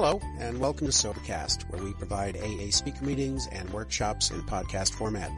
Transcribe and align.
Hello, 0.00 0.20
and 0.38 0.60
welcome 0.60 0.86
to 0.86 0.92
Sobercast, 0.92 1.68
where 1.72 1.82
we 1.82 1.92
provide 1.92 2.36
AA 2.36 2.70
speaker 2.70 3.04
meetings 3.04 3.48
and 3.50 3.68
workshops 3.70 4.30
in 4.30 4.40
podcast 4.42 4.92
format. 4.92 5.28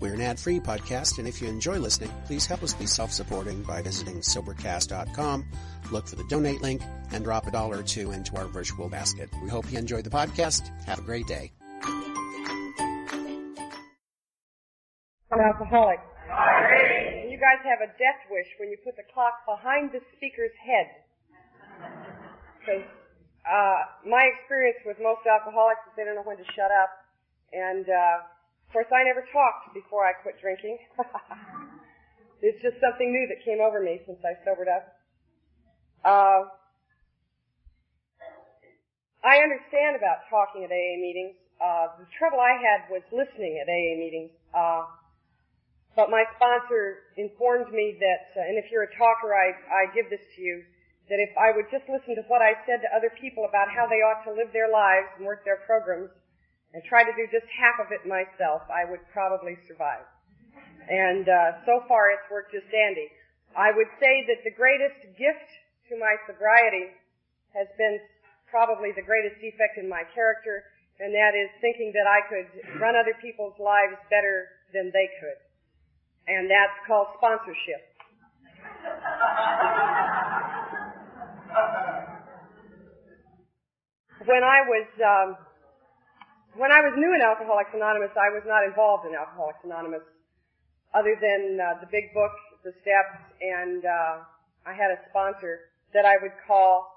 We're 0.00 0.14
an 0.14 0.20
ad-free 0.20 0.58
podcast, 0.66 1.18
and 1.18 1.28
if 1.28 1.40
you 1.40 1.46
enjoy 1.46 1.78
listening, 1.78 2.10
please 2.26 2.44
help 2.44 2.64
us 2.64 2.74
be 2.74 2.86
self-supporting 2.86 3.62
by 3.62 3.82
visiting 3.82 4.16
Sobercast.com, 4.16 5.44
look 5.92 6.08
for 6.08 6.16
the 6.16 6.24
donate 6.24 6.60
link, 6.60 6.82
and 7.12 7.22
drop 7.22 7.46
a 7.46 7.52
dollar 7.52 7.78
or 7.78 7.82
two 7.84 8.10
into 8.10 8.34
our 8.34 8.46
virtual 8.46 8.88
basket. 8.88 9.30
We 9.40 9.48
hope 9.48 9.70
you 9.70 9.78
enjoy 9.78 10.02
the 10.02 10.10
podcast. 10.10 10.66
Have 10.86 10.98
a 10.98 11.02
great 11.02 11.28
day. 11.28 11.52
An 15.30 15.38
alcoholic. 15.38 16.00
You 17.30 17.38
guys 17.38 17.62
have 17.62 17.78
a 17.80 17.92
death 17.92 18.26
wish 18.28 18.48
when 18.58 18.70
you 18.70 18.76
put 18.84 18.96
the 18.96 19.04
clock 19.14 19.46
behind 19.46 19.92
the 19.92 20.00
speaker's 20.16 20.50
head. 20.66 20.90
Because 22.58 22.82
uh, 23.44 24.08
my 24.08 24.24
experience 24.32 24.80
with 24.88 24.96
most 25.00 25.20
alcoholics 25.28 25.84
is 25.84 25.92
they 25.96 26.04
don't 26.04 26.16
know 26.16 26.24
when 26.24 26.40
to 26.40 26.48
shut 26.56 26.72
up. 26.72 26.90
And 27.52 27.84
uh, 27.84 28.24
of 28.24 28.68
course, 28.72 28.88
I 28.88 29.04
never 29.04 29.22
talked 29.32 29.76
before 29.76 30.04
I 30.04 30.16
quit 30.24 30.40
drinking. 30.40 30.80
it's 32.42 32.60
just 32.64 32.80
something 32.80 33.12
new 33.12 33.28
that 33.28 33.44
came 33.44 33.60
over 33.60 33.80
me 33.80 34.00
since 34.08 34.18
I 34.24 34.34
sobered 34.44 34.68
up. 34.68 34.84
Uh, 36.04 36.48
I 39.24 39.40
understand 39.40 39.96
about 39.96 40.28
talking 40.28 40.64
at 40.64 40.72
AA 40.72 41.00
meetings. 41.00 41.36
Uh, 41.56 41.96
the 42.00 42.08
trouble 42.18 42.40
I 42.40 42.60
had 42.60 42.92
was 42.92 43.00
listening 43.08 43.56
at 43.56 43.68
AA 43.68 43.96
meetings. 43.96 44.32
Uh, 44.52 44.84
but 45.96 46.10
my 46.10 46.24
sponsor 46.36 47.14
informed 47.16 47.72
me 47.72 47.96
that, 48.00 48.34
uh, 48.36 48.44
and 48.44 48.58
if 48.58 48.66
you're 48.70 48.82
a 48.82 48.94
talker, 48.98 49.32
I, 49.32 49.54
I 49.70 49.94
give 49.94 50.10
this 50.10 50.20
to 50.36 50.42
you, 50.42 50.64
that 51.08 51.20
if 51.20 51.32
I 51.36 51.52
would 51.52 51.68
just 51.68 51.84
listen 51.88 52.16
to 52.16 52.24
what 52.32 52.40
I 52.40 52.56
said 52.64 52.80
to 52.80 52.88
other 52.96 53.12
people 53.20 53.44
about 53.44 53.68
how 53.68 53.84
they 53.84 54.00
ought 54.00 54.24
to 54.24 54.32
live 54.32 54.48
their 54.56 54.72
lives 54.72 55.12
and 55.16 55.28
work 55.28 55.44
their 55.44 55.60
programs, 55.68 56.08
and 56.74 56.82
try 56.90 57.06
to 57.06 57.14
do 57.14 57.22
just 57.30 57.46
half 57.54 57.78
of 57.78 57.94
it 57.94 58.02
myself, 58.02 58.66
I 58.66 58.82
would 58.82 59.00
probably 59.14 59.54
survive. 59.70 60.02
And 60.90 61.24
uh, 61.24 61.62
so 61.64 61.86
far, 61.86 62.10
it's 62.10 62.26
worked 62.28 62.50
just 62.50 62.66
dandy. 62.68 63.06
I 63.54 63.70
would 63.70 63.86
say 64.02 64.26
that 64.26 64.42
the 64.42 64.50
greatest 64.50 64.98
gift 65.14 65.48
to 65.88 65.94
my 65.96 66.18
sobriety 66.26 66.90
has 67.54 67.70
been 67.78 68.02
probably 68.50 68.90
the 68.90 69.06
greatest 69.06 69.38
defect 69.38 69.78
in 69.78 69.86
my 69.86 70.02
character, 70.12 70.66
and 70.98 71.14
that 71.14 71.38
is 71.38 71.46
thinking 71.62 71.94
that 71.94 72.10
I 72.10 72.26
could 72.26 72.50
run 72.82 72.98
other 72.98 73.14
people's 73.22 73.54
lives 73.62 73.94
better 74.10 74.50
than 74.74 74.90
they 74.90 75.06
could. 75.22 75.38
And 76.26 76.50
that's 76.50 76.74
called 76.90 77.14
sponsorship. 77.22 77.86
when 84.26 84.42
I 84.42 84.58
was 84.66 84.88
um, 84.98 85.36
when 86.58 86.70
I 86.72 86.80
was 86.82 86.94
new 86.96 87.10
in 87.14 87.22
Alcoholics 87.22 87.70
Anonymous, 87.74 88.10
I 88.14 88.30
was 88.34 88.42
not 88.46 88.66
involved 88.66 89.06
in 89.06 89.14
Alcoholics 89.14 89.62
Anonymous, 89.62 90.02
other 90.94 91.14
than 91.18 91.58
uh, 91.58 91.78
the 91.82 91.86
big 91.90 92.14
book, 92.14 92.34
the 92.62 92.74
steps, 92.82 93.18
and 93.42 93.84
uh, 93.84 94.22
I 94.66 94.72
had 94.74 94.90
a 94.94 94.98
sponsor 95.10 95.70
that 95.92 96.06
I 96.06 96.18
would 96.22 96.34
call, 96.46 96.90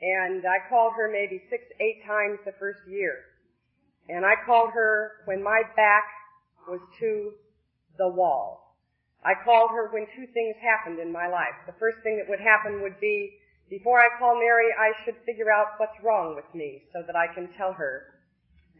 and 0.00 0.44
I 0.44 0.68
called 0.68 0.92
her 0.96 1.08
maybe 1.08 1.40
six, 1.48 1.64
eight 1.80 2.04
times 2.04 2.40
the 2.44 2.56
first 2.58 2.80
year, 2.88 3.24
and 4.08 4.24
I 4.24 4.34
called 4.44 4.70
her 4.72 5.24
when 5.24 5.42
my 5.42 5.62
back 5.76 6.04
was 6.68 6.80
to 7.00 7.32
the 7.96 8.08
wall. 8.08 8.76
I 9.24 9.32
called 9.44 9.70
her 9.70 9.88
when 9.92 10.06
two 10.16 10.26
things 10.34 10.56
happened 10.58 10.98
in 10.98 11.12
my 11.12 11.28
life. 11.28 11.54
The 11.66 11.78
first 11.78 12.02
thing 12.02 12.18
that 12.18 12.28
would 12.28 12.42
happen 12.42 12.82
would 12.82 12.98
be 12.98 13.38
before 13.72 13.96
I 13.96 14.12
call 14.20 14.36
Mary, 14.36 14.68
I 14.76 14.92
should 15.00 15.16
figure 15.24 15.48
out 15.48 15.80
what's 15.80 15.96
wrong 16.04 16.36
with 16.36 16.44
me 16.52 16.84
so 16.92 17.00
that 17.08 17.16
I 17.16 17.32
can 17.32 17.48
tell 17.56 17.72
her. 17.72 18.20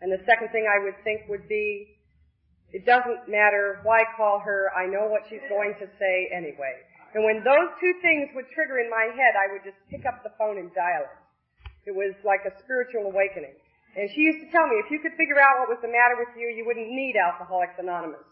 And 0.05 0.13
the 0.13 0.21
second 0.29 0.53
thing 0.53 0.69
I 0.69 0.85
would 0.85 1.01
think 1.01 1.25
would 1.33 1.49
be, 1.49 1.97
it 2.77 2.85
doesn't 2.85 3.25
matter 3.25 3.81
why 3.89 4.05
call 4.21 4.45
her, 4.45 4.69
I 4.77 4.85
know 4.85 5.09
what 5.09 5.25
she's 5.33 5.41
going 5.49 5.73
to 5.81 5.89
say 5.97 6.29
anyway. 6.29 6.77
And 7.17 7.25
when 7.25 7.41
those 7.41 7.73
two 7.81 7.95
things 8.05 8.37
would 8.37 8.45
trigger 8.53 8.85
in 8.85 8.93
my 8.93 9.09
head, 9.17 9.33
I 9.33 9.49
would 9.57 9.65
just 9.65 9.81
pick 9.89 10.05
up 10.05 10.21
the 10.21 10.37
phone 10.37 10.61
and 10.61 10.69
dial 10.77 11.09
it. 11.09 11.89
It 11.89 11.97
was 11.97 12.13
like 12.21 12.45
a 12.45 12.53
spiritual 12.61 13.09
awakening. 13.09 13.57
And 13.97 14.13
she 14.13 14.21
used 14.29 14.45
to 14.45 14.49
tell 14.53 14.69
me, 14.69 14.77
if 14.77 14.93
you 14.93 15.01
could 15.01 15.17
figure 15.17 15.41
out 15.41 15.65
what 15.65 15.73
was 15.73 15.81
the 15.81 15.89
matter 15.89 16.21
with 16.21 16.37
you, 16.37 16.53
you 16.53 16.69
wouldn't 16.69 16.93
need 16.93 17.17
Alcoholics 17.17 17.81
Anonymous. 17.81 18.29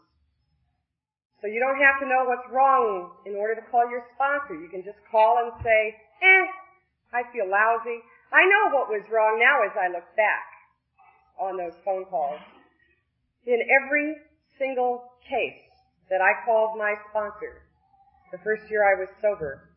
So 1.41 1.49
you 1.49 1.57
don't 1.57 1.81
have 1.81 1.97
to 2.05 2.07
know 2.09 2.29
what's 2.29 2.45
wrong 2.53 3.17
in 3.25 3.33
order 3.41 3.57
to 3.57 3.65
call 3.73 3.89
your 3.89 4.05
sponsor. 4.13 4.61
You 4.61 4.69
can 4.69 4.85
just 4.85 5.01
call 5.09 5.41
and 5.41 5.57
say, 5.65 5.97
eh, 6.23 6.47
I 7.13 7.23
feel 7.33 7.49
lousy. 7.49 8.01
I 8.33 8.47
know 8.47 8.77
what 8.77 8.89
was 8.89 9.03
wrong 9.11 9.41
now 9.41 9.65
as 9.67 9.75
I 9.75 9.89
look 9.89 10.07
back 10.17 10.47
on 11.41 11.57
those 11.57 11.75
phone 11.85 12.05
calls. 12.05 12.41
In 13.47 13.59
every 13.83 14.15
single 14.59 15.11
case 15.29 15.65
that 16.11 16.21
I 16.21 16.45
called 16.45 16.79
my 16.79 16.95
sponsor, 17.09 17.63
the 18.31 18.39
first 18.39 18.71
year 18.71 18.85
I 18.85 18.99
was 19.01 19.09
sober, 19.21 19.71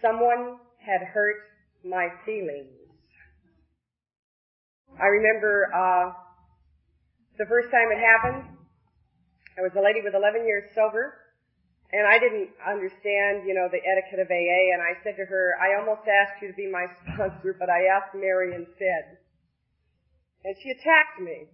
someone 0.00 0.58
had 0.78 1.02
hurt 1.02 1.36
my 1.84 2.08
feelings. 2.24 2.70
I 5.00 5.06
remember 5.06 5.70
uh, 5.74 6.12
the 7.38 7.46
first 7.46 7.70
time 7.70 7.88
it 7.90 7.98
happened, 7.98 8.58
I 9.58 9.62
was 9.62 9.72
a 9.76 9.82
lady 9.82 10.00
with 10.02 10.14
11 10.14 10.46
years 10.46 10.70
sober, 10.74 11.14
and 11.92 12.04
I 12.04 12.20
didn't 12.20 12.52
understand, 12.60 13.48
you 13.48 13.56
know, 13.56 13.68
the 13.72 13.80
etiquette 13.80 14.20
of 14.20 14.28
AA, 14.28 14.76
and 14.76 14.84
I 14.84 14.92
said 15.00 15.16
to 15.16 15.24
her, 15.24 15.56
I 15.56 15.80
almost 15.80 16.04
asked 16.04 16.42
you 16.44 16.52
to 16.52 16.56
be 16.56 16.68
my 16.68 16.84
sponsor, 17.00 17.56
but 17.56 17.72
I 17.72 17.88
asked 17.88 18.12
Mary 18.12 18.52
instead. 18.52 19.16
And 20.44 20.52
she 20.60 20.68
attacked 20.76 21.18
me. 21.24 21.48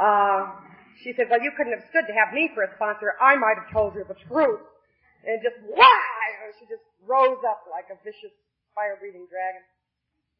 Uh, 0.00 0.64
she 1.04 1.12
said, 1.12 1.28
well, 1.28 1.44
you 1.44 1.52
couldn't 1.54 1.76
have 1.76 1.86
stood 1.92 2.08
to 2.08 2.14
have 2.16 2.32
me 2.32 2.48
for 2.56 2.64
a 2.64 2.72
sponsor. 2.74 3.20
I 3.20 3.36
might 3.36 3.60
have 3.60 3.70
told 3.70 3.94
you 3.94 4.04
the 4.08 4.18
truth. 4.26 4.64
And 5.28 5.36
just, 5.44 5.60
why? 5.62 6.00
She 6.56 6.64
just 6.64 6.82
rose 7.04 7.38
up 7.44 7.68
like 7.68 7.92
a 7.92 8.00
vicious 8.02 8.32
fire-breathing 8.74 9.28
dragon. 9.28 9.62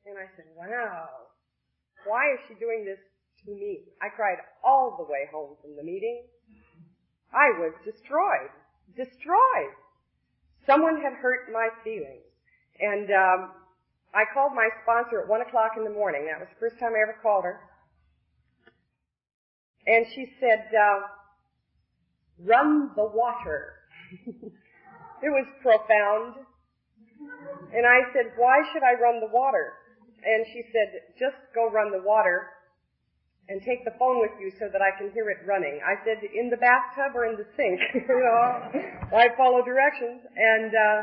And 0.09 0.17
I 0.17 0.27
said, 0.35 0.49
wow, 0.57 1.29
why 2.09 2.33
is 2.33 2.41
she 2.49 2.57
doing 2.57 2.89
this 2.89 2.99
to 3.45 3.53
me? 3.53 3.85
I 4.01 4.09
cried 4.09 4.41
all 4.65 4.97
the 4.97 5.05
way 5.05 5.29
home 5.31 5.61
from 5.61 5.77
the 5.77 5.85
meeting. 5.85 6.25
I 7.31 7.53
was 7.61 7.77
destroyed. 7.85 8.51
Destroyed. 8.97 9.73
Someone 10.67 11.01
had 11.01 11.15
hurt 11.15 11.53
my 11.53 11.69
feelings. 11.85 12.25
And 12.81 13.11
um, 13.11 13.53
I 14.15 14.25
called 14.33 14.53
my 14.55 14.69
sponsor 14.83 15.23
at 15.23 15.29
1 15.29 15.41
o'clock 15.43 15.73
in 15.77 15.85
the 15.85 15.91
morning. 15.91 16.27
That 16.31 16.41
was 16.41 16.49
the 16.49 16.61
first 16.61 16.79
time 16.79 16.93
I 16.93 17.03
ever 17.03 17.17
called 17.23 17.45
her. 17.45 17.61
And 19.87 20.07
she 20.15 20.33
said, 20.39 20.69
uh, 20.75 21.01
run 22.45 22.91
the 22.95 23.05
water. 23.05 23.75
it 24.27 25.31
was 25.33 25.47
profound. 25.63 26.45
And 27.75 27.87
I 27.87 28.13
said, 28.13 28.33
why 28.37 28.63
should 28.73 28.83
I 28.83 29.01
run 29.01 29.21
the 29.21 29.33
water? 29.33 29.73
And 30.25 30.45
she 30.53 30.63
said, 30.73 31.17
just 31.19 31.37
go 31.55 31.71
run 31.71 31.91
the 31.91 32.03
water 32.03 32.49
and 33.49 33.65
take 33.65 33.81
the 33.89 33.97
phone 33.97 34.21
with 34.21 34.37
you 34.37 34.53
so 34.61 34.69
that 34.69 34.85
I 34.85 34.93
can 35.01 35.09
hear 35.17 35.33
it 35.33 35.41
running. 35.49 35.81
I 35.81 35.97
said, 36.05 36.21
in 36.21 36.53
the 36.53 36.61
bathtub 36.61 37.17
or 37.17 37.25
in 37.25 37.41
the 37.41 37.49
sink? 37.57 37.81
you 37.97 38.21
know, 38.21 39.17
I 39.17 39.33
follow 39.41 39.65
directions. 39.65 40.21
And, 40.37 40.71
uh, 40.77 41.01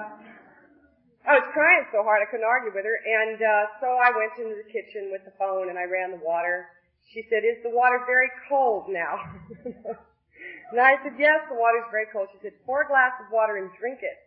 I 1.26 1.42
was 1.42 1.48
crying 1.58 1.90
so 1.90 2.06
hard 2.06 2.22
I 2.22 2.30
couldn't 2.30 2.46
argue 2.46 2.70
with 2.70 2.86
her. 2.86 2.98
And, 3.02 3.42
uh, 3.42 3.82
so 3.82 3.98
I 3.98 4.14
went 4.14 4.38
into 4.38 4.62
the 4.62 4.70
kitchen 4.70 5.10
with 5.10 5.26
the 5.26 5.34
phone 5.42 5.74
and 5.74 5.78
I 5.82 5.90
ran 5.90 6.14
the 6.14 6.22
water. 6.22 6.70
She 7.10 7.26
said, 7.34 7.42
is 7.42 7.58
the 7.66 7.74
water 7.74 8.06
very 8.06 8.30
cold 8.46 8.94
now? 8.94 9.18
and 10.70 10.78
I 10.78 11.02
said, 11.02 11.18
yes, 11.18 11.42
the 11.50 11.58
water's 11.58 11.90
very 11.90 12.06
cold. 12.14 12.30
She 12.30 12.38
said, 12.46 12.54
pour 12.62 12.86
a 12.86 12.88
glass 12.88 13.18
of 13.26 13.34
water 13.34 13.58
and 13.58 13.74
drink 13.82 14.06
it. 14.06 14.22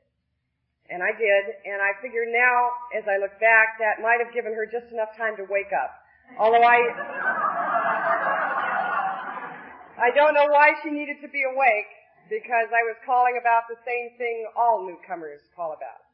And 0.91 1.05
I 1.05 1.13
did, 1.13 1.43
and 1.69 1.85
I 1.85 1.93
figure 2.01 2.25
now, 2.25 2.73
as 2.97 3.05
I 3.05 3.21
look 3.21 3.37
back, 3.39 3.77
that 3.79 4.01
might 4.01 4.25
have 4.25 4.33
given 4.33 4.57
her 4.57 4.65
just 4.65 4.89
enough 4.91 5.13
time 5.21 5.37
to 5.37 5.45
wake 5.45 5.71
up. 5.71 5.93
Although 6.41 6.65
I, 6.65 6.81
I 9.99 10.15
don't 10.15 10.31
know 10.31 10.47
why 10.47 10.79
she 10.83 10.95
needed 10.95 11.19
to 11.27 11.29
be 11.29 11.43
awake 11.43 11.91
because 12.31 12.71
I 12.71 12.87
was 12.87 12.95
calling 13.03 13.35
about 13.35 13.67
the 13.67 13.83
same 13.83 14.15
thing 14.15 14.47
all 14.55 14.87
newcomers 14.87 15.43
call 15.59 15.75
about. 15.75 16.07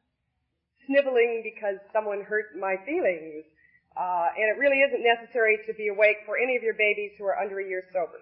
Sniveling 0.89 1.45
because 1.45 1.77
someone 1.93 2.25
hurt 2.25 2.57
my 2.57 2.81
feelings. 2.81 3.45
Uh, 3.93 4.33
and 4.33 4.49
it 4.49 4.57
really 4.57 4.81
isn't 4.81 5.05
necessary 5.05 5.61
to 5.69 5.71
be 5.77 5.93
awake 5.93 6.25
for 6.25 6.35
any 6.35 6.57
of 6.57 6.65
your 6.65 6.73
babies 6.73 7.13
who 7.15 7.29
are 7.29 7.37
under 7.37 7.61
a 7.61 7.67
year 7.67 7.85
sober. 7.93 8.19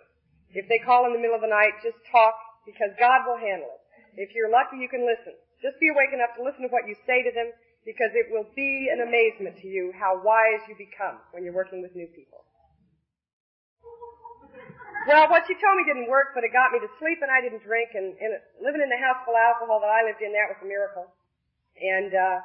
If 0.52 0.68
they 0.68 0.84
call 0.84 1.08
in 1.08 1.16
the 1.16 1.22
middle 1.24 1.40
of 1.40 1.42
the 1.42 1.50
night, 1.50 1.80
just 1.80 1.98
talk 2.12 2.36
because 2.68 2.92
God 3.00 3.24
will 3.24 3.40
handle 3.40 3.72
it. 3.72 3.82
If 4.20 4.36
you're 4.36 4.52
lucky, 4.52 4.78
you 4.84 4.92
can 4.92 5.08
listen. 5.08 5.34
Just 5.64 5.80
be 5.80 5.90
awake 5.90 6.12
enough 6.12 6.36
to 6.36 6.44
listen 6.44 6.68
to 6.68 6.72
what 6.76 6.86
you 6.92 6.94
say 7.08 7.24
to 7.24 7.32
them 7.32 7.56
because 7.88 8.12
it 8.14 8.28
will 8.30 8.46
be 8.52 8.92
an 8.92 9.00
amazement 9.00 9.58
to 9.64 9.68
you 9.72 9.96
how 9.96 10.20
wise 10.20 10.62
you 10.68 10.76
become 10.76 11.24
when 11.32 11.48
you're 11.48 11.56
working 11.56 11.82
with 11.82 11.96
new 11.96 12.08
people. 12.12 12.44
Well, 15.04 15.28
what 15.28 15.44
she 15.44 15.56
told 15.60 15.76
me 15.76 15.84
didn't 15.84 16.08
work, 16.08 16.32
but 16.32 16.48
it 16.48 16.56
got 16.56 16.72
me 16.72 16.80
to 16.80 16.88
sleep 16.96 17.20
and 17.20 17.28
I 17.28 17.44
didn't 17.44 17.68
drink 17.68 17.92
and, 17.92 18.16
and 18.16 18.40
living 18.64 18.80
in 18.80 18.88
the 18.88 19.02
house 19.04 19.20
full 19.28 19.36
of 19.36 19.44
alcohol 19.44 19.84
that 19.84 19.92
I 19.92 20.08
lived 20.08 20.24
in, 20.24 20.32
that 20.32 20.48
was 20.48 20.60
a 20.64 20.70
miracle. 20.70 21.12
And, 21.76 22.12
uh, 22.16 22.40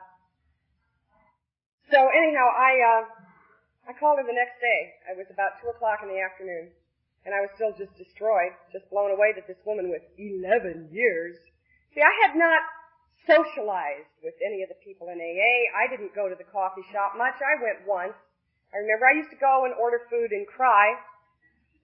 so 1.94 2.02
anyhow, 2.10 2.50
I, 2.50 2.72
uh, 2.82 3.02
I 3.88 3.92
called 3.94 4.18
her 4.18 4.26
the 4.26 4.34
next 4.34 4.58
day. 4.58 4.80
It 5.06 5.16
was 5.16 5.30
about 5.30 5.62
2 5.62 5.70
o'clock 5.70 6.02
in 6.02 6.10
the 6.10 6.18
afternoon. 6.18 6.74
And 7.22 7.30
I 7.30 7.46
was 7.46 7.50
still 7.54 7.70
just 7.78 7.94
destroyed, 7.94 8.52
just 8.74 8.90
blown 8.90 9.14
away 9.14 9.32
that 9.38 9.46
this 9.46 9.60
woman 9.62 9.88
with 9.88 10.02
11 10.18 10.90
years. 10.90 11.38
See, 11.94 12.02
I 12.02 12.14
had 12.26 12.34
not 12.34 12.62
socialized 13.22 14.10
with 14.20 14.34
any 14.42 14.66
of 14.66 14.68
the 14.72 14.80
people 14.82 15.08
in 15.14 15.20
AA. 15.20 15.54
I 15.78 15.86
didn't 15.86 16.10
go 16.16 16.26
to 16.26 16.34
the 16.34 16.48
coffee 16.48 16.84
shop 16.90 17.14
much. 17.14 17.38
I 17.38 17.54
went 17.62 17.86
once. 17.86 18.16
I 18.74 18.82
remember 18.82 19.06
I 19.06 19.16
used 19.16 19.30
to 19.30 19.40
go 19.40 19.64
and 19.64 19.72
order 19.78 20.02
food 20.10 20.34
and 20.34 20.44
cry. 20.44 20.96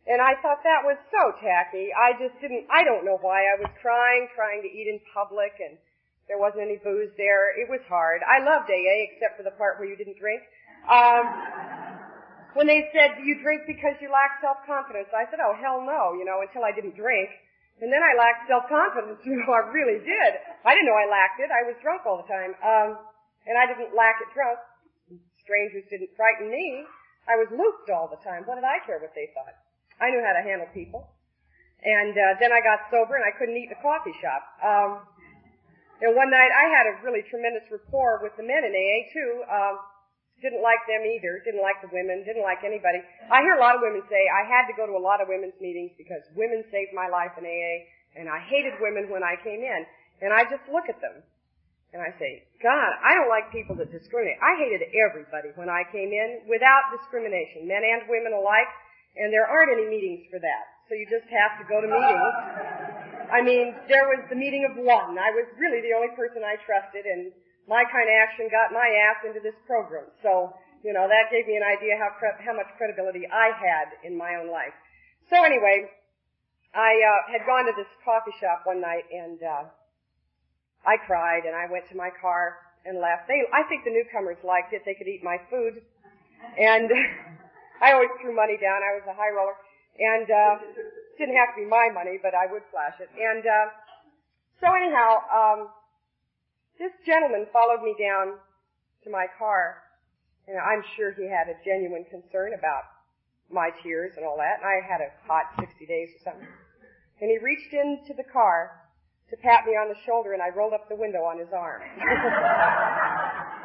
And 0.04 0.20
I 0.20 0.36
thought 0.44 0.60
that 0.68 0.84
was 0.84 1.00
so 1.08 1.32
tacky. 1.40 1.88
I 1.96 2.12
just 2.20 2.36
didn't, 2.36 2.68
I 2.68 2.84
don't 2.84 3.08
know 3.08 3.16
why 3.24 3.48
I 3.48 3.56
was 3.56 3.72
crying, 3.80 4.28
trying 4.36 4.60
to 4.60 4.68
eat 4.68 4.84
in 4.84 5.00
public 5.16 5.56
and 5.64 5.80
there 6.28 6.36
wasn't 6.36 6.64
any 6.64 6.76
booze 6.76 7.12
there. 7.16 7.56
It 7.56 7.68
was 7.68 7.80
hard. 7.88 8.20
I 8.24 8.44
loved 8.44 8.68
AA 8.68 9.08
except 9.08 9.40
for 9.40 9.44
the 9.44 9.56
part 9.56 9.80
where 9.80 9.88
you 9.88 9.96
didn't 9.96 10.20
drink. 10.20 10.44
Um, 10.88 11.24
when 12.52 12.68
they 12.68 12.88
said, 12.92 13.16
you 13.24 13.40
drink 13.40 13.64
because 13.64 13.96
you 14.04 14.12
lack 14.12 14.44
self-confidence? 14.44 15.08
I 15.16 15.24
said, 15.32 15.40
oh 15.40 15.56
hell 15.56 15.80
no, 15.80 16.12
you 16.16 16.28
know, 16.28 16.44
until 16.44 16.68
I 16.68 16.72
didn't 16.72 16.96
drink. 17.00 17.32
And 17.80 17.88
then 17.88 18.04
I 18.04 18.12
lacked 18.12 18.44
self-confidence, 18.44 19.24
you 19.28 19.40
know, 19.40 19.56
I 19.56 19.72
really 19.72 20.04
did. 20.04 20.30
I 20.68 20.76
didn't 20.76 20.88
know 20.88 21.00
I 21.00 21.08
lacked 21.08 21.40
it. 21.40 21.48
I 21.48 21.64
was 21.64 21.80
drunk 21.80 22.04
all 22.04 22.20
the 22.20 22.28
time. 22.28 22.52
Um, 22.60 23.00
and 23.48 23.56
I 23.56 23.64
didn't 23.64 23.96
lack 23.96 24.20
it 24.20 24.28
drunk. 24.36 24.60
Strangers 25.40 25.84
didn't 25.88 26.12
frighten 26.16 26.48
me. 26.48 26.84
I 27.28 27.36
was 27.36 27.48
looped 27.52 27.88
all 27.88 28.08
the 28.08 28.20
time. 28.20 28.44
What 28.44 28.56
did 28.56 28.64
I 28.64 28.80
care 28.84 29.00
what 29.00 29.12
they 29.16 29.32
thought? 29.32 29.63
I 30.00 30.10
knew 30.10 30.22
how 30.22 30.34
to 30.34 30.42
handle 30.42 30.68
people. 30.74 31.10
And 31.84 32.16
uh, 32.16 32.40
then 32.40 32.50
I 32.50 32.64
got 32.64 32.88
sober 32.88 33.14
and 33.14 33.24
I 33.24 33.32
couldn't 33.36 33.54
eat 33.54 33.68
in 33.68 33.76
a 33.76 33.82
coffee 33.84 34.16
shop. 34.18 34.42
Um, 34.64 34.90
and 36.00 36.16
one 36.16 36.32
night 36.32 36.50
I 36.50 36.64
had 36.72 36.84
a 36.90 36.94
really 37.04 37.22
tremendous 37.28 37.68
rapport 37.68 38.24
with 38.24 38.34
the 38.40 38.44
men 38.44 38.64
in 38.64 38.72
AA 38.72 38.98
too. 39.12 39.30
Um, 39.46 39.74
didn't 40.42 40.60
like 40.60 40.82
them 40.90 41.06
either. 41.06 41.40
Didn't 41.44 41.62
like 41.62 41.78
the 41.80 41.92
women. 41.92 42.26
Didn't 42.26 42.42
like 42.42 42.66
anybody. 42.66 43.00
I 43.30 43.40
hear 43.40 43.56
a 43.56 43.62
lot 43.62 43.78
of 43.78 43.80
women 43.80 44.02
say 44.10 44.20
I 44.28 44.44
had 44.44 44.66
to 44.68 44.74
go 44.74 44.84
to 44.84 44.92
a 44.92 45.00
lot 45.00 45.22
of 45.22 45.30
women's 45.30 45.56
meetings 45.62 45.94
because 45.96 46.20
women 46.34 46.66
saved 46.68 46.92
my 46.92 47.08
life 47.08 47.32
in 47.38 47.46
AA, 47.46 47.74
and 48.18 48.28
I 48.28 48.42
hated 48.44 48.76
women 48.82 49.08
when 49.08 49.22
I 49.22 49.38
came 49.40 49.62
in. 49.62 49.80
And 50.20 50.34
I 50.34 50.44
just 50.46 50.66
look 50.68 50.86
at 50.90 51.00
them 51.00 51.24
and 51.94 52.02
I 52.02 52.10
say, 52.18 52.42
God, 52.58 52.90
I 53.06 53.14
don't 53.14 53.30
like 53.30 53.54
people 53.54 53.78
that 53.78 53.94
discriminate. 53.94 54.36
I 54.42 54.58
hated 54.58 54.82
everybody 54.98 55.54
when 55.54 55.70
I 55.70 55.86
came 55.94 56.10
in 56.10 56.42
without 56.50 56.90
discrimination, 56.90 57.70
men 57.70 57.86
and 57.86 58.10
women 58.10 58.34
alike. 58.34 58.66
And 59.14 59.30
there 59.30 59.46
aren't 59.46 59.70
any 59.70 59.86
meetings 59.86 60.26
for 60.30 60.38
that. 60.42 60.64
So 60.90 60.98
you 60.98 61.06
just 61.06 61.24
have 61.30 61.56
to 61.62 61.64
go 61.64 61.80
to 61.80 61.88
meetings. 61.88 62.34
I 63.30 63.40
mean, 63.40 63.72
there 63.88 64.10
was 64.10 64.20
the 64.28 64.36
meeting 64.36 64.66
of 64.68 64.76
one. 64.76 65.16
I 65.16 65.32
was 65.32 65.48
really 65.56 65.80
the 65.80 65.96
only 65.96 66.12
person 66.12 66.44
I 66.44 66.60
trusted 66.60 67.06
and 67.06 67.32
my 67.64 67.82
kind 67.88 68.10
of 68.10 68.14
action 68.20 68.52
got 68.52 68.74
my 68.74 68.84
ass 69.08 69.24
into 69.24 69.40
this 69.40 69.56
program. 69.64 70.12
So, 70.20 70.52
you 70.84 70.92
know, 70.92 71.08
that 71.08 71.32
gave 71.32 71.48
me 71.48 71.56
an 71.56 71.64
idea 71.64 71.96
how, 71.96 72.12
cre- 72.20 72.36
how 72.44 72.52
much 72.52 72.68
credibility 72.76 73.24
I 73.24 73.54
had 73.56 73.96
in 74.04 74.12
my 74.12 74.36
own 74.36 74.52
life. 74.52 74.76
So 75.32 75.40
anyway, 75.40 75.88
I, 76.76 76.92
uh, 77.00 77.32
had 77.32 77.48
gone 77.48 77.64
to 77.64 77.72
this 77.72 77.88
coffee 78.04 78.34
shop 78.36 78.68
one 78.68 78.82
night 78.84 79.08
and, 79.08 79.40
uh, 79.40 79.64
I 80.84 81.00
cried 81.06 81.48
and 81.48 81.56
I 81.56 81.64
went 81.70 81.88
to 81.88 81.96
my 81.96 82.10
car 82.20 82.60
and 82.84 83.00
left. 83.00 83.26
They, 83.28 83.40
I 83.52 83.64
think 83.68 83.84
the 83.84 83.90
newcomers 83.90 84.36
liked 84.44 84.72
it. 84.72 84.82
They 84.84 84.94
could 84.94 85.08
eat 85.08 85.24
my 85.24 85.40
food. 85.48 85.80
And 86.60 86.90
I 87.84 87.92
always 87.92 88.08
threw 88.16 88.32
money 88.32 88.56
down. 88.56 88.80
I 88.80 88.96
was 88.96 89.04
a 89.04 89.12
high 89.12 89.28
roller. 89.28 89.52
And, 90.00 90.24
uh, 90.24 90.56
didn't 91.20 91.36
have 91.36 91.54
to 91.54 91.62
be 91.62 91.68
my 91.68 91.92
money, 91.92 92.18
but 92.18 92.34
I 92.34 92.50
would 92.50 92.64
flash 92.72 92.98
it. 92.98 93.12
And, 93.12 93.46
uh, 93.46 93.68
so 94.60 94.72
anyhow, 94.72 95.20
um, 95.28 95.68
this 96.78 96.92
gentleman 97.04 97.46
followed 97.52 97.82
me 97.82 97.94
down 98.00 98.40
to 99.04 99.10
my 99.10 99.26
car, 99.38 99.84
and 100.48 100.58
I'm 100.58 100.82
sure 100.96 101.12
he 101.12 101.28
had 101.28 101.48
a 101.48 101.54
genuine 101.64 102.04
concern 102.10 102.54
about 102.54 102.82
my 103.50 103.70
tears 103.82 104.16
and 104.16 104.24
all 104.26 104.36
that, 104.38 104.58
and 104.58 104.66
I 104.66 104.80
had 104.80 105.00
a 105.00 105.12
hot 105.28 105.54
60 105.60 105.86
days 105.86 106.08
or 106.16 106.32
something. 106.32 106.48
And 107.20 107.30
he 107.30 107.38
reached 107.38 107.72
into 107.72 108.14
the 108.14 108.24
car 108.24 108.80
to 109.30 109.36
pat 109.36 109.66
me 109.66 109.76
on 109.76 109.88
the 109.88 109.96
shoulder, 110.04 110.32
and 110.32 110.42
I 110.42 110.48
rolled 110.48 110.72
up 110.72 110.88
the 110.88 110.96
window 110.96 111.22
on 111.22 111.38
his 111.38 111.52
arm. 111.52 111.82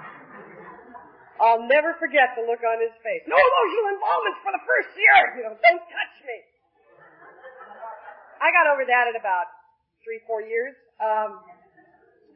I'll 1.40 1.64
never 1.66 1.96
forget 1.96 2.36
the 2.36 2.44
look 2.44 2.60
on 2.60 2.78
his 2.84 2.92
face. 3.00 3.24
No 3.26 3.40
emotional 3.40 3.88
involvement 3.96 4.36
for 4.44 4.52
the 4.52 4.64
first 4.68 4.92
year. 4.96 5.20
You 5.40 5.44
know, 5.48 5.56
don't 5.56 5.84
touch 5.88 6.16
me. 6.28 6.38
I 8.40 8.52
got 8.52 8.72
over 8.72 8.84
that 8.88 9.12
in 9.12 9.16
about 9.20 9.48
three, 10.04 10.20
four 10.28 10.44
years. 10.44 10.76
Um, 11.00 11.44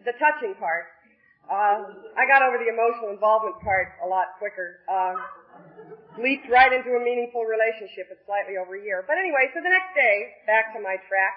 the 0.07 0.15
touching 0.19 0.55
part. 0.59 0.87
Uh, 1.43 1.91
I 2.15 2.23
got 2.27 2.39
over 2.43 2.55
the 2.55 2.71
emotional 2.71 3.11
involvement 3.11 3.59
part 3.59 3.99
a 4.03 4.07
lot 4.07 4.39
quicker. 4.39 4.79
Uh, 4.87 5.19
leaped 6.19 6.47
right 6.47 6.71
into 6.71 6.95
a 6.95 7.01
meaningful 7.03 7.43
relationship 7.43 8.07
at 8.07 8.19
slightly 8.23 8.55
over 8.55 8.79
a 8.79 8.83
year. 8.83 9.03
But 9.03 9.19
anyway, 9.19 9.51
so 9.51 9.59
the 9.59 9.71
next 9.71 9.91
day, 9.95 10.15
back 10.47 10.71
to 10.75 10.79
my 10.79 10.95
track. 11.11 11.35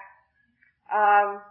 Um, 0.87 1.43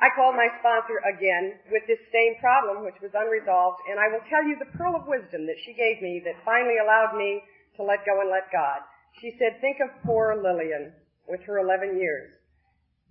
I 0.00 0.08
called 0.16 0.32
my 0.32 0.48
sponsor 0.64 0.96
again 1.04 1.60
with 1.68 1.84
this 1.84 2.00
same 2.08 2.40
problem, 2.40 2.88
which 2.88 2.96
was 3.04 3.12
unresolved, 3.12 3.84
and 3.84 4.00
I 4.00 4.08
will 4.08 4.24
tell 4.32 4.40
you 4.40 4.56
the 4.56 4.72
pearl 4.72 4.96
of 4.96 5.04
wisdom 5.04 5.44
that 5.44 5.60
she 5.64 5.76
gave 5.76 6.00
me 6.00 6.24
that 6.24 6.40
finally 6.44 6.80
allowed 6.80 7.20
me 7.20 7.44
to 7.76 7.84
let 7.84 8.08
go 8.08 8.16
and 8.24 8.32
let 8.32 8.48
God. 8.48 8.80
She 9.20 9.36
said, 9.36 9.60
think 9.60 9.76
of 9.84 9.92
poor 10.04 10.40
Lillian 10.40 10.96
with 11.28 11.44
her 11.44 11.60
11 11.60 12.00
years. 12.00 12.32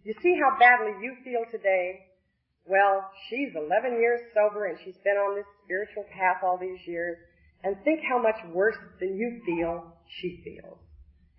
You 0.03 0.17
see 0.23 0.33
how 0.41 0.57
badly 0.57 0.97
you 1.03 1.13
feel 1.23 1.45
today? 1.51 2.09
Well, 2.65 3.05
she's 3.29 3.53
11 3.53 4.01
years 4.01 4.21
sober 4.33 4.65
and 4.65 4.77
she's 4.83 4.97
been 5.03 5.17
on 5.17 5.35
this 5.35 5.45
spiritual 5.65 6.05
path 6.09 6.41
all 6.41 6.57
these 6.57 6.79
years. 6.87 7.17
And 7.63 7.75
think 7.83 7.99
how 8.07 8.21
much 8.21 8.39
worse 8.53 8.77
than 8.99 9.17
you 9.17 9.41
feel 9.45 9.93
she 10.21 10.41
feels. 10.43 10.79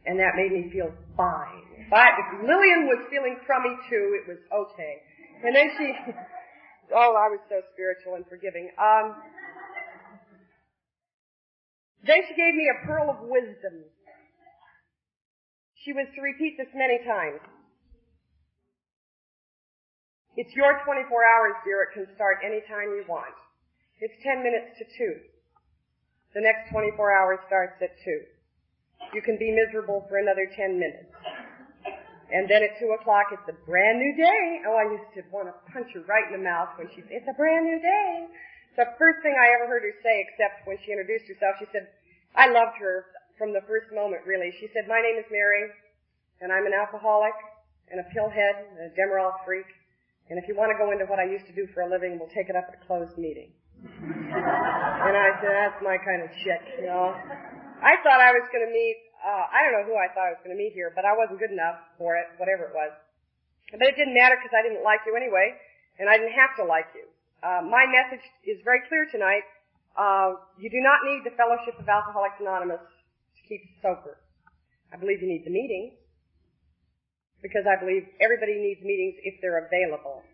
And 0.05 0.20
that 0.20 0.37
made 0.37 0.53
me 0.53 0.70
feel 0.70 0.93
fine. 1.17 1.88
But 1.88 2.12
if 2.20 2.29
Lillian 2.44 2.87
was 2.87 3.08
feeling 3.08 3.37
crummy 3.46 3.73
too, 3.88 4.20
it 4.20 4.29
was 4.29 4.38
okay. 4.53 5.00
And 5.43 5.57
then 5.57 5.69
she, 5.79 5.87
oh, 6.95 7.13
I 7.17 7.29
was 7.33 7.41
so 7.49 7.61
spiritual 7.73 8.15
and 8.17 8.25
forgiving. 8.29 8.71
Um, 8.77 9.17
then 12.05 12.21
she 12.29 12.35
gave 12.35 12.55
me 12.55 12.69
a 12.69 12.87
pearl 12.87 13.11
of 13.11 13.29
wisdom. 13.29 13.85
She 15.85 15.93
was 15.93 16.07
to 16.15 16.21
repeat 16.21 16.57
this 16.57 16.69
many 16.75 17.01
times. 17.05 17.41
It's 20.37 20.53
your 20.55 20.81
24 20.85 21.05
hours, 21.05 21.57
dear. 21.65 21.89
It 21.89 21.93
can 21.93 22.06
start 22.15 22.39
any 22.44 22.61
time 22.69 22.93
you 22.97 23.05
want. 23.09 23.35
It's 24.01 24.15
10 24.23 24.43
minutes 24.43 24.79
to 24.79 24.85
2. 24.85 25.20
The 26.35 26.41
next 26.41 26.70
24 26.70 26.97
hours 27.13 27.39
starts 27.47 27.77
at 27.82 27.93
2. 28.05 28.25
You 29.13 29.23
can 29.23 29.37
be 29.37 29.51
miserable 29.51 30.06
for 30.09 30.19
another 30.19 30.47
10 30.47 30.79
minutes. 30.79 31.09
And 32.31 32.46
then 32.46 32.63
at 32.63 32.79
two 32.79 32.94
o'clock, 32.94 33.34
it's 33.34 33.46
a 33.51 33.58
brand 33.67 33.99
new 33.99 34.15
day. 34.15 34.63
Oh, 34.70 34.79
I 34.79 34.87
used 34.87 35.10
to 35.19 35.27
want 35.34 35.51
to 35.51 35.55
punch 35.75 35.91
her 35.99 36.03
right 36.06 36.31
in 36.31 36.39
the 36.39 36.44
mouth 36.46 36.79
when 36.79 36.87
she 36.94 37.03
said, 37.03 37.22
it's 37.22 37.31
a 37.31 37.34
brand 37.34 37.67
new 37.67 37.79
day. 37.82 38.31
It's 38.70 38.79
the 38.79 38.94
first 39.03 39.19
thing 39.27 39.34
I 39.34 39.51
ever 39.58 39.67
heard 39.67 39.82
her 39.82 39.94
say, 39.99 40.22
except 40.22 40.63
when 40.63 40.79
she 40.87 40.94
introduced 40.94 41.27
herself, 41.27 41.58
she 41.58 41.67
said, 41.75 41.91
I 42.39 42.46
loved 42.46 42.79
her 42.79 43.10
from 43.34 43.51
the 43.51 43.67
first 43.67 43.91
moment, 43.91 44.22
really. 44.31 44.55
She 44.63 44.70
said, 44.70 44.87
my 44.87 45.03
name 45.03 45.19
is 45.19 45.27
Mary, 45.27 45.75
and 46.39 46.55
I'm 46.55 46.70
an 46.70 46.77
alcoholic, 46.77 47.34
and 47.91 47.99
a 47.99 48.06
pillhead, 48.15 48.79
and 48.79 48.79
a 48.87 48.91
Demerol 48.94 49.34
freak. 49.43 49.67
And 50.31 50.39
if 50.39 50.46
you 50.46 50.55
want 50.55 50.70
to 50.70 50.79
go 50.79 50.94
into 50.94 51.10
what 51.10 51.19
I 51.19 51.27
used 51.27 51.51
to 51.51 51.55
do 51.58 51.67
for 51.75 51.82
a 51.82 51.91
living, 51.91 52.15
we'll 52.15 52.31
take 52.31 52.46
it 52.46 52.55
up 52.55 52.70
at 52.70 52.79
a 52.79 52.82
closed 52.87 53.19
meeting. 53.19 53.51
and 53.82 55.15
I 55.19 55.34
said, 55.43 55.51
that's 55.51 55.82
my 55.82 55.99
kind 55.99 56.22
of 56.22 56.31
chick, 56.46 56.63
you 56.79 56.87
know. 56.87 57.10
I 57.82 57.99
thought 58.06 58.22
I 58.22 58.31
was 58.31 58.46
going 58.55 58.63
to 58.63 58.70
meet 58.70 59.09
uh, 59.20 59.44
I 59.53 59.62
don't 59.65 59.77
know 59.77 59.86
who 59.86 59.96
I 59.96 60.08
thought 60.12 60.32
I 60.32 60.34
was 60.34 60.43
going 60.43 60.56
to 60.56 60.60
meet 60.60 60.72
here, 60.72 60.93
but 60.96 61.05
I 61.05 61.12
wasn't 61.12 61.39
good 61.39 61.53
enough 61.53 61.81
for 62.00 62.17
it, 62.17 62.27
whatever 62.41 62.69
it 62.69 62.74
was. 62.74 62.93
But 63.70 63.86
it 63.86 63.94
didn't 63.94 64.17
matter 64.17 64.34
because 64.41 64.56
I 64.56 64.65
didn't 64.65 64.82
like 64.82 65.05
you 65.06 65.15
anyway, 65.15 65.55
and 66.00 66.08
I 66.08 66.19
didn't 66.19 66.34
have 66.34 66.56
to 66.58 66.65
like 66.65 66.91
you. 66.96 67.06
Uh, 67.41 67.62
my 67.65 67.86
message 67.86 68.24
is 68.44 68.60
very 68.65 68.82
clear 68.89 69.06
tonight. 69.08 69.46
Uh, 69.94 70.41
you 70.58 70.69
do 70.69 70.81
not 70.81 71.05
need 71.05 71.22
the 71.24 71.34
Fellowship 71.36 71.79
of 71.79 71.86
Alcoholics 71.86 72.41
Anonymous 72.41 72.82
to 72.82 73.41
keep 73.46 73.62
sober. 73.81 74.19
I 74.93 74.98
believe 74.98 75.22
you 75.22 75.29
need 75.31 75.46
the 75.46 75.55
meetings 75.55 75.94
because 77.41 77.65
I 77.65 77.79
believe 77.81 78.05
everybody 78.20 78.58
needs 78.58 78.82
meetings 78.84 79.17
if 79.24 79.41
they're 79.41 79.65
available. 79.65 80.24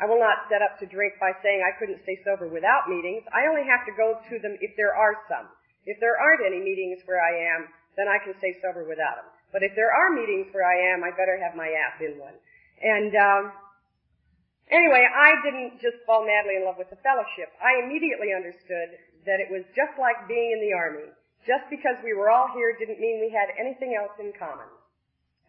I 0.00 0.08
will 0.08 0.18
not 0.18 0.48
set 0.48 0.64
up 0.64 0.80
to 0.80 0.88
drink 0.88 1.20
by 1.20 1.36
saying 1.44 1.60
I 1.60 1.76
couldn't 1.76 2.00
stay 2.08 2.16
sober 2.24 2.48
without 2.48 2.88
meetings. 2.88 3.22
I 3.36 3.46
only 3.46 3.68
have 3.68 3.84
to 3.84 3.92
go 3.92 4.16
to 4.16 4.34
them 4.40 4.56
if 4.64 4.72
there 4.80 4.96
are 4.96 5.12
some. 5.28 5.52
If 5.84 6.00
there 6.00 6.16
aren't 6.16 6.40
any 6.40 6.60
meetings 6.60 7.04
where 7.04 7.20
I 7.20 7.36
am, 7.56 7.68
then 8.00 8.08
I 8.08 8.16
can 8.24 8.32
stay 8.40 8.56
sober 8.64 8.88
without 8.88 9.20
them. 9.20 9.28
But 9.52 9.60
if 9.60 9.76
there 9.76 9.92
are 9.92 10.16
meetings 10.16 10.48
where 10.56 10.64
I 10.64 10.96
am, 10.96 11.04
I 11.04 11.12
better 11.12 11.36
have 11.36 11.52
my 11.52 11.68
ass 11.68 12.00
in 12.00 12.16
one. 12.16 12.32
And 12.80 13.12
um, 13.12 13.42
anyway, 14.72 15.04
I 15.04 15.36
didn't 15.44 15.76
just 15.84 16.00
fall 16.08 16.24
madly 16.24 16.56
in 16.56 16.64
love 16.64 16.80
with 16.80 16.88
the 16.88 17.02
fellowship. 17.04 17.52
I 17.60 17.84
immediately 17.84 18.32
understood 18.32 18.96
that 19.28 19.36
it 19.36 19.52
was 19.52 19.68
just 19.76 19.92
like 20.00 20.24
being 20.24 20.56
in 20.56 20.64
the 20.64 20.72
army. 20.72 21.12
Just 21.44 21.68
because 21.68 22.00
we 22.00 22.16
were 22.16 22.32
all 22.32 22.48
here 22.56 22.72
didn't 22.80 23.00
mean 23.00 23.20
we 23.20 23.28
had 23.28 23.52
anything 23.60 23.92
else 23.92 24.16
in 24.16 24.32
common. 24.40 24.68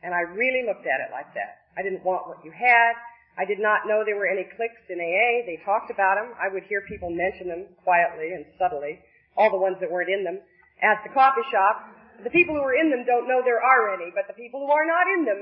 And 0.04 0.12
I 0.12 0.28
really 0.36 0.66
looked 0.66 0.90
at 0.90 1.00
it 1.00 1.14
like 1.14 1.32
that. 1.38 1.72
I 1.78 1.86
didn't 1.86 2.04
want 2.04 2.28
what 2.28 2.44
you 2.44 2.52
had. 2.52 2.98
I 3.38 3.46
did 3.48 3.60
not 3.64 3.88
know 3.88 4.04
there 4.04 4.20
were 4.20 4.28
any 4.28 4.44
cliques 4.58 4.84
in 4.92 5.00
AA. 5.00 5.48
They 5.48 5.62
talked 5.64 5.88
about 5.88 6.20
them. 6.20 6.36
I 6.36 6.52
would 6.52 6.68
hear 6.68 6.84
people 6.90 7.14
mention 7.14 7.48
them 7.48 7.64
quietly 7.84 8.36
and 8.36 8.44
subtly. 8.60 9.00
all 9.38 9.48
the 9.52 9.62
ones 9.62 9.78
that 9.80 9.88
weren't 9.88 10.12
in 10.12 10.28
them, 10.28 10.44
at 10.84 11.00
the 11.08 11.14
coffee 11.16 11.46
shop. 11.48 11.88
The 12.24 12.34
people 12.34 12.54
who 12.54 12.62
are 12.62 12.78
in 12.78 12.94
them 12.94 13.04
don't 13.06 13.26
know 13.26 13.42
there 13.42 13.62
are 13.62 13.98
any, 13.98 14.14
but 14.14 14.30
the 14.30 14.38
people 14.38 14.62
who 14.62 14.72
are 14.72 14.86
not 14.86 15.06
in 15.18 15.26
them 15.26 15.42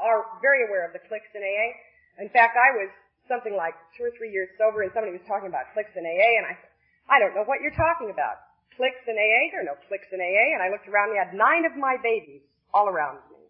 are 0.00 0.40
very 0.40 0.64
aware 0.64 0.88
of 0.88 0.96
the 0.96 1.02
cliques 1.04 1.30
in 1.36 1.44
AA. 1.44 1.68
In 2.22 2.30
fact, 2.32 2.56
I 2.56 2.72
was 2.74 2.90
something 3.28 3.56
like 3.56 3.76
two 3.96 4.04
or 4.04 4.12
three 4.16 4.32
years 4.32 4.48
sober 4.56 4.84
and 4.84 4.92
somebody 4.92 5.12
was 5.12 5.24
talking 5.28 5.48
about 5.48 5.72
cliques 5.72 5.92
in 5.96 6.04
AA 6.04 6.30
and 6.40 6.46
I 6.48 6.54
said, 6.56 6.72
I 7.08 7.20
don't 7.20 7.36
know 7.36 7.44
what 7.44 7.60
you're 7.60 7.76
talking 7.76 8.08
about. 8.08 8.40
Cliques 8.76 9.04
in 9.06 9.14
AA? 9.14 9.52
There 9.52 9.62
are 9.62 9.70
no 9.70 9.78
cliques 9.86 10.08
in 10.10 10.18
AA. 10.18 10.56
And 10.56 10.64
I 10.64 10.72
looked 10.72 10.88
around, 10.88 11.12
we 11.12 11.20
had 11.20 11.36
nine 11.36 11.68
of 11.68 11.76
my 11.76 12.00
babies 12.00 12.42
all 12.72 12.88
around 12.88 13.20
me. 13.30 13.44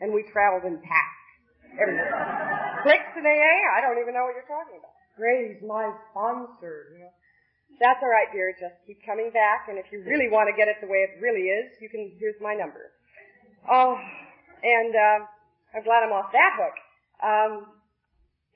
And 0.00 0.14
we 0.14 0.24
traveled 0.30 0.64
in 0.64 0.80
packs. 0.80 1.26
Everywhere. 1.76 2.14
cliques 2.86 3.12
in 3.18 3.24
AA? 3.26 3.56
I 3.74 3.82
don't 3.82 3.98
even 4.00 4.14
know 4.14 4.24
what 4.24 4.38
you're 4.38 4.48
talking 4.48 4.78
about. 4.78 4.94
Grady's 5.18 5.60
my 5.60 5.92
sponsor, 6.10 6.96
you 6.96 7.04
know. 7.04 7.12
That's 7.80 7.98
all 8.02 8.12
right, 8.12 8.28
dear. 8.32 8.52
Just 8.58 8.76
keep 8.86 9.00
coming 9.04 9.30
back, 9.32 9.66
and 9.68 9.78
if 9.78 9.86
you 9.90 10.04
really 10.04 10.28
want 10.28 10.48
to 10.48 10.54
get 10.56 10.68
it 10.68 10.76
the 10.80 10.90
way 10.90 11.04
it 11.08 11.18
really 11.20 11.48
is, 11.48 11.72
you 11.80 11.88
can. 11.88 12.12
Here's 12.18 12.38
my 12.40 12.54
number. 12.54 12.92
Oh, 13.68 13.96
and 14.62 14.92
uh, 14.94 15.18
I'm 15.74 15.84
glad 15.84 16.04
I'm 16.04 16.14
off 16.14 16.30
that 16.32 16.52
hook. 16.58 16.76
Um, 17.22 17.52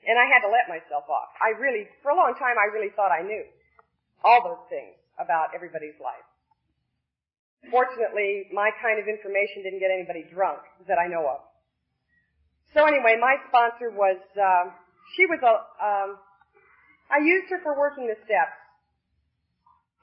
and 0.07 0.15
I 0.15 0.25
had 0.29 0.43
to 0.47 0.51
let 0.51 0.71
myself 0.71 1.03
off. 1.11 1.31
I 1.43 1.57
really, 1.59 1.87
for 2.03 2.11
a 2.11 2.17
long 2.17 2.35
time, 2.39 2.55
I 2.55 2.71
really 2.71 2.93
thought 2.95 3.11
I 3.11 3.23
knew 3.23 3.43
all 4.23 4.43
those 4.43 4.63
things 4.71 4.95
about 5.19 5.51
everybody's 5.55 5.97
life. 5.99 6.23
Fortunately, 7.71 8.47
my 8.53 8.71
kind 8.79 9.01
of 9.01 9.09
information 9.09 9.67
didn't 9.67 9.83
get 9.83 9.91
anybody 9.91 10.23
drunk 10.31 10.63
that 10.87 10.95
I 10.95 11.11
know 11.11 11.27
of. 11.27 11.41
So 12.71 12.85
anyway, 12.85 13.17
my 13.19 13.35
sponsor 13.49 13.91
was, 13.91 14.19
uh, 14.37 14.71
she 15.15 15.25
was 15.25 15.41
a, 15.43 15.53
um, 15.81 16.19
I 17.11 17.19
used 17.23 17.49
her 17.51 17.59
for 17.63 17.75
working 17.75 18.07
the 18.07 18.15
steps. 18.23 18.55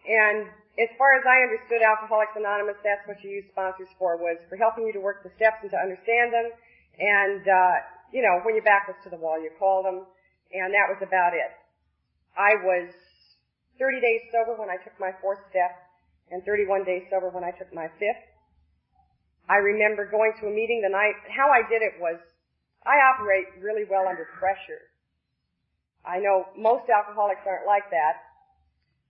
And 0.04 0.49
as 0.76 0.90
far 0.99 1.16
as 1.16 1.25
I 1.25 1.40
understood 1.49 1.80
Alcoholics 1.80 2.37
Anonymous, 2.37 2.76
that's 2.84 3.06
what 3.08 3.23
you 3.25 3.40
use 3.40 3.46
sponsors 3.52 3.88
for, 3.96 4.20
was 4.20 4.37
for 4.50 4.56
helping 4.56 4.84
you 4.84 4.92
to 4.92 5.00
work 5.00 5.23
the 5.23 5.32
steps 5.37 5.62
and 5.62 5.70
to 5.70 5.78
understand 5.78 6.34
them. 6.34 6.50
And, 6.99 7.42
uh, 7.46 7.75
you 8.12 8.20
know, 8.20 8.44
when 8.44 8.54
your 8.54 8.66
back 8.66 8.87
was 8.90 8.99
to 9.04 9.11
the 9.11 9.16
wall, 9.16 9.40
you 9.40 9.50
called 9.58 9.87
them. 9.87 10.04
And 10.52 10.70
that 10.75 10.87
was 10.90 11.00
about 11.00 11.32
it. 11.34 11.50
I 12.37 12.58
was 12.62 12.90
30 13.78 14.00
days 14.02 14.23
sober 14.30 14.58
when 14.58 14.70
I 14.70 14.78
took 14.82 14.94
my 14.99 15.14
fourth 15.23 15.42
step 15.50 15.75
and 16.30 16.42
31 16.44 16.84
days 16.84 17.06
sober 17.11 17.30
when 17.30 17.42
I 17.42 17.50
took 17.54 17.73
my 17.75 17.88
fifth. 17.99 18.23
I 19.49 19.61
remember 19.61 20.08
going 20.08 20.32
to 20.40 20.49
a 20.49 20.52
meeting 20.54 20.80
the 20.82 20.90
night, 20.90 21.14
how 21.28 21.50
I 21.50 21.62
did 21.68 21.82
it 21.82 22.00
was, 22.00 22.16
I 22.87 22.96
operate 23.12 23.44
really 23.61 23.84
well 23.84 24.08
under 24.08 24.26
pressure. 24.38 24.88
I 26.04 26.20
know 26.20 26.49
most 26.56 26.88
alcoholics 26.88 27.44
aren't 27.44 27.66
like 27.66 27.88
that, 27.90 28.33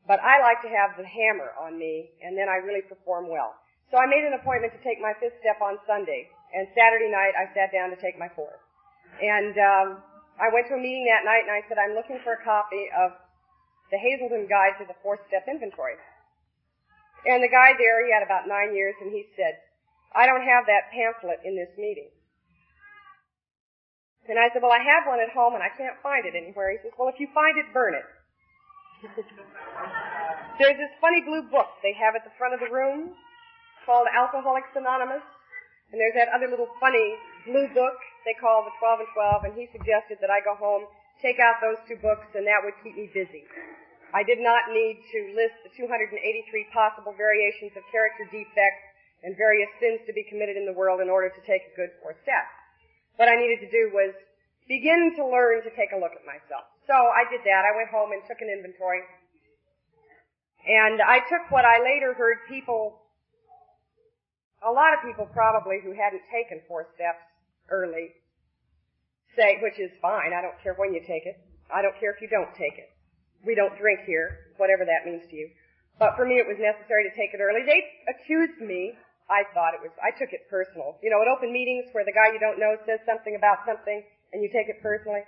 but 0.04 0.20
I 0.20 0.40
like 0.44 0.60
to 0.62 0.70
have 0.72 0.96
the 1.00 1.08
hammer 1.08 1.56
on 1.56 1.80
me, 1.80 2.12
and 2.20 2.36
then 2.36 2.48
I 2.48 2.60
really 2.60 2.84
perform 2.84 3.28
well. 3.32 3.56
So 3.88 3.96
I 3.96 4.04
made 4.04 4.24
an 4.24 4.36
appointment 4.36 4.76
to 4.76 4.80
take 4.84 5.00
my 5.00 5.16
fifth 5.16 5.36
step 5.40 5.60
on 5.64 5.80
Sunday, 5.88 6.28
and 6.52 6.68
Saturday 6.76 7.08
night 7.08 7.32
I 7.36 7.48
sat 7.56 7.72
down 7.72 7.88
to 7.92 7.98
take 8.00 8.20
my 8.20 8.28
fourth. 8.36 8.60
And 9.20 9.54
um, 9.56 9.88
I 10.36 10.52
went 10.52 10.68
to 10.68 10.76
a 10.76 10.80
meeting 10.80 11.08
that 11.08 11.24
night, 11.24 11.48
and 11.48 11.54
I 11.54 11.64
said, 11.70 11.80
I'm 11.80 11.96
looking 11.96 12.20
for 12.20 12.36
a 12.36 12.42
copy 12.44 12.90
of 12.92 13.16
the 13.88 14.00
Hazelden 14.00 14.44
Guide 14.50 14.76
to 14.80 14.84
the 14.88 14.96
Fourth 15.00 15.22
Step 15.28 15.48
Inventory. 15.48 15.96
And 17.24 17.40
the 17.40 17.48
guy 17.48 17.72
there, 17.78 18.04
he 18.04 18.12
had 18.12 18.24
about 18.24 18.44
nine 18.44 18.76
years, 18.76 18.96
and 19.00 19.08
he 19.08 19.24
said, 19.38 19.56
I 20.12 20.28
don't 20.28 20.44
have 20.44 20.68
that 20.68 20.92
pamphlet 20.92 21.40
in 21.48 21.56
this 21.56 21.72
meeting. 21.80 22.12
And 24.28 24.40
I 24.40 24.48
said, 24.52 24.64
well, 24.64 24.72
I 24.72 24.80
have 24.80 25.04
one 25.08 25.20
at 25.20 25.32
home, 25.32 25.52
and 25.52 25.64
I 25.64 25.72
can't 25.76 26.00
find 26.00 26.24
it 26.24 26.36
anywhere. 26.36 26.72
He 26.72 26.80
says, 26.80 26.96
well, 26.96 27.12
if 27.12 27.20
you 27.20 27.28
find 27.32 27.56
it, 27.60 27.72
burn 27.72 27.94
it. 27.94 28.04
There's 30.58 30.78
this 30.78 30.94
funny 31.00 31.20
blue 31.26 31.42
book 31.50 31.68
they 31.82 31.92
have 31.98 32.14
at 32.14 32.24
the 32.24 32.34
front 32.38 32.54
of 32.54 32.60
the 32.60 32.70
room 32.70 33.12
called 33.84 34.08
Alcoholics 34.08 34.72
Anonymous. 34.74 35.24
And 35.92 36.00
there's 36.00 36.16
that 36.16 36.32
other 36.34 36.48
little 36.48 36.70
funny 36.80 37.14
blue 37.46 37.68
book 37.70 37.96
they 38.24 38.34
call 38.34 38.64
the 38.64 38.72
12 38.80 39.04
and 39.04 39.10
12. 39.14 39.44
And 39.50 39.52
he 39.54 39.68
suggested 39.70 40.18
that 40.24 40.32
I 40.32 40.40
go 40.40 40.56
home, 40.56 40.88
take 41.20 41.38
out 41.38 41.60
those 41.60 41.78
two 41.86 42.00
books, 42.00 42.26
and 42.34 42.48
that 42.48 42.64
would 42.64 42.74
keep 42.82 42.96
me 42.96 43.12
busy. 43.12 43.44
I 44.14 44.22
did 44.22 44.38
not 44.38 44.70
need 44.70 45.02
to 45.10 45.20
list 45.34 45.58
the 45.66 45.74
283 45.74 46.16
possible 46.70 47.12
variations 47.18 47.74
of 47.74 47.82
character 47.90 48.24
defects 48.30 48.86
and 49.26 49.34
various 49.34 49.70
sins 49.82 50.00
to 50.06 50.12
be 50.14 50.22
committed 50.30 50.54
in 50.54 50.66
the 50.66 50.76
world 50.76 51.02
in 51.02 51.10
order 51.10 51.28
to 51.28 51.42
take 51.42 51.66
a 51.66 51.72
good 51.74 51.90
fourth 51.98 52.18
step. 52.22 52.46
What 53.16 53.26
I 53.26 53.34
needed 53.34 53.62
to 53.66 53.70
do 53.70 53.90
was 53.90 54.14
begin 54.66 55.14
to 55.18 55.22
learn 55.26 55.62
to 55.62 55.72
take 55.74 55.90
a 55.90 55.98
look 55.98 56.14
at 56.14 56.22
myself. 56.22 56.73
So 56.86 56.92
I 56.92 57.24
did 57.32 57.40
that. 57.48 57.64
I 57.64 57.72
went 57.72 57.88
home 57.88 58.12
and 58.12 58.20
took 58.28 58.40
an 58.44 58.52
inventory. 58.52 59.00
And 60.64 61.00
I 61.00 61.20
took 61.28 61.48
what 61.52 61.64
I 61.64 61.80
later 61.80 62.12
heard 62.16 62.44
people, 62.48 63.00
a 64.64 64.72
lot 64.72 64.96
of 64.96 65.04
people 65.04 65.28
probably 65.28 65.80
who 65.84 65.92
hadn't 65.92 66.24
taken 66.32 66.64
four 66.68 66.88
steps 66.96 67.24
early 67.68 68.12
say, 69.36 69.60
which 69.60 69.76
is 69.80 69.92
fine. 70.00 70.32
I 70.32 70.40
don't 70.40 70.56
care 70.62 70.72
when 70.76 70.94
you 70.94 71.00
take 71.04 71.26
it. 71.28 71.36
I 71.68 71.82
don't 71.82 71.96
care 72.00 72.12
if 72.12 72.20
you 72.20 72.28
don't 72.28 72.52
take 72.56 72.76
it. 72.80 72.88
We 73.44 73.52
don't 73.52 73.76
drink 73.76 74.08
here, 74.08 74.54
whatever 74.56 74.84
that 74.88 75.04
means 75.04 75.24
to 75.28 75.36
you. 75.36 75.50
But 75.98 76.16
for 76.16 76.24
me, 76.24 76.40
it 76.40 76.48
was 76.48 76.56
necessary 76.56 77.04
to 77.04 77.12
take 77.12 77.36
it 77.36 77.40
early. 77.44 77.60
They 77.66 77.84
accused 78.08 78.60
me. 78.60 78.96
I 79.28 79.44
thought 79.56 79.72
it 79.72 79.80
was, 79.80 79.92
I 80.04 80.12
took 80.16 80.36
it 80.36 80.48
personal. 80.52 81.00
You 81.00 81.08
know, 81.08 81.20
at 81.20 81.28
open 81.28 81.48
meetings 81.48 81.88
where 81.92 82.04
the 82.04 82.12
guy 82.12 82.32
you 82.32 82.40
don't 82.40 82.60
know 82.60 82.76
says 82.84 83.00
something 83.08 83.36
about 83.36 83.64
something 83.64 84.04
and 84.32 84.44
you 84.44 84.52
take 84.52 84.68
it 84.68 84.84
personally 84.84 85.24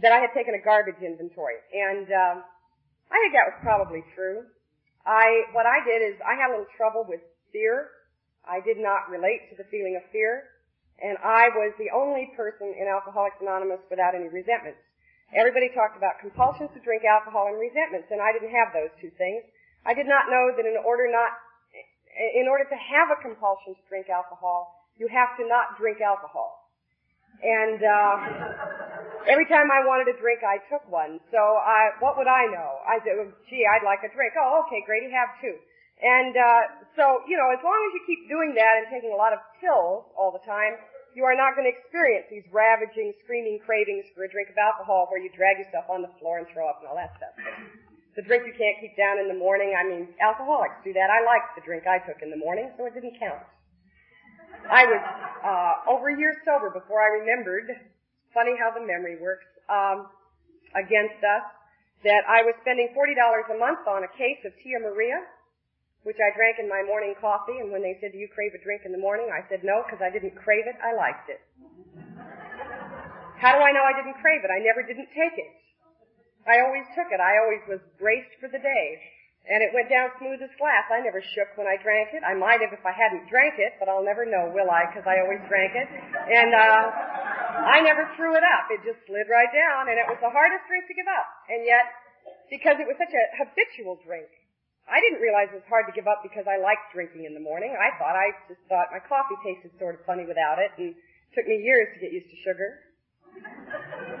that 0.00 0.12
I 0.12 0.18
had 0.24 0.32
taken 0.32 0.54
a 0.54 0.62
garbage 0.62 1.02
inventory, 1.04 1.60
and 1.74 2.08
um, 2.08 2.36
I 3.12 3.16
think 3.20 3.36
that 3.36 3.52
was 3.52 3.58
probably 3.60 4.00
true. 4.16 4.48
I 5.04 5.50
what 5.52 5.66
I 5.66 5.84
did 5.84 6.00
is 6.00 6.16
I 6.24 6.38
had 6.38 6.48
a 6.48 6.52
little 6.56 6.72
trouble 6.76 7.04
with 7.04 7.20
fear. 7.52 7.90
I 8.48 8.64
did 8.64 8.78
not 8.80 9.10
relate 9.12 9.50
to 9.50 9.54
the 9.58 9.68
feeling 9.68 10.00
of 10.00 10.02
fear, 10.10 10.48
and 11.02 11.18
I 11.20 11.52
was 11.52 11.74
the 11.76 11.92
only 11.92 12.32
person 12.34 12.72
in 12.72 12.88
Alcoholics 12.88 13.36
Anonymous 13.42 13.84
without 13.90 14.14
any 14.14 14.32
resentments. 14.32 14.80
Everybody 15.32 15.72
talked 15.72 15.96
about 15.96 16.20
compulsions 16.20 16.68
to 16.76 16.80
drink 16.84 17.04
alcohol 17.08 17.48
and 17.48 17.56
resentments, 17.56 18.08
and 18.12 18.20
I 18.20 18.32
didn't 18.36 18.52
have 18.52 18.72
those 18.76 18.92
two 19.00 19.08
things. 19.16 19.40
I 19.84 19.94
did 19.94 20.06
not 20.06 20.28
know 20.28 20.52
that 20.54 20.66
in 20.68 20.76
order 20.84 21.08
not, 21.08 21.32
in 22.36 22.46
order 22.46 22.64
to 22.68 22.76
have 22.76 23.08
a 23.10 23.18
compulsion 23.18 23.74
to 23.74 23.82
drink 23.88 24.12
alcohol, 24.12 24.86
you 25.00 25.08
have 25.08 25.34
to 25.40 25.48
not 25.48 25.78
drink 25.80 26.04
alcohol. 26.04 26.68
And 27.42 27.80
uh, 27.82 28.14
every 29.28 29.46
time 29.46 29.70
I 29.70 29.84
wanted 29.86 30.10
a 30.10 30.16
drink, 30.18 30.42
I 30.42 30.58
took 30.66 30.82
one. 30.90 31.20
So 31.30 31.38
I, 31.38 31.96
what 32.02 32.18
would 32.18 32.30
I 32.30 32.46
know? 32.50 32.82
I 32.86 32.98
said, 33.02 33.18
gee, 33.46 33.64
I'd 33.66 33.86
like 33.86 34.02
a 34.02 34.10
drink. 34.10 34.34
Oh, 34.38 34.64
okay, 34.66 34.82
Grady, 34.86 35.10
have 35.12 35.34
two. 35.38 35.56
And 36.02 36.34
uh, 36.34 36.62
so, 36.98 37.22
you 37.30 37.38
know, 37.38 37.48
as 37.54 37.62
long 37.62 37.78
as 37.78 37.90
you 37.94 38.02
keep 38.08 38.26
doing 38.26 38.58
that 38.58 38.82
and 38.82 38.90
taking 38.90 39.14
a 39.14 39.18
lot 39.18 39.30
of 39.30 39.38
pills 39.62 40.10
all 40.18 40.34
the 40.34 40.42
time, 40.42 40.74
you 41.14 41.22
are 41.28 41.36
not 41.36 41.54
going 41.54 41.68
to 41.68 41.72
experience 41.72 42.26
these 42.32 42.42
ravaging, 42.50 43.12
screaming 43.22 43.60
cravings 43.62 44.08
for 44.16 44.24
a 44.24 44.30
drink 44.32 44.48
of 44.48 44.56
alcohol 44.58 45.06
where 45.12 45.20
you 45.20 45.30
drag 45.36 45.60
yourself 45.60 45.86
on 45.92 46.00
the 46.00 46.10
floor 46.18 46.40
and 46.40 46.48
throw 46.50 46.66
up 46.66 46.80
and 46.80 46.88
all 46.88 46.96
that 46.96 47.12
stuff. 47.20 47.36
The 48.16 48.24
drink 48.24 48.48
you 48.48 48.56
can't 48.56 48.76
keep 48.80 48.96
down 48.96 49.20
in 49.20 49.28
the 49.28 49.36
morning, 49.36 49.76
I 49.76 49.84
mean, 49.84 50.12
alcoholics 50.20 50.80
do 50.84 50.92
that. 50.92 51.08
I 51.08 51.24
liked 51.24 51.56
the 51.56 51.64
drink 51.64 51.84
I 51.86 52.00
took 52.02 52.20
in 52.20 52.32
the 52.32 52.40
morning, 52.40 52.72
so 52.76 52.84
it 52.88 52.92
didn't 52.96 53.16
count. 53.20 53.40
I 54.68 54.84
was 54.84 55.00
uh, 55.44 55.92
over 55.92 56.12
a 56.12 56.16
year 56.16 56.34
sober 56.44 56.68
before 56.68 57.00
I 57.00 57.24
remembered. 57.24 57.72
Funny 58.32 58.56
how 58.56 58.72
the 58.72 58.80
memory 58.80 59.20
works 59.20 59.46
um, 59.68 60.08
against 60.76 61.20
us. 61.20 61.44
That 62.02 62.26
I 62.26 62.42
was 62.42 62.58
spending 62.66 62.90
forty 62.98 63.14
dollars 63.14 63.46
a 63.46 63.54
month 63.54 63.86
on 63.86 64.02
a 64.02 64.10
case 64.18 64.42
of 64.42 64.50
Tia 64.58 64.82
Maria, 64.82 65.22
which 66.02 66.18
I 66.18 66.34
drank 66.34 66.58
in 66.58 66.66
my 66.66 66.82
morning 66.82 67.14
coffee. 67.20 67.62
And 67.62 67.70
when 67.70 67.78
they 67.78 67.94
said, 68.02 68.10
"Do 68.10 68.18
you 68.18 68.26
crave 68.26 68.50
a 68.56 68.60
drink 68.64 68.82
in 68.82 68.90
the 68.90 68.98
morning?" 68.98 69.30
I 69.30 69.46
said 69.46 69.62
no 69.62 69.86
because 69.86 70.02
I 70.02 70.10
didn't 70.10 70.34
crave 70.34 70.66
it. 70.66 70.74
I 70.82 70.98
liked 70.98 71.30
it. 71.30 71.38
How 73.38 73.54
do 73.54 73.62
I 73.62 73.70
know 73.70 73.86
I 73.86 73.94
didn't 73.94 74.18
crave 74.18 74.42
it? 74.42 74.50
I 74.50 74.58
never 74.62 74.82
didn't 74.82 75.10
take 75.14 75.38
it. 75.38 75.50
I 76.46 76.58
always 76.62 76.86
took 76.98 77.10
it. 77.14 77.22
I 77.22 77.38
always 77.38 77.62
was 77.70 77.78
braced 78.02 78.34
for 78.42 78.50
the 78.50 78.58
day. 78.58 78.86
And 79.42 79.58
it 79.58 79.74
went 79.74 79.90
down 79.90 80.14
smooth 80.22 80.38
as 80.38 80.54
glass. 80.54 80.86
I 80.86 81.02
never 81.02 81.18
shook 81.34 81.50
when 81.58 81.66
I 81.66 81.74
drank 81.82 82.14
it. 82.14 82.22
I 82.22 82.30
might 82.30 82.62
have 82.62 82.70
if 82.70 82.86
I 82.86 82.94
hadn't 82.94 83.26
drank 83.26 83.58
it, 83.58 83.74
but 83.82 83.90
I'll 83.90 84.06
never 84.06 84.22
know, 84.22 84.54
will 84.54 84.70
I? 84.70 84.86
Because 84.86 85.02
I 85.02 85.18
always 85.18 85.42
drank 85.50 85.74
it. 85.74 85.88
And 85.90 86.54
uh, 86.54 86.82
I 87.66 87.82
never 87.82 88.06
threw 88.14 88.38
it 88.38 88.46
up. 88.46 88.70
It 88.70 88.86
just 88.86 89.02
slid 89.10 89.26
right 89.26 89.50
down, 89.50 89.90
and 89.90 89.98
it 89.98 90.06
was 90.06 90.22
the 90.22 90.30
hardest 90.30 90.62
drink 90.70 90.86
to 90.86 90.94
give 90.94 91.10
up. 91.10 91.26
And 91.50 91.66
yet, 91.66 91.90
because 92.54 92.78
it 92.78 92.86
was 92.86 92.94
such 93.02 93.10
a 93.10 93.24
habitual 93.42 93.98
drink, 94.06 94.30
I 94.86 95.02
didn't 95.02 95.18
realize 95.18 95.50
it 95.50 95.62
was 95.62 95.70
hard 95.70 95.90
to 95.90 95.94
give 95.94 96.06
up 96.06 96.22
because 96.22 96.46
I 96.46 96.62
liked 96.62 96.94
drinking 96.94 97.26
in 97.26 97.34
the 97.34 97.42
morning. 97.42 97.74
I 97.74 97.94
thought 97.98 98.14
I 98.14 98.34
just 98.46 98.62
thought 98.70 98.94
my 98.94 99.02
coffee 99.02 99.38
tasted 99.42 99.74
sort 99.78 99.98
of 99.98 100.06
funny 100.06 100.26
without 100.26 100.62
it, 100.62 100.70
and 100.78 100.94
it 100.94 100.98
took 101.34 101.46
me 101.50 101.58
years 101.58 101.90
to 101.94 101.98
get 101.98 102.14
used 102.14 102.30
to 102.30 102.38
sugar. 102.46 102.91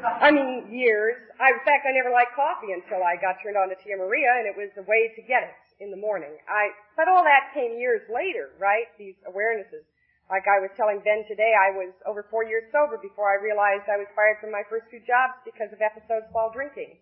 I 0.02 0.30
mean, 0.30 0.70
years. 0.70 1.16
I, 1.38 1.54
in 1.54 1.62
fact, 1.62 1.86
I 1.86 1.92
never 1.94 2.10
liked 2.10 2.34
coffee 2.34 2.74
until 2.74 3.02
I 3.04 3.18
got 3.18 3.38
turned 3.42 3.56
on 3.56 3.70
to 3.70 3.76
Tia 3.78 3.96
Maria, 3.96 4.30
and 4.38 4.46
it 4.46 4.56
was 4.56 4.70
the 4.74 4.86
way 4.86 5.12
to 5.14 5.22
get 5.22 5.46
it 5.46 5.54
in 5.82 5.90
the 5.90 6.00
morning. 6.00 6.32
I, 6.46 6.70
but 6.96 7.06
all 7.10 7.22
that 7.22 7.50
came 7.54 7.78
years 7.78 8.02
later, 8.10 8.54
right? 8.58 8.90
These 8.98 9.18
awarenesses. 9.26 9.86
Like 10.30 10.46
I 10.48 10.62
was 10.62 10.72
telling 10.78 11.02
Ben 11.04 11.26
today, 11.28 11.52
I 11.52 11.74
was 11.76 11.92
over 12.08 12.24
four 12.30 12.46
years 12.46 12.70
sober 12.72 12.96
before 12.96 13.28
I 13.28 13.42
realized 13.42 13.90
I 13.90 14.00
was 14.00 14.08
fired 14.16 14.40
from 14.40 14.54
my 14.54 14.62
first 14.70 14.88
two 14.88 15.02
jobs 15.04 15.36
because 15.44 15.68
of 15.74 15.82
episodes 15.82 16.30
while 16.32 16.48
drinking. 16.48 16.96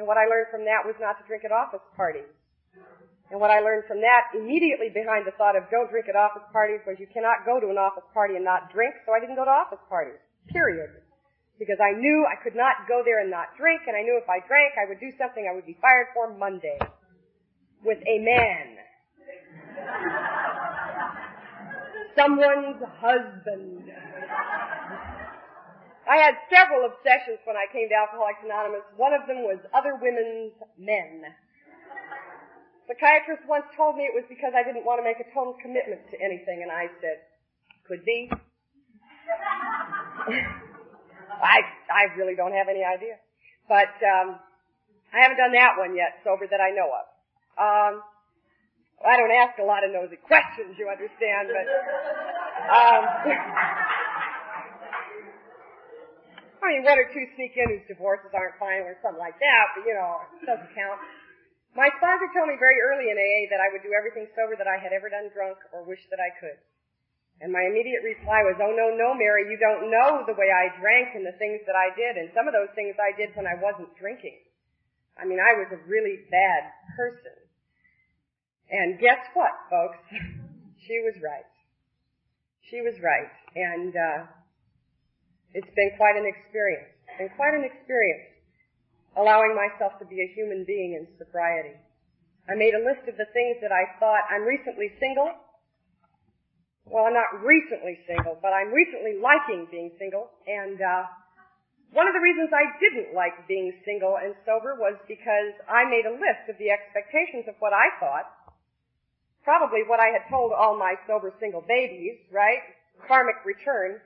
And 0.00 0.04
what 0.08 0.18
I 0.18 0.26
learned 0.26 0.50
from 0.50 0.66
that 0.66 0.82
was 0.82 0.96
not 0.98 1.20
to 1.20 1.24
drink 1.28 1.44
at 1.46 1.52
office 1.52 1.84
parties. 1.94 2.28
And 3.30 3.38
what 3.38 3.50
I 3.50 3.60
learned 3.60 3.86
from 3.86 4.00
that 4.02 4.34
immediately 4.34 4.90
behind 4.90 5.26
the 5.26 5.34
thought 5.38 5.54
of 5.54 5.70
don't 5.70 5.90
drink 5.90 6.06
at 6.08 6.16
office 6.16 6.46
parties 6.50 6.82
was 6.86 6.98
you 6.98 7.10
cannot 7.10 7.46
go 7.46 7.58
to 7.58 7.70
an 7.70 7.78
office 7.78 8.06
party 8.14 8.34
and 8.34 8.44
not 8.44 8.72
drink, 8.72 8.94
so 9.04 9.12
I 9.12 9.20
didn't 9.20 9.36
go 9.36 9.44
to 9.44 9.50
office 9.50 9.82
parties. 9.88 10.18
Period. 10.50 11.05
Because 11.58 11.78
I 11.80 11.96
knew 11.96 12.26
I 12.28 12.36
could 12.42 12.54
not 12.54 12.84
go 12.88 13.02
there 13.04 13.20
and 13.20 13.30
not 13.30 13.56
drink, 13.56 13.82
and 13.86 13.96
I 13.96 14.02
knew 14.02 14.20
if 14.20 14.28
I 14.28 14.44
drank, 14.46 14.74
I 14.76 14.84
would 14.88 15.00
do 15.00 15.10
something 15.16 15.48
I 15.48 15.54
would 15.54 15.64
be 15.64 15.78
fired 15.80 16.08
for 16.12 16.36
Monday. 16.36 16.78
With 17.82 17.98
a 18.06 18.18
man. 18.20 18.76
Someone's 22.16 22.82
husband. 23.00 23.84
I 26.08 26.16
had 26.16 26.34
several 26.52 26.86
obsessions 26.86 27.40
when 27.44 27.56
I 27.56 27.66
came 27.72 27.88
to 27.88 27.94
Alcoholics 27.94 28.38
Anonymous. 28.44 28.84
One 28.96 29.12
of 29.12 29.26
them 29.26 29.42
was 29.42 29.58
other 29.74 29.98
women's 30.00 30.52
men. 30.78 31.24
Psychiatrist 32.86 33.42
once 33.48 33.66
told 33.76 33.96
me 33.96 34.04
it 34.04 34.14
was 34.14 34.22
because 34.28 34.52
I 34.54 34.62
didn't 34.62 34.84
want 34.84 35.00
to 35.00 35.04
make 35.04 35.18
a 35.18 35.26
total 35.34 35.56
commitment 35.60 36.06
to 36.12 36.16
anything, 36.22 36.62
and 36.62 36.70
I 36.70 36.86
said, 37.00 37.26
could 37.88 38.04
be. 38.04 38.30
I 41.42 41.60
I 41.90 42.02
really 42.16 42.34
don't 42.34 42.52
have 42.52 42.68
any 42.68 42.84
idea, 42.84 43.16
but 43.68 43.92
um, 44.02 44.40
I 45.12 45.22
haven't 45.22 45.38
done 45.38 45.52
that 45.52 45.76
one 45.78 45.96
yet, 45.96 46.20
sober 46.24 46.46
that 46.48 46.60
I 46.60 46.70
know 46.72 46.88
of. 46.88 47.06
Um, 47.56 48.02
I 49.04 49.16
don't 49.16 49.32
ask 49.32 49.58
a 49.60 49.66
lot 49.66 49.84
of 49.84 49.92
nosy 49.92 50.16
questions, 50.16 50.76
you 50.80 50.88
understand, 50.88 51.52
but 51.52 51.66
um, 52.72 53.02
I 56.66 56.74
mean, 56.74 56.82
one 56.82 56.98
or 56.98 57.06
two 57.14 57.22
sneak 57.38 57.54
in 57.54 57.78
whose 57.78 57.86
divorces 57.86 58.32
aren't 58.34 58.58
final 58.58 58.90
or 58.90 58.98
something 58.98 59.20
like 59.22 59.38
that, 59.38 59.64
but 59.76 59.86
you 59.86 59.94
know, 59.94 60.18
it 60.42 60.48
doesn't 60.48 60.72
count. 60.74 60.98
My 61.76 61.92
sponsor 62.00 62.26
told 62.32 62.48
me 62.48 62.56
very 62.56 62.80
early 62.80 63.12
in 63.12 63.16
AA 63.20 63.52
that 63.52 63.60
I 63.60 63.68
would 63.70 63.84
do 63.84 63.92
everything 63.92 64.26
sober 64.32 64.56
that 64.56 64.66
I 64.66 64.80
had 64.80 64.96
ever 64.96 65.12
done 65.12 65.28
drunk 65.36 65.60
or 65.76 65.84
wished 65.84 66.08
that 66.08 66.18
I 66.18 66.32
could. 66.40 66.56
And 67.40 67.52
my 67.52 67.60
immediate 67.68 68.00
reply 68.00 68.40
was, 68.48 68.56
oh 68.64 68.72
no, 68.72 68.96
no, 68.96 69.12
Mary, 69.12 69.44
you 69.52 69.60
don't 69.60 69.92
know 69.92 70.24
the 70.24 70.36
way 70.36 70.48
I 70.48 70.72
drank 70.80 71.12
and 71.12 71.24
the 71.24 71.36
things 71.36 71.60
that 71.68 71.76
I 71.76 71.92
did. 71.92 72.16
And 72.16 72.32
some 72.32 72.48
of 72.48 72.56
those 72.56 72.72
things 72.72 72.96
I 72.96 73.12
did 73.12 73.36
when 73.36 73.44
I 73.44 73.60
wasn't 73.60 73.92
drinking. 74.00 74.40
I 75.20 75.28
mean, 75.28 75.36
I 75.36 75.52
was 75.60 75.68
a 75.72 75.80
really 75.84 76.24
bad 76.32 76.62
person. 76.96 77.36
And 78.72 78.96
guess 78.98 79.20
what, 79.36 79.52
folks? 79.68 80.00
she 80.88 80.96
was 81.04 81.16
right. 81.20 81.48
She 82.72 82.80
was 82.80 82.96
right. 83.04 83.32
And, 83.52 83.92
uh, 83.92 84.20
it's 85.52 85.72
been 85.76 85.92
quite 85.96 86.16
an 86.16 86.28
experience. 86.28 86.92
Been 87.16 87.32
quite 87.36 87.56
an 87.56 87.64
experience 87.64 88.36
allowing 89.16 89.56
myself 89.56 89.96
to 89.98 90.04
be 90.04 90.20
a 90.20 90.28
human 90.36 90.68
being 90.68 90.92
in 91.00 91.08
sobriety. 91.16 91.72
I 92.44 92.54
made 92.54 92.76
a 92.76 92.84
list 92.84 93.08
of 93.08 93.16
the 93.16 93.26
things 93.32 93.56
that 93.64 93.72
I 93.72 93.96
thought 93.98 94.28
I'm 94.28 94.44
recently 94.44 94.92
single. 95.00 95.32
Well, 96.86 97.10
I'm 97.10 97.18
not 97.18 97.42
recently 97.42 97.98
single, 98.06 98.38
but 98.38 98.54
I'm 98.54 98.70
recently 98.70 99.18
liking 99.18 99.66
being 99.74 99.90
single. 99.98 100.30
And 100.46 100.78
uh, 100.78 101.02
one 101.90 102.06
of 102.06 102.14
the 102.14 102.22
reasons 102.22 102.54
I 102.54 102.70
didn't 102.78 103.10
like 103.10 103.34
being 103.50 103.74
single 103.82 104.18
and 104.22 104.38
sober 104.46 104.78
was 104.78 104.94
because 105.10 105.54
I 105.66 105.82
made 105.90 106.06
a 106.06 106.14
list 106.14 106.46
of 106.46 106.54
the 106.62 106.70
expectations 106.70 107.50
of 107.50 107.58
what 107.58 107.74
I 107.74 107.90
thought, 107.98 108.30
probably 109.42 109.82
what 109.86 109.98
I 109.98 110.14
had 110.14 110.30
told 110.30 110.54
all 110.54 110.78
my 110.78 110.94
sober 111.10 111.34
single 111.42 111.62
babies, 111.66 112.22
right? 112.30 112.62
Karmic 113.06 113.42
return. 113.42 113.98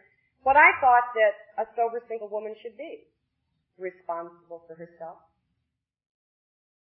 What 0.43 0.57
I 0.57 0.73
thought 0.81 1.13
that 1.21 1.37
a 1.61 1.69
sober 1.77 2.01
single 2.09 2.33
woman 2.33 2.57
should 2.65 2.77
be 2.81 3.05
responsible 3.77 4.65
for 4.65 4.73
herself, 4.73 5.21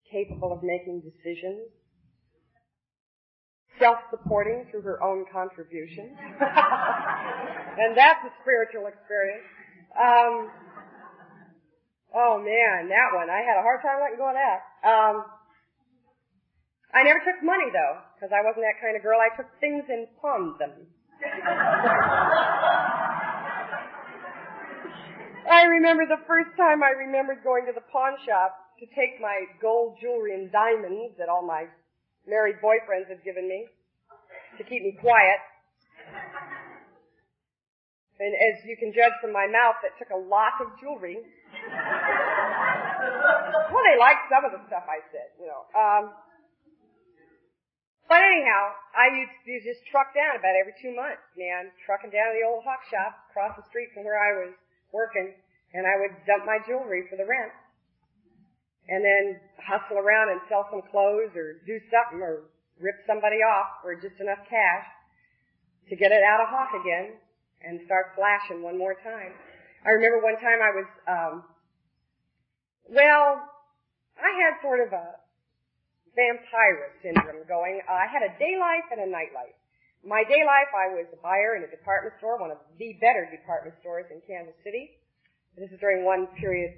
capable 0.07 0.55
of 0.55 0.63
making 0.63 1.03
decisions, 1.03 1.67
self-supporting 3.79 4.67
through 4.69 4.83
her 4.83 5.01
own 5.01 5.25
contributions. 5.31 6.13
and 7.79 7.95
that's 7.95 8.21
a 8.27 8.31
spiritual 8.43 8.87
experience. 8.87 9.47
Um, 9.95 10.51
oh 12.13 12.37
man, 12.37 12.89
that 12.91 13.09
one. 13.15 13.29
I 13.31 13.41
had 13.41 13.57
a 13.57 13.63
hard 13.63 13.81
time 13.81 13.99
letting 14.03 14.19
go 14.19 14.29
of 14.29 14.37
that. 14.37 14.59
Um, 14.85 15.25
I 16.93 17.03
never 17.03 17.19
took 17.23 17.41
money 17.41 17.71
though, 17.71 18.01
because 18.15 18.35
I 18.35 18.43
wasn't 18.43 18.65
that 18.67 18.81
kind 18.81 18.97
of 18.97 19.01
girl. 19.01 19.17
I 19.17 19.29
took 19.35 19.47
things 19.59 19.85
and 19.87 20.07
pawned 20.21 20.59
them. 20.59 20.87
I 25.49 25.63
remember 25.65 26.05
the 26.05 26.21
first 26.27 26.53
time 26.57 26.83
I 26.83 26.93
remembered 26.93 27.43
going 27.43 27.65
to 27.65 27.73
the 27.73 27.81
pawn 27.91 28.13
shop 28.25 28.53
to 28.79 28.85
take 28.93 29.19
my 29.19 29.49
gold 29.61 29.97
jewelry 29.99 30.33
and 30.37 30.51
diamonds 30.51 31.17
that 31.17 31.27
all 31.27 31.45
my 31.45 31.65
married 32.29 32.61
boyfriends 32.63 33.09
had 33.09 33.23
given 33.25 33.49
me 33.49 33.65
to 34.57 34.63
keep 34.63 34.83
me 34.83 34.93
quiet. 35.01 35.41
And 38.19 38.35
as 38.35 38.59
you 38.67 38.75
can 38.75 38.91
judge 38.91 39.15
from 39.23 39.31
my 39.31 39.47
mouth, 39.47 39.79
that 39.81 39.95
took 39.95 40.11
a 40.11 40.19
lot 40.19 40.59
of 40.59 40.75
jewelry. 40.75 41.23
well, 43.71 43.83
they 43.87 43.95
liked 43.95 44.27
some 44.27 44.43
of 44.43 44.51
the 44.51 44.59
stuff 44.67 44.83
I 44.91 44.99
said, 45.07 45.31
you 45.39 45.47
know. 45.47 45.63
Um, 45.71 46.11
but 48.11 48.19
anyhow, 48.19 48.73
I 48.91 49.07
used 49.23 49.37
to 49.47 49.53
just 49.63 49.87
truck 49.87 50.11
down 50.11 50.35
about 50.35 50.57
every 50.59 50.75
two 50.83 50.91
months, 50.91 51.23
man, 51.37 51.71
trucking 51.85 52.11
down 52.11 52.33
to 52.33 52.35
the 52.35 52.43
old 52.43 52.67
hawk 52.67 52.83
shop 52.91 53.15
across 53.31 53.55
the 53.55 53.63
street 53.71 53.93
from 53.95 54.03
where 54.03 54.19
I 54.19 54.35
was 54.43 54.51
working, 54.91 55.31
and 55.71 55.87
I 55.87 55.95
would 56.01 56.17
dump 56.27 56.43
my 56.43 56.59
jewelry 56.67 57.07
for 57.07 57.15
the 57.15 57.23
rent. 57.29 57.55
And 58.89 59.05
then 59.05 59.37
hustle 59.61 60.01
around 60.01 60.33
and 60.33 60.41
sell 60.49 60.65
some 60.73 60.81
clothes 60.89 61.29
or 61.37 61.61
do 61.69 61.77
something 61.93 62.25
or 62.25 62.49
rip 62.81 62.97
somebody 63.05 63.45
off 63.45 63.85
for 63.85 63.93
just 63.93 64.17
enough 64.17 64.41
cash 64.49 64.87
to 65.89 65.95
get 65.95 66.09
it 66.11 66.25
out 66.25 66.41
of 66.41 66.49
hawk 66.49 66.73
again 66.73 67.21
and 67.61 67.81
start 67.85 68.17
flashing 68.17 68.65
one 68.65 68.77
more 68.77 68.97
time. 69.05 69.35
I 69.85 69.93
remember 69.93 70.25
one 70.25 70.41
time 70.41 70.59
I 70.59 70.71
was, 70.73 70.89
um, 71.05 71.33
well, 72.89 73.45
I 74.17 74.31
had 74.41 74.57
sort 74.65 74.81
of 74.81 74.91
a 74.91 75.21
vampire 76.15 76.97
syndrome 76.99 77.45
going. 77.47 77.79
Uh, 77.87 77.95
I 77.95 78.07
had 78.09 78.25
a 78.25 78.33
day 78.41 78.57
life 78.59 78.87
and 78.91 79.05
a 79.05 79.09
night 79.09 79.31
life. 79.31 79.55
My 80.03 80.23
day 80.23 80.43
life, 80.47 80.71
I 80.71 80.95
was 80.95 81.07
a 81.11 81.19
buyer 81.19 81.59
in 81.59 81.67
a 81.67 81.71
department 81.71 82.15
store, 82.19 82.39
one 82.39 82.51
of 82.51 82.59
the 82.79 82.95
better 83.03 83.27
department 83.27 83.75
stores 83.83 84.07
in 84.11 84.23
Kansas 84.23 84.55
City. 84.63 84.95
This 85.59 85.71
is 85.71 85.79
during 85.79 86.07
one 86.07 86.27
period. 86.39 86.71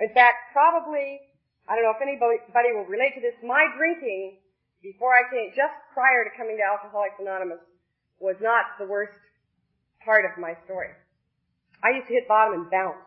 In 0.00 0.08
fact, 0.16 0.56
probably, 0.56 1.20
I 1.68 1.76
don't 1.76 1.86
know 1.86 1.94
if 1.94 2.02
anybody 2.02 2.70
will 2.74 2.88
relate 2.90 3.14
to 3.14 3.22
this, 3.22 3.38
my 3.42 3.66
drinking 3.78 4.42
before 4.82 5.14
I 5.14 5.22
came, 5.30 5.54
just 5.54 5.72
prior 5.94 6.26
to 6.26 6.30
coming 6.34 6.58
to 6.58 6.64
Alcoholics 6.66 7.14
Anonymous, 7.22 7.62
was 8.18 8.34
not 8.42 8.74
the 8.78 8.86
worst 8.86 9.14
part 10.04 10.26
of 10.26 10.34
my 10.38 10.58
story. 10.66 10.90
I 11.82 11.94
used 11.94 12.10
to 12.10 12.14
hit 12.14 12.26
bottom 12.26 12.54
and 12.54 12.70
bounce. 12.70 12.98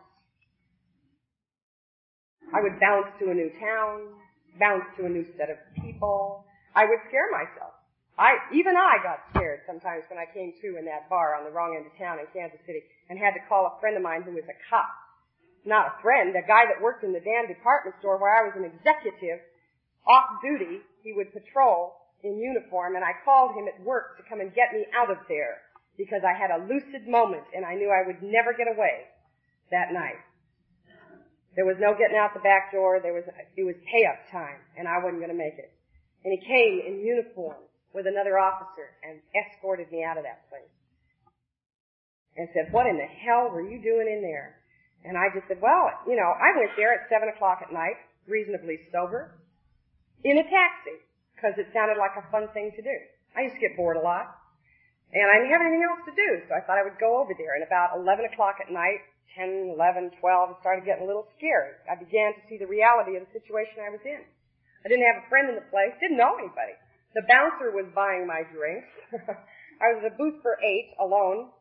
I 2.52 2.64
would 2.64 2.80
bounce 2.80 3.12
to 3.20 3.28
a 3.28 3.36
new 3.36 3.52
town, 3.60 4.16
bounce 4.58 4.88
to 4.96 5.04
a 5.04 5.12
new 5.12 5.24
set 5.36 5.52
of 5.52 5.60
people. 5.76 6.44
I 6.74 6.88
would 6.88 7.00
scare 7.08 7.28
myself. 7.32 7.76
I, 8.16 8.40
even 8.56 8.76
I 8.76 8.96
got 9.04 9.20
scared 9.32 9.60
sometimes 9.68 10.08
when 10.08 10.16
I 10.16 10.24
came 10.32 10.56
to 10.64 10.80
in 10.80 10.88
that 10.88 11.08
bar 11.12 11.36
on 11.36 11.44
the 11.44 11.52
wrong 11.52 11.76
end 11.76 11.84
of 11.84 11.92
town 12.00 12.16
in 12.16 12.24
Kansas 12.32 12.60
City 12.64 12.80
and 13.12 13.18
had 13.18 13.36
to 13.36 13.44
call 13.48 13.68
a 13.68 13.80
friend 13.80 13.96
of 13.96 14.02
mine 14.02 14.24
who 14.24 14.32
was 14.32 14.48
a 14.48 14.56
cop 14.72 14.88
not 15.66 15.98
a 15.98 16.02
friend, 16.02 16.30
a 16.34 16.46
guy 16.46 16.64
that 16.70 16.80
worked 16.80 17.02
in 17.02 17.12
the 17.12 17.20
damn 17.20 17.50
department 17.50 17.98
store 17.98 18.16
where 18.16 18.32
I 18.32 18.46
was 18.46 18.54
an 18.56 18.64
executive, 18.64 19.42
off 20.06 20.38
duty, 20.40 20.80
he 21.02 21.12
would 21.12 21.34
patrol 21.34 21.98
in 22.22 22.38
uniform 22.38 22.94
and 22.94 23.04
I 23.04 23.12
called 23.26 23.58
him 23.58 23.66
at 23.66 23.82
work 23.82 24.16
to 24.16 24.22
come 24.30 24.40
and 24.40 24.54
get 24.54 24.72
me 24.72 24.86
out 24.94 25.10
of 25.10 25.18
there 25.28 25.66
because 25.98 26.22
I 26.22 26.32
had 26.32 26.54
a 26.54 26.64
lucid 26.64 27.08
moment 27.08 27.44
and 27.54 27.66
I 27.66 27.74
knew 27.74 27.90
I 27.90 28.06
would 28.06 28.22
never 28.22 28.54
get 28.54 28.70
away 28.70 29.10
that 29.70 29.92
night. 29.92 30.22
There 31.56 31.66
was 31.66 31.80
no 31.80 31.96
getting 31.96 32.16
out 32.16 32.34
the 32.34 32.44
back 32.44 32.70
door, 32.70 33.00
there 33.00 33.14
was, 33.14 33.24
it 33.56 33.64
was 33.64 33.74
pay 33.90 34.04
up 34.06 34.28
time 34.30 34.60
and 34.78 34.86
I 34.86 35.02
wasn't 35.02 35.20
gonna 35.20 35.36
make 35.36 35.58
it. 35.58 35.72
And 36.24 36.30
he 36.30 36.40
came 36.46 36.82
in 36.86 37.00
uniform 37.00 37.62
with 37.94 38.06
another 38.06 38.38
officer 38.38 38.92
and 39.02 39.18
escorted 39.32 39.90
me 39.90 40.04
out 40.04 40.18
of 40.18 40.24
that 40.24 40.48
place. 40.50 40.70
And 42.36 42.48
said, 42.52 42.68
what 42.70 42.86
in 42.86 42.98
the 42.98 43.08
hell 43.08 43.48
were 43.48 43.64
you 43.64 43.80
doing 43.80 44.04
in 44.04 44.20
there? 44.20 44.55
And 45.06 45.14
I 45.14 45.30
just 45.30 45.46
said, 45.46 45.62
well, 45.62 45.86
you 46.10 46.18
know, 46.18 46.34
I 46.34 46.50
went 46.58 46.74
there 46.74 46.90
at 46.90 47.06
7 47.06 47.30
o'clock 47.30 47.62
at 47.62 47.70
night, 47.70 47.94
reasonably 48.26 48.82
sober, 48.90 49.38
in 50.26 50.34
a 50.34 50.46
taxi, 50.50 50.98
because 51.38 51.54
it 51.62 51.70
sounded 51.70 51.94
like 51.94 52.18
a 52.18 52.26
fun 52.34 52.50
thing 52.50 52.74
to 52.74 52.82
do. 52.82 52.96
I 53.38 53.46
used 53.46 53.54
to 53.54 53.62
get 53.62 53.78
bored 53.78 53.96
a 53.96 54.02
lot. 54.02 54.34
And 55.14 55.30
I 55.30 55.38
didn't 55.38 55.54
have 55.54 55.62
anything 55.62 55.86
else 55.86 56.02
to 56.10 56.14
do, 56.18 56.30
so 56.50 56.58
I 56.58 56.60
thought 56.66 56.82
I 56.82 56.82
would 56.82 56.98
go 56.98 57.22
over 57.22 57.30
there. 57.38 57.54
And 57.54 57.62
about 57.62 57.94
11 57.94 58.26
o'clock 58.34 58.58
at 58.58 58.74
night, 58.74 59.06
10, 59.38 59.78
11, 59.78 60.18
12, 60.18 60.50
it 60.50 60.56
started 60.58 60.82
getting 60.82 61.06
a 61.06 61.08
little 61.08 61.30
scary. 61.38 61.78
I 61.86 61.94
began 61.94 62.34
to 62.34 62.42
see 62.50 62.58
the 62.58 62.66
reality 62.66 63.14
of 63.14 63.22
the 63.28 63.32
situation 63.36 63.78
I 63.78 63.94
was 63.94 64.02
in. 64.02 64.26
I 64.82 64.90
didn't 64.90 65.06
have 65.06 65.22
a 65.22 65.28
friend 65.30 65.46
in 65.46 65.54
the 65.54 65.68
place, 65.70 65.94
didn't 66.02 66.18
know 66.18 66.34
anybody. 66.34 66.74
The 67.14 67.22
bouncer 67.30 67.70
was 67.70 67.86
buying 67.94 68.26
my 68.26 68.42
drinks. 68.50 68.90
I 69.82 69.94
was 69.94 70.02
at 70.02 70.12
a 70.12 70.16
booth 70.18 70.42
for 70.42 70.58
eight, 70.64 70.96
alone, 70.98 71.52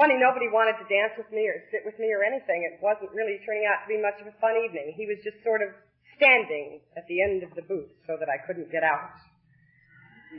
Funny, 0.00 0.16
nobody 0.16 0.48
wanted 0.48 0.80
to 0.80 0.86
dance 0.88 1.12
with 1.20 1.28
me 1.28 1.44
or 1.44 1.60
sit 1.68 1.84
with 1.84 1.98
me 2.00 2.08
or 2.12 2.24
anything. 2.24 2.64
It 2.64 2.80
wasn't 2.80 3.12
really 3.12 3.36
turning 3.44 3.68
out 3.68 3.84
to 3.84 3.88
be 3.92 4.00
much 4.00 4.16
of 4.24 4.26
a 4.26 4.36
fun 4.40 4.56
evening. 4.56 4.96
He 4.96 5.04
was 5.04 5.20
just 5.20 5.36
sort 5.44 5.60
of 5.60 5.68
standing 6.16 6.80
at 6.96 7.04
the 7.12 7.20
end 7.20 7.44
of 7.44 7.52
the 7.52 7.64
booth 7.68 7.92
so 8.08 8.16
that 8.16 8.32
I 8.32 8.40
couldn't 8.48 8.72
get 8.72 8.80
out. 8.80 9.12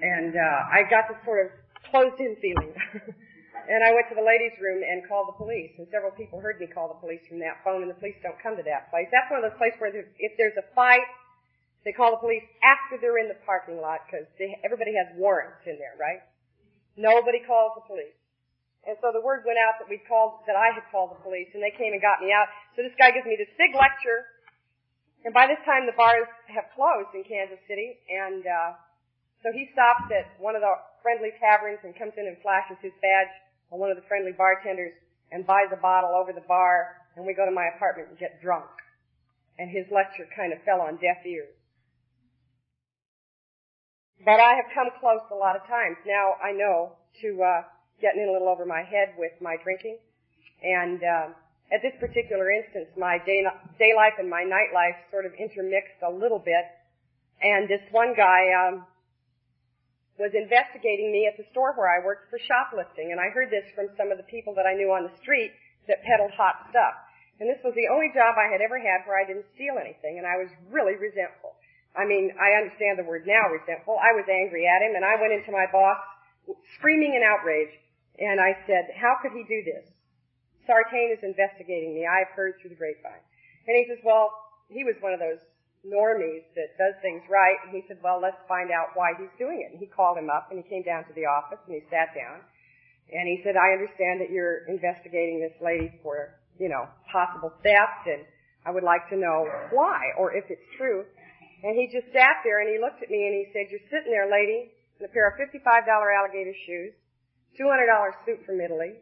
And 0.01 0.33
uh, 0.33 0.73
I 0.73 0.89
got 0.89 1.05
this 1.05 1.21
sort 1.21 1.45
of 1.45 1.47
closed-in 1.93 2.33
feeling. 2.41 2.73
and 3.69 3.79
I 3.85 3.93
went 3.93 4.09
to 4.09 4.17
the 4.17 4.25
ladies' 4.25 4.57
room 4.57 4.81
and 4.81 5.05
called 5.05 5.29
the 5.29 5.37
police. 5.37 5.69
And 5.77 5.85
several 5.93 6.09
people 6.17 6.41
heard 6.41 6.57
me 6.57 6.65
call 6.65 6.89
the 6.89 6.97
police 6.97 7.21
from 7.29 7.37
that 7.45 7.61
phone, 7.61 7.85
and 7.85 7.91
the 7.93 7.99
police 8.01 8.17
don't 8.25 8.39
come 8.41 8.57
to 8.57 8.65
that 8.65 8.89
place. 8.89 9.05
That's 9.13 9.29
one 9.29 9.43
of 9.43 9.45
those 9.45 9.59
places 9.61 9.77
where 9.77 9.93
if 9.93 10.33
there's 10.41 10.57
a 10.57 10.65
fight, 10.73 11.05
they 11.85 11.93
call 11.93 12.15
the 12.15 12.23
police 12.23 12.47
after 12.63 12.97
they're 12.97 13.19
in 13.19 13.29
the 13.29 13.37
parking 13.45 13.77
lot 13.77 14.07
because 14.07 14.25
everybody 14.63 14.95
has 14.97 15.13
warrants 15.13 15.61
in 15.67 15.77
there, 15.77 15.93
right? 15.99 16.23
Nobody 16.95 17.43
calls 17.43 17.75
the 17.75 17.85
police. 17.85 18.17
And 18.83 18.99
so 18.99 19.15
the 19.15 19.23
word 19.23 19.47
went 19.47 19.55
out 19.55 19.79
that 19.79 19.87
we 19.87 20.03
called, 20.03 20.43
that 20.43 20.59
I 20.59 20.75
had 20.75 20.83
called 20.91 21.15
the 21.15 21.21
police, 21.23 21.47
and 21.55 21.63
they 21.63 21.71
came 21.71 21.95
and 21.95 22.03
got 22.03 22.19
me 22.19 22.35
out. 22.35 22.51
So 22.75 22.83
this 22.83 22.91
guy 22.99 23.15
gives 23.15 23.23
me 23.23 23.39
this 23.39 23.51
big 23.55 23.71
lecture, 23.71 24.27
and 25.23 25.31
by 25.31 25.47
this 25.47 25.59
time 25.63 25.87
the 25.87 25.95
bars 25.95 26.27
have 26.51 26.67
closed 26.75 27.15
in 27.15 27.23
Kansas 27.23 27.63
City, 27.63 27.95
and 28.11 28.43
uh, 28.43 28.75
so 29.39 29.55
he 29.55 29.71
stops 29.71 30.11
at 30.11 30.35
one 30.35 30.59
of 30.59 30.63
the 30.63 30.71
friendly 30.99 31.31
taverns 31.39 31.79
and 31.87 31.95
comes 31.95 32.11
in 32.19 32.27
and 32.27 32.35
flashes 32.43 32.75
his 32.83 32.91
badge 32.99 33.31
on 33.71 33.79
one 33.79 33.87
of 33.87 33.95
the 33.95 34.03
friendly 34.11 34.35
bartenders 34.35 34.91
and 35.31 35.47
buys 35.47 35.71
a 35.71 35.79
bottle 35.79 36.11
over 36.11 36.35
the 36.35 36.43
bar, 36.43 37.07
and 37.15 37.23
we 37.23 37.31
go 37.31 37.47
to 37.47 37.55
my 37.55 37.71
apartment 37.75 38.11
and 38.11 38.19
get 38.19 38.43
drunk. 38.43 38.67
And 39.59 39.71
his 39.71 39.87
lecture 39.91 40.27
kind 40.35 40.51
of 40.51 40.59
fell 40.67 40.81
on 40.81 40.99
deaf 40.99 41.23
ears. 41.23 41.55
But 44.25 44.39
I 44.39 44.55
have 44.55 44.71
come 44.75 44.91
close 44.99 45.23
a 45.31 45.35
lot 45.35 45.55
of 45.55 45.63
times. 45.67 45.97
Now 46.07 46.35
I 46.43 46.51
know 46.51 46.95
to 47.21 47.29
uh, 47.43 47.61
getting 48.03 48.27
in 48.27 48.29
a 48.29 48.35
little 48.35 48.51
over 48.51 48.67
my 48.67 48.83
head 48.83 49.15
with 49.15 49.31
my 49.39 49.55
drinking. 49.63 49.95
And 50.59 50.99
um, 50.99 51.27
at 51.71 51.79
this 51.79 51.95
particular 52.03 52.51
instance, 52.51 52.91
my 52.99 53.17
day, 53.23 53.47
day 53.79 53.95
life 53.95 54.19
and 54.19 54.27
my 54.27 54.43
night 54.43 54.75
life 54.75 54.99
sort 55.07 55.23
of 55.23 55.31
intermixed 55.39 56.03
a 56.03 56.11
little 56.11 56.43
bit. 56.43 56.67
And 57.39 57.71
this 57.71 57.81
one 57.95 58.11
guy 58.11 58.51
um, 58.51 58.83
was 60.19 60.35
investigating 60.35 61.15
me 61.15 61.31
at 61.31 61.39
the 61.39 61.47
store 61.55 61.71
where 61.79 61.87
I 61.87 62.03
worked 62.03 62.27
for 62.27 62.37
shoplifting. 62.43 63.15
And 63.15 63.23
I 63.23 63.31
heard 63.31 63.47
this 63.47 63.63
from 63.71 63.87
some 63.95 64.11
of 64.11 64.19
the 64.19 64.27
people 64.27 64.51
that 64.59 64.67
I 64.67 64.75
knew 64.75 64.91
on 64.91 65.07
the 65.07 65.15
street 65.23 65.55
that 65.87 66.03
peddled 66.03 66.35
hot 66.35 66.67
stuff. 66.69 66.95
And 67.41 67.49
this 67.49 67.59
was 67.65 67.73
the 67.73 67.89
only 67.89 68.13
job 68.13 68.37
I 68.37 68.51
had 68.51 68.61
ever 68.61 68.77
had 68.77 69.03
where 69.09 69.17
I 69.17 69.25
didn't 69.25 69.49
steal 69.57 69.81
anything, 69.81 70.21
and 70.21 70.25
I 70.27 70.37
was 70.37 70.53
really 70.69 70.93
resentful. 70.95 71.57
I 71.97 72.05
mean, 72.05 72.29
I 72.37 72.55
understand 72.61 73.01
the 73.01 73.05
word 73.09 73.25
now, 73.25 73.49
resentful. 73.49 73.97
I 73.97 74.13
was 74.13 74.25
angry 74.29 74.69
at 74.69 74.85
him, 74.85 74.93
and 74.93 75.03
I 75.03 75.17
went 75.17 75.33
into 75.33 75.49
my 75.49 75.65
boss 75.69 75.97
screaming 76.77 77.17
in 77.17 77.21
outrage. 77.25 77.73
And 78.19 78.37
I 78.39 78.53
said, 78.69 78.93
how 78.93 79.17
could 79.21 79.33
he 79.33 79.43
do 79.49 79.65
this? 79.65 79.89
Sartain 80.69 81.11
is 81.11 81.21
investigating 81.25 81.93
me. 81.97 82.05
I've 82.07 82.31
heard 82.35 82.55
through 82.61 82.71
the 82.71 82.79
grapevine. 82.79 83.23
And 83.67 83.73
he 83.75 83.85
says, 83.89 83.99
well, 84.05 84.31
he 84.69 84.83
was 84.83 84.95
one 85.01 85.13
of 85.13 85.19
those 85.19 85.41
normies 85.83 86.47
that 86.55 86.79
does 86.79 86.95
things 87.03 87.23
right. 87.27 87.59
And 87.67 87.75
he 87.75 87.83
said, 87.87 87.99
well, 87.99 88.19
let's 88.21 88.39
find 88.47 88.71
out 88.71 88.95
why 88.95 89.11
he's 89.19 89.33
doing 89.35 89.59
it. 89.65 89.75
And 89.75 89.79
he 89.79 89.87
called 89.87 90.17
him 90.17 90.31
up 90.31 90.47
and 90.51 90.59
he 90.61 90.65
came 90.67 90.83
down 90.83 91.03
to 91.11 91.13
the 91.15 91.27
office 91.27 91.59
and 91.67 91.75
he 91.75 91.83
sat 91.91 92.15
down. 92.15 92.39
And 93.11 93.27
he 93.27 93.43
said, 93.43 93.59
I 93.59 93.75
understand 93.75 94.23
that 94.23 94.31
you're 94.31 94.63
investigating 94.71 95.43
this 95.43 95.55
lady 95.59 95.91
for, 95.99 96.39
you 96.55 96.71
know, 96.71 96.87
possible 97.11 97.51
theft 97.59 98.07
and 98.07 98.23
I 98.63 98.71
would 98.71 98.83
like 98.87 99.03
to 99.11 99.19
know 99.19 99.43
why 99.75 100.15
or 100.15 100.31
if 100.31 100.47
it's 100.47 100.63
true. 100.79 101.03
And 101.63 101.75
he 101.75 101.91
just 101.91 102.07
sat 102.15 102.39
there 102.47 102.63
and 102.63 102.71
he 102.71 102.79
looked 102.79 103.03
at 103.03 103.11
me 103.11 103.27
and 103.27 103.35
he 103.35 103.51
said, 103.51 103.67
you're 103.67 103.83
sitting 103.91 104.11
there, 104.11 104.31
lady, 104.31 104.71
in 104.99 105.03
a 105.03 105.11
pair 105.11 105.27
of 105.27 105.35
$55 105.35 105.59
alligator 105.83 106.55
shoes 106.63 106.95
$200 107.59 108.25
suit 108.25 108.41
from 108.45 108.61
Italy, 108.61 108.97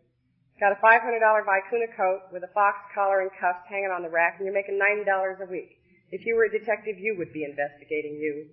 got 0.60 0.72
a 0.72 0.80
$500 0.84 1.02
Vicuna 1.24 1.90
coat 1.96 2.30
with 2.32 2.44
a 2.44 2.52
fox 2.54 2.78
collar 2.94 3.22
and 3.22 3.32
cuffs 3.40 3.66
hanging 3.66 3.90
on 3.90 4.04
the 4.04 4.10
rack, 4.10 4.38
and 4.38 4.46
you're 4.46 4.54
making 4.54 4.78
$90 4.78 5.08
a 5.42 5.50
week. 5.50 5.82
If 6.12 6.26
you 6.28 6.36
were 6.36 6.46
a 6.46 6.52
detective, 6.52 7.00
you 7.00 7.16
would 7.18 7.32
be 7.32 7.48
investigating 7.48 8.20
you. 8.20 8.52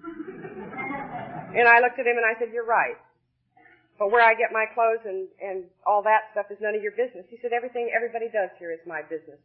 and 1.56 1.66
I 1.66 1.80
looked 1.80 1.98
at 1.98 2.06
him 2.06 2.16
and 2.20 2.28
I 2.28 2.38
said, 2.38 2.52
you're 2.52 2.68
right. 2.68 2.96
But 3.98 4.12
where 4.12 4.24
I 4.24 4.32
get 4.32 4.48
my 4.52 4.64
clothes 4.72 5.04
and, 5.04 5.28
and 5.44 5.68
all 5.84 6.00
that 6.04 6.32
stuff 6.32 6.48
is 6.48 6.56
none 6.60 6.72
of 6.72 6.80
your 6.80 6.96
business. 6.96 7.28
He 7.28 7.36
said, 7.40 7.52
everything 7.52 7.92
everybody 7.92 8.32
does 8.32 8.48
here 8.56 8.72
is 8.72 8.80
my 8.88 9.04
business. 9.04 9.40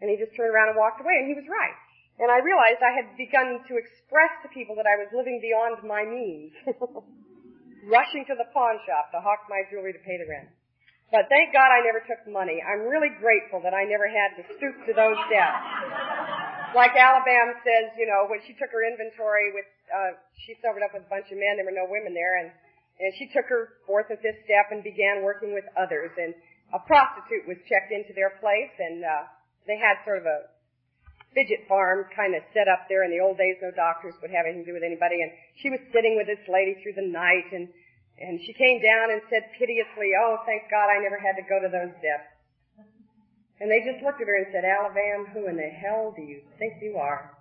And 0.00 0.08
he 0.08 0.16
just 0.16 0.32
turned 0.36 0.54
around 0.54 0.72
and 0.72 0.78
walked 0.78 1.02
away, 1.02 1.20
and 1.20 1.28
he 1.28 1.34
was 1.34 1.44
right. 1.50 1.76
And 2.22 2.30
I 2.30 2.38
realized 2.38 2.80
I 2.80 2.94
had 2.94 3.12
begun 3.18 3.60
to 3.66 3.74
express 3.76 4.32
to 4.42 4.48
people 4.54 4.78
that 4.78 4.86
I 4.86 4.96
was 4.96 5.10
living 5.12 5.42
beyond 5.42 5.82
my 5.84 6.06
means. 6.06 6.54
rushing 7.86 8.26
to 8.26 8.34
the 8.34 8.48
pawn 8.50 8.80
shop 8.88 9.14
to 9.14 9.22
hawk 9.22 9.46
my 9.46 9.62
jewelry 9.70 9.94
to 9.94 10.02
pay 10.02 10.18
the 10.18 10.26
rent. 10.26 10.50
But 11.08 11.24
thank 11.32 11.56
God 11.56 11.72
I 11.72 11.80
never 11.80 12.04
took 12.04 12.20
money. 12.28 12.60
I'm 12.60 12.84
really 12.84 13.08
grateful 13.16 13.64
that 13.64 13.72
I 13.72 13.88
never 13.88 14.04
had 14.04 14.36
to 14.36 14.42
stoop 14.60 14.76
to 14.84 14.92
those 14.92 15.16
debts. 15.32 16.76
Like 16.76 16.92
Alabama 16.92 17.56
says, 17.64 17.96
you 17.96 18.04
know, 18.04 18.28
when 18.28 18.44
she 18.44 18.52
took 18.60 18.68
her 18.68 18.84
inventory 18.84 19.56
with, 19.56 19.64
uh, 19.88 20.20
she 20.44 20.52
sobered 20.60 20.84
up 20.84 20.92
with 20.92 21.08
a 21.08 21.10
bunch 21.10 21.32
of 21.32 21.40
men, 21.40 21.56
there 21.56 21.64
were 21.64 21.72
no 21.72 21.88
women 21.88 22.12
there, 22.12 22.44
and, 22.44 22.52
and 23.00 23.10
she 23.16 23.32
took 23.32 23.48
her 23.48 23.80
fourth 23.88 24.12
and 24.12 24.20
fifth 24.20 24.44
step 24.44 24.68
and 24.68 24.84
began 24.84 25.24
working 25.24 25.56
with 25.56 25.64
others. 25.80 26.12
And 26.20 26.36
a 26.76 26.80
prostitute 26.84 27.48
was 27.48 27.56
checked 27.64 27.88
into 27.88 28.12
their 28.12 28.36
place, 28.36 28.74
and 28.76 29.00
uh, 29.00 29.24
they 29.64 29.80
had 29.80 29.96
sort 30.04 30.20
of 30.20 30.28
a 30.28 30.52
fidget 31.34 31.68
farm 31.68 32.06
kind 32.14 32.34
of 32.34 32.42
set 32.54 32.68
up 32.68 32.88
there. 32.88 33.04
In 33.04 33.10
the 33.10 33.20
old 33.20 33.36
days, 33.36 33.56
no 33.60 33.70
doctors 33.72 34.14
would 34.20 34.30
have 34.30 34.46
anything 34.46 34.64
to 34.64 34.70
do 34.72 34.76
with 34.76 34.86
anybody. 34.86 35.20
And 35.20 35.30
she 35.60 35.70
was 35.70 35.80
sitting 35.92 36.16
with 36.16 36.26
this 36.26 36.42
lady 36.48 36.80
through 36.82 36.96
the 36.96 37.08
night, 37.08 37.48
and 37.52 37.68
and 38.18 38.40
she 38.42 38.52
came 38.52 38.82
down 38.82 39.14
and 39.14 39.22
said 39.30 39.46
piteously, 39.58 40.10
"Oh, 40.18 40.42
thank 40.44 40.66
God, 40.70 40.90
I 40.90 40.98
never 40.98 41.18
had 41.18 41.38
to 41.38 41.46
go 41.46 41.62
to 41.62 41.70
those 41.70 41.94
depths." 42.02 42.34
And 43.60 43.70
they 43.70 43.82
just 43.82 44.02
looked 44.02 44.20
at 44.20 44.26
her 44.26 44.38
and 44.38 44.50
said, 44.50 44.64
"Alabama, 44.64 45.30
who 45.34 45.46
in 45.46 45.56
the 45.56 45.70
hell 45.70 46.14
do 46.14 46.22
you 46.22 46.42
think 46.58 46.82
you 46.82 46.96
are? 46.96 47.34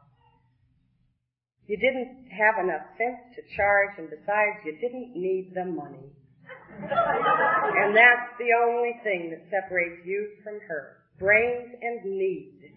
You 1.66 1.78
didn't 1.78 2.30
have 2.32 2.64
enough 2.64 2.86
sense 2.98 3.20
to 3.36 3.42
charge, 3.56 3.98
and 3.98 4.10
besides, 4.10 4.64
you 4.66 4.78
didn't 4.78 5.16
need 5.16 5.54
the 5.54 5.66
money." 5.66 6.14
and 6.78 7.96
that's 7.98 8.38
the 8.38 8.54
only 8.54 8.94
thing 9.04 9.32
that 9.32 9.42
separates 9.50 10.06
you 10.06 10.30
from 10.44 10.60
her. 10.68 10.98
Brains 11.20 11.74
and 11.82 12.06
need. 12.06 12.77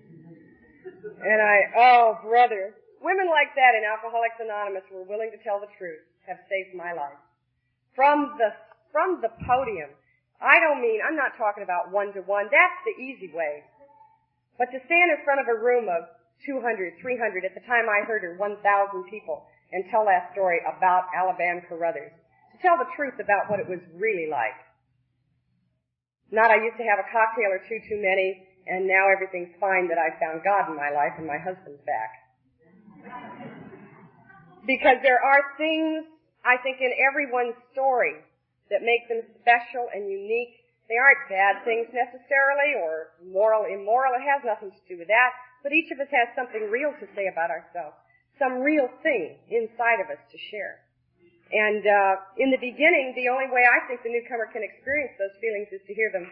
And 1.21 1.39
I, 1.41 1.57
oh 1.77 2.19
brother, 2.25 2.75
women 3.01 3.29
like 3.29 3.53
that 3.57 3.77
in 3.77 3.83
Alcoholics 3.85 4.39
Anonymous 4.41 4.85
who 4.89 5.03
are 5.03 5.09
willing 5.09 5.33
to 5.33 5.41
tell 5.43 5.61
the 5.61 5.71
truth 5.77 6.03
have 6.29 6.41
saved 6.49 6.77
my 6.77 6.93
life. 6.93 7.19
From 7.97 8.37
the, 8.39 8.55
from 8.93 9.21
the 9.21 9.33
podium, 9.45 9.91
I 10.41 10.57
don't 10.61 10.81
mean, 10.81 11.05
I'm 11.05 11.17
not 11.17 11.37
talking 11.37 11.65
about 11.65 11.93
one 11.93 12.13
to 12.17 12.25
one, 12.25 12.49
that's 12.49 12.81
the 12.89 12.97
easy 12.97 13.29
way. 13.33 13.65
But 14.57 14.73
to 14.73 14.79
stand 14.85 15.13
in 15.13 15.21
front 15.25 15.41
of 15.41 15.49
a 15.49 15.57
room 15.57 15.89
of 15.89 16.09
200, 16.45 16.97
300, 17.01 17.45
at 17.45 17.53
the 17.53 17.65
time 17.69 17.89
I 17.89 18.05
heard 18.09 18.25
her 18.25 18.37
1,000 18.37 18.61
people 19.13 19.45
and 19.73 19.85
tell 19.93 20.05
that 20.09 20.33
story 20.33 20.61
about 20.65 21.13
Alabama 21.13 21.61
Carruthers. 21.69 22.13
To 22.53 22.57
tell 22.61 22.77
the 22.77 22.89
truth 22.97 23.17
about 23.21 23.49
what 23.49 23.61
it 23.61 23.69
was 23.69 23.81
really 23.97 24.29
like. 24.29 24.57
Not 26.31 26.51
I 26.51 26.63
used 26.63 26.79
to 26.79 26.87
have 26.87 26.99
a 26.99 27.09
cocktail 27.11 27.51
or 27.51 27.63
two 27.69 27.79
too 27.89 27.99
many, 27.99 28.47
and 28.67 28.87
now 28.87 29.09
everything's 29.09 29.55
fine 29.59 29.89
that 29.89 29.97
I 29.97 30.13
found 30.21 30.45
God 30.45 30.69
in 30.69 30.77
my 30.77 30.93
life 30.93 31.17
and 31.17 31.27
my 31.27 31.41
husband's 31.41 31.81
back. 31.89 32.13
Because 34.69 35.01
there 35.03 35.19
are 35.19 35.57
things, 35.57 36.05
I 36.45 36.61
think, 36.61 36.79
in 36.85 36.93
everyone's 37.01 37.57
story 37.73 38.21
that 38.69 38.85
make 38.85 39.09
them 39.09 39.25
special 39.41 39.89
and 39.91 40.07
unique. 40.07 40.61
They 40.87 41.01
aren't 41.01 41.27
bad 41.33 41.65
things 41.65 41.89
necessarily 41.91 42.77
or 42.77 43.17
moral, 43.25 43.65
immoral. 43.65 44.15
It 44.15 44.27
has 44.27 44.45
nothing 44.45 44.71
to 44.71 44.83
do 44.91 45.01
with 45.01 45.09
that. 45.09 45.31
But 45.63 45.73
each 45.73 45.89
of 45.91 45.99
us 46.03 46.11
has 46.13 46.29
something 46.37 46.69
real 46.69 46.93
to 47.01 47.07
say 47.17 47.31
about 47.33 47.49
ourselves. 47.49 47.97
Some 48.37 48.61
real 48.61 48.89
thing 49.03 49.39
inside 49.49 50.01
of 50.03 50.13
us 50.13 50.21
to 50.21 50.39
share. 50.51 50.85
And 51.51 51.83
uh, 51.83 52.15
in 52.39 52.55
the 52.55 52.63
beginning, 52.63 53.13
the 53.19 53.27
only 53.27 53.51
way 53.51 53.67
I 53.67 53.83
think 53.91 54.07
the 54.07 54.13
newcomer 54.13 54.47
can 54.55 54.63
experience 54.63 55.19
those 55.19 55.35
feelings 55.43 55.67
is 55.75 55.83
to 55.87 55.93
hear 55.95 56.11
them 56.15 56.31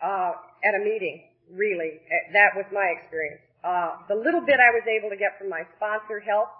uh, 0.00 0.32
at 0.64 0.72
a 0.72 0.80
meeting 0.80 1.33
really. 1.50 2.00
Eh, 2.00 2.24
that 2.32 2.56
was 2.56 2.64
my 2.72 2.86
experience. 2.96 3.42
Uh, 3.64 3.96
the 4.08 4.16
little 4.16 4.44
bit 4.44 4.60
I 4.60 4.70
was 4.76 4.84
able 4.84 5.08
to 5.08 5.16
get 5.16 5.40
from 5.40 5.48
my 5.48 5.64
sponsor 5.76 6.20
helped, 6.20 6.52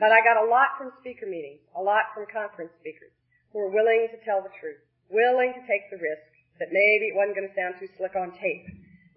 but 0.00 0.08
I 0.08 0.24
got 0.24 0.40
a 0.40 0.46
lot 0.48 0.74
from 0.80 0.90
speaker 1.00 1.28
meetings, 1.28 1.60
a 1.76 1.82
lot 1.82 2.10
from 2.16 2.24
conference 2.32 2.72
speakers 2.80 3.12
who 3.52 3.60
were 3.60 3.72
willing 3.72 4.08
to 4.10 4.18
tell 4.24 4.40
the 4.40 4.50
truth, 4.56 4.80
willing 5.12 5.52
to 5.52 5.62
take 5.68 5.86
the 5.92 6.00
risk 6.00 6.26
that 6.58 6.72
maybe 6.72 7.12
it 7.12 7.14
wasn't 7.14 7.36
going 7.36 7.46
to 7.46 7.54
sound 7.54 7.76
too 7.76 7.90
slick 8.00 8.16
on 8.16 8.32
tape, 8.34 8.66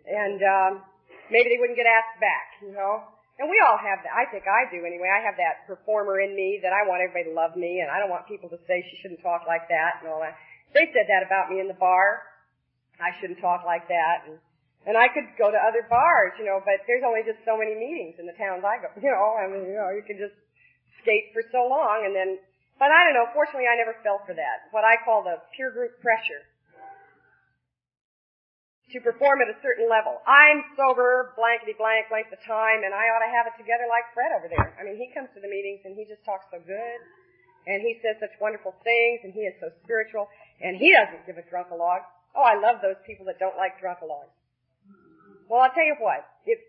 and 0.05 0.39
um, 0.43 0.71
maybe 1.31 1.47
they 1.47 1.59
wouldn't 1.63 1.79
get 1.79 1.87
asked 1.87 2.19
back, 2.19 2.59
you 2.61 2.75
know. 2.75 3.07
And 3.37 3.45
we 3.45 3.61
all 3.61 3.77
have 3.77 4.01
that. 4.01 4.13
I 4.17 4.25
think 4.33 4.49
I 4.49 4.65
do 4.73 4.81
anyway. 4.81 5.13
I 5.13 5.21
have 5.21 5.37
that 5.37 5.69
performer 5.69 6.17
in 6.25 6.33
me 6.33 6.57
that 6.65 6.73
I 6.73 6.89
want 6.89 7.05
everybody 7.05 7.29
to 7.29 7.35
love 7.37 7.53
me, 7.53 7.85
and 7.85 7.89
I 7.93 8.01
don't 8.01 8.09
want 8.09 8.25
people 8.25 8.49
to 8.49 8.57
say 8.65 8.81
she 8.89 8.97
shouldn't 8.97 9.21
talk 9.21 9.45
like 9.45 9.69
that 9.69 10.01
and 10.01 10.09
all 10.09 10.19
that. 10.25 10.33
They 10.73 10.89
said 10.89 11.05
that 11.05 11.21
about 11.21 11.53
me 11.53 11.61
in 11.61 11.69
the 11.69 11.77
bar. 11.77 12.25
I 12.97 13.13
shouldn't 13.21 13.37
talk 13.37 13.61
like 13.61 13.85
that, 13.87 14.25
and 14.25 14.41
and 14.87 14.95
I 14.95 15.11
could 15.11 15.27
go 15.35 15.51
to 15.51 15.59
other 15.59 15.83
bars, 15.91 16.31
you 16.39 16.47
know, 16.47 16.63
but 16.63 16.79
there's 16.87 17.03
only 17.03 17.19
just 17.27 17.43
so 17.43 17.59
many 17.59 17.75
meetings 17.75 18.15
in 18.17 18.25
the 18.25 18.37
towns 18.39 18.63
I 18.63 18.79
go. 18.79 18.87
You 19.03 19.11
know, 19.11 19.35
I 19.35 19.45
mean, 19.51 19.67
you 19.67 19.75
know, 19.75 19.91
you 19.91 20.01
can 20.07 20.15
just 20.15 20.33
skate 21.03 21.35
for 21.35 21.43
so 21.51 21.67
long 21.67 22.07
and 22.07 22.15
then, 22.15 22.39
but 22.79 22.87
I 22.95 23.03
don't 23.03 23.13
know, 23.19 23.27
fortunately 23.35 23.67
I 23.67 23.75
never 23.75 23.99
fell 23.99 24.23
for 24.23 24.31
that. 24.31 24.71
What 24.71 24.87
I 24.87 24.95
call 25.03 25.27
the 25.27 25.43
peer 25.51 25.75
group 25.75 25.99
pressure. 25.99 26.47
To 28.95 29.03
perform 29.03 29.43
at 29.43 29.51
a 29.51 29.59
certain 29.59 29.91
level. 29.91 30.23
I'm 30.23 30.63
sober, 30.79 31.35
blankety 31.35 31.75
blank, 31.75 32.07
blank 32.07 32.31
the 32.31 32.39
time, 32.47 32.87
and 32.87 32.95
I 32.95 33.11
ought 33.11 33.19
to 33.19 33.27
have 33.27 33.43
it 33.51 33.59
together 33.59 33.83
like 33.91 34.07
Fred 34.15 34.31
over 34.31 34.47
there. 34.47 34.79
I 34.79 34.87
mean, 34.87 34.95
he 34.95 35.11
comes 35.11 35.27
to 35.35 35.43
the 35.43 35.51
meetings 35.51 35.83
and 35.83 35.91
he 35.99 36.07
just 36.07 36.23
talks 36.23 36.47
so 36.47 36.63
good. 36.63 36.99
and 37.67 37.83
he 37.83 37.99
says 37.99 38.15
such 38.23 38.31
wonderful 38.39 38.71
things, 38.87 39.19
and 39.27 39.35
he 39.35 39.43
is 39.43 39.51
so 39.59 39.67
spiritual, 39.83 40.31
and 40.63 40.79
he 40.79 40.95
doesn't 40.95 41.27
give 41.27 41.35
a 41.35 41.43
drunk-a-log. 41.51 41.99
Oh, 42.31 42.47
I 42.47 42.55
love 42.55 42.79
those 42.79 42.95
people 43.03 43.27
that 43.27 43.43
don't 43.43 43.59
like 43.59 43.75
drunk-a-logs. 43.83 44.31
Well, 45.47 45.63
I'll 45.63 45.71
tell 45.71 45.87
you 45.87 45.95
what, 46.03 46.27
it 46.45 46.59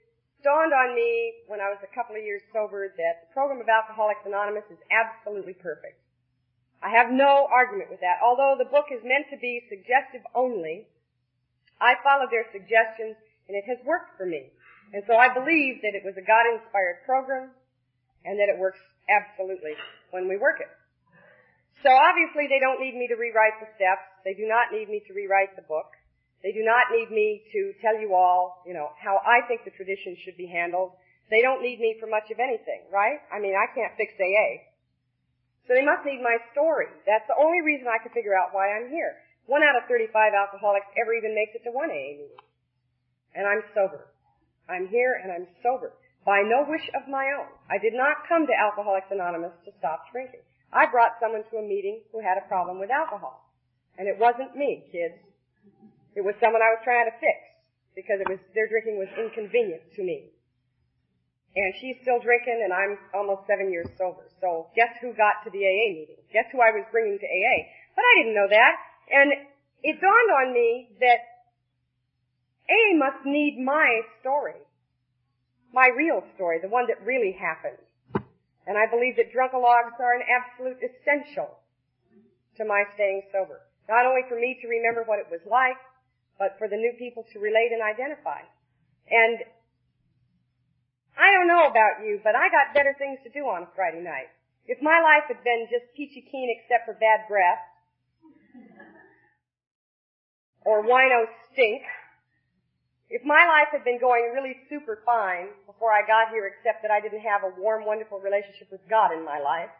dawned 0.46 0.70
on 0.70 0.94
me 0.94 1.34
when 1.50 1.58
I 1.58 1.66
was 1.74 1.82
a 1.82 1.90
couple 1.90 2.14
of 2.14 2.22
years 2.22 2.42
sober 2.54 2.86
that 2.86 3.14
the 3.26 3.30
program 3.34 3.58
of 3.58 3.66
Alcoholics 3.66 4.22
Anonymous 4.22 4.66
is 4.70 4.78
absolutely 4.94 5.54
perfect. 5.58 5.98
I 6.78 6.94
have 6.94 7.10
no 7.10 7.50
argument 7.50 7.90
with 7.90 7.98
that. 8.06 8.22
Although 8.22 8.54
the 8.54 8.70
book 8.70 8.94
is 8.94 9.02
meant 9.02 9.26
to 9.34 9.38
be 9.42 9.66
suggestive 9.66 10.22
only, 10.30 10.86
I 11.82 11.98
followed 12.06 12.30
their 12.30 12.46
suggestions 12.54 13.18
and 13.50 13.58
it 13.58 13.66
has 13.66 13.82
worked 13.82 14.14
for 14.14 14.26
me. 14.26 14.54
And 14.94 15.02
so 15.10 15.18
I 15.18 15.26
believe 15.26 15.82
that 15.82 15.98
it 15.98 16.06
was 16.06 16.14
a 16.14 16.22
God-inspired 16.22 17.02
program 17.02 17.50
and 18.22 18.38
that 18.38 18.46
it 18.46 18.62
works 18.62 18.78
absolutely 19.10 19.74
when 20.14 20.30
we 20.30 20.38
work 20.38 20.62
it. 20.62 20.70
So 21.82 21.90
obviously 21.90 22.46
they 22.46 22.62
don't 22.62 22.78
need 22.78 22.94
me 22.94 23.10
to 23.10 23.18
rewrite 23.18 23.58
the 23.58 23.66
steps. 23.74 24.06
They 24.22 24.38
do 24.38 24.46
not 24.46 24.70
need 24.70 24.86
me 24.86 25.02
to 25.10 25.12
rewrite 25.14 25.58
the 25.58 25.66
book. 25.66 25.97
They 26.42 26.54
do 26.54 26.62
not 26.62 26.94
need 26.94 27.10
me 27.10 27.42
to 27.50 27.74
tell 27.82 27.98
you 27.98 28.14
all, 28.14 28.62
you 28.62 28.74
know, 28.74 28.94
how 28.94 29.18
I 29.26 29.42
think 29.50 29.66
the 29.66 29.74
tradition 29.74 30.14
should 30.22 30.38
be 30.38 30.46
handled. 30.46 30.94
They 31.30 31.42
don't 31.42 31.62
need 31.62 31.82
me 31.82 31.98
for 31.98 32.06
much 32.06 32.30
of 32.30 32.38
anything, 32.38 32.86
right? 32.94 33.18
I 33.28 33.42
mean, 33.42 33.58
I 33.58 33.66
can't 33.74 33.92
fix 33.98 34.14
AA. 34.16 34.64
So 35.66 35.74
they 35.76 35.84
must 35.84 36.06
need 36.06 36.24
my 36.24 36.38
story. 36.54 36.88
That's 37.04 37.26
the 37.28 37.36
only 37.36 37.60
reason 37.60 37.90
I 37.90 38.00
can 38.00 38.14
figure 38.14 38.32
out 38.32 38.56
why 38.56 38.72
I'm 38.72 38.88
here. 38.88 39.20
One 39.44 39.60
out 39.60 39.76
of 39.76 39.84
35 39.90 40.14
alcoholics 40.32 40.88
ever 40.96 41.12
even 41.12 41.34
makes 41.34 41.52
it 41.52 41.64
to 41.68 41.72
one 41.74 41.90
AA 41.90 42.16
meeting. 42.16 42.40
And 43.34 43.44
I'm 43.44 43.60
sober. 43.76 44.08
I'm 44.68 44.88
here 44.88 45.20
and 45.20 45.32
I'm 45.32 45.48
sober. 45.60 45.92
By 46.24 46.44
no 46.44 46.64
wish 46.68 46.84
of 46.96 47.08
my 47.08 47.24
own. 47.36 47.48
I 47.68 47.76
did 47.80 47.96
not 47.96 48.28
come 48.28 48.44
to 48.46 48.52
Alcoholics 48.52 49.08
Anonymous 49.10 49.56
to 49.64 49.72
stop 49.78 50.04
drinking. 50.12 50.44
I 50.72 50.84
brought 50.84 51.16
someone 51.20 51.44
to 51.48 51.56
a 51.56 51.64
meeting 51.64 52.04
who 52.12 52.20
had 52.20 52.36
a 52.36 52.48
problem 52.48 52.78
with 52.78 52.90
alcohol. 52.90 53.48
And 53.96 54.08
it 54.08 54.20
wasn't 54.20 54.56
me, 54.56 54.84
kids. 54.92 55.16
It 56.18 56.26
was 56.26 56.34
someone 56.42 56.58
I 56.58 56.74
was 56.74 56.82
trying 56.82 57.06
to 57.06 57.14
fix 57.22 57.38
because 57.94 58.18
it 58.18 58.26
was, 58.26 58.42
their 58.50 58.66
drinking 58.66 58.98
was 58.98 59.06
inconvenient 59.14 59.86
to 59.94 60.02
me. 60.02 60.34
And 61.54 61.70
she's 61.78 61.94
still 62.02 62.18
drinking 62.18 62.58
and 62.58 62.74
I'm 62.74 62.98
almost 63.14 63.46
seven 63.46 63.70
years 63.70 63.86
sober. 63.94 64.26
So 64.42 64.66
guess 64.74 64.90
who 64.98 65.14
got 65.14 65.46
to 65.46 65.50
the 65.54 65.62
AA 65.62 65.94
meeting? 65.94 66.18
Guess 66.34 66.50
who 66.50 66.58
I 66.58 66.74
was 66.74 66.82
bringing 66.90 67.22
to 67.22 67.28
AA? 67.30 67.56
But 67.94 68.02
I 68.02 68.12
didn't 68.18 68.34
know 68.34 68.50
that. 68.50 68.74
And 69.14 69.28
it 69.86 70.02
dawned 70.02 70.32
on 70.42 70.50
me 70.50 70.90
that 70.98 71.22
AA 72.66 72.98
must 72.98 73.22
need 73.22 73.62
my 73.62 74.02
story. 74.18 74.58
My 75.70 75.86
real 75.94 76.26
story, 76.34 76.58
the 76.58 76.66
one 76.66 76.90
that 76.90 76.98
really 77.06 77.30
happened. 77.30 77.78
And 78.66 78.74
I 78.74 78.90
believe 78.90 79.14
that 79.22 79.30
drunkalogs 79.30 79.94
are 80.02 80.18
an 80.18 80.26
absolute 80.26 80.82
essential 80.82 81.62
to 82.58 82.66
my 82.66 82.82
staying 82.98 83.22
sober. 83.30 83.62
Not 83.86 84.04
only 84.04 84.26
for 84.28 84.34
me 84.34 84.58
to 84.60 84.66
remember 84.66 85.06
what 85.06 85.22
it 85.22 85.30
was 85.30 85.40
like, 85.46 85.78
but 86.38 86.54
for 86.56 86.68
the 86.68 86.78
new 86.78 86.94
people 86.98 87.26
to 87.34 87.38
relate 87.38 87.74
and 87.74 87.82
identify. 87.82 88.40
And 89.10 89.42
I 91.18 91.34
don't 91.34 91.50
know 91.50 91.66
about 91.66 92.06
you, 92.06 92.22
but 92.22 92.38
I 92.38 92.46
got 92.48 92.72
better 92.72 92.94
things 92.96 93.18
to 93.26 93.30
do 93.30 93.50
on 93.50 93.66
a 93.66 93.70
Friday 93.74 94.00
night. 94.00 94.30
If 94.70 94.78
my 94.80 95.02
life 95.02 95.26
had 95.26 95.42
been 95.42 95.66
just 95.66 95.90
peachy 95.96 96.22
keen 96.22 96.54
except 96.54 96.86
for 96.86 96.94
bad 96.94 97.26
breath, 97.26 97.58
or 100.62 100.84
wino 100.84 101.24
stink, 101.50 101.82
if 103.10 103.24
my 103.24 103.48
life 103.48 103.72
had 103.72 103.82
been 103.82 103.98
going 103.98 104.30
really 104.36 104.54
super 104.68 105.00
fine 105.04 105.48
before 105.64 105.90
I 105.90 106.06
got 106.06 106.28
here, 106.30 106.46
except 106.46 106.84
that 106.84 106.92
I 106.92 107.00
didn't 107.00 107.24
have 107.24 107.40
a 107.42 107.56
warm, 107.58 107.88
wonderful 107.88 108.20
relationship 108.20 108.68
with 108.70 108.84
God 108.88 109.16
in 109.16 109.24
my 109.24 109.40
life, 109.40 109.72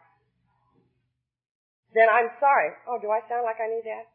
then 1.93 2.09
I'm 2.09 2.33
sorry. 2.41 2.73
Oh, 2.89 2.97
do 2.99 3.13
I 3.13 3.21
sound 3.29 3.45
like 3.45 3.61
I 3.61 3.69
need 3.69 3.85
that? 3.85 4.09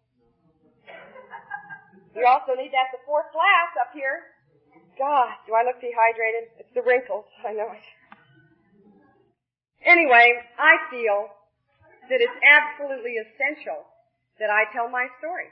You 2.15 2.23
also 2.27 2.55
need 2.55 2.71
that 2.71 2.95
the 2.95 3.03
fourth 3.03 3.27
glass 3.35 3.75
up 3.83 3.91
here. 3.91 4.31
God, 4.95 5.35
do 5.47 5.55
I 5.55 5.67
look 5.67 5.83
dehydrated? 5.83 6.55
It's 6.63 6.71
the 6.75 6.87
wrinkles. 6.87 7.27
I 7.43 7.53
know 7.53 7.75
it. 7.75 7.87
Anyway, 9.83 10.39
I 10.57 10.79
feel 10.89 11.29
that 12.09 12.23
it's 12.23 12.39
absolutely 12.41 13.19
essential 13.19 13.83
that 14.39 14.49
I 14.49 14.71
tell 14.71 14.89
my 14.89 15.11
story. 15.19 15.51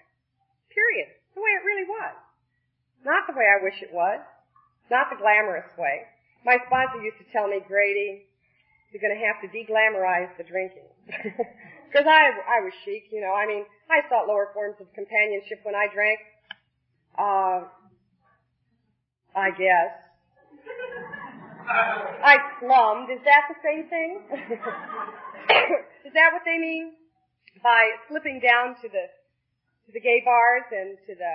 Period. 0.71 1.11
The 1.35 1.43
way 1.43 1.53
it 1.59 1.67
really 1.67 1.89
was. 1.91 2.15
Not 3.05 3.27
the 3.27 3.35
way 3.35 3.45
I 3.51 3.59
wish 3.59 3.83
it 3.83 3.93
was. 3.93 4.23
Not 4.91 5.11
the 5.11 5.19
glamorous 5.19 5.69
way. 5.77 6.07
My 6.47 6.59
sponsor 6.67 7.03
used 7.03 7.19
to 7.19 7.29
tell 7.35 7.51
me, 7.51 7.61
Grady, 7.67 8.31
you're 8.95 9.03
going 9.03 9.15
to 9.15 9.25
have 9.27 9.43
to 9.43 9.49
de-glamorize 9.51 10.31
the 10.39 10.47
drinking. 10.47 10.87
Because 11.93 12.09
I, 12.09 12.33
I 12.49 12.65
was 12.65 12.73
chic, 12.89 13.13
you 13.13 13.21
know. 13.21 13.37
I 13.37 13.45
mean, 13.45 13.69
I 13.93 14.01
sought 14.09 14.25
lower 14.25 14.49
forms 14.57 14.81
of 14.81 14.89
companionship 14.97 15.61
when 15.61 15.77
I 15.77 15.93
drank. 15.93 16.25
Uh, 17.19 17.69
I 19.35 19.51
guess. 19.57 19.93
I 21.69 22.37
slummed. 22.61 23.11
Is 23.11 23.21
that 23.25 23.49
the 23.49 23.59
same 23.63 23.89
thing? 23.89 24.21
Is 26.05 26.13
that 26.13 26.33
what 26.33 26.43
they 26.45 26.59
mean 26.59 26.93
by 27.63 27.91
slipping 28.09 28.41
down 28.41 28.75
to 28.83 28.89
the 28.89 29.07
to 29.87 29.93
the 29.93 30.01
gay 30.01 30.23
bars 30.25 30.65
and 30.73 30.99
to 31.07 31.15
the 31.15 31.35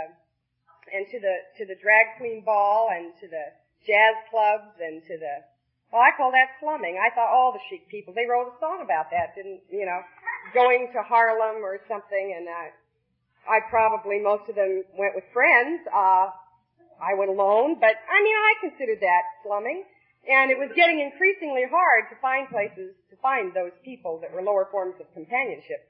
and 0.93 1.05
to 1.11 1.19
the 1.19 1.35
to 1.57 1.65
the 1.65 1.75
drag 1.81 2.17
queen 2.17 2.43
ball 2.45 2.89
and 2.91 3.13
to 3.19 3.27
the 3.27 3.45
jazz 3.85 4.15
clubs 4.29 4.75
and 4.79 5.01
to 5.03 5.17
the 5.17 5.35
well, 5.91 6.03
I 6.03 6.11
call 6.19 6.35
that 6.35 6.51
slumming. 6.59 6.99
I 6.99 7.15
thought 7.15 7.31
all 7.31 7.55
the 7.55 7.63
chic 7.71 7.87
people 7.87 8.13
they 8.13 8.27
wrote 8.27 8.51
a 8.51 8.59
song 8.59 8.83
about 8.83 9.09
that, 9.11 9.35
didn't 9.35 9.63
you 9.71 9.85
know, 9.85 10.01
going 10.53 10.91
to 10.91 10.99
Harlem 11.03 11.63
or 11.63 11.79
something, 11.87 12.35
and 12.35 12.47
I, 12.47 12.75
I 13.47 13.63
probably 13.69 14.19
most 14.19 14.49
of 14.49 14.55
them 14.55 14.83
went 14.99 15.15
with 15.15 15.23
friends. 15.33 15.81
Uh, 15.87 16.29
I 16.99 17.15
went 17.15 17.31
alone, 17.31 17.79
but 17.79 17.95
I 17.95 18.17
mean 18.21 18.35
I 18.35 18.51
considered 18.61 18.99
that 19.01 19.23
slumming, 19.43 19.83
and 20.27 20.51
it 20.51 20.57
was 20.59 20.69
getting 20.75 20.99
increasingly 20.99 21.63
hard 21.69 22.11
to 22.11 22.15
find 22.19 22.49
places 22.49 22.93
to 23.09 23.15
find 23.23 23.53
those 23.53 23.73
people 23.83 24.19
that 24.21 24.33
were 24.33 24.41
lower 24.41 24.67
forms 24.71 24.95
of 24.99 25.07
companionship. 25.13 25.87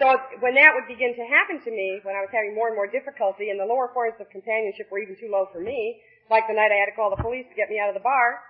So 0.00 0.12
when 0.40 0.56
that 0.56 0.76
would 0.76 0.88
begin 0.88 1.16
to 1.16 1.24
happen 1.24 1.60
to 1.64 1.70
me, 1.72 2.00
when 2.04 2.16
I 2.16 2.20
was 2.20 2.32
having 2.32 2.52
more 2.52 2.68
and 2.68 2.76
more 2.76 2.88
difficulty 2.88 3.48
and 3.48 3.56
the 3.60 3.64
lower 3.64 3.88
forms 3.94 4.16
of 4.20 4.28
companionship 4.28 4.92
were 4.92 5.00
even 5.00 5.16
too 5.16 5.32
low 5.32 5.48
for 5.52 5.60
me, 5.60 6.00
like 6.28 6.44
the 6.48 6.56
night 6.56 6.72
I 6.72 6.80
had 6.80 6.92
to 6.92 6.96
call 6.96 7.08
the 7.08 7.20
police 7.22 7.48
to 7.48 7.56
get 7.56 7.72
me 7.72 7.80
out 7.80 7.88
of 7.88 7.96
the 7.96 8.04
bar, 8.04 8.40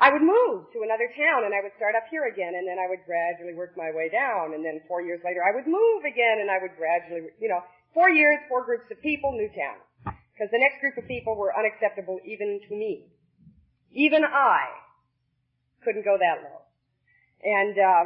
I 0.00 0.14
would 0.14 0.22
move 0.22 0.70
to 0.72 0.86
another 0.86 1.10
town 1.10 1.42
and 1.42 1.52
I 1.52 1.60
would 1.60 1.74
start 1.74 1.98
up 1.98 2.06
here 2.06 2.30
again 2.30 2.54
and 2.54 2.64
then 2.64 2.78
I 2.78 2.86
would 2.86 3.02
gradually 3.02 3.52
work 3.52 3.74
my 3.74 3.90
way 3.90 4.06
down 4.08 4.54
and 4.54 4.62
then 4.62 4.80
four 4.86 5.02
years 5.02 5.18
later 5.26 5.42
I 5.42 5.50
would 5.50 5.66
move 5.66 6.06
again 6.06 6.38
and 6.38 6.48
I 6.48 6.62
would 6.62 6.78
gradually, 6.78 7.34
you 7.42 7.50
know, 7.50 7.60
four 7.98 8.14
years, 8.14 8.38
four 8.46 8.62
groups 8.62 8.86
of 8.94 9.02
people, 9.02 9.34
new 9.34 9.50
town. 9.50 9.82
Because 10.06 10.54
the 10.54 10.62
next 10.62 10.78
group 10.78 10.94
of 10.94 11.10
people 11.10 11.34
were 11.34 11.50
unacceptable 11.50 12.22
even 12.22 12.62
to 12.70 12.72
me. 12.78 13.10
Even 13.90 14.22
I 14.22 14.70
couldn't 15.82 16.06
go 16.06 16.14
that 16.14 16.46
low. 16.46 16.62
And, 17.42 17.74
uh, 17.74 18.04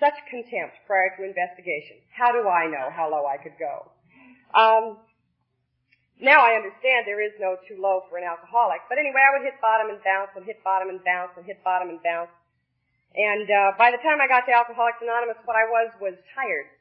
such 0.00 0.16
contempt 0.32 0.80
prior 0.88 1.12
to 1.20 1.28
investigation. 1.28 2.00
How 2.16 2.32
do 2.32 2.48
I 2.48 2.64
know 2.64 2.88
how 2.88 3.12
low 3.12 3.28
I 3.28 3.36
could 3.36 3.60
go? 3.60 3.92
Um, 4.56 5.04
now 6.16 6.40
I 6.40 6.56
understand 6.56 7.04
there 7.04 7.20
is 7.20 7.36
no 7.36 7.60
too 7.68 7.76
low 7.76 8.08
for 8.08 8.16
an 8.16 8.24
alcoholic. 8.24 8.80
But 8.88 8.96
anyway, 8.96 9.20
I 9.20 9.36
would 9.36 9.44
hit 9.44 9.60
bottom 9.60 9.92
and 9.92 10.00
bounce 10.00 10.32
and 10.32 10.48
hit 10.48 10.64
bottom 10.64 10.88
and 10.88 11.04
bounce 11.04 11.36
and 11.36 11.44
hit 11.44 11.60
bottom 11.60 11.92
and 11.92 12.00
bounce. 12.00 12.32
And 13.12 13.44
uh, 13.44 13.76
by 13.76 13.92
the 13.92 14.00
time 14.00 14.24
I 14.24 14.28
got 14.32 14.48
to 14.48 14.52
Alcoholics 14.56 15.04
Anonymous, 15.04 15.36
what 15.44 15.60
I 15.60 15.68
was 15.68 15.92
was 16.00 16.16
tired. 16.32 16.72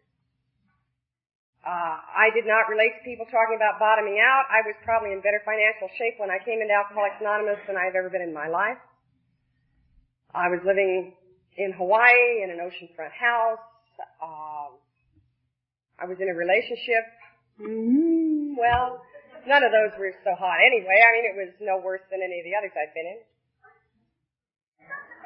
Uh, 1.59 1.99
I 1.99 2.31
did 2.31 2.47
not 2.47 2.71
relate 2.71 2.95
to 2.95 3.03
people 3.03 3.27
talking 3.27 3.59
about 3.59 3.83
bottoming 3.83 4.15
out. 4.23 4.47
I 4.47 4.63
was 4.63 4.79
probably 4.87 5.11
in 5.11 5.19
better 5.19 5.43
financial 5.43 5.91
shape 5.99 6.15
when 6.15 6.31
I 6.31 6.39
came 6.39 6.63
into 6.63 6.71
Alcoholics 6.71 7.19
Anonymous 7.19 7.59
than 7.67 7.75
I've 7.75 7.99
ever 7.99 8.07
been 8.07 8.23
in 8.23 8.31
my 8.31 8.47
life. 8.47 8.79
I 10.31 10.47
was 10.47 10.63
living 10.63 11.11
in 11.59 11.75
Hawaii 11.75 12.47
in 12.47 12.49
an 12.49 12.63
oceanfront 12.63 13.11
house. 13.11 13.59
Um, 14.23 14.79
I 15.99 16.07
was 16.07 16.15
in 16.23 16.31
a 16.31 16.37
relationship. 16.37 17.03
Mm, 17.59 18.55
well, 18.55 19.03
none 19.43 19.59
of 19.59 19.75
those 19.75 19.91
were 19.99 20.15
so 20.23 20.31
hot 20.39 20.63
anyway. 20.63 20.95
I 20.95 21.11
mean, 21.11 21.25
it 21.27 21.35
was 21.35 21.51
no 21.59 21.83
worse 21.83 22.03
than 22.07 22.23
any 22.23 22.39
of 22.39 22.47
the 22.47 22.55
others 22.55 22.71
I've 22.71 22.95
been 22.95 23.19
in. 23.19 23.19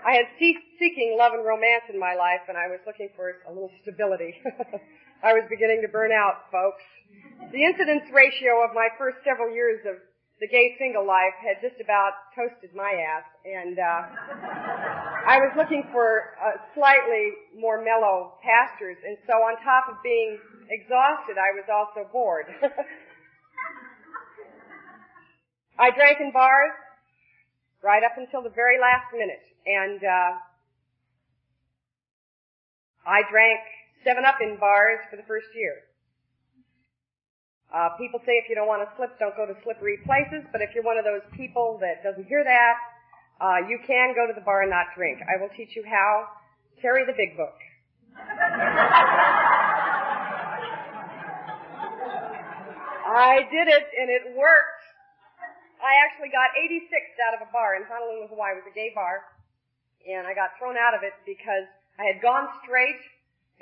I 0.01 0.17
had 0.17 0.27
ceased 0.41 0.65
seeking 0.81 1.15
love 1.15 1.31
and 1.37 1.45
romance 1.45 1.85
in 1.93 1.99
my 2.01 2.17
life, 2.17 2.43
and 2.49 2.57
I 2.57 2.67
was 2.67 2.81
looking 2.89 3.09
for 3.15 3.39
a 3.47 3.53
little 3.53 3.71
stability. 3.85 4.33
I 5.23 5.31
was 5.31 5.47
beginning 5.47 5.79
to 5.79 5.87
burn 5.87 6.11
out, 6.11 6.51
folks. 6.51 6.83
The 7.55 7.63
incidence 7.63 8.03
ratio 8.11 8.59
of 8.67 8.75
my 8.75 8.91
first 8.99 9.23
several 9.23 9.55
years 9.55 9.79
of 9.87 9.95
the 10.43 10.51
gay 10.51 10.75
single 10.75 11.07
life 11.07 11.31
had 11.39 11.63
just 11.63 11.79
about 11.79 12.27
toasted 12.35 12.75
my 12.75 12.91
ass, 12.91 13.23
and 13.47 13.79
uh, 13.79 15.23
I 15.23 15.39
was 15.39 15.55
looking 15.55 15.87
for 15.95 16.35
uh, 16.43 16.59
slightly 16.75 17.55
more 17.55 17.79
mellow 17.79 18.35
pastures. 18.43 18.99
And 19.07 19.15
so, 19.23 19.39
on 19.39 19.55
top 19.63 19.87
of 19.87 19.95
being 20.03 20.35
exhausted, 20.67 21.39
I 21.39 21.55
was 21.55 21.71
also 21.71 22.03
bored. 22.11 22.51
I 25.79 25.87
drank 25.95 26.19
in 26.19 26.35
bars 26.35 26.75
right 27.79 28.03
up 28.03 28.19
until 28.19 28.43
the 28.43 28.51
very 28.51 28.75
last 28.75 29.07
minute, 29.15 29.47
and 29.63 30.03
uh, 30.03 30.35
I 33.07 33.23
drank 33.31 33.63
Seven 34.03 34.25
Up 34.27 34.35
in 34.43 34.59
bars 34.59 34.99
for 35.09 35.15
the 35.15 35.23
first 35.23 35.47
year. 35.55 35.87
Uh, 37.73 37.97
people 37.97 38.21
say 38.21 38.37
if 38.37 38.45
you 38.51 38.55
don't 38.55 38.67
want 38.67 38.85
to 38.85 38.89
slip, 38.99 39.17
don't 39.17 39.35
go 39.35 39.47
to 39.47 39.55
slippery 39.63 39.97
places. 40.05 40.45
But 40.51 40.61
if 40.61 40.75
you're 40.75 40.83
one 40.85 40.99
of 40.99 41.07
those 41.07 41.25
people 41.33 41.79
that 41.81 42.03
doesn't 42.03 42.27
hear 42.27 42.43
that, 42.43 42.75
uh, 43.41 43.65
you 43.65 43.79
can 43.81 44.13
go 44.13 44.27
to 44.27 44.33
the 44.35 44.45
bar 44.45 44.61
and 44.61 44.69
not 44.69 44.93
drink. 44.93 45.17
I 45.25 45.41
will 45.41 45.49
teach 45.57 45.75
you 45.75 45.83
how. 45.87 46.27
Carry 46.81 47.05
the 47.07 47.17
big 47.17 47.33
book. 47.33 47.55
I 53.13 53.45
did 53.49 53.67
it 53.71 53.85
and 53.93 54.09
it 54.09 54.35
worked. 54.35 54.83
I 55.81 55.99
actually 56.07 56.29
got 56.29 56.53
86 56.55 56.87
out 57.27 57.41
of 57.41 57.47
a 57.47 57.51
bar 57.51 57.75
in 57.75 57.83
Honolulu, 57.89 58.27
Hawaii. 58.29 58.55
It 58.55 58.63
was 58.63 58.69
a 58.69 58.75
gay 58.75 58.91
bar. 58.93 59.23
And 60.05 60.27
I 60.27 60.33
got 60.35 60.55
thrown 60.59 60.75
out 60.77 60.93
of 60.93 61.01
it 61.03 61.13
because 61.25 61.65
I 61.97 62.03
had 62.05 62.21
gone 62.21 62.49
straight 62.63 62.99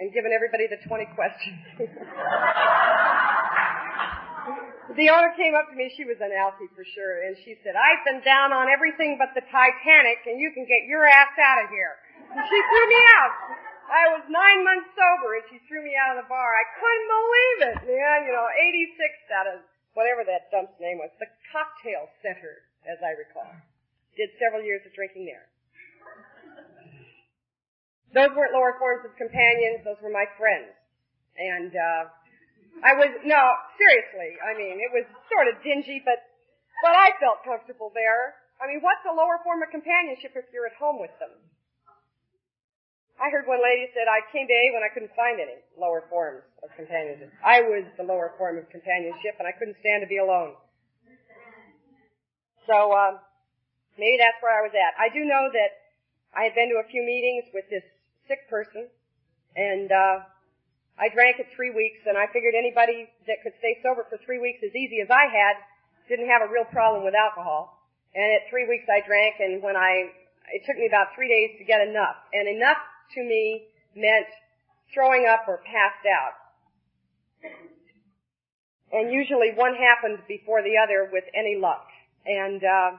and 0.01 0.09
given 0.09 0.33
everybody 0.33 0.65
the 0.65 0.81
20 0.81 1.13
questions. 1.13 1.61
the 4.97 5.13
owner 5.13 5.29
came 5.37 5.53
up 5.53 5.69
to 5.69 5.77
me, 5.77 5.93
she 5.93 6.09
was 6.09 6.17
an 6.17 6.33
Alfie 6.33 6.73
for 6.73 6.81
sure, 6.81 7.21
and 7.21 7.37
she 7.45 7.53
said, 7.61 7.77
I've 7.77 8.01
been 8.01 8.25
down 8.25 8.49
on 8.49 8.65
everything 8.65 9.21
but 9.21 9.37
the 9.37 9.45
Titanic 9.45 10.25
and 10.25 10.41
you 10.41 10.49
can 10.57 10.65
get 10.65 10.89
your 10.89 11.05
ass 11.05 11.37
out 11.37 11.61
of 11.61 11.69
here. 11.69 12.01
And 12.33 12.41
she 12.49 12.57
threw 12.57 12.85
me 12.89 12.97
out. 13.13 13.61
I 13.93 14.17
was 14.17 14.25
nine 14.25 14.65
months 14.65 14.89
sober 14.97 15.37
and 15.37 15.45
she 15.53 15.61
threw 15.69 15.85
me 15.85 15.93
out 15.93 16.17
of 16.17 16.25
the 16.25 16.29
bar. 16.33 16.49
I 16.49 16.65
couldn't 16.81 17.05
believe 17.05 17.69
it, 17.69 17.93
man. 17.93 18.25
You 18.25 18.33
know, 18.33 18.49
86 18.49 19.05
out 19.37 19.53
of 19.53 19.61
whatever 19.93 20.25
that 20.25 20.49
dump's 20.49 20.81
name 20.81 20.97
was. 20.97 21.13
The 21.21 21.29
Cocktail 21.53 22.09
Center, 22.25 22.65
as 22.89 22.97
I 23.05 23.13
recall. 23.21 23.53
Did 24.17 24.33
several 24.41 24.65
years 24.65 24.81
of 24.81 24.97
drinking 24.97 25.29
there. 25.29 25.45
Those 28.11 28.31
weren't 28.35 28.51
lower 28.51 28.75
forms 28.75 29.07
of 29.07 29.15
companions, 29.15 29.83
those 29.87 29.99
were 30.03 30.11
my 30.11 30.27
friends. 30.35 30.75
And, 31.39 31.71
uh, 31.71 32.03
I 32.83 32.95
was, 32.95 33.11
no, 33.27 33.41
seriously, 33.75 34.39
I 34.39 34.55
mean, 34.55 34.79
it 34.79 34.91
was 34.91 35.03
sort 35.27 35.51
of 35.51 35.59
dingy, 35.63 36.01
but, 36.03 36.19
but 36.83 36.95
I 36.95 37.11
felt 37.19 37.43
comfortable 37.43 37.91
there. 37.93 38.35
I 38.59 38.67
mean, 38.67 38.79
what's 38.79 39.03
a 39.07 39.13
lower 39.13 39.39
form 39.43 39.61
of 39.63 39.69
companionship 39.69 40.33
if 40.35 40.47
you're 40.53 40.67
at 40.67 40.77
home 40.79 40.99
with 40.99 41.13
them? 41.19 41.33
I 43.21 43.29
heard 43.29 43.45
one 43.45 43.61
lady 43.61 43.85
said, 43.93 44.09
I 44.09 44.25
came 44.33 44.49
to 44.49 44.55
A 44.57 44.65
when 44.73 44.81
I 44.81 44.89
couldn't 44.89 45.13
find 45.13 45.37
any 45.37 45.61
lower 45.77 46.09
forms 46.09 46.41
of 46.65 46.73
companionship. 46.73 47.29
I 47.45 47.61
was 47.61 47.85
the 47.93 48.07
lower 48.07 48.33
form 48.41 48.57
of 48.57 48.65
companionship 48.73 49.37
and 49.37 49.45
I 49.45 49.53
couldn't 49.53 49.77
stand 49.77 50.01
to 50.01 50.09
be 50.09 50.17
alone. 50.17 50.57
So, 52.65 52.89
uh, 52.89 53.21
maybe 54.01 54.17
that's 54.17 54.41
where 54.41 54.57
I 54.57 54.65
was 54.65 54.73
at. 54.73 54.97
I 54.97 55.13
do 55.13 55.21
know 55.21 55.53
that 55.53 55.71
I 56.33 56.49
had 56.49 56.57
been 56.57 56.73
to 56.73 56.81
a 56.81 56.87
few 56.89 57.05
meetings 57.05 57.45
with 57.53 57.69
this 57.69 57.85
sick 58.31 58.47
person 58.47 58.87
and, 59.59 59.91
uh, 59.91 60.23
I 61.01 61.09
drank 61.09 61.41
it 61.41 61.49
three 61.55 61.73
weeks 61.73 61.99
and 62.05 62.13
I 62.13 62.29
figured 62.31 62.53
anybody 62.53 63.09
that 63.27 63.41
could 63.41 63.57
stay 63.59 63.81
sober 63.81 64.05
for 64.05 64.21
three 64.23 64.39
weeks 64.39 64.63
as 64.63 64.71
easy 64.71 65.01
as 65.01 65.09
I 65.09 65.27
had 65.27 65.59
didn't 66.07 66.27
have 66.27 66.43
a 66.43 66.49
real 66.51 66.67
problem 66.69 67.03
with 67.03 67.15
alcohol. 67.15 67.87
And 68.13 68.27
at 68.35 68.45
three 68.51 68.67
weeks 68.67 68.85
I 68.91 68.99
drank 69.01 69.39
and 69.39 69.63
when 69.63 69.75
I, 69.75 70.13
it 70.51 70.61
took 70.67 70.75
me 70.75 70.85
about 70.85 71.15
three 71.15 71.31
days 71.31 71.57
to 71.57 71.63
get 71.63 71.81
enough. 71.81 72.19
And 72.35 72.47
enough 72.47 72.77
to 73.15 73.19
me 73.23 73.71
meant 73.95 74.27
throwing 74.93 75.25
up 75.25 75.47
or 75.47 75.63
passed 75.65 76.05
out. 76.05 76.35
And 78.91 79.11
usually 79.11 79.55
one 79.55 79.73
happened 79.73 80.19
before 80.27 80.61
the 80.61 80.75
other 80.77 81.09
with 81.11 81.23
any 81.33 81.57
luck. 81.57 81.87
And, 82.27 82.61
uh, 82.61 82.91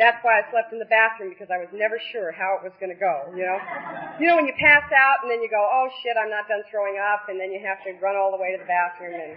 that's 0.00 0.16
why 0.24 0.40
I 0.40 0.48
slept 0.48 0.72
in 0.72 0.80
the 0.80 0.88
bathroom 0.88 1.28
because 1.28 1.52
I 1.52 1.60
was 1.60 1.68
never 1.76 2.00
sure 2.08 2.32
how 2.32 2.56
it 2.56 2.64
was 2.64 2.72
going 2.80 2.88
to 2.88 2.96
go, 2.96 3.28
you 3.36 3.44
know? 3.44 3.60
You 4.16 4.32
know 4.32 4.40
when 4.40 4.48
you 4.48 4.56
pass 4.56 4.88
out 4.88 5.20
and 5.20 5.28
then 5.28 5.44
you 5.44 5.52
go, 5.52 5.60
oh 5.60 5.92
shit, 6.00 6.16
I'm 6.16 6.32
not 6.32 6.48
done 6.48 6.64
throwing 6.72 6.96
up 6.96 7.28
and 7.28 7.36
then 7.36 7.52
you 7.52 7.60
have 7.60 7.84
to 7.84 7.92
run 8.00 8.16
all 8.16 8.32
the 8.32 8.40
way 8.40 8.56
to 8.56 8.58
the 8.58 8.64
bathroom 8.64 9.12
and 9.12 9.36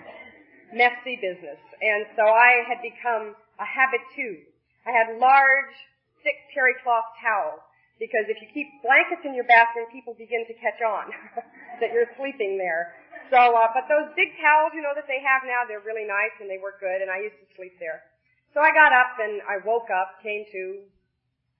messy 0.71 1.19
business. 1.19 1.59
And 1.83 2.07
so 2.15 2.23
I 2.23 2.63
had 2.63 2.79
become 2.79 3.35
a 3.59 3.67
habit 3.67 3.99
too. 4.15 4.39
I 4.87 4.95
had 4.95 5.19
large, 5.19 5.75
thick 6.23 6.39
terry 6.55 6.79
cloth 6.79 7.11
towels 7.19 7.59
because 7.99 8.31
if 8.31 8.39
you 8.39 8.47
keep 8.55 8.71
blankets 8.79 9.27
in 9.27 9.35
your 9.35 9.45
bathroom, 9.51 9.91
people 9.91 10.15
begin 10.15 10.47
to 10.47 10.55
catch 10.63 10.79
on 10.79 11.11
that 11.83 11.91
you're 11.91 12.07
sleeping 12.15 12.55
there. 12.55 12.95
So, 13.27 13.39
uh, 13.51 13.67
but 13.75 13.91
those 13.91 14.15
big 14.15 14.31
towels, 14.39 14.71
you 14.71 14.79
know, 14.79 14.95
that 14.95 15.11
they 15.11 15.19
have 15.19 15.43
now, 15.43 15.67
they're 15.67 15.83
really 15.83 16.07
nice 16.07 16.31
and 16.39 16.47
they 16.47 16.59
work 16.59 16.79
good, 16.79 17.03
and 17.03 17.11
I 17.11 17.19
used 17.19 17.35
to 17.39 17.47
sleep 17.55 17.75
there. 17.83 18.03
So 18.53 18.61
I 18.61 18.69
got 18.69 18.93
up 18.93 19.17
and 19.17 19.41
I 19.49 19.57
woke 19.65 19.89
up, 19.89 20.21
came 20.21 20.45
to, 20.45 20.63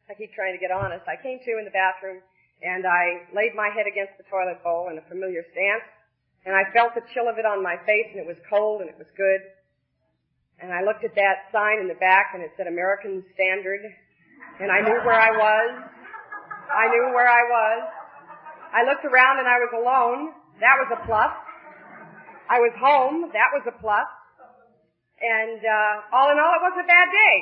I 0.10 0.14
keep 0.14 0.30
trying 0.38 0.54
to 0.54 0.62
get 0.62 0.70
honest, 0.70 1.02
I 1.10 1.18
came 1.18 1.42
to 1.42 1.52
in 1.58 1.66
the 1.66 1.74
bathroom 1.74 2.22
and 2.62 2.86
I 2.86 3.26
laid 3.34 3.58
my 3.58 3.74
head 3.74 3.90
against 3.90 4.14
the 4.22 4.26
toilet 4.30 4.62
bowl 4.62 4.94
in 4.94 5.02
a 5.02 5.06
familiar 5.10 5.42
stance 5.50 5.90
and 6.46 6.54
I 6.54 6.70
felt 6.70 6.94
the 6.94 7.02
chill 7.18 7.26
of 7.26 7.42
it 7.42 7.50
on 7.50 7.66
my 7.66 7.82
face 7.90 8.14
and 8.14 8.22
it 8.22 8.30
was 8.30 8.38
cold 8.46 8.86
and 8.86 8.90
it 8.94 8.98
was 9.02 9.10
good. 9.18 9.42
And 10.62 10.70
I 10.70 10.86
looked 10.86 11.02
at 11.02 11.18
that 11.18 11.50
sign 11.50 11.82
in 11.82 11.90
the 11.90 11.98
back 11.98 12.38
and 12.38 12.46
it 12.46 12.54
said 12.56 12.70
American 12.70 13.26
Standard 13.34 13.82
and 14.62 14.70
I 14.70 14.86
knew 14.86 15.02
where 15.02 15.18
I 15.18 15.34
was 15.34 15.90
I 16.74 16.88
knew 16.90 17.14
where 17.14 17.28
I 17.28 17.44
was. 17.46 17.82
I 18.74 18.82
looked 18.88 19.06
around 19.06 19.40
and 19.40 19.48
I 19.48 19.58
was 19.62 19.72
alone. 19.78 20.34
That 20.58 20.76
was 20.82 20.90
a 20.94 21.00
plus. 21.06 21.34
I 22.50 22.58
was 22.58 22.74
home. 22.82 23.30
That 23.34 23.54
was 23.54 23.62
a 23.68 23.76
plus. 23.78 24.08
And 25.24 25.60
uh, 25.64 25.94
all 26.12 26.28
in 26.36 26.38
all, 26.38 26.52
it 26.52 26.64
wasn't 26.68 26.84
a 26.84 26.92
bad 26.92 27.08
day. 27.08 27.36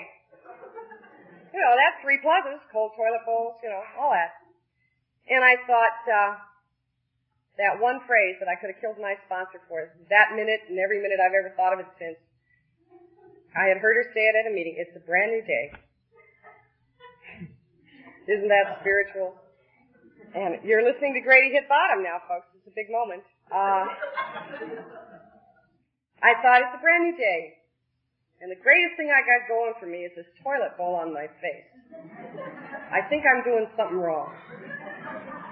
You 1.50 1.60
know, 1.60 1.74
that's 1.74 1.98
three 2.06 2.22
pluses: 2.22 2.62
cold 2.70 2.94
toilet 2.94 3.26
bowls, 3.26 3.58
you 3.66 3.74
know, 3.74 3.82
all 3.98 4.14
that. 4.14 4.38
And 5.28 5.42
I 5.42 5.58
thought 5.66 5.98
uh, 6.06 6.32
that 7.58 7.82
one 7.82 8.06
phrase 8.06 8.38
that 8.38 8.48
I 8.48 8.56
could 8.56 8.70
have 8.70 8.80
killed 8.80 9.02
my 9.02 9.18
sponsor 9.26 9.60
for 9.66 9.98
that 10.14 10.38
minute 10.38 10.62
and 10.70 10.78
every 10.78 11.02
minute 11.02 11.18
I've 11.18 11.34
ever 11.34 11.52
thought 11.58 11.74
of 11.74 11.82
it 11.82 11.90
since. 11.98 12.18
I 13.52 13.68
had 13.68 13.84
heard 13.84 14.00
her 14.00 14.08
say 14.16 14.24
it 14.32 14.36
at 14.38 14.48
a 14.48 14.54
meeting. 14.54 14.80
It's 14.80 14.96
a 14.96 15.04
brand 15.04 15.36
new 15.36 15.44
day. 15.44 15.66
Isn't 18.32 18.48
that 18.48 18.80
spiritual? 18.80 19.36
And 20.32 20.64
you're 20.64 20.86
listening 20.88 21.14
to 21.20 21.22
Grady 21.22 21.52
hit 21.52 21.68
bottom 21.68 22.00
now, 22.00 22.24
folks. 22.30 22.48
It's 22.56 22.68
a 22.72 22.76
big 22.78 22.88
moment. 22.88 23.28
Uh, 23.52 23.84
I 26.24 26.32
thought 26.40 26.64
it's 26.64 26.78
a 26.78 26.80
brand 26.80 27.12
new 27.12 27.18
day. 27.20 27.61
And 28.42 28.50
the 28.50 28.58
greatest 28.58 28.98
thing 28.98 29.14
I 29.14 29.22
got 29.22 29.46
going 29.46 29.74
for 29.78 29.86
me 29.86 30.02
is 30.02 30.12
this 30.18 30.26
toilet 30.42 30.74
bowl 30.74 30.98
on 30.98 31.14
my 31.14 31.30
face. 31.38 31.70
I 32.90 33.06
think 33.06 33.22
I'm 33.22 33.46
doing 33.46 33.70
something 33.78 34.02
wrong. 34.02 34.34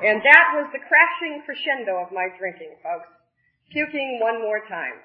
And 0.02 0.18
that 0.26 0.46
was 0.58 0.66
the 0.74 0.82
crashing 0.82 1.46
crescendo 1.46 2.02
of 2.02 2.10
my 2.10 2.34
drinking, 2.42 2.82
folks. 2.82 3.14
Puking 3.70 4.18
one 4.18 4.42
more 4.42 4.66
time. 4.66 4.98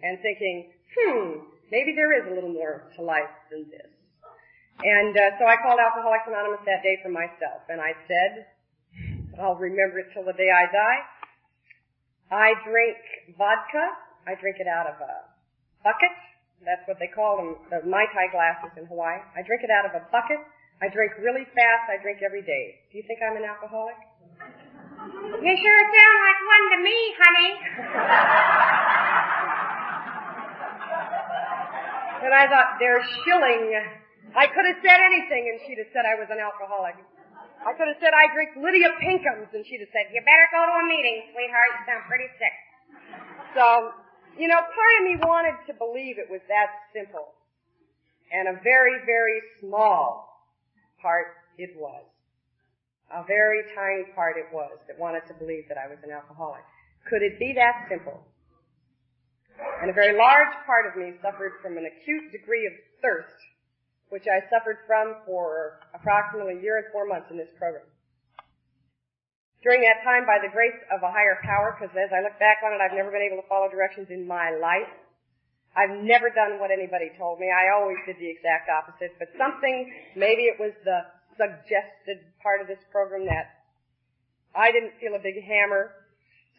And 0.00 0.16
thinking, 0.24 0.72
hmm, 0.96 1.52
maybe 1.68 1.92
there 1.92 2.16
is 2.16 2.32
a 2.32 2.34
little 2.34 2.54
more 2.54 2.88
to 2.96 3.04
life 3.04 3.28
than 3.52 3.68
this. 3.68 3.92
And 4.80 5.12
uh, 5.12 5.36
so 5.36 5.44
I 5.44 5.60
called 5.60 5.82
Alcoholics 5.82 6.24
Anonymous 6.30 6.62
that 6.64 6.86
day 6.86 7.02
for 7.02 7.10
myself, 7.10 7.66
and 7.66 7.82
I 7.82 7.98
said, 8.06 8.46
I'll 9.42 9.58
remember 9.58 9.98
it 9.98 10.14
till 10.14 10.22
the 10.22 10.38
day 10.38 10.48
I 10.54 10.70
die. 10.70 11.00
I 12.30 12.48
drink 12.62 12.96
vodka. 13.36 13.84
I 14.26 14.38
drink 14.38 14.62
it 14.62 14.70
out 14.70 14.86
of 14.86 14.96
a 15.02 15.14
bucket. 15.82 16.14
That's 16.64 16.82
what 16.86 16.98
they 16.98 17.06
call 17.08 17.38
them, 17.38 17.56
the 17.70 17.86
Mai 17.86 18.06
Tai 18.10 18.28
glasses 18.34 18.74
in 18.76 18.86
Hawaii. 18.86 19.22
I 19.36 19.42
drink 19.46 19.62
it 19.62 19.70
out 19.70 19.86
of 19.86 19.94
a 19.94 20.02
bucket. 20.10 20.42
I 20.82 20.90
drink 20.90 21.18
really 21.18 21.46
fast. 21.54 21.90
I 21.90 21.98
drink 22.02 22.22
every 22.22 22.42
day. 22.42 22.78
Do 22.90 22.98
you 22.98 23.04
think 23.06 23.18
I'm 23.22 23.36
an 23.38 23.46
alcoholic? 23.46 23.98
You 25.38 25.54
sure 25.54 25.80
sound 25.94 26.18
like 26.22 26.40
one 26.42 26.64
to 26.70 26.78
me, 26.82 26.98
honey. 27.18 27.50
and 32.26 32.34
I 32.34 32.44
thought, 32.50 32.78
they're 32.82 33.02
shilling 33.22 33.74
I 34.36 34.44
could 34.46 34.66
have 34.68 34.80
said 34.84 35.00
anything 35.00 35.48
and 35.48 35.56
she'd 35.64 35.80
have 35.80 35.88
said 35.94 36.04
I 36.04 36.18
was 36.20 36.28
an 36.28 36.36
alcoholic. 36.42 37.00
I 37.64 37.72
could 37.74 37.88
have 37.88 37.98
said 37.98 38.12
I 38.12 38.28
drink 38.36 38.54
Lydia 38.60 38.92
Pinkham's 39.00 39.48
and 39.56 39.64
she'd 39.64 39.80
have 39.80 39.90
said, 39.90 40.12
you 40.12 40.20
better 40.20 40.48
go 40.52 40.60
to 40.68 40.74
a 40.78 40.84
meeting, 40.84 41.32
sweetheart. 41.32 41.70
You 41.74 41.82
sound 41.88 42.02
pretty 42.06 42.28
sick. 42.36 42.54
So, 43.56 43.64
you 44.38 44.48
know, 44.48 44.56
part 44.56 44.94
of 45.00 45.02
me 45.04 45.16
wanted 45.20 45.58
to 45.66 45.74
believe 45.74 46.18
it 46.18 46.30
was 46.30 46.40
that 46.48 46.70
simple. 46.94 47.34
And 48.32 48.48
a 48.48 48.60
very, 48.62 49.02
very 49.06 49.40
small 49.60 50.28
part 51.00 51.34
it 51.56 51.74
was. 51.76 52.04
A 53.10 53.24
very 53.24 53.64
tiny 53.74 54.04
part 54.14 54.36
it 54.36 54.52
was 54.52 54.78
that 54.86 54.98
wanted 54.98 55.24
to 55.28 55.34
believe 55.34 55.64
that 55.68 55.78
I 55.78 55.88
was 55.88 55.98
an 56.04 56.10
alcoholic. 56.12 56.60
Could 57.08 57.22
it 57.22 57.38
be 57.38 57.54
that 57.56 57.88
simple? 57.88 58.20
And 59.80 59.90
a 59.90 59.94
very 59.94 60.16
large 60.16 60.54
part 60.66 60.86
of 60.86 60.94
me 60.94 61.16
suffered 61.22 61.58
from 61.62 61.78
an 61.78 61.88
acute 61.88 62.30
degree 62.30 62.66
of 62.66 62.72
thirst 63.00 63.34
which 64.08 64.24
I 64.24 64.40
suffered 64.48 64.78
from 64.86 65.16
for 65.26 65.80
approximately 65.94 66.58
a 66.58 66.62
year 66.62 66.78
and 66.78 66.86
four 66.92 67.06
months 67.06 67.28
in 67.30 67.36
this 67.36 67.52
program. 67.58 67.84
During 69.62 69.82
that 69.82 70.06
time, 70.06 70.22
by 70.22 70.38
the 70.38 70.50
grace 70.54 70.78
of 70.94 71.02
a 71.02 71.10
higher 71.10 71.42
power, 71.42 71.74
because 71.74 71.90
as 71.98 72.14
I 72.14 72.22
look 72.22 72.38
back 72.38 72.62
on 72.62 72.70
it, 72.70 72.78
I've 72.78 72.94
never 72.94 73.10
been 73.10 73.26
able 73.26 73.42
to 73.42 73.48
follow 73.50 73.66
directions 73.66 74.06
in 74.10 74.22
my 74.22 74.54
life. 74.54 74.86
I've 75.74 75.98
never 75.98 76.30
done 76.30 76.62
what 76.62 76.70
anybody 76.70 77.10
told 77.18 77.42
me. 77.42 77.50
I 77.50 77.74
always 77.74 77.98
did 78.06 78.18
the 78.22 78.30
exact 78.30 78.70
opposite. 78.70 79.18
But 79.18 79.34
something, 79.34 79.90
maybe 80.14 80.46
it 80.46 80.58
was 80.62 80.74
the 80.86 81.06
suggested 81.34 82.22
part 82.42 82.62
of 82.62 82.66
this 82.66 82.82
program 82.90 83.26
that 83.26 83.66
I 84.54 84.70
didn't 84.70 84.98
feel 84.98 85.14
a 85.14 85.22
big 85.22 85.38
hammer. 85.42 85.94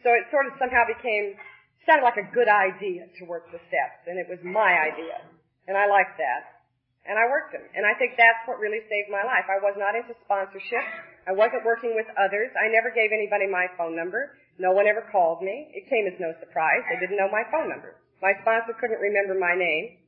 So 0.04 0.12
it 0.16 0.28
sort 0.32 0.48
of 0.48 0.56
somehow 0.56 0.88
became, 0.88 1.36
sounded 1.84 2.04
like 2.04 2.16
a 2.16 2.28
good 2.32 2.48
idea 2.48 3.08
to 3.20 3.22
work 3.28 3.48
the 3.52 3.60
steps, 3.68 4.08
and 4.08 4.16
it 4.16 4.28
was 4.28 4.40
my 4.40 4.72
idea. 4.76 5.20
And 5.68 5.76
I 5.76 5.84
liked 5.88 6.16
that. 6.16 6.64
And 7.04 7.16
I 7.16 7.28
worked 7.28 7.52
them. 7.52 7.64
And 7.76 7.84
I 7.84 7.96
think 7.96 8.16
that's 8.16 8.44
what 8.44 8.60
really 8.60 8.80
saved 8.88 9.08
my 9.12 9.24
life. 9.24 9.48
I 9.48 9.60
was 9.60 9.76
not 9.76 9.96
into 9.96 10.12
sponsorship. 10.24 10.84
I 11.30 11.32
wasn't 11.32 11.62
working 11.62 11.94
with 11.94 12.10
others. 12.18 12.50
I 12.58 12.66
never 12.74 12.90
gave 12.90 13.14
anybody 13.14 13.46
my 13.46 13.70
phone 13.78 13.94
number. 13.94 14.34
No 14.58 14.74
one 14.74 14.90
ever 14.90 15.06
called 15.14 15.46
me. 15.46 15.70
It 15.70 15.86
came 15.86 16.10
as 16.10 16.18
no 16.18 16.34
surprise. 16.42 16.82
They 16.90 16.98
didn't 16.98 17.22
know 17.22 17.30
my 17.30 17.46
phone 17.54 17.70
number. 17.70 18.02
My 18.18 18.34
sponsor 18.42 18.74
couldn't 18.74 18.98
remember 18.98 19.38
my 19.38 19.54
name. 19.54 20.02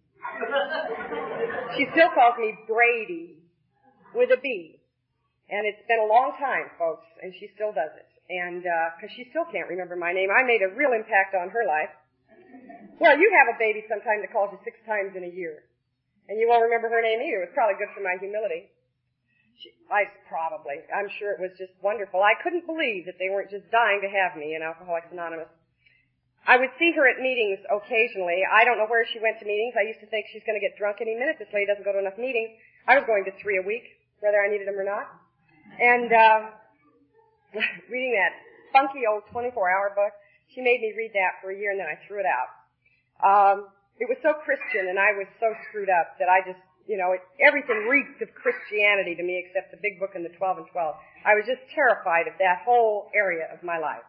she 1.78 1.86
still 1.94 2.10
calls 2.10 2.34
me 2.42 2.58
Brady 2.66 3.38
with 4.18 4.34
a 4.34 4.40
B. 4.42 4.82
And 5.46 5.62
it's 5.62 5.86
been 5.86 6.02
a 6.02 6.10
long 6.10 6.34
time, 6.42 6.74
folks, 6.74 7.06
and 7.22 7.30
she 7.38 7.46
still 7.54 7.70
does 7.70 7.94
it. 7.94 8.10
And, 8.26 8.66
uh 8.66 8.98
'cause 8.98 9.14
she 9.14 9.30
still 9.30 9.46
can't 9.54 9.70
remember 9.70 9.94
my 9.94 10.10
name. 10.10 10.26
I 10.34 10.42
made 10.42 10.66
a 10.66 10.74
real 10.74 10.90
impact 10.90 11.38
on 11.38 11.54
her 11.54 11.62
life. 11.62 11.94
Well, 12.98 13.14
you 13.14 13.30
have 13.38 13.54
a 13.54 13.58
baby 13.62 13.86
sometime 13.86 14.26
that 14.26 14.32
calls 14.34 14.50
you 14.50 14.58
six 14.66 14.74
times 14.90 15.14
in 15.14 15.22
a 15.22 15.30
year. 15.30 15.62
And 16.28 16.38
you 16.38 16.48
won't 16.50 16.66
remember 16.66 16.90
her 16.90 17.02
name 17.02 17.22
either. 17.22 17.46
It 17.46 17.46
was 17.46 17.54
probably 17.54 17.78
good 17.78 17.94
for 17.94 18.02
my 18.02 18.18
humility. 18.18 18.74
I 19.90 20.08
probably. 20.26 20.82
I'm 20.90 21.08
sure 21.20 21.32
it 21.32 21.40
was 21.40 21.52
just 21.60 21.72
wonderful. 21.84 22.24
I 22.24 22.34
couldn't 22.42 22.66
believe 22.66 23.06
that 23.06 23.20
they 23.20 23.30
weren't 23.30 23.52
just 23.52 23.68
dying 23.70 24.00
to 24.02 24.10
have 24.10 24.34
me 24.34 24.56
in 24.56 24.62
Alcoholics 24.64 25.12
Anonymous. 25.12 25.52
I 26.42 26.58
would 26.58 26.74
see 26.74 26.90
her 26.98 27.06
at 27.06 27.22
meetings 27.22 27.62
occasionally. 27.70 28.42
I 28.42 28.66
don't 28.66 28.74
know 28.74 28.90
where 28.90 29.06
she 29.06 29.22
went 29.22 29.38
to 29.38 29.46
meetings. 29.46 29.78
I 29.78 29.86
used 29.86 30.02
to 30.02 30.10
think 30.10 30.26
she's 30.34 30.42
going 30.42 30.58
to 30.58 30.64
get 30.64 30.74
drunk 30.74 30.98
any 30.98 31.14
minute. 31.14 31.38
This 31.38 31.52
lady 31.54 31.70
doesn't 31.70 31.86
go 31.86 31.94
to 31.94 32.02
enough 32.02 32.18
meetings. 32.18 32.50
I 32.90 32.98
was 32.98 33.06
going 33.06 33.22
to 33.30 33.32
three 33.38 33.62
a 33.62 33.64
week, 33.66 33.86
whether 34.18 34.42
I 34.42 34.50
needed 34.50 34.66
them 34.66 34.74
or 34.74 34.82
not. 34.82 35.06
And 35.78 36.10
uh, 36.10 36.40
reading 37.92 38.18
that 38.18 38.34
funky 38.74 39.06
old 39.06 39.22
24-hour 39.30 39.94
book, 39.94 40.14
she 40.50 40.60
made 40.60 40.82
me 40.82 40.90
read 40.98 41.14
that 41.14 41.38
for 41.38 41.54
a 41.54 41.56
year, 41.56 41.70
and 41.70 41.78
then 41.78 41.86
I 41.86 41.96
threw 42.10 42.18
it 42.18 42.26
out. 42.26 42.50
Um, 43.22 43.70
it 44.02 44.10
was 44.10 44.18
so 44.26 44.34
Christian, 44.42 44.90
and 44.90 44.98
I 44.98 45.14
was 45.14 45.30
so 45.38 45.54
screwed 45.70 45.88
up 45.88 46.18
that 46.18 46.26
I 46.26 46.42
just 46.42 46.58
you 46.86 46.98
know, 46.98 47.12
it, 47.12 47.22
everything 47.40 47.86
reeked 47.88 48.20
of 48.22 48.28
Christianity 48.34 49.14
to 49.14 49.22
me 49.22 49.38
except 49.38 49.70
the 49.70 49.80
big 49.82 50.00
book 50.00 50.14
and 50.14 50.24
the 50.24 50.34
12 50.34 50.58
and 50.58 50.68
12. 50.72 50.94
I 51.24 51.34
was 51.34 51.46
just 51.46 51.62
terrified 51.74 52.26
of 52.26 52.34
that 52.38 52.62
whole 52.64 53.10
area 53.14 53.46
of 53.52 53.62
my 53.62 53.78
life. 53.78 54.04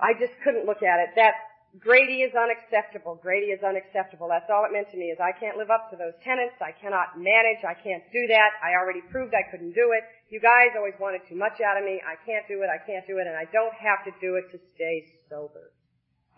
I 0.00 0.12
just 0.16 0.32
couldn't 0.44 0.66
look 0.66 0.84
at 0.84 1.00
it. 1.00 1.16
That 1.16 1.36
Grady 1.76 2.24
is 2.24 2.32
unacceptable. 2.32 3.20
Grady 3.20 3.52
is 3.52 3.60
unacceptable. 3.60 4.28
That's 4.28 4.48
all 4.48 4.64
it 4.64 4.72
meant 4.72 4.88
to 4.92 4.96
me 4.96 5.12
is 5.12 5.20
I 5.20 5.36
can't 5.36 5.60
live 5.60 5.68
up 5.68 5.92
to 5.92 5.96
those 5.96 6.16
tenets. 6.24 6.56
I 6.60 6.72
cannot 6.72 7.20
manage. 7.20 7.60
I 7.68 7.76
can't 7.76 8.04
do 8.12 8.24
that. 8.32 8.56
I 8.64 8.80
already 8.80 9.04
proved 9.12 9.36
I 9.36 9.44
couldn't 9.50 9.76
do 9.76 9.92
it. 9.92 10.04
You 10.32 10.40
guys 10.40 10.72
always 10.76 10.96
wanted 10.96 11.20
too 11.28 11.36
much 11.36 11.60
out 11.60 11.76
of 11.76 11.84
me. 11.84 12.00
I 12.00 12.16
can't 12.24 12.48
do 12.48 12.64
it. 12.64 12.72
I 12.72 12.80
can't 12.80 13.04
do 13.04 13.18
it. 13.20 13.28
And 13.28 13.36
I 13.36 13.44
don't 13.52 13.76
have 13.76 14.08
to 14.08 14.12
do 14.24 14.40
it 14.40 14.48
to 14.56 14.58
stay 14.72 15.04
sober. 15.28 15.75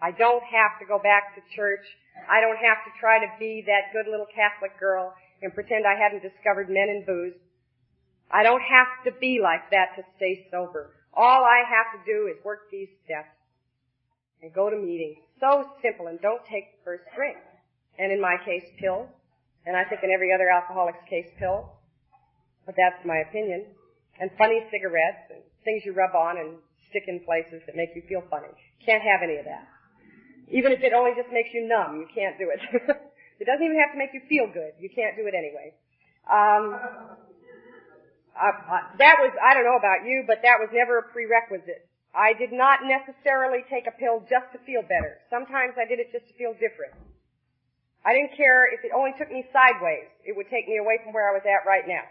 I 0.01 0.11
don't 0.13 0.43
have 0.45 0.79
to 0.81 0.87
go 0.87 0.99
back 0.99 1.35
to 1.35 1.43
church. 1.55 1.85
I 2.31 2.41
don't 2.41 2.59
have 2.59 2.79
to 2.87 2.91
try 3.01 3.19
to 3.19 3.31
be 3.39 3.65
that 3.67 3.93
good 3.93 4.11
little 4.11 4.27
Catholic 4.31 4.79
girl 4.79 5.15
and 5.43 5.55
pretend 5.55 5.87
I 5.87 5.99
hadn't 5.99 6.23
discovered 6.23 6.71
men 6.71 6.89
and 6.89 7.07
booze. 7.07 7.35
I 8.31 8.43
don't 8.43 8.63
have 8.63 9.05
to 9.07 9.13
be 9.19 9.41
like 9.43 9.71
that 9.71 9.97
to 9.97 10.03
stay 10.17 10.47
sober. 10.51 10.95
All 11.15 11.43
I 11.43 11.65
have 11.67 11.99
to 11.99 12.01
do 12.07 12.29
is 12.29 12.37
work 12.45 12.71
these 12.71 12.89
steps 13.05 13.35
and 14.43 14.53
go 14.53 14.71
to 14.71 14.77
meetings. 14.77 15.19
So 15.41 15.65
simple 15.83 16.07
and 16.07 16.21
don't 16.21 16.45
take 16.45 16.79
the 16.79 16.85
first 16.85 17.05
drink. 17.17 17.39
And 17.99 18.13
in 18.13 18.21
my 18.21 18.37
case, 18.45 18.63
pills. 18.79 19.09
And 19.67 19.77
I 19.77 19.85
think 19.85 20.03
in 20.05 20.11
every 20.11 20.33
other 20.33 20.49
alcoholic's 20.49 21.03
case, 21.11 21.27
pills. 21.39 21.67
But 22.67 22.77
that's 22.77 23.05
my 23.05 23.25
opinion. 23.29 23.67
And 24.21 24.31
funny 24.39 24.63
cigarettes 24.71 25.27
and 25.31 25.43
things 25.65 25.83
you 25.85 25.93
rub 25.93 26.15
on 26.15 26.39
and 26.39 26.59
stick 26.91 27.05
in 27.09 27.21
places 27.25 27.63
that 27.67 27.75
make 27.75 27.91
you 27.95 28.03
feel 28.09 28.23
funny. 28.31 28.49
Can't 28.85 29.03
have 29.03 29.23
any 29.23 29.39
of 29.39 29.45
that. 29.45 29.67
Even 30.51 30.73
if 30.73 30.81
it 30.81 30.93
only 30.97 31.13
just 31.13 31.29
makes 31.33 31.53
you 31.53 31.69
numb, 31.69 32.01
you 32.01 32.09
can't 32.09 32.39
do 32.41 32.49
it. 32.49 32.61
it 33.41 33.45
doesn't 33.45 33.65
even 33.65 33.77
have 33.77 33.93
to 33.93 33.99
make 34.01 34.17
you 34.17 34.23
feel 34.29 34.49
good. 34.49 34.73
You 34.81 34.89
can't 34.89 35.17
do 35.17 35.29
it 35.29 35.35
anyway. 35.37 35.77
Um, 36.25 36.77
uh, 38.33 38.81
that 38.97 39.21
was, 39.21 39.33
I 39.37 39.53
don't 39.53 39.65
know 39.65 39.77
about 39.77 40.09
you, 40.09 40.25
but 40.25 40.41
that 40.47 40.57
was 40.57 40.71
never 40.73 40.99
a 40.99 41.05
prerequisite. 41.13 41.85
I 42.17 42.33
did 42.33 42.53
not 42.53 42.81
necessarily 42.89 43.61
take 43.69 43.85
a 43.85 43.93
pill 43.93 44.25
just 44.25 44.49
to 44.57 44.59
feel 44.65 44.81
better. 44.81 45.21
Sometimes 45.29 45.77
I 45.77 45.85
did 45.85 46.01
it 46.01 46.09
just 46.09 46.27
to 46.33 46.35
feel 46.41 46.57
different. 46.57 46.97
I 48.07 48.17
didn't 48.17 48.33
care 48.39 48.65
if 48.73 48.81
it 48.87 48.95
only 48.97 49.13
took 49.21 49.29
me 49.29 49.45
sideways. 49.53 50.09
It 50.25 50.33
would 50.33 50.49
take 50.49 50.65
me 50.65 50.81
away 50.81 50.97
from 51.05 51.13
where 51.13 51.29
I 51.29 51.37
was 51.37 51.45
at 51.45 51.69
right 51.69 51.85
now. 51.85 52.09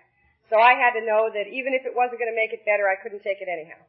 So 0.54 0.62
I 0.62 0.78
had 0.78 0.94
to 0.94 1.04
know 1.04 1.34
that 1.34 1.50
even 1.50 1.74
if 1.74 1.90
it 1.90 1.98
wasn't 1.98 2.22
going 2.22 2.30
to 2.30 2.38
make 2.38 2.54
it 2.54 2.64
better, 2.64 2.86
I 2.86 3.02
couldn't 3.02 3.26
take 3.26 3.42
it 3.42 3.50
anyhow. 3.50 3.82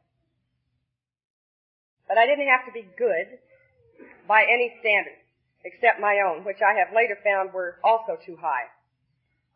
But 2.09 2.17
I 2.17 2.25
didn't 2.25 2.49
have 2.49 2.65
to 2.65 2.73
be 2.73 2.87
good 2.97 3.37
by 4.29 4.45
any 4.45 4.69
standard 4.79 5.17
except 5.65 5.97
my 5.97 6.21
own, 6.21 6.45
which 6.45 6.61
I 6.61 6.77
have 6.77 6.93
later 6.93 7.17
found 7.25 7.51
were 7.51 7.81
also 7.83 8.15
too 8.21 8.37
high. 8.37 8.69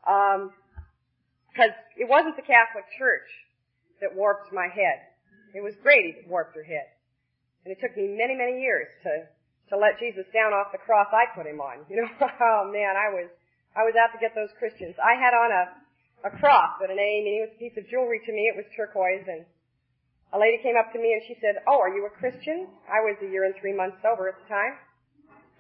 Because 0.02 1.72
um, 1.72 1.96
it 1.96 2.10
wasn't 2.10 2.36
the 2.36 2.44
Catholic 2.44 2.84
Church 2.98 3.30
that 4.02 4.12
warped 4.12 4.52
my 4.52 4.68
head. 4.68 5.14
It 5.54 5.62
was 5.62 5.78
Grady 5.80 6.18
that 6.18 6.28
warped 6.28 6.58
her 6.58 6.66
head. 6.66 6.90
And 7.64 7.72
it 7.72 7.80
took 7.80 7.96
me 7.96 8.18
many, 8.18 8.36
many 8.36 8.60
years 8.60 8.90
to, 9.06 9.30
to 9.72 9.80
let 9.80 10.02
Jesus 10.02 10.28
down 10.34 10.52
off 10.52 10.76
the 10.76 10.82
cross 10.82 11.08
I 11.14 11.30
put 11.32 11.48
him 11.48 11.62
on. 11.62 11.86
You 11.88 12.04
know, 12.04 12.10
oh 12.20 12.68
man, 12.74 12.98
I 12.98 13.14
was, 13.14 13.30
I 13.78 13.88
was 13.88 13.96
out 13.96 14.12
to 14.12 14.20
get 14.20 14.36
those 14.36 14.52
Christians. 14.60 14.98
I 15.00 15.16
had 15.16 15.32
on 15.32 15.54
a, 15.54 15.64
a 16.28 16.32
cross 16.42 16.82
at 16.84 16.92
an 16.92 17.00
AA 17.00 17.24
meeting. 17.24 17.46
It 17.46 17.54
was 17.54 17.56
a 17.56 17.62
piece 17.62 17.78
of 17.80 17.88
jewelry 17.88 18.20
to 18.26 18.32
me. 18.34 18.52
It 18.52 18.58
was 18.58 18.68
turquoise 18.76 19.24
and 19.30 19.46
a 20.34 20.38
lady 20.42 20.58
came 20.66 20.74
up 20.74 20.90
to 20.90 21.00
me 21.00 21.14
and 21.14 21.22
she 21.30 21.38
said, 21.38 21.62
Oh, 21.70 21.78
are 21.78 21.94
you 21.94 22.10
a 22.10 22.14
Christian? 22.18 22.66
I 22.90 23.06
was 23.06 23.14
a 23.22 23.30
year 23.30 23.46
and 23.46 23.54
three 23.62 23.72
months 23.74 24.02
sober 24.02 24.26
at 24.26 24.42
the 24.42 24.50
time. 24.50 24.82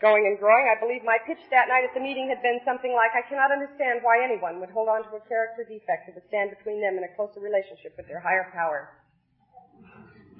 Going 0.01 0.25
and 0.25 0.41
growing. 0.41 0.65
I 0.65 0.81
believe 0.81 1.05
my 1.05 1.21
pitch 1.23 1.39
that 1.53 1.69
night 1.69 1.85
at 1.85 1.93
the 1.93 2.01
meeting 2.01 2.27
had 2.27 2.41
been 2.41 2.57
something 2.65 2.91
like, 2.91 3.13
I 3.13 3.21
cannot 3.29 3.53
understand 3.53 4.01
why 4.01 4.19
anyone 4.25 4.57
would 4.59 4.73
hold 4.73 4.89
on 4.89 5.05
to 5.05 5.15
a 5.15 5.23
character 5.29 5.61
defect 5.61 6.09
that 6.09 6.17
would 6.17 6.27
stand 6.27 6.49
between 6.49 6.81
them 6.81 6.97
and 6.97 7.05
a 7.05 7.13
closer 7.13 7.39
relationship 7.39 7.93
with 7.95 8.09
their 8.09 8.19
higher 8.19 8.49
power. 8.51 8.97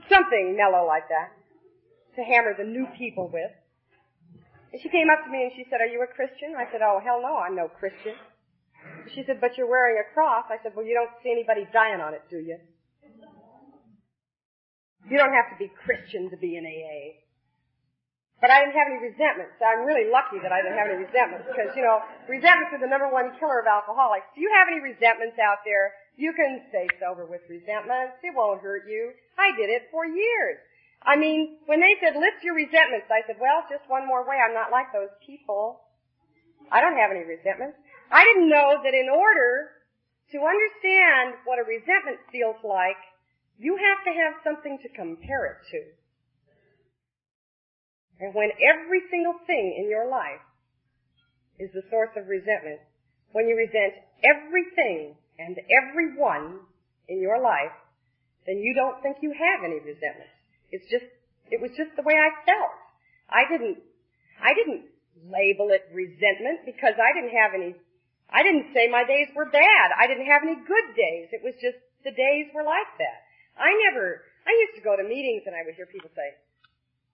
Something 0.10 0.58
mellow 0.58 0.84
like 0.84 1.08
that. 1.14 1.32
To 2.18 2.26
hammer 2.26 2.58
the 2.58 2.66
new 2.66 2.90
people 2.98 3.30
with. 3.30 3.54
And 4.74 4.82
she 4.82 4.90
came 4.90 5.14
up 5.14 5.22
to 5.24 5.30
me 5.30 5.46
and 5.46 5.54
she 5.54 5.70
said, 5.70 5.80
Are 5.80 5.88
you 5.88 6.02
a 6.02 6.10
Christian? 6.10 6.58
I 6.58 6.66
said, 6.74 6.82
Oh, 6.82 6.98
hell 6.98 7.22
no, 7.22 7.38
I'm 7.38 7.56
no 7.56 7.70
Christian. 7.70 8.18
She 9.14 9.22
said, 9.30 9.38
But 9.40 9.56
you're 9.56 9.70
wearing 9.70 10.02
a 10.02 10.08
cross. 10.18 10.50
I 10.50 10.58
said, 10.66 10.74
Well, 10.74 10.84
you 10.84 10.98
don't 10.98 11.14
see 11.22 11.30
anybody 11.30 11.70
dying 11.70 12.02
on 12.02 12.18
it, 12.18 12.26
do 12.34 12.42
you? 12.42 12.58
You 15.10 15.18
don't 15.18 15.34
have 15.34 15.52
to 15.52 15.58
be 15.60 15.72
Christian 15.84 16.30
to 16.32 16.38
be 16.38 16.56
in 16.56 16.64
AA. 16.64 17.24
But 18.44 18.52
I 18.52 18.60
didn't 18.60 18.76
have 18.76 18.92
any 18.92 19.00
resentments. 19.00 19.56
I'm 19.64 19.88
really 19.88 20.12
lucky 20.12 20.36
that 20.44 20.52
I 20.52 20.60
didn't 20.60 20.76
have 20.76 20.92
any 20.92 21.08
resentments 21.08 21.48
because, 21.48 21.72
you 21.80 21.84
know, 21.84 22.04
resentments 22.28 22.76
are 22.76 22.84
the 22.84 22.92
number 22.92 23.08
one 23.08 23.32
killer 23.40 23.64
of 23.64 23.68
alcoholics. 23.72 24.28
Do 24.36 24.44
you 24.44 24.52
have 24.60 24.68
any 24.68 24.84
resentments 24.84 25.40
out 25.40 25.64
there? 25.64 25.96
You 26.20 26.36
can 26.36 26.60
stay 26.68 26.92
sober 27.00 27.24
with 27.24 27.40
resentments. 27.48 28.20
It 28.20 28.36
won't 28.36 28.60
hurt 28.60 28.84
you. 28.84 29.16
I 29.40 29.56
did 29.56 29.72
it 29.72 29.88
for 29.96 30.04
years. 30.04 30.60
I 31.04 31.16
mean, 31.16 31.64
when 31.72 31.80
they 31.80 31.96
said, 32.00 32.20
lift 32.20 32.44
your 32.44 32.56
resentments, 32.56 33.08
I 33.08 33.24
said, 33.28 33.40
well, 33.40 33.64
just 33.72 33.88
one 33.88 34.08
more 34.08 34.28
way. 34.28 34.40
I'm 34.40 34.56
not 34.56 34.76
like 34.76 34.92
those 34.92 35.12
people. 35.24 35.80
I 36.72 36.80
don't 36.80 37.00
have 37.00 37.12
any 37.12 37.24
resentments. 37.24 37.80
I 38.12 38.24
didn't 38.24 38.52
know 38.52 38.80
that 38.84 38.96
in 38.96 39.08
order 39.08 39.72
to 40.32 40.38
understand 40.44 41.40
what 41.44 41.60
a 41.60 41.66
resentment 41.68 42.20
feels 42.28 42.60
like, 42.64 43.00
you 43.64 43.80
have 43.80 44.04
to 44.04 44.12
have 44.12 44.44
something 44.44 44.76
to 44.84 44.90
compare 44.92 45.56
it 45.56 45.60
to. 45.72 45.80
And 48.20 48.36
when 48.36 48.52
every 48.60 49.08
single 49.08 49.40
thing 49.48 49.80
in 49.80 49.88
your 49.88 50.12
life 50.12 50.44
is 51.58 51.72
the 51.72 51.88
source 51.88 52.12
of 52.20 52.28
resentment, 52.28 52.84
when 53.32 53.48
you 53.48 53.56
resent 53.56 54.04
everything 54.20 55.16
and 55.40 55.56
everyone 55.72 56.60
in 57.08 57.24
your 57.24 57.40
life, 57.40 57.72
then 58.46 58.60
you 58.60 58.76
don't 58.76 59.00
think 59.00 59.24
you 59.24 59.32
have 59.32 59.64
any 59.64 59.80
resentment. 59.80 60.30
It's 60.70 60.86
just, 60.92 61.08
it 61.48 61.64
was 61.64 61.72
just 61.80 61.96
the 61.96 62.04
way 62.04 62.20
I 62.20 62.36
felt. 62.44 62.76
I 63.32 63.48
didn't, 63.48 63.80
I 64.44 64.52
didn't 64.52 64.92
label 65.32 65.72
it 65.72 65.88
resentment 65.96 66.68
because 66.68 67.00
I 67.00 67.16
didn't 67.16 67.32
have 67.32 67.56
any, 67.56 67.80
I 68.28 68.44
didn't 68.44 68.76
say 68.76 68.92
my 68.92 69.08
days 69.08 69.32
were 69.32 69.48
bad. 69.48 69.88
I 69.96 70.04
didn't 70.12 70.28
have 70.28 70.44
any 70.44 70.60
good 70.60 70.88
days. 71.00 71.32
It 71.32 71.40
was 71.40 71.56
just 71.64 71.80
the 72.04 72.12
days 72.12 72.52
were 72.52 72.68
like 72.68 72.92
that. 73.00 73.23
I 73.58 73.70
never, 73.90 74.26
I 74.48 74.52
used 74.68 74.76
to 74.78 74.84
go 74.84 74.98
to 74.98 75.04
meetings 75.06 75.44
and 75.46 75.54
I 75.56 75.62
would 75.66 75.76
hear 75.76 75.86
people 75.86 76.10
say, 76.16 76.38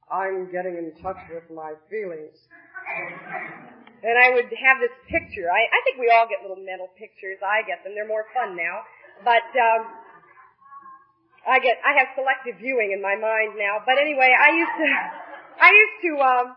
I'm 0.10 0.50
getting 0.50 0.78
in 0.80 0.96
touch 1.04 1.22
with 1.30 1.46
my 1.54 1.78
feelings. 1.92 2.34
And 4.02 4.16
I 4.16 4.34
would 4.34 4.50
have 4.50 4.78
this 4.82 4.96
picture. 5.12 5.52
I, 5.52 5.62
I 5.70 5.80
think 5.86 6.00
we 6.00 6.10
all 6.10 6.26
get 6.26 6.42
little 6.42 6.64
mental 6.64 6.90
pictures. 6.98 7.38
I 7.44 7.62
get 7.68 7.84
them. 7.84 7.94
They're 7.94 8.08
more 8.08 8.26
fun 8.34 8.56
now. 8.56 8.88
But, 9.22 9.46
um, 9.54 9.82
I 11.46 11.60
get, 11.60 11.78
I 11.84 11.94
have 12.00 12.16
selective 12.16 12.58
viewing 12.58 12.96
in 12.96 13.04
my 13.04 13.20
mind 13.20 13.60
now. 13.60 13.84
But 13.84 14.00
anyway, 14.00 14.32
I 14.32 14.50
used 14.56 14.76
to, 14.80 14.88
I 15.68 15.70
used 15.70 15.98
to, 16.08 16.12
um, 16.24 16.48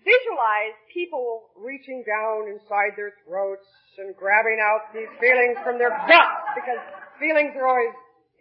visualize 0.00 0.76
people 0.92 1.52
reaching 1.56 2.02
down 2.08 2.48
inside 2.48 2.96
their 2.96 3.12
throats 3.24 3.68
and 4.00 4.16
grabbing 4.16 4.56
out 4.60 4.88
these 4.96 5.10
feelings 5.20 5.60
from 5.60 5.76
their 5.76 5.92
guts 6.08 6.44
because 6.56 6.80
feelings 7.20 7.52
are 7.56 7.68
always 7.68 7.92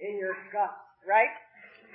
in 0.02 0.18
your 0.18 0.36
gut. 0.52 0.74
right? 1.08 1.32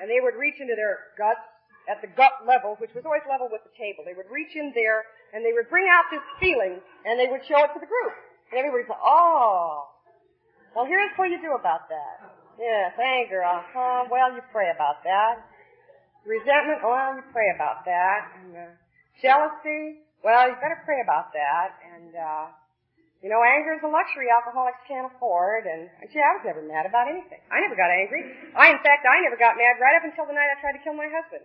And 0.00 0.10
they 0.10 0.18
would 0.20 0.34
reach 0.34 0.58
into 0.60 0.74
their 0.74 1.14
guts 1.16 1.44
at 1.88 2.00
the 2.00 2.08
gut 2.16 2.42
level, 2.48 2.76
which 2.80 2.90
was 2.96 3.04
always 3.04 3.22
level 3.28 3.48
with 3.52 3.60
the 3.62 3.74
table. 3.76 4.02
They 4.04 4.16
would 4.16 4.28
reach 4.32 4.56
in 4.56 4.72
there 4.74 5.04
and 5.36 5.44
they 5.44 5.52
would 5.52 5.68
bring 5.68 5.86
out 5.86 6.08
this 6.10 6.24
feeling 6.40 6.80
and 7.04 7.20
they 7.20 7.28
would 7.28 7.44
show 7.46 7.60
it 7.62 7.70
to 7.76 7.80
the 7.80 7.86
group. 7.90 8.14
And 8.50 8.58
everybody 8.58 8.88
would 8.88 8.92
say, 8.96 9.00
oh, 9.04 9.88
well 10.74 10.86
here's 10.88 11.12
what 11.16 11.28
you 11.30 11.38
do 11.40 11.54
about 11.54 11.86
that. 11.92 12.16
Yes, 12.58 12.94
anger, 12.98 13.42
uh-huh, 13.44 14.08
well 14.10 14.32
you 14.32 14.40
pray 14.50 14.70
about 14.74 15.02
that. 15.04 15.42
Resentment, 16.24 16.80
well 16.82 17.14
you 17.20 17.22
pray 17.32 17.52
about 17.54 17.84
that. 17.84 18.20
And, 18.40 18.50
uh, 18.56 18.72
jealousy, 19.20 20.06
well 20.24 20.48
you 20.48 20.56
better 20.58 20.80
pray 20.88 21.02
about 21.04 21.30
that. 21.36 21.76
And, 21.84 22.10
uh, 22.16 22.46
you 23.24 23.32
know, 23.32 23.40
anger 23.40 23.72
is 23.72 23.80
a 23.80 23.88
luxury 23.88 24.28
alcoholics 24.28 24.84
can't 24.84 25.08
afford, 25.08 25.64
and 25.64 25.88
gee, 26.12 26.20
I 26.20 26.36
was 26.36 26.44
never 26.44 26.60
mad 26.60 26.84
about 26.84 27.08
anything. 27.08 27.40
I 27.48 27.64
never 27.64 27.72
got 27.72 27.88
angry. 27.88 28.20
I, 28.52 28.68
in 28.68 28.76
fact, 28.84 29.08
I 29.08 29.24
never 29.24 29.40
got 29.40 29.56
mad 29.56 29.80
right 29.80 29.96
up 29.96 30.04
until 30.04 30.28
the 30.28 30.36
night 30.36 30.52
I 30.52 30.60
tried 30.60 30.76
to 30.76 30.84
kill 30.84 30.92
my 30.92 31.08
husband. 31.08 31.40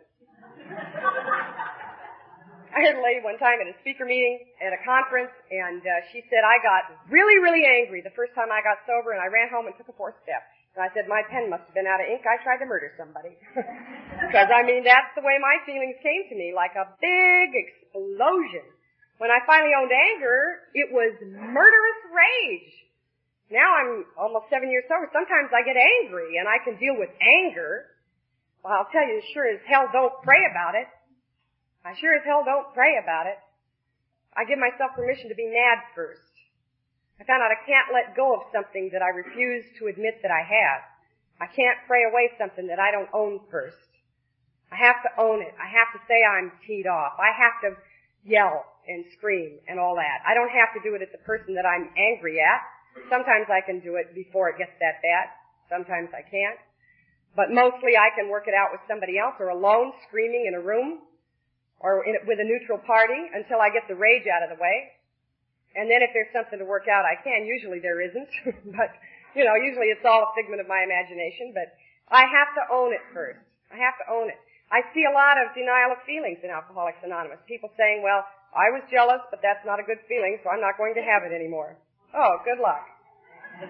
I 2.76 2.84
had 2.84 3.00
a 3.00 3.02
lady 3.02 3.24
one 3.24 3.40
time 3.40 3.64
at 3.64 3.72
a 3.72 3.80
speaker 3.80 4.04
meeting 4.04 4.44
at 4.60 4.76
a 4.76 4.82
conference, 4.84 5.32
and 5.56 5.80
uh, 5.80 6.04
she 6.12 6.20
said 6.28 6.44
I 6.44 6.60
got 6.60 6.92
really, 7.08 7.40
really 7.40 7.64
angry 7.64 8.04
the 8.04 8.12
first 8.12 8.36
time 8.36 8.52
I 8.52 8.60
got 8.60 8.84
sober, 8.84 9.16
and 9.16 9.24
I 9.24 9.32
ran 9.32 9.48
home 9.48 9.72
and 9.72 9.76
took 9.80 9.88
a 9.88 9.96
fourth 9.96 10.20
step. 10.28 10.44
And 10.76 10.84
I 10.84 10.92
said 10.92 11.08
my 11.08 11.24
pen 11.32 11.48
must 11.48 11.64
have 11.64 11.74
been 11.74 11.88
out 11.88 12.04
of 12.04 12.12
ink. 12.12 12.28
I 12.28 12.44
tried 12.44 12.60
to 12.60 12.68
murder 12.68 12.92
somebody. 13.00 13.40
Because 14.20 14.52
I 14.52 14.68
mean, 14.68 14.84
that's 14.84 15.16
the 15.16 15.24
way 15.24 15.40
my 15.40 15.64
feelings 15.64 15.96
came 16.04 16.28
to 16.28 16.36
me, 16.36 16.52
like 16.52 16.76
a 16.76 16.92
big 17.00 17.56
explosion. 17.56 18.68
When 19.20 19.28
I 19.28 19.44
finally 19.44 19.76
owned 19.76 19.92
anger, 19.92 20.64
it 20.72 20.96
was 20.96 21.12
murderous 21.20 22.02
rage. 22.08 22.72
Now 23.52 23.68
I'm 23.76 24.08
almost 24.16 24.48
seven 24.48 24.72
years 24.72 24.88
sober. 24.88 25.12
Sometimes 25.12 25.52
I 25.52 25.60
get 25.68 25.76
angry 25.76 26.40
and 26.40 26.48
I 26.48 26.64
can 26.64 26.80
deal 26.80 26.96
with 26.96 27.12
anger. 27.20 27.92
Well, 28.64 28.80
I'll 28.80 28.92
tell 28.96 29.04
you, 29.04 29.20
sure 29.36 29.44
as 29.52 29.60
hell 29.68 29.92
don't 29.92 30.16
pray 30.24 30.40
about 30.48 30.80
it. 30.80 30.88
I 31.84 32.00
sure 32.00 32.16
as 32.16 32.24
hell 32.24 32.48
don't 32.48 32.72
pray 32.72 32.96
about 32.96 33.28
it. 33.28 33.36
I 34.40 34.48
give 34.48 34.60
myself 34.60 34.96
permission 34.96 35.28
to 35.28 35.36
be 35.36 35.52
mad 35.52 35.84
first. 35.92 36.24
I 37.20 37.28
found 37.28 37.44
out 37.44 37.52
I 37.52 37.60
can't 37.68 37.92
let 37.92 38.16
go 38.16 38.40
of 38.40 38.48
something 38.56 38.88
that 38.96 39.04
I 39.04 39.12
refuse 39.12 39.68
to 39.84 39.92
admit 39.92 40.24
that 40.24 40.32
I 40.32 40.48
have. 40.48 40.80
I 41.44 41.48
can't 41.52 41.84
pray 41.92 42.08
away 42.08 42.32
something 42.40 42.72
that 42.72 42.80
I 42.80 42.96
don't 42.96 43.12
own 43.12 43.44
first. 43.52 43.84
I 44.72 44.80
have 44.80 45.04
to 45.04 45.12
own 45.20 45.42
it. 45.44 45.52
I 45.60 45.68
have 45.68 45.92
to 45.92 46.00
say 46.08 46.24
I'm 46.24 46.56
teed 46.64 46.88
off. 46.88 47.20
I 47.20 47.36
have 47.36 47.60
to 47.68 47.70
yell 48.26 48.66
and 48.88 49.06
scream 49.18 49.60
and 49.68 49.80
all 49.80 49.96
that. 49.96 50.26
I 50.26 50.34
don't 50.34 50.52
have 50.52 50.74
to 50.76 50.82
do 50.82 50.96
it 50.96 51.02
at 51.02 51.12
the 51.12 51.22
person 51.24 51.54
that 51.56 51.66
I'm 51.66 51.90
angry 51.96 52.42
at. 52.42 52.62
Sometimes 53.08 53.48
I 53.48 53.62
can 53.62 53.80
do 53.80 53.96
it 53.96 54.12
before 54.16 54.50
it 54.50 54.58
gets 54.58 54.74
that 54.82 55.00
bad. 55.06 55.30
Sometimes 55.70 56.10
I 56.12 56.26
can't. 56.26 56.58
But 57.38 57.54
mostly 57.54 57.94
I 57.96 58.10
can 58.18 58.28
work 58.28 58.50
it 58.50 58.58
out 58.58 58.74
with 58.74 58.82
somebody 58.90 59.22
else 59.22 59.38
or 59.40 59.54
alone 59.54 59.94
screaming 60.10 60.50
in 60.50 60.58
a 60.58 60.64
room 60.64 61.06
or 61.80 62.04
in, 62.04 62.18
with 62.26 62.42
a 62.42 62.48
neutral 62.48 62.82
party 62.82 63.30
until 63.32 63.62
I 63.62 63.70
get 63.70 63.86
the 63.88 63.96
rage 63.96 64.26
out 64.26 64.44
of 64.44 64.50
the 64.50 64.60
way. 64.60 64.98
And 65.78 65.86
then 65.86 66.02
if 66.02 66.10
there's 66.18 66.34
something 66.34 66.58
to 66.58 66.66
work 66.66 66.90
out, 66.90 67.06
I 67.06 67.16
can. 67.22 67.46
Usually 67.46 67.78
there 67.78 68.02
isn't. 68.02 68.32
but, 68.76 68.90
you 69.38 69.46
know, 69.46 69.54
usually 69.54 69.94
it's 69.94 70.04
all 70.04 70.26
a 70.26 70.32
figment 70.34 70.60
of 70.60 70.68
my 70.68 70.82
imagination. 70.82 71.54
But 71.54 71.70
I 72.10 72.26
have 72.26 72.52
to 72.58 72.64
own 72.74 72.92
it 72.92 73.06
first. 73.14 73.40
I 73.70 73.78
have 73.78 73.96
to 74.02 74.06
own 74.10 74.34
it. 74.34 74.42
I 74.70 74.86
see 74.94 75.06
a 75.10 75.14
lot 75.14 75.42
of 75.42 75.50
denial 75.58 75.98
of 75.98 76.02
feelings 76.06 76.40
in 76.46 76.54
Alcoholics 76.54 77.02
Anonymous. 77.02 77.42
People 77.50 77.74
saying, 77.74 78.06
well, 78.06 78.22
I 78.54 78.70
was 78.70 78.86
jealous, 78.90 79.22
but 79.34 79.42
that's 79.42 79.66
not 79.66 79.82
a 79.82 79.86
good 79.86 79.98
feeling, 80.06 80.38
so 80.42 80.50
I'm 80.50 80.62
not 80.62 80.78
going 80.78 80.94
to 80.94 81.02
have 81.02 81.26
it 81.26 81.34
anymore. 81.34 81.78
Oh, 82.14 82.38
good 82.46 82.62
luck. 82.62 82.86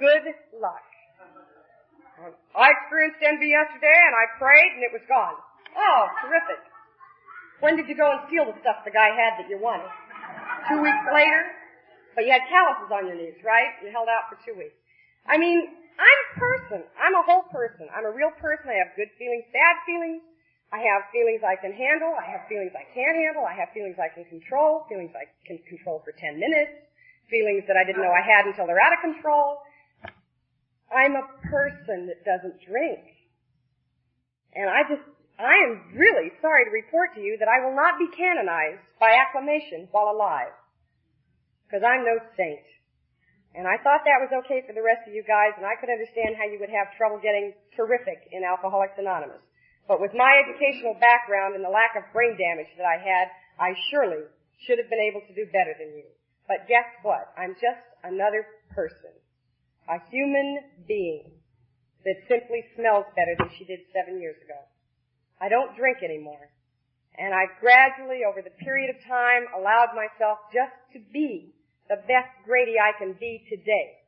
good 0.00 0.24
luck. 0.60 0.84
I 2.56 2.72
experienced 2.72 3.20
envy 3.20 3.52
yesterday 3.52 3.92
and 3.92 4.14
I 4.16 4.24
prayed 4.40 4.72
and 4.80 4.82
it 4.84 4.92
was 4.92 5.04
gone. 5.04 5.36
Oh, 5.76 6.00
terrific. 6.24 6.64
When 7.60 7.76
did 7.76 7.88
you 7.88 7.96
go 7.96 8.08
and 8.12 8.24
steal 8.28 8.48
the 8.48 8.56
stuff 8.64 8.84
the 8.84 8.92
guy 8.92 9.12
had 9.12 9.36
that 9.40 9.48
you 9.48 9.60
wanted? 9.60 9.88
Two 10.68 10.80
weeks 10.80 11.04
later? 11.12 11.52
But 12.16 12.24
you 12.24 12.32
had 12.32 12.48
calluses 12.48 12.88
on 12.88 13.04
your 13.04 13.16
knees, 13.16 13.36
right? 13.44 13.76
You 13.84 13.92
held 13.92 14.08
out 14.08 14.32
for 14.32 14.40
two 14.40 14.56
weeks. 14.56 14.76
I 15.28 15.36
mean, 15.36 15.68
I'm 16.00 16.20
person. 16.66 16.82
I'm 16.98 17.14
a 17.14 17.22
whole 17.22 17.46
person. 17.54 17.86
I'm 17.94 18.04
a 18.04 18.14
real 18.14 18.34
person. 18.42 18.66
I 18.66 18.78
have 18.82 18.94
good 18.98 19.10
feelings, 19.18 19.46
bad 19.54 19.76
feelings. 19.86 20.22
I 20.74 20.82
have 20.82 21.06
feelings 21.14 21.46
I 21.46 21.54
can 21.54 21.70
handle. 21.70 22.10
I 22.18 22.26
have 22.26 22.50
feelings 22.50 22.74
I 22.74 22.82
can't 22.90 23.14
handle. 23.14 23.46
I 23.46 23.54
have 23.54 23.70
feelings 23.70 23.94
I 24.02 24.10
can 24.10 24.26
control. 24.26 24.82
Feelings 24.90 25.14
I 25.14 25.30
can 25.46 25.62
control 25.70 26.02
for 26.02 26.10
10 26.10 26.42
minutes. 26.42 26.82
Feelings 27.30 27.64
that 27.70 27.78
I 27.78 27.86
didn't 27.86 28.02
know 28.02 28.10
I 28.10 28.22
had 28.22 28.50
until 28.50 28.66
they're 28.66 28.82
out 28.82 28.94
of 28.94 29.02
control. 29.02 29.62
I'm 30.90 31.14
a 31.14 31.26
person 31.46 32.10
that 32.10 32.26
doesn't 32.26 32.58
drink. 32.66 33.02
And 34.54 34.70
I 34.70 34.82
just, 34.90 35.02
I 35.38 35.54
am 35.70 35.94
really 35.94 36.34
sorry 36.42 36.66
to 36.66 36.72
report 36.74 37.14
to 37.14 37.22
you 37.22 37.38
that 37.38 37.50
I 37.50 37.62
will 37.62 37.74
not 37.74 37.98
be 37.98 38.10
canonized 38.10 38.82
by 38.98 39.14
acclamation 39.14 39.86
while 39.90 40.10
alive. 40.10 40.54
Because 41.66 41.82
I'm 41.86 42.06
no 42.06 42.18
saint. 42.36 42.62
And 43.56 43.64
I 43.64 43.80
thought 43.80 44.04
that 44.04 44.20
was 44.20 44.28
okay 44.44 44.60
for 44.68 44.76
the 44.76 44.84
rest 44.84 45.08
of 45.08 45.16
you 45.16 45.24
guys, 45.24 45.56
and 45.56 45.64
I 45.64 45.80
could 45.80 45.88
understand 45.88 46.36
how 46.36 46.44
you 46.44 46.60
would 46.60 46.68
have 46.68 46.92
trouble 47.00 47.16
getting 47.16 47.56
terrific 47.72 48.28
in 48.28 48.44
Alcoholics 48.44 49.00
Anonymous. 49.00 49.40
But 49.88 49.96
with 49.96 50.12
my 50.12 50.28
educational 50.44 50.92
background 51.00 51.56
and 51.56 51.64
the 51.64 51.72
lack 51.72 51.96
of 51.96 52.04
brain 52.12 52.36
damage 52.36 52.68
that 52.76 52.84
I 52.84 53.00
had, 53.00 53.32
I 53.56 53.72
surely 53.88 54.28
should 54.68 54.76
have 54.76 54.92
been 54.92 55.00
able 55.00 55.24
to 55.24 55.32
do 55.32 55.48
better 55.48 55.72
than 55.72 55.96
you. 55.96 56.04
But 56.44 56.68
guess 56.68 56.84
what? 57.00 57.32
I'm 57.32 57.56
just 57.56 57.80
another 58.04 58.44
person. 58.76 59.16
A 59.88 60.04
human 60.12 60.84
being 60.84 61.24
that 62.04 62.28
simply 62.28 62.60
smells 62.76 63.08
better 63.16 63.40
than 63.40 63.48
she 63.56 63.64
did 63.64 63.80
seven 63.96 64.20
years 64.20 64.36
ago. 64.44 64.60
I 65.40 65.48
don't 65.48 65.72
drink 65.80 66.04
anymore. 66.04 66.52
And 67.16 67.32
I've 67.32 67.56
gradually, 67.64 68.20
over 68.28 68.44
the 68.44 68.52
period 68.60 68.92
of 68.92 69.00
time, 69.08 69.48
allowed 69.56 69.96
myself 69.96 70.44
just 70.52 70.76
to 70.92 71.00
be 71.08 71.55
the 71.88 72.02
best 72.08 72.32
Grady 72.44 72.76
I 72.78 72.92
can 72.98 73.14
be 73.18 73.44
today. 73.48 74.02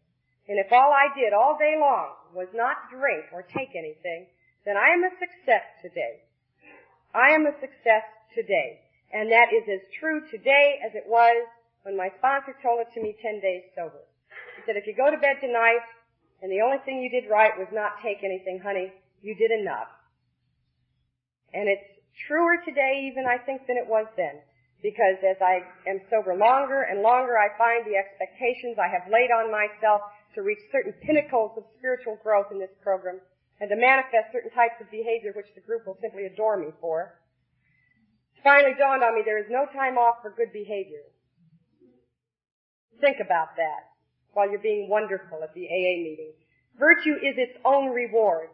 And 0.48 0.58
if 0.58 0.72
all 0.72 0.92
I 0.92 1.12
did 1.14 1.32
all 1.32 1.56
day 1.58 1.76
long 1.78 2.16
was 2.34 2.48
not 2.54 2.88
drink 2.90 3.28
or 3.32 3.42
take 3.42 3.76
anything, 3.76 4.26
then 4.64 4.76
I 4.76 4.90
am 4.96 5.04
a 5.04 5.12
success 5.20 5.64
today. 5.82 6.24
I 7.14 7.32
am 7.32 7.46
a 7.46 7.52
success 7.60 8.04
today. 8.34 8.80
And 9.12 9.32
that 9.32 9.52
is 9.52 9.64
as 9.68 9.84
true 10.00 10.24
today 10.30 10.80
as 10.84 10.92
it 10.94 11.04
was 11.06 11.46
when 11.82 11.96
my 11.96 12.10
sponsor 12.18 12.56
told 12.62 12.80
it 12.80 12.92
to 12.94 13.00
me 13.00 13.16
10 13.20 13.40
days 13.40 13.64
sober. 13.76 14.04
He 14.56 14.62
said, 14.66 14.76
if 14.76 14.86
you 14.86 14.94
go 14.96 15.10
to 15.10 15.16
bed 15.16 15.40
tonight 15.40 15.84
and 16.42 16.50
the 16.52 16.60
only 16.60 16.78
thing 16.84 17.00
you 17.00 17.08
did 17.08 17.30
right 17.30 17.56
was 17.56 17.68
not 17.72 18.00
take 18.02 18.24
anything, 18.24 18.60
honey, 18.60 18.92
you 19.22 19.34
did 19.34 19.50
enough. 19.50 19.88
And 21.54 21.68
it's 21.68 21.84
truer 22.26 22.60
today 22.64 23.08
even, 23.10 23.24
I 23.24 23.38
think, 23.38 23.66
than 23.66 23.76
it 23.76 23.88
was 23.88 24.06
then. 24.16 24.40
Because 24.82 25.18
as 25.26 25.36
I 25.42 25.66
am 25.90 26.00
sober 26.08 26.36
longer 26.38 26.86
and 26.86 27.02
longer, 27.02 27.34
I 27.34 27.50
find 27.58 27.82
the 27.82 27.98
expectations 27.98 28.78
I 28.78 28.86
have 28.86 29.10
laid 29.10 29.34
on 29.34 29.50
myself 29.50 30.02
to 30.34 30.42
reach 30.42 30.62
certain 30.70 30.94
pinnacles 31.02 31.58
of 31.58 31.64
spiritual 31.78 32.18
growth 32.22 32.52
in 32.52 32.60
this 32.60 32.70
program 32.82 33.18
and 33.60 33.68
to 33.70 33.76
manifest 33.76 34.30
certain 34.30 34.54
types 34.54 34.78
of 34.80 34.90
behavior 34.90 35.34
which 35.34 35.50
the 35.54 35.66
group 35.66 35.82
will 35.86 35.98
simply 36.00 36.26
adore 36.26 36.56
me 36.56 36.70
for. 36.80 37.18
It 38.36 38.42
finally 38.46 38.74
dawned 38.78 39.02
on 39.02 39.16
me 39.16 39.22
there 39.24 39.42
is 39.42 39.50
no 39.50 39.66
time 39.74 39.98
off 39.98 40.22
for 40.22 40.30
good 40.30 40.52
behavior. 40.52 41.02
Think 43.00 43.18
about 43.18 43.58
that 43.58 43.90
while 44.32 44.48
you're 44.48 44.62
being 44.62 44.88
wonderful 44.88 45.42
at 45.42 45.54
the 45.54 45.66
AA 45.66 45.98
meeting. 46.06 46.32
Virtue 46.78 47.18
is 47.18 47.34
its 47.34 47.58
own 47.64 47.90
reward, 47.90 48.50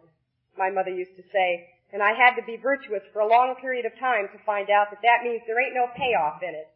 my 0.56 0.70
mother 0.70 0.90
used 0.90 1.16
to 1.16 1.22
say, 1.32 1.68
and 1.92 2.02
I 2.02 2.12
had 2.14 2.34
to 2.36 2.44
be 2.46 2.56
virtuous 2.56 3.02
for 3.12 3.20
a 3.20 3.28
long 3.28 3.54
period 3.60 3.86
of 3.86 3.92
time 3.98 4.28
to 4.32 4.38
find 4.44 4.70
out 4.70 4.90
that 4.90 5.02
that 5.02 5.22
means 5.22 5.42
there 5.46 5.60
ain't 5.60 5.74
no 5.74 5.86
payoff 5.94 6.42
in 6.42 6.54
it. 6.54 6.68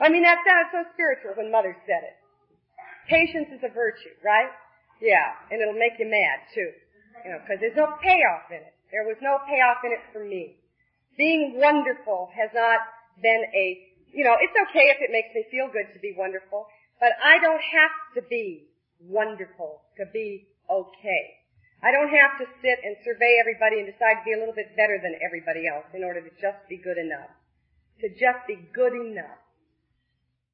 I 0.00 0.08
mean, 0.08 0.24
that 0.24 0.40
sounded 0.44 0.72
so 0.72 0.80
spiritual 0.96 1.36
when 1.36 1.52
mother 1.52 1.76
said 1.84 2.02
it. 2.04 2.16
Patience 3.08 3.52
is 3.52 3.60
a 3.64 3.72
virtue, 3.72 4.16
right? 4.24 4.48
Yeah, 5.00 5.32
and 5.50 5.60
it'll 5.60 5.76
make 5.76 5.96
you 5.98 6.08
mad 6.08 6.44
too. 6.54 6.70
You 7.24 7.30
know, 7.32 7.38
because 7.44 7.60
there's 7.60 7.76
no 7.76 7.96
payoff 8.00 8.48
in 8.48 8.64
it. 8.64 8.74
There 8.92 9.04
was 9.04 9.16
no 9.20 9.40
payoff 9.44 9.84
in 9.84 9.92
it 9.92 10.04
for 10.12 10.24
me. 10.24 10.56
Being 11.16 11.60
wonderful 11.60 12.30
has 12.32 12.48
not 12.54 12.80
been 13.20 13.44
a, 13.52 13.66
you 14.12 14.24
know, 14.24 14.36
it's 14.40 14.56
okay 14.70 14.88
if 14.88 15.00
it 15.00 15.12
makes 15.12 15.28
me 15.34 15.44
feel 15.50 15.68
good 15.68 15.92
to 15.92 16.00
be 16.00 16.14
wonderful, 16.16 16.66
but 16.98 17.12
I 17.22 17.40
don't 17.40 17.60
have 17.60 17.94
to 18.16 18.22
be 18.28 18.68
wonderful 19.00 19.82
to 19.96 20.04
be 20.12 20.48
okay. 20.68 21.39
I 21.80 21.92
don't 21.92 22.12
have 22.12 22.36
to 22.40 22.46
sit 22.60 22.78
and 22.84 22.96
survey 23.04 23.40
everybody 23.40 23.80
and 23.80 23.88
decide 23.88 24.20
to 24.20 24.24
be 24.24 24.36
a 24.36 24.40
little 24.40 24.54
bit 24.54 24.76
better 24.76 25.00
than 25.00 25.16
everybody 25.24 25.64
else 25.64 25.88
in 25.96 26.04
order 26.04 26.20
to 26.20 26.32
just 26.36 26.60
be 26.68 26.76
good 26.76 27.00
enough. 27.00 27.32
To 28.04 28.08
just 28.12 28.44
be 28.44 28.60
good 28.76 28.92
enough. 28.92 29.40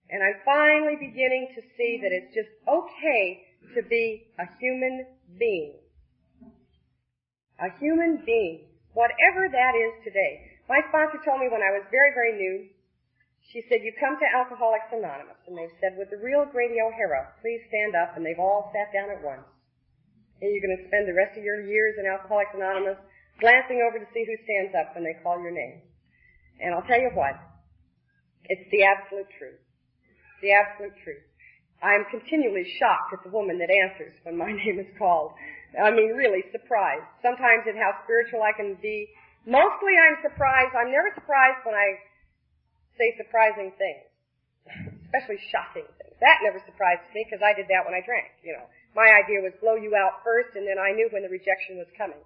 And 0.06 0.22
I'm 0.22 0.38
finally 0.46 0.94
beginning 1.02 1.50
to 1.58 1.60
see 1.74 1.98
that 1.98 2.14
it's 2.14 2.30
just 2.30 2.50
okay 2.62 3.42
to 3.74 3.82
be 3.82 4.30
a 4.38 4.46
human 4.62 5.06
being. 5.34 5.74
A 7.58 7.74
human 7.82 8.22
being. 8.22 8.70
Whatever 8.94 9.50
that 9.50 9.74
is 9.74 9.92
today. 10.06 10.62
My 10.70 10.78
sponsor 10.88 11.18
told 11.26 11.42
me 11.42 11.50
when 11.50 11.62
I 11.62 11.74
was 11.74 11.82
very, 11.90 12.14
very 12.14 12.38
new, 12.38 12.70
She 13.52 13.62
said, 13.68 13.82
you 13.82 13.92
come 13.98 14.18
to 14.18 14.26
Alcoholics 14.26 14.90
Anonymous, 14.90 15.38
and 15.46 15.54
they've 15.54 15.78
said, 15.78 15.94
with 15.98 16.10
the 16.10 16.18
real 16.18 16.46
Grady 16.50 16.82
O'Hara 16.82 17.34
please 17.42 17.62
stand 17.70 17.94
up, 17.94 18.16
and 18.16 18.26
they've 18.26 18.42
all 18.42 18.70
sat 18.74 18.90
down 18.92 19.10
at 19.10 19.22
once. 19.22 19.46
And 20.40 20.52
you're 20.52 20.64
going 20.64 20.76
to 20.76 20.88
spend 20.88 21.08
the 21.08 21.16
rest 21.16 21.36
of 21.38 21.44
your 21.44 21.60
years 21.64 21.96
in 21.96 22.04
Alcoholics 22.04 22.52
Anonymous 22.52 23.00
glancing 23.40 23.84
over 23.84 24.00
to 24.00 24.08
see 24.12 24.24
who 24.24 24.36
stands 24.44 24.72
up 24.76 24.92
when 24.94 25.04
they 25.04 25.16
call 25.20 25.40
your 25.40 25.52
name. 25.52 25.80
And 26.60 26.72
I'll 26.72 26.86
tell 26.88 27.00
you 27.00 27.12
what, 27.12 27.36
it's 28.48 28.64
the 28.72 28.84
absolute 28.84 29.28
truth. 29.36 29.60
The 30.40 30.52
absolute 30.52 30.96
truth. 31.04 31.24
I'm 31.84 32.08
continually 32.08 32.64
shocked 32.80 33.12
at 33.12 33.20
the 33.24 33.32
woman 33.32 33.60
that 33.60 33.68
answers 33.68 34.16
when 34.24 34.36
my 34.36 34.52
name 34.60 34.80
is 34.80 34.88
called. 34.96 35.36
I 35.76 35.92
mean, 35.92 36.16
really 36.16 36.44
surprised. 36.52 37.04
Sometimes 37.20 37.68
at 37.68 37.76
how 37.76 38.00
spiritual 38.04 38.40
I 38.40 38.56
can 38.56 38.80
be. 38.80 39.08
Mostly 39.44 39.94
I'm 39.94 40.16
surprised. 40.24 40.72
I'm 40.72 40.90
never 40.90 41.12
surprised 41.12 41.60
when 41.68 41.76
I 41.76 42.00
say 42.96 43.12
surprising 43.20 43.76
things. 43.76 44.08
Especially 45.06 45.38
shocking 45.52 45.86
things. 46.00 46.16
That 46.24 46.40
never 46.42 46.58
surprised 46.64 47.04
me 47.12 47.28
because 47.28 47.44
I 47.44 47.52
did 47.52 47.68
that 47.68 47.84
when 47.84 47.92
I 47.92 48.00
drank, 48.02 48.32
you 48.40 48.56
know. 48.56 48.66
My 48.96 49.12
idea 49.12 49.44
was 49.44 49.52
blow 49.60 49.76
you 49.76 49.92
out 49.92 50.24
first 50.24 50.56
and 50.56 50.64
then 50.64 50.80
I 50.80 50.96
knew 50.96 51.12
when 51.12 51.20
the 51.20 51.28
rejection 51.28 51.76
was 51.76 51.86
coming. 52.00 52.16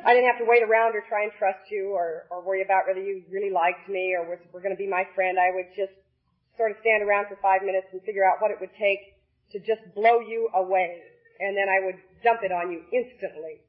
I 0.00 0.16
didn't 0.16 0.32
have 0.32 0.40
to 0.40 0.48
wait 0.48 0.64
around 0.64 0.96
or 0.96 1.04
try 1.04 1.28
and 1.28 1.32
trust 1.36 1.68
you 1.68 1.92
or, 1.92 2.24
or 2.32 2.40
worry 2.40 2.64
about 2.64 2.88
whether 2.88 3.04
you 3.04 3.20
really 3.28 3.52
liked 3.52 3.84
me 3.84 4.16
or 4.16 4.24
were, 4.24 4.40
were 4.48 4.64
going 4.64 4.72
to 4.72 4.80
be 4.80 4.88
my 4.88 5.04
friend. 5.12 5.36
I 5.36 5.52
would 5.52 5.76
just 5.76 5.92
sort 6.56 6.72
of 6.72 6.80
stand 6.80 7.04
around 7.04 7.28
for 7.28 7.36
five 7.44 7.60
minutes 7.60 7.92
and 7.92 8.00
figure 8.08 8.24
out 8.24 8.40
what 8.40 8.48
it 8.48 8.56
would 8.64 8.72
take 8.80 9.20
to 9.52 9.60
just 9.60 9.84
blow 9.92 10.24
you 10.24 10.48
away. 10.56 11.04
And 11.36 11.52
then 11.52 11.68
I 11.68 11.84
would 11.84 12.00
dump 12.24 12.40
it 12.40 12.48
on 12.48 12.72
you 12.72 12.80
instantly. 12.88 13.60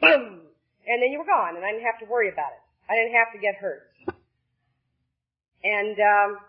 Boom! 0.00 0.48
And 0.88 0.96
then 1.04 1.12
you 1.12 1.20
were 1.20 1.28
gone 1.28 1.60
and 1.60 1.64
I 1.64 1.76
didn't 1.76 1.84
have 1.84 2.00
to 2.00 2.08
worry 2.08 2.32
about 2.32 2.56
it. 2.56 2.64
I 2.88 2.96
didn't 2.96 3.12
have 3.12 3.28
to 3.36 3.40
get 3.44 3.60
hurt. 3.60 3.92
And, 5.64 6.00
um, 6.00 6.40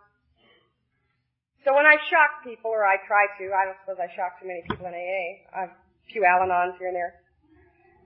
so 1.65 1.73
when 1.73 1.89
I 1.89 1.97
shock 2.13 2.45
people, 2.45 2.69
or 2.69 2.85
I 2.85 3.01
try 3.09 3.25
to, 3.25 3.43
I 3.49 3.65
don't 3.65 3.77
suppose 3.81 3.97
I 3.97 4.05
shock 4.13 4.37
too 4.37 4.45
many 4.45 4.61
people 4.69 4.85
in 4.85 4.93
AA. 4.93 5.41
I've 5.49 5.73
a 5.73 6.13
few 6.13 6.21
Al-Anons 6.21 6.77
here 6.77 6.93
and 6.93 6.95
there. 6.95 7.17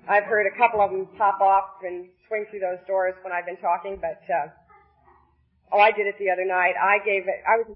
I've 0.07 0.24
heard 0.24 0.47
a 0.47 0.55
couple 0.55 0.80
of 0.80 0.91
them 0.91 1.07
pop 1.20 1.41
off 1.41 1.84
and 1.84 2.07
swing 2.28 2.45
through 2.49 2.64
those 2.64 2.80
doors 2.88 3.14
when 3.22 3.34
I've 3.34 3.45
been 3.45 3.60
talking, 3.60 3.99
but 3.99 4.24
uh, 4.32 4.47
oh, 5.76 5.80
I 5.80 5.91
did 5.91 6.07
it 6.07 6.16
the 6.18 6.32
other 6.32 6.45
night. 6.47 6.80
I 6.80 7.03
gave 7.03 7.28
it. 7.28 7.43
I 7.43 7.60
was. 7.60 7.76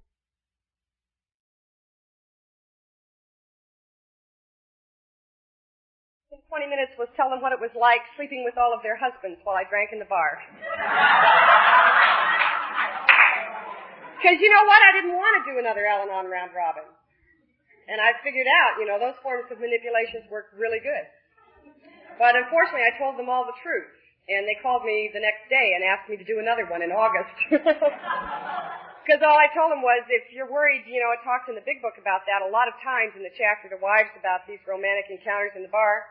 In 6.31 6.39
20 6.47 6.65
minutes 6.71 6.95
was 6.97 7.11
tell 7.19 7.29
them 7.29 7.41
what 7.41 7.51
it 7.51 7.59
was 7.59 7.75
like 7.75 8.01
sleeping 8.15 8.47
with 8.47 8.57
all 8.57 8.73
of 8.73 8.81
their 8.81 8.95
husbands 8.95 9.37
while 9.43 9.59
I 9.59 9.67
drank 9.67 9.91
in 9.91 9.99
the 9.99 10.07
bar. 10.07 10.39
Because 14.23 14.39
you 14.39 14.47
know 14.47 14.63
what? 14.63 14.79
I 14.79 14.95
didn't 14.95 15.19
want 15.19 15.35
to 15.35 15.51
do 15.51 15.59
another 15.59 15.83
Al-Anon 15.83 16.31
round 16.31 16.55
robin. 16.55 16.87
And 17.91 17.99
I 17.99 18.15
figured 18.23 18.47
out, 18.47 18.79
you 18.79 18.87
know, 18.87 18.95
those 18.95 19.19
forms 19.19 19.51
of 19.51 19.59
manipulations 19.59 20.23
work 20.31 20.47
really 20.55 20.79
good. 20.79 21.05
But 22.15 22.39
unfortunately, 22.39 22.87
I 22.87 22.95
told 22.95 23.19
them 23.19 23.27
all 23.27 23.43
the 23.43 23.59
truth. 23.59 23.91
And 24.31 24.47
they 24.47 24.55
called 24.63 24.87
me 24.87 25.11
the 25.11 25.19
next 25.19 25.51
day 25.51 25.75
and 25.75 25.83
asked 25.83 26.07
me 26.07 26.15
to 26.15 26.23
do 26.23 26.39
another 26.39 26.63
one 26.71 26.79
in 26.79 26.95
August. 26.95 27.35
Because 29.03 29.19
all 29.19 29.35
I 29.35 29.51
told 29.51 29.67
them 29.67 29.83
was, 29.83 29.99
if 30.07 30.31
you're 30.31 30.47
worried, 30.47 30.87
you 30.87 31.03
know, 31.03 31.11
it 31.11 31.19
talks 31.27 31.51
in 31.51 31.59
the 31.59 31.67
big 31.67 31.83
book 31.83 31.99
about 31.99 32.23
that 32.23 32.39
a 32.39 32.47
lot 32.47 32.71
of 32.71 32.75
times 32.79 33.11
in 33.19 33.19
the 33.19 33.35
chapter 33.35 33.67
to 33.67 33.75
wives 33.83 34.15
about 34.15 34.47
these 34.47 34.63
romantic 34.63 35.11
encounters 35.11 35.51
in 35.59 35.61
the 35.67 35.67
bar. 35.67 36.07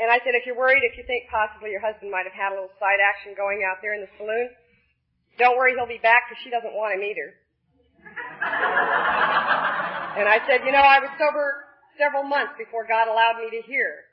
And 0.00 0.08
I 0.08 0.16
said, 0.24 0.32
if 0.32 0.48
you're 0.48 0.56
worried, 0.56 0.80
if 0.88 0.96
you 0.96 1.04
think 1.04 1.28
possibly 1.28 1.68
your 1.68 1.84
husband 1.84 2.08
might 2.08 2.24
have 2.24 2.32
had 2.32 2.56
a 2.56 2.56
little 2.56 2.72
side 2.80 2.96
action 2.96 3.36
going 3.36 3.60
out 3.60 3.84
there 3.84 3.92
in 3.92 4.00
the 4.00 4.12
saloon, 4.16 4.48
don't 5.38 5.56
worry, 5.56 5.74
he'll 5.76 5.86
be 5.86 6.00
back 6.02 6.28
because 6.28 6.42
she 6.42 6.50
doesn't 6.50 6.72
want 6.72 6.94
him 6.94 7.02
either. 7.04 7.34
and 10.20 10.28
I 10.28 10.40
said, 10.48 10.64
you 10.64 10.72
know, 10.72 10.84
I 10.84 11.00
was 11.00 11.10
sober 11.18 11.64
several 11.98 12.24
months 12.24 12.54
before 12.56 12.86
God 12.88 13.08
allowed 13.08 13.40
me 13.40 13.50
to 13.52 13.62
hear 13.66 14.04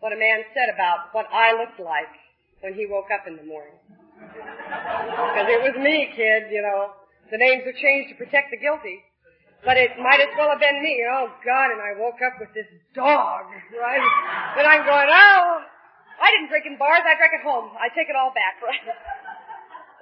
what 0.00 0.12
a 0.12 0.18
man 0.18 0.44
said 0.52 0.68
about 0.68 1.14
what 1.16 1.26
I 1.32 1.56
looked 1.56 1.80
like 1.80 2.12
when 2.60 2.74
he 2.74 2.86
woke 2.86 3.08
up 3.10 3.26
in 3.26 3.36
the 3.36 3.46
morning. 3.46 3.78
Because 3.88 5.48
it 5.48 5.60
was 5.62 5.74
me, 5.80 6.12
kid, 6.14 6.50
you 6.50 6.62
know. 6.62 6.92
The 7.30 7.38
names 7.38 7.64
are 7.66 7.72
changed 7.72 8.12
to 8.12 8.16
protect 8.20 8.52
the 8.52 8.60
guilty. 8.60 9.00
But 9.64 9.80
it 9.80 9.96
might 9.96 10.20
as 10.20 10.28
well 10.36 10.52
have 10.52 10.60
been 10.60 10.84
me. 10.84 11.00
Oh 11.08 11.32
God, 11.40 11.72
and 11.72 11.80
I 11.80 11.96
woke 11.96 12.20
up 12.20 12.36
with 12.36 12.52
this 12.52 12.68
dog, 12.92 13.48
right? 13.72 14.04
And 14.60 14.66
I'm 14.68 14.84
going, 14.84 15.08
oh, 15.08 15.64
I 16.20 16.28
didn't 16.36 16.52
drink 16.52 16.68
in 16.68 16.76
bars, 16.76 17.00
I 17.00 17.16
drank 17.16 17.32
at 17.40 17.44
home. 17.44 17.72
I 17.80 17.88
take 17.96 18.12
it 18.12 18.16
all 18.16 18.30
back, 18.36 18.60
right? 18.60 18.84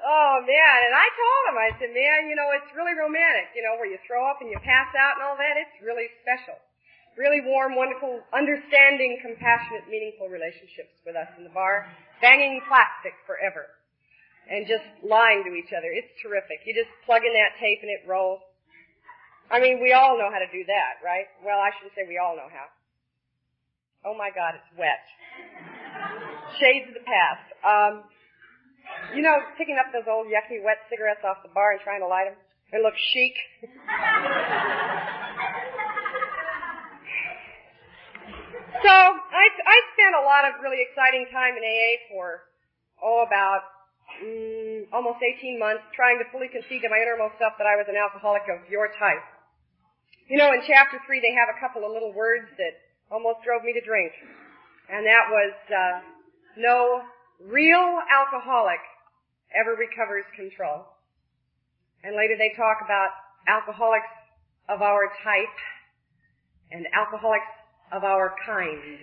Oh 0.02 0.34
man, 0.42 0.78
and 0.90 0.94
I 0.98 1.06
told 1.14 1.42
him, 1.46 1.56
I 1.62 1.70
said, 1.78 1.90
man, 1.94 2.26
you 2.26 2.34
know, 2.34 2.50
it's 2.58 2.74
really 2.74 2.98
romantic, 2.98 3.54
you 3.54 3.62
know, 3.62 3.78
where 3.78 3.86
you 3.86 4.02
throw 4.02 4.26
up 4.26 4.42
and 4.42 4.50
you 4.50 4.58
pass 4.58 4.90
out 4.98 5.14
and 5.14 5.22
all 5.22 5.38
that. 5.38 5.54
It's 5.54 5.78
really 5.78 6.10
special 6.26 6.58
really 7.16 7.44
warm, 7.44 7.76
wonderful, 7.76 8.20
understanding, 8.32 9.20
compassionate, 9.20 9.88
meaningful 9.88 10.28
relationships 10.28 10.96
with 11.04 11.16
us 11.16 11.28
in 11.36 11.44
the 11.44 11.52
bar, 11.52 11.88
banging 12.20 12.60
plastic 12.68 13.12
forever, 13.28 13.68
and 14.48 14.64
just 14.66 14.84
lying 15.04 15.44
to 15.44 15.52
each 15.52 15.72
other. 15.76 15.92
It's 15.92 16.12
terrific. 16.22 16.64
You 16.64 16.72
just 16.72 16.90
plug 17.04 17.22
in 17.24 17.32
that 17.36 17.58
tape 17.60 17.84
and 17.84 17.92
it 17.92 18.08
rolls. 18.08 18.40
I 19.52 19.60
mean, 19.60 19.82
we 19.84 19.92
all 19.92 20.16
know 20.16 20.32
how 20.32 20.40
to 20.40 20.48
do 20.48 20.64
that, 20.64 21.04
right? 21.04 21.28
Well, 21.44 21.60
I 21.60 21.68
shouldn't 21.76 21.92
say 21.92 22.08
we 22.08 22.16
all 22.16 22.36
know 22.36 22.48
how. 22.48 22.72
Oh 24.08 24.16
my 24.16 24.32
God, 24.32 24.56
it's 24.56 24.72
wet. 24.74 25.04
Shades 26.58 26.88
of 26.88 26.96
the 26.96 27.04
past. 27.04 27.46
Um, 27.62 28.08
you 29.14 29.22
know, 29.22 29.36
picking 29.58 29.76
up 29.78 29.92
those 29.92 30.08
old 30.08 30.26
yucky 30.26 30.62
wet 30.62 30.78
cigarettes 30.88 31.24
off 31.24 31.42
the 31.42 31.52
bar 31.52 31.72
and 31.72 31.80
trying 31.80 32.00
to 32.00 32.08
light 32.08 32.30
them. 32.30 32.38
They 32.72 32.80
look 32.80 32.94
chic. 32.96 33.36
So 38.82 38.90
I 38.90 39.44
I 39.46 39.76
spent 39.94 40.14
a 40.18 40.24
lot 40.26 40.42
of 40.48 40.58
really 40.58 40.82
exciting 40.82 41.30
time 41.30 41.54
in 41.54 41.62
AA 41.62 42.02
for 42.10 42.42
oh 42.98 43.22
about 43.22 43.62
mm, 44.18 44.90
almost 44.90 45.22
18 45.22 45.60
months 45.60 45.86
trying 45.94 46.18
to 46.18 46.26
fully 46.34 46.50
concede 46.50 46.82
to 46.82 46.90
my 46.90 46.98
innermost 46.98 47.38
self 47.38 47.54
that 47.62 47.68
I 47.70 47.78
was 47.78 47.86
an 47.86 47.94
alcoholic 47.94 48.42
of 48.50 48.66
your 48.66 48.90
type. 48.98 49.22
You 50.26 50.40
know, 50.40 50.50
in 50.50 50.66
chapter 50.66 50.98
three 51.06 51.22
they 51.22 51.30
have 51.30 51.46
a 51.52 51.58
couple 51.62 51.86
of 51.86 51.94
little 51.94 52.10
words 52.10 52.50
that 52.58 52.74
almost 53.06 53.46
drove 53.46 53.62
me 53.62 53.70
to 53.76 53.82
drink, 53.86 54.10
and 54.90 55.06
that 55.06 55.30
was 55.30 55.54
uh, 55.70 55.96
no 56.58 57.06
real 57.48 57.98
alcoholic 58.10 58.80
ever 59.54 59.74
recovers 59.74 60.24
control. 60.36 60.86
And 62.04 62.16
later 62.16 62.34
they 62.38 62.54
talk 62.56 62.78
about 62.84 63.10
alcoholics 63.48 64.10
of 64.68 64.82
our 64.82 65.10
type 65.22 65.58
and 66.70 66.86
alcoholics 66.94 67.50
of 67.92 68.04
our 68.04 68.34
kind. 68.46 68.98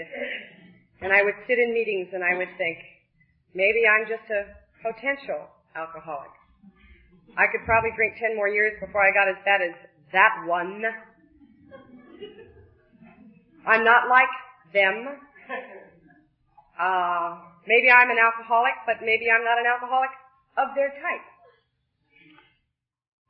And 1.02 1.14
I 1.14 1.24
would 1.24 1.36
sit 1.48 1.60
in 1.60 1.74
meetings 1.74 2.10
and 2.14 2.24
I 2.24 2.36
would 2.36 2.50
think, 2.58 2.78
maybe 3.54 3.84
I'm 3.88 4.08
just 4.08 4.28
a 4.32 4.52
potential 4.84 5.48
alcoholic. 5.76 6.32
I 7.38 7.46
could 7.52 7.64
probably 7.66 7.92
drink 7.96 8.16
10 8.20 8.36
more 8.36 8.50
years 8.50 8.74
before 8.82 9.06
I 9.06 9.12
got 9.14 9.30
as 9.30 9.38
bad 9.46 9.62
as 9.62 9.76
that 10.12 10.44
one. 10.48 10.84
I'm 13.68 13.84
not 13.84 14.10
like 14.10 14.34
them. 14.74 15.08
Uh, 16.80 17.44
maybe 17.68 17.92
I'm 17.92 18.08
an 18.08 18.18
alcoholic, 18.18 18.74
but 18.88 19.04
maybe 19.04 19.28
I'm 19.28 19.44
not 19.44 19.60
an 19.60 19.68
alcoholic 19.68 20.16
of 20.56 20.72
their 20.80 20.96
type. 20.96 21.26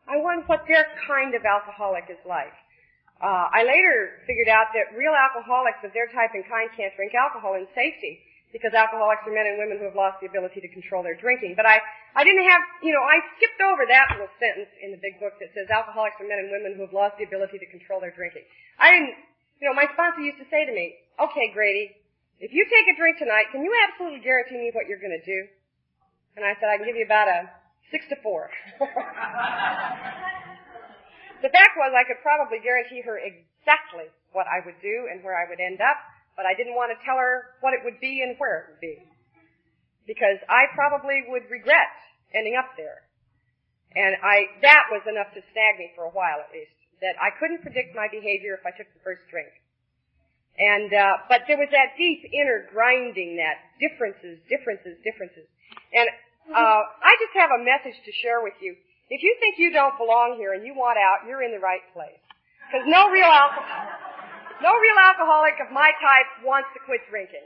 I 0.06 0.22
wonder 0.22 0.46
what 0.46 0.66
their 0.70 0.86
kind 1.06 1.34
of 1.34 1.42
alcoholic 1.42 2.06
is 2.10 2.22
like. 2.26 2.54
Uh, 3.20 3.52
I 3.52 3.68
later 3.68 4.24
figured 4.24 4.48
out 4.48 4.72
that 4.78 4.96
real 4.96 5.12
alcoholics 5.12 5.84
of 5.84 5.92
their 5.92 6.08
type 6.14 6.32
and 6.38 6.46
kind 6.48 6.70
can't 6.78 6.94
drink 6.96 7.12
alcohol 7.18 7.60
in 7.60 7.68
safety 7.76 8.22
because 8.50 8.74
alcoholics 8.74 9.22
are 9.30 9.36
men 9.36 9.46
and 9.46 9.62
women 9.62 9.78
who 9.78 9.86
have 9.86 9.98
lost 9.98 10.18
the 10.22 10.26
ability 10.26 10.62
to 10.62 10.70
control 10.74 11.06
their 11.06 11.14
drinking. 11.14 11.54
But 11.54 11.70
I, 11.70 11.78
I 12.18 12.26
didn't 12.26 12.48
have, 12.50 12.62
you 12.82 12.90
know, 12.90 13.04
I 13.06 13.22
skipped 13.38 13.62
over 13.62 13.86
that 13.86 14.18
little 14.18 14.32
sentence 14.42 14.72
in 14.82 14.90
the 14.90 14.98
big 14.98 15.22
book 15.22 15.38
that 15.38 15.54
says 15.54 15.70
alcoholics 15.70 16.18
are 16.18 16.26
men 16.26 16.42
and 16.42 16.50
women 16.50 16.74
who 16.74 16.86
have 16.90 16.96
lost 16.96 17.22
the 17.22 17.30
ability 17.30 17.62
to 17.62 17.70
control 17.70 18.02
their 18.02 18.14
drinking. 18.14 18.48
I 18.82 18.90
didn't, 18.90 19.14
you 19.62 19.70
know, 19.70 19.76
my 19.78 19.86
sponsor 19.94 20.26
used 20.26 20.42
to 20.42 20.50
say 20.50 20.66
to 20.66 20.74
me, 20.74 20.98
okay, 21.22 21.54
Grady, 21.54 21.94
if 22.40 22.52
you 22.52 22.64
take 22.66 22.88
a 22.92 22.96
drink 22.98 23.20
tonight, 23.20 23.52
can 23.52 23.64
you 23.64 23.72
absolutely 23.88 24.20
guarantee 24.20 24.58
me 24.58 24.72
what 24.74 24.88
you're 24.88 25.00
going 25.00 25.16
to 25.16 25.26
do? 25.26 25.40
And 26.36 26.46
I 26.46 26.56
said, 26.60 26.72
I 26.72 26.78
can 26.78 26.88
give 26.88 26.96
you 26.96 27.06
about 27.06 27.28
a 27.28 27.52
six 27.92 28.08
to 28.10 28.16
four. 28.24 28.50
The 31.40 31.52
fact 31.52 31.80
was 31.80 31.96
I 31.96 32.04
could 32.04 32.20
probably 32.20 32.60
guarantee 32.60 33.00
her 33.08 33.16
exactly 33.16 34.12
what 34.36 34.44
I 34.52 34.60
would 34.60 34.76
do 34.84 35.08
and 35.08 35.24
where 35.24 35.40
I 35.40 35.48
would 35.48 35.60
end 35.64 35.80
up, 35.80 35.96
but 36.36 36.44
I 36.44 36.52
didn't 36.52 36.76
want 36.76 36.92
to 36.92 37.00
tell 37.08 37.16
her 37.16 37.56
what 37.64 37.72
it 37.72 37.80
would 37.88 38.00
be 38.04 38.20
and 38.20 38.36
where 38.36 38.60
it 38.60 38.66
would 38.72 38.84
be. 38.84 39.00
Because 40.04 40.44
I 40.52 40.68
probably 40.76 41.24
would 41.32 41.48
regret 41.48 41.96
ending 42.36 42.60
up 42.60 42.76
there. 42.76 43.08
And 43.96 44.20
I, 44.22 44.60
that 44.62 44.92
was 44.92 45.02
enough 45.08 45.32
to 45.34 45.42
snag 45.56 45.80
me 45.80 45.96
for 45.96 46.06
a 46.06 46.14
while 46.14 46.44
at 46.44 46.52
least. 46.52 46.76
That 47.00 47.16
I 47.16 47.32
couldn't 47.40 47.64
predict 47.64 47.96
my 47.96 48.12
behavior 48.12 48.60
if 48.60 48.68
I 48.68 48.76
took 48.76 48.92
the 48.92 49.02
first 49.02 49.24
drink. 49.32 49.50
And, 50.60 50.92
uh, 50.92 51.24
but 51.32 51.48
there 51.48 51.56
was 51.56 51.72
that 51.72 51.96
deep 51.96 52.28
inner 52.36 52.68
grinding 52.72 53.40
that 53.40 53.64
differences, 53.80 54.44
differences, 54.52 55.00
differences. 55.08 55.48
And 55.96 56.08
Uh, 56.50 56.82
I 56.82 57.14
just 57.22 57.38
have 57.38 57.54
a 57.54 57.62
message 57.62 57.94
to 57.94 58.12
share 58.26 58.42
with 58.42 58.58
you. 58.58 58.74
If 59.14 59.22
you 59.22 59.38
think 59.38 59.62
you 59.62 59.70
don't 59.70 59.94
belong 60.02 60.34
here 60.42 60.58
and 60.58 60.66
you 60.66 60.74
want 60.74 60.98
out, 60.98 61.30
you're 61.30 61.46
in 61.46 61.54
the 61.54 61.62
right 61.62 61.86
place. 61.94 62.18
Because 62.66 62.90
no 62.90 63.10
real 63.14 63.30
alcohol, 63.30 63.86
no 64.58 64.74
real 64.74 64.98
alcoholic 64.98 65.62
of 65.62 65.70
my 65.70 65.94
type 66.02 66.26
wants 66.42 66.74
to 66.74 66.82
quit 66.90 67.06
drinking. 67.06 67.46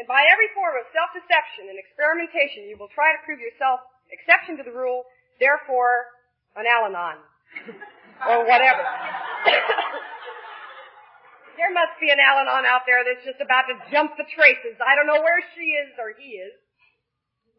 And 0.00 0.08
by 0.08 0.24
every 0.32 0.48
form 0.56 0.80
of 0.80 0.88
self-deception 0.96 1.68
and 1.68 1.76
experimentation, 1.76 2.72
you 2.72 2.80
will 2.80 2.88
try 2.96 3.12
to 3.12 3.20
prove 3.28 3.40
yourself 3.40 3.84
exception 4.08 4.56
to 4.56 4.64
the 4.64 4.72
rule, 4.72 5.04
therefore 5.44 6.08
an 6.56 6.64
Al-Anon. 6.64 7.20
or 8.32 8.48
whatever. 8.48 8.80
there 11.60 11.76
must 11.76 12.00
be 12.00 12.08
an 12.08 12.16
Al-Anon 12.16 12.64
out 12.64 12.88
there 12.88 13.04
that's 13.04 13.20
just 13.20 13.44
about 13.44 13.68
to 13.68 13.76
jump 13.92 14.16
the 14.16 14.24
traces. 14.32 14.80
I 14.80 14.96
don't 14.96 15.04
know 15.04 15.20
where 15.20 15.44
she 15.52 15.76
is 15.84 15.92
or 16.00 16.16
he 16.16 16.40
is. 16.40 16.56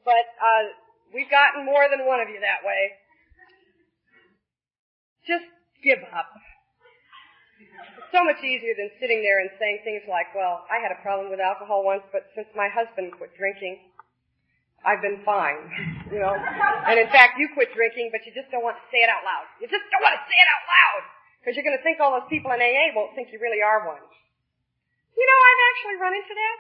But, 0.02 0.26
uh, 0.42 0.74
we've 1.14 1.30
gotten 1.30 1.62
more 1.70 1.86
than 1.86 2.10
one 2.10 2.18
of 2.18 2.26
you 2.26 2.42
that 2.42 2.66
way. 2.66 2.98
Just 5.30 5.46
give 5.86 6.02
up. 6.10 6.34
It's 8.02 8.10
so 8.10 8.26
much 8.26 8.42
easier 8.42 8.74
than 8.74 8.90
sitting 8.98 9.22
there 9.22 9.38
and 9.46 9.54
saying 9.62 9.86
things 9.86 10.02
like, 10.10 10.34
well, 10.34 10.66
I 10.66 10.82
had 10.82 10.90
a 10.90 10.98
problem 11.06 11.30
with 11.30 11.38
alcohol 11.38 11.86
once, 11.86 12.02
but 12.10 12.26
since 12.34 12.50
my 12.58 12.74
husband 12.74 13.14
quit 13.14 13.38
drinking, 13.38 13.94
I've 14.82 15.06
been 15.06 15.22
fine. 15.22 15.62
You 16.10 16.26
know? 16.26 16.34
And 16.34 16.98
in 16.98 17.06
fact, 17.14 17.38
you 17.38 17.54
quit 17.54 17.70
drinking, 17.78 18.10
but 18.10 18.26
you 18.26 18.34
just 18.34 18.50
don't 18.50 18.66
want 18.66 18.82
to 18.82 18.86
say 18.90 19.06
it 19.06 19.14
out 19.14 19.22
loud. 19.22 19.46
You 19.62 19.70
just 19.70 19.86
don't 19.94 20.02
want 20.02 20.18
to 20.18 20.24
say 20.26 20.38
it 20.42 20.50
out 20.50 20.66
loud! 20.66 21.21
Because 21.42 21.58
you're 21.58 21.66
going 21.66 21.78
to 21.78 21.82
think 21.82 21.98
all 21.98 22.14
those 22.14 22.30
people 22.30 22.54
in 22.54 22.62
AA 22.62 22.94
won't 22.94 23.18
think 23.18 23.34
you 23.34 23.42
really 23.42 23.66
are 23.66 23.82
one. 23.90 24.06
You 25.18 25.26
know, 25.26 25.40
I've 25.42 25.64
actually 25.74 25.98
run 25.98 26.14
into 26.14 26.36
that. 26.38 26.58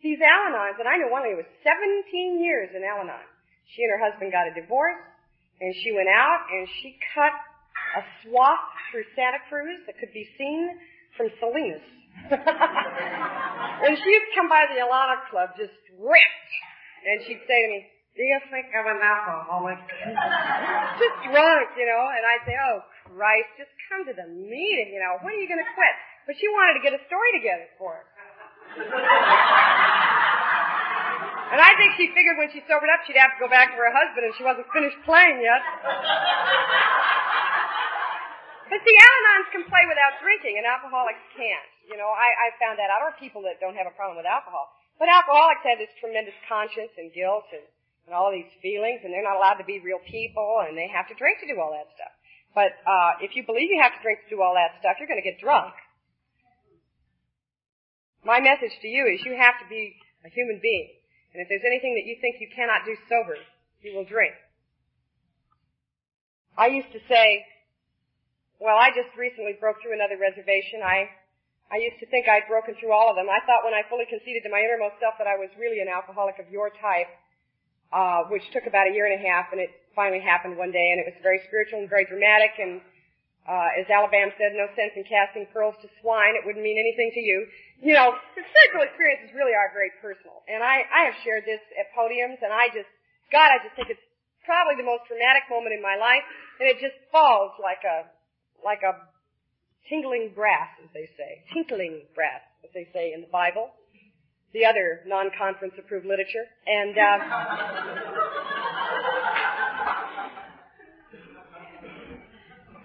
These 0.00 0.18
Al-Anons, 0.24 0.80
and 0.80 0.88
I 0.88 0.96
know 0.96 1.12
one 1.12 1.22
lady 1.22 1.36
was 1.36 1.46
17 1.60 2.40
years 2.40 2.72
in 2.72 2.82
Al-Anon. 2.82 3.28
She 3.76 3.84
and 3.84 3.92
her 3.92 4.00
husband 4.00 4.32
got 4.32 4.48
a 4.48 4.54
divorce, 4.56 4.98
and 5.60 5.70
she 5.84 5.92
went 5.92 6.08
out 6.08 6.48
and 6.50 6.66
she 6.80 6.96
cut 7.14 7.36
a 8.00 8.02
swath 8.24 8.66
through 8.90 9.04
Santa 9.14 9.38
Cruz 9.46 9.84
that 9.86 10.00
could 10.00 10.12
be 10.16 10.26
seen 10.40 10.72
from 11.16 11.28
Salinas. 11.38 11.84
and 12.32 13.92
she 14.00 14.08
used 14.08 14.26
to 14.32 14.34
come 14.36 14.48
by 14.48 14.66
the 14.72 14.80
Alano 14.80 15.20
Club 15.30 15.52
just 15.56 15.76
ripped, 16.00 16.52
and 17.04 17.20
she'd 17.28 17.44
say 17.44 17.58
to 17.62 17.68
me, 17.68 17.80
do 18.12 18.20
you 18.20 18.38
think 18.52 18.68
I'm 18.76 18.84
an 18.84 19.00
alcoholic? 19.00 19.80
just 21.00 21.16
drunk, 21.32 21.68
you 21.80 21.88
know, 21.88 22.04
and 22.12 22.22
I'd 22.28 22.44
say, 22.44 22.52
oh 22.60 22.84
Christ, 23.08 23.48
just 23.56 23.72
come 23.88 24.04
to 24.04 24.12
the 24.12 24.28
meeting, 24.28 24.92
you 24.92 25.00
know, 25.00 25.16
when 25.24 25.32
are 25.32 25.40
you 25.40 25.48
gonna 25.48 25.64
quit? 25.72 25.94
But 26.28 26.36
she 26.36 26.44
wanted 26.52 26.76
to 26.76 26.82
get 26.84 26.92
a 26.92 27.00
story 27.08 27.32
together 27.40 27.72
for 27.80 28.04
us. 28.04 28.08
and 31.56 31.60
I 31.60 31.72
think 31.80 31.96
she 31.96 32.12
figured 32.12 32.36
when 32.36 32.52
she 32.52 32.60
sobered 32.68 32.92
up 32.92 33.00
she'd 33.08 33.16
have 33.16 33.32
to 33.36 33.40
go 33.40 33.48
back 33.48 33.72
to 33.72 33.80
her 33.80 33.88
husband 33.88 34.28
and 34.28 34.34
she 34.36 34.44
wasn't 34.44 34.68
finished 34.76 35.00
playing 35.08 35.40
yet. 35.40 35.64
but 38.68 38.76
see, 38.76 38.96
Al-Anons 38.96 39.48
can 39.56 39.64
play 39.72 39.88
without 39.88 40.20
drinking 40.20 40.60
and 40.60 40.68
alcoholics 40.68 41.24
can't. 41.32 41.72
You 41.88 41.96
know, 41.96 42.12
I, 42.12 42.28
I 42.48 42.54
found 42.62 42.78
that 42.78 42.92
out, 42.92 43.02
or 43.02 43.10
people 43.18 43.42
that 43.48 43.58
don't 43.58 43.74
have 43.74 43.90
a 43.90 43.94
problem 43.96 44.16
with 44.20 44.28
alcohol. 44.28 44.70
But 45.02 45.10
alcoholics 45.10 45.66
have 45.66 45.82
this 45.82 45.90
tremendous 45.98 46.36
conscience 46.46 46.94
and 46.94 47.10
guilt 47.10 47.50
and 47.50 47.66
and 48.06 48.14
all 48.14 48.30
these 48.34 48.50
feelings, 48.60 49.00
and 49.04 49.14
they're 49.14 49.24
not 49.24 49.38
allowed 49.38 49.62
to 49.62 49.68
be 49.68 49.78
real 49.78 50.02
people, 50.02 50.64
and 50.66 50.76
they 50.76 50.90
have 50.90 51.06
to 51.08 51.14
drink 51.14 51.38
to 51.40 51.46
do 51.46 51.58
all 51.60 51.70
that 51.70 51.86
stuff. 51.94 52.14
But 52.54 52.76
uh, 52.84 53.24
if 53.24 53.32
you 53.32 53.46
believe 53.46 53.70
you 53.72 53.80
have 53.80 53.96
to 53.96 54.02
drink 54.02 54.26
to 54.26 54.30
do 54.36 54.42
all 54.42 54.54
that 54.54 54.76
stuff, 54.80 55.00
you're 55.00 55.08
going 55.08 55.22
to 55.22 55.24
get 55.24 55.40
drunk. 55.40 55.72
My 58.22 58.38
message 58.38 58.74
to 58.82 58.88
you 58.88 59.08
is 59.08 59.24
you 59.24 59.34
have 59.34 59.58
to 59.58 59.66
be 59.66 59.96
a 60.22 60.30
human 60.30 60.60
being. 60.62 60.94
And 61.32 61.40
if 61.40 61.48
there's 61.48 61.64
anything 61.64 61.96
that 61.96 62.04
you 62.04 62.20
think 62.20 62.38
you 62.38 62.50
cannot 62.52 62.84
do 62.84 62.94
sober, 63.08 63.40
you 63.80 63.96
will 63.96 64.04
drink. 64.04 64.36
I 66.54 66.68
used 66.68 66.92
to 66.92 67.00
say, 67.08 67.42
well, 68.60 68.76
I 68.76 68.92
just 68.92 69.10
recently 69.16 69.56
broke 69.58 69.80
through 69.80 69.96
another 69.96 70.20
reservation. 70.20 70.84
I, 70.84 71.08
I 71.72 71.80
used 71.80 71.98
to 72.04 72.06
think 72.12 72.28
I'd 72.28 72.46
broken 72.46 72.76
through 72.76 72.92
all 72.92 73.08
of 73.08 73.16
them. 73.16 73.32
I 73.32 73.40
thought 73.48 73.64
when 73.64 73.74
I 73.74 73.82
fully 73.88 74.04
conceded 74.06 74.44
to 74.44 74.52
my 74.52 74.60
innermost 74.60 75.00
self 75.00 75.16
that 75.16 75.26
I 75.26 75.40
was 75.40 75.48
really 75.56 75.80
an 75.80 75.88
alcoholic 75.88 76.36
of 76.38 76.52
your 76.52 76.68
type, 76.68 77.10
uh, 77.92 78.24
which 78.32 78.42
took 78.52 78.64
about 78.64 78.88
a 78.88 78.92
year 78.92 79.04
and 79.04 79.20
a 79.20 79.22
half, 79.22 79.52
and 79.52 79.60
it 79.60 79.70
finally 79.94 80.20
happened 80.20 80.56
one 80.56 80.72
day, 80.72 80.88
and 80.90 80.98
it 80.98 81.06
was 81.06 81.16
very 81.22 81.40
spiritual 81.46 81.84
and 81.84 81.88
very 81.88 82.08
dramatic, 82.08 82.56
and 82.56 82.80
uh, 83.44 83.68
as 83.76 83.90
Alabama 83.90 84.32
said, 84.38 84.54
no 84.54 84.70
sense 84.78 84.94
in 84.94 85.04
casting 85.04 85.44
pearls 85.50 85.74
to 85.82 85.90
swine. 86.00 86.38
It 86.38 86.46
wouldn't 86.46 86.62
mean 86.62 86.78
anything 86.78 87.10
to 87.12 87.20
you. 87.20 87.44
You 87.82 87.92
know, 87.98 88.14
spiritual 88.32 88.86
experiences 88.86 89.34
really 89.34 89.52
are 89.52 89.74
very 89.74 89.90
personal. 89.98 90.46
And 90.46 90.62
I, 90.62 90.86
I 90.86 91.10
have 91.10 91.18
shared 91.26 91.42
this 91.42 91.60
at 91.74 91.90
podiums, 91.90 92.38
and 92.40 92.54
I 92.54 92.70
just, 92.70 92.88
God, 93.34 93.50
I 93.50 93.58
just 93.60 93.74
think 93.74 93.90
it's 93.90 94.06
probably 94.46 94.78
the 94.78 94.86
most 94.86 95.10
dramatic 95.10 95.50
moment 95.50 95.74
in 95.74 95.82
my 95.82 95.98
life, 95.98 96.22
and 96.62 96.70
it 96.70 96.78
just 96.78 96.94
falls 97.10 97.58
like 97.58 97.82
a, 97.82 98.06
like 98.62 98.86
a 98.86 98.94
tingling 99.90 100.30
brass, 100.38 100.70
as 100.78 100.88
they 100.94 101.10
say. 101.18 101.42
Tinkling 101.50 102.06
brass, 102.14 102.46
as 102.62 102.70
they 102.72 102.86
say 102.94 103.10
in 103.10 103.26
the 103.26 103.32
Bible 103.34 103.74
the 104.52 104.64
other 104.64 105.00
non-conference 105.06 105.74
approved 105.78 106.06
literature. 106.06 106.44
And 106.66 106.96
uh, 106.96 107.18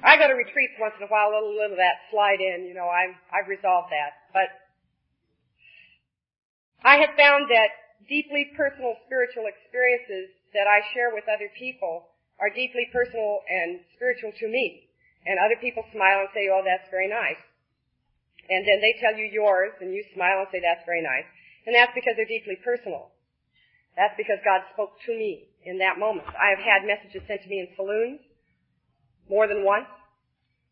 I 0.03 0.15
go 0.15 0.27
to 0.31 0.39
retreats 0.39 0.79
once 0.79 0.95
in 0.95 1.03
a 1.03 1.11
while, 1.11 1.27
a 1.27 1.33
little, 1.35 1.51
little 1.51 1.75
of 1.75 1.83
that 1.83 2.07
slide 2.07 2.39
in. 2.39 2.63
You 2.63 2.73
know, 2.73 2.87
I've 2.87 3.15
I've 3.27 3.51
resolved 3.51 3.91
that, 3.91 4.31
but 4.31 4.47
I 6.87 7.03
have 7.03 7.11
found 7.19 7.51
that 7.51 7.69
deeply 8.07 8.55
personal 8.55 8.95
spiritual 9.03 9.51
experiences 9.51 10.31
that 10.55 10.63
I 10.63 10.79
share 10.95 11.11
with 11.11 11.27
other 11.27 11.51
people 11.59 12.07
are 12.39 12.47
deeply 12.47 12.87
personal 12.95 13.43
and 13.51 13.83
spiritual 13.99 14.31
to 14.31 14.47
me. 14.47 14.87
And 15.27 15.35
other 15.43 15.59
people 15.59 15.83
smile 15.91 16.23
and 16.23 16.31
say, 16.31 16.47
"Oh, 16.47 16.63
that's 16.63 16.87
very 16.87 17.11
nice." 17.11 17.41
And 18.47 18.63
then 18.63 18.79
they 18.79 18.95
tell 19.03 19.11
you 19.11 19.27
yours, 19.27 19.75
and 19.83 19.91
you 19.91 20.07
smile 20.15 20.47
and 20.47 20.49
say, 20.55 20.63
"That's 20.63 20.85
very 20.87 21.03
nice." 21.03 21.27
And 21.67 21.75
that's 21.75 21.91
because 21.91 22.15
they're 22.15 22.31
deeply 22.31 22.55
personal. 22.63 23.11
That's 23.99 24.15
because 24.15 24.39
God 24.47 24.63
spoke 24.71 24.95
to 25.03 25.11
me 25.11 25.51
in 25.67 25.83
that 25.83 25.99
moment. 25.99 26.31
I 26.31 26.55
have 26.55 26.63
had 26.63 26.87
messages 26.87 27.19
sent 27.27 27.43
to 27.43 27.49
me 27.51 27.59
in 27.59 27.67
saloons 27.75 28.23
more 29.27 29.51
than 29.51 29.67
once. 29.67 29.91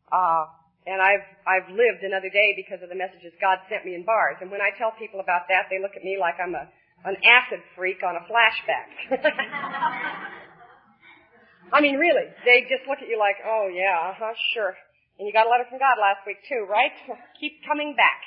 Uh, 0.07 0.47
and 0.87 1.03
I've, 1.03 1.27
I've 1.43 1.67
lived 1.67 2.07
another 2.07 2.31
day 2.31 2.55
because 2.55 2.79
of 2.79 2.87
the 2.87 2.95
messages 2.95 3.35
God 3.43 3.59
sent 3.67 3.83
me 3.83 3.91
in 3.91 4.07
bars. 4.07 4.39
And 4.39 4.47
when 4.47 4.63
I 4.63 4.71
tell 4.79 4.95
people 4.95 5.19
about 5.19 5.51
that, 5.51 5.67
they 5.67 5.83
look 5.83 5.99
at 5.99 6.03
me 6.05 6.15
like 6.15 6.39
I'm 6.39 6.55
a, 6.55 6.63
an 7.03 7.19
acid 7.27 7.59
freak 7.75 7.99
on 7.99 8.15
a 8.15 8.23
flashback. 8.31 8.87
I 11.75 11.81
mean, 11.81 11.97
really. 11.97 12.29
They 12.45 12.61
just 12.71 12.87
look 12.87 13.01
at 13.01 13.09
you 13.09 13.19
like, 13.19 13.35
oh 13.43 13.67
yeah, 13.67 14.15
uh-huh, 14.15 14.31
sure. 14.53 14.77
And 15.19 15.27
you 15.27 15.33
got 15.33 15.47
a 15.47 15.51
letter 15.51 15.65
from 15.67 15.81
God 15.81 15.99
last 15.99 16.23
week 16.23 16.39
too, 16.47 16.63
right? 16.69 16.93
Keep 17.41 17.67
coming 17.67 17.97
back. 17.97 18.21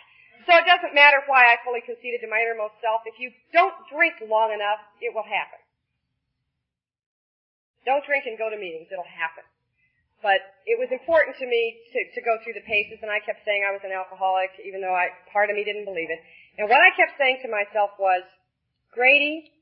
So 0.48 0.56
it 0.56 0.64
doesn't 0.64 0.96
matter 0.96 1.20
why 1.28 1.44
I 1.44 1.60
fully 1.60 1.84
conceded 1.84 2.24
to 2.24 2.28
my 2.32 2.40
innermost 2.40 2.80
self. 2.80 3.04
If 3.04 3.20
you 3.20 3.28
don't 3.52 3.76
drink 3.92 4.16
long 4.24 4.48
enough, 4.48 4.80
it 5.04 5.12
will 5.12 5.28
happen. 5.28 5.60
Don't 7.84 8.00
drink 8.08 8.24
and 8.24 8.40
go 8.40 8.48
to 8.48 8.56
meetings. 8.56 8.88
It'll 8.88 9.04
happen. 9.04 9.44
But 10.24 10.40
it 10.64 10.80
was 10.80 10.88
important 10.88 11.36
to 11.36 11.44
me 11.44 11.76
to, 11.92 11.98
to 12.16 12.20
go 12.24 12.40
through 12.40 12.56
the 12.56 12.64
paces, 12.64 13.04
and 13.04 13.12
I 13.12 13.20
kept 13.20 13.44
saying 13.44 13.60
I 13.60 13.76
was 13.76 13.84
an 13.84 13.92
alcoholic, 13.92 14.56
even 14.64 14.80
though 14.80 14.96
I, 14.96 15.12
part 15.28 15.52
of 15.52 15.54
me 15.54 15.68
didn't 15.68 15.84
believe 15.84 16.08
it. 16.08 16.20
And 16.56 16.64
what 16.64 16.80
I 16.80 16.96
kept 16.96 17.20
saying 17.20 17.44
to 17.44 17.52
myself 17.52 18.00
was, 18.00 18.24
Grady, 18.96 19.52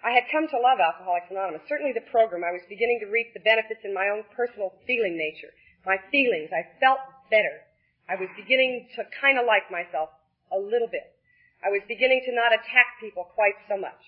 I 0.00 0.16
had 0.16 0.32
come 0.32 0.48
to 0.48 0.58
love 0.58 0.80
Alcoholics 0.80 1.28
Anonymous. 1.28 1.68
Certainly 1.68 1.92
the 1.92 2.08
program. 2.08 2.40
I 2.40 2.56
was 2.56 2.64
beginning 2.72 3.04
to 3.04 3.12
reap 3.12 3.36
the 3.36 3.44
benefits 3.44 3.84
in 3.84 3.92
my 3.92 4.08
own 4.08 4.24
personal 4.32 4.72
feeling 4.88 5.12
nature. 5.12 5.52
My 5.84 6.00
feelings. 6.08 6.48
I 6.56 6.64
felt 6.80 7.04
better. 7.28 7.67
I 8.08 8.16
was 8.16 8.32
beginning 8.40 8.88
to 8.96 9.04
kind 9.20 9.36
of 9.36 9.44
like 9.44 9.68
myself 9.68 10.08
a 10.48 10.56
little 10.56 10.88
bit. 10.88 11.12
I 11.60 11.68
was 11.68 11.84
beginning 11.84 12.24
to 12.24 12.32
not 12.32 12.56
attack 12.56 12.96
people 13.04 13.28
quite 13.36 13.58
so 13.68 13.76
much. 13.76 14.00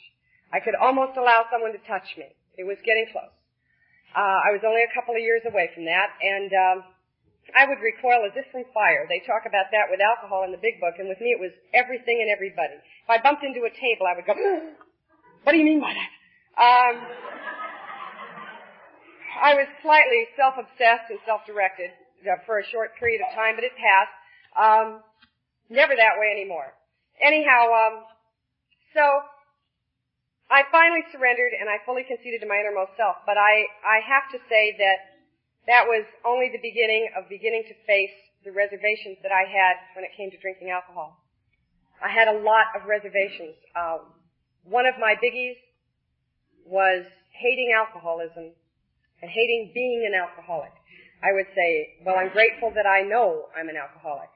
I 0.51 0.59
could 0.59 0.75
almost 0.75 1.21
allow 1.21 1.45
someone 1.53 1.77
to 1.77 1.83
touch 1.85 2.17
me. 2.17 2.33
It 2.57 2.65
was 2.65 2.81
getting 2.83 3.07
close. 3.13 3.31
Uh, 4.17 4.41
I 4.43 4.51
was 4.51 4.65
only 4.67 4.83
a 4.83 4.91
couple 4.91 5.15
of 5.15 5.23
years 5.23 5.45
away 5.47 5.71
from 5.71 5.87
that, 5.87 6.11
and 6.19 6.51
um, 6.51 6.77
I 7.55 7.69
would 7.69 7.79
recoil 7.79 8.27
as 8.27 8.35
if 8.35 8.49
from 8.51 8.67
fire. 8.75 9.07
They 9.07 9.23
talk 9.23 9.47
about 9.47 9.71
that 9.71 9.87
with 9.93 10.03
alcohol 10.03 10.43
in 10.43 10.51
the 10.51 10.59
big 10.59 10.83
book, 10.83 10.99
and 10.99 11.07
with 11.07 11.21
me 11.23 11.31
it 11.31 11.41
was 11.41 11.55
everything 11.75 12.19
and 12.19 12.31
everybody. 12.33 12.75
If 12.81 13.11
I 13.11 13.23
bumped 13.23 13.45
into 13.45 13.63
a 13.63 13.73
table, 13.73 14.11
I 14.11 14.19
would 14.19 14.27
go, 14.27 14.35
what 15.45 15.53
do 15.53 15.59
you 15.59 15.69
mean 15.69 15.79
by 15.79 15.95
that? 15.95 16.11
Um, 16.59 16.95
I 19.41 19.55
was 19.55 19.69
slightly 19.83 20.27
self-obsessed 20.35 21.11
and 21.11 21.19
self-directed 21.25 21.95
for 22.47 22.59
a 22.59 22.67
short 22.67 22.97
period 22.99 23.21
of 23.21 23.35
time, 23.35 23.57
but 23.57 23.65
it 23.65 23.73
passed. 23.77 24.15
Um, 24.57 25.03
never 25.69 25.95
that 25.95 26.19
way 26.19 26.31
anymore. 26.33 26.75
Anyhow, 27.21 27.71
um, 27.71 27.95
so 28.95 29.05
I 30.51 30.67
finally 30.73 31.07
surrendered 31.15 31.55
and 31.55 31.71
I 31.71 31.79
fully 31.87 32.03
conceded 32.03 32.43
to 32.43 32.49
my 32.49 32.59
innermost 32.59 32.99
self. 32.99 33.23
But 33.23 33.39
I, 33.39 33.71
I 33.87 34.03
have 34.03 34.27
to 34.35 34.39
say 34.51 34.75
that 34.83 34.99
that 35.71 35.87
was 35.87 36.03
only 36.27 36.51
the 36.51 36.59
beginning 36.59 37.13
of 37.15 37.31
beginning 37.31 37.63
to 37.71 37.75
face 37.87 38.13
the 38.43 38.51
reservations 38.51 39.21
that 39.23 39.31
I 39.31 39.45
had 39.47 39.79
when 39.95 40.03
it 40.03 40.11
came 40.17 40.33
to 40.33 40.39
drinking 40.41 40.75
alcohol. 40.75 41.21
I 42.03 42.09
had 42.09 42.27
a 42.27 42.41
lot 42.41 42.73
of 42.75 42.89
reservations. 42.89 43.55
Um, 43.77 44.11
one 44.65 44.87
of 44.87 44.97
my 44.99 45.15
biggies 45.21 45.61
was 46.65 47.05
hating 47.37 47.71
alcoholism 47.77 48.57
and 49.21 49.29
hating 49.31 49.71
being 49.75 50.09
an 50.09 50.17
alcoholic. 50.17 50.73
I 51.23 51.33
would 51.33 51.47
say, 51.55 52.01
well, 52.05 52.17
I'm 52.17 52.33
grateful 52.33 52.73
that 52.75 52.87
I 52.87 53.03
know 53.03 53.49
I'm 53.53 53.69
an 53.69 53.77
alcoholic. 53.77 54.33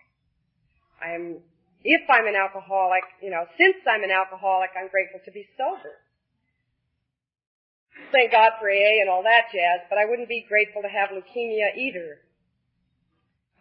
I'm, 1.01 1.41
if 1.83 2.05
I'm 2.09 2.27
an 2.27 2.37
alcoholic, 2.37 3.05
you 3.23 3.31
know, 3.31 3.45
since 3.57 3.77
I'm 3.89 4.05
an 4.05 4.13
alcoholic, 4.13 4.71
I'm 4.77 4.89
grateful 4.89 5.21
to 5.25 5.33
be 5.33 5.49
sober. 5.57 5.97
Thank 8.13 8.33
God 8.33 8.61
for 8.61 8.69
AA 8.69 9.01
and 9.01 9.09
all 9.09 9.23
that 9.23 9.49
jazz, 9.53 9.87
but 9.89 9.99
I 9.99 10.05
wouldn't 10.05 10.29
be 10.29 10.45
grateful 10.49 10.83
to 10.83 10.89
have 10.89 11.09
leukemia 11.09 11.77
either. 11.77 12.21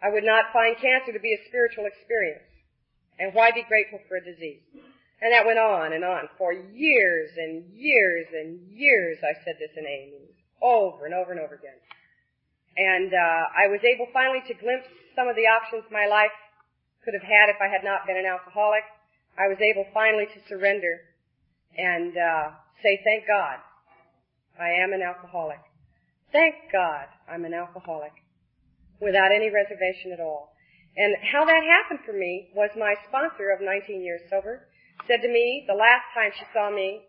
I 0.02 0.10
would 0.12 0.24
not 0.24 0.52
find 0.52 0.76
cancer 0.76 1.12
to 1.12 1.20
be 1.20 1.32
a 1.32 1.48
spiritual 1.48 1.86
experience. 1.86 2.44
And 3.18 3.32
why 3.32 3.52
be 3.52 3.64
grateful 3.66 4.00
for 4.08 4.16
a 4.16 4.24
disease? 4.24 4.60
And 5.22 5.32
that 5.32 5.46
went 5.46 5.58
on 5.58 5.92
and 5.92 6.04
on 6.04 6.28
for 6.36 6.52
years 6.52 7.30
and 7.38 7.64
years 7.72 8.26
and 8.34 8.60
years. 8.68 9.18
I 9.22 9.32
said 9.44 9.54
this 9.58 9.70
in 9.76 9.86
AA 9.86 10.12
meetings 10.12 10.36
over 10.60 11.06
and 11.06 11.14
over 11.14 11.30
and 11.30 11.40
over 11.40 11.54
again. 11.54 11.78
And 12.76 13.14
uh, 13.14 13.42
I 13.54 13.70
was 13.70 13.80
able 13.86 14.10
finally 14.12 14.42
to 14.46 14.54
glimpse 14.54 14.90
some 15.14 15.28
of 15.28 15.36
the 15.36 15.46
options 15.46 15.86
my 15.90 16.06
life 16.06 16.34
could 17.04 17.14
have 17.14 17.22
had 17.22 17.52
if 17.52 17.60
I 17.62 17.70
had 17.70 17.84
not 17.86 18.06
been 18.06 18.18
an 18.18 18.26
alcoholic. 18.26 18.82
I 19.38 19.46
was 19.46 19.58
able 19.62 19.86
finally 19.94 20.26
to 20.26 20.38
surrender 20.48 21.02
and 21.76 22.16
uh, 22.16 22.46
say, 22.82 22.98
"Thank 23.02 23.26
God, 23.26 23.58
I 24.58 24.82
am 24.82 24.92
an 24.92 25.02
alcoholic. 25.02 25.62
Thank 26.32 26.54
God, 26.72 27.06
I'm 27.30 27.44
an 27.44 27.54
alcoholic." 27.54 28.12
Without 29.00 29.34
any 29.34 29.50
reservation 29.50 30.14
at 30.14 30.22
all. 30.22 30.54
And 30.96 31.14
how 31.26 31.44
that 31.44 31.62
happened 31.66 32.06
for 32.06 32.14
me 32.14 32.50
was 32.54 32.70
my 32.78 32.94
sponsor 33.10 33.50
of 33.50 33.60
19 33.60 34.00
years 34.00 34.22
sober 34.30 34.66
said 35.06 35.20
to 35.20 35.28
me 35.28 35.64
the 35.66 35.74
last 35.74 36.06
time 36.14 36.30
she 36.38 36.46
saw 36.54 36.70
me 36.70 37.02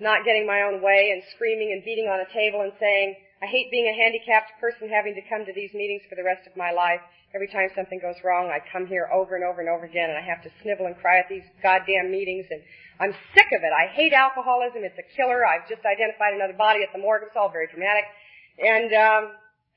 not 0.00 0.24
getting 0.28 0.46
my 0.46 0.62
own 0.62 0.82
way 0.84 1.10
and 1.12 1.24
screaming 1.34 1.72
and 1.72 1.82
beating 1.82 2.06
on 2.06 2.20
a 2.20 2.28
table 2.32 2.60
and 2.60 2.72
saying, 2.78 3.16
I 3.42 3.46
hate 3.46 3.68
being 3.70 3.84
a 3.84 3.92
handicapped 3.92 4.56
person 4.60 4.88
having 4.88 5.12
to 5.12 5.24
come 5.28 5.44
to 5.44 5.52
these 5.52 5.68
meetings 5.76 6.00
for 6.08 6.16
the 6.16 6.24
rest 6.24 6.48
of 6.48 6.56
my 6.56 6.72
life. 6.72 7.04
Every 7.36 7.48
time 7.52 7.68
something 7.76 8.00
goes 8.00 8.16
wrong, 8.24 8.48
I 8.48 8.64
come 8.72 8.88
here 8.88 9.12
over 9.12 9.36
and 9.36 9.44
over 9.44 9.60
and 9.60 9.68
over 9.68 9.84
again 9.84 10.08
and 10.08 10.16
I 10.16 10.24
have 10.24 10.40
to 10.48 10.50
snivel 10.64 10.88
and 10.88 10.96
cry 10.96 11.20
at 11.20 11.28
these 11.28 11.44
goddamn 11.60 12.08
meetings 12.08 12.48
and 12.48 12.64
I'm 12.96 13.12
sick 13.36 13.52
of 13.52 13.60
it. 13.60 13.72
I 13.76 13.92
hate 13.92 14.16
alcoholism. 14.16 14.80
It's 14.88 14.96
a 14.96 15.04
killer. 15.12 15.44
I've 15.44 15.68
just 15.68 15.84
identified 15.84 16.32
another 16.32 16.56
body 16.56 16.80
at 16.80 16.96
the 16.96 17.02
morgue. 17.02 17.28
It's 17.28 17.36
all 17.36 17.52
very 17.52 17.68
dramatic. 17.68 18.08
And, 18.56 18.88
um, 18.96 19.22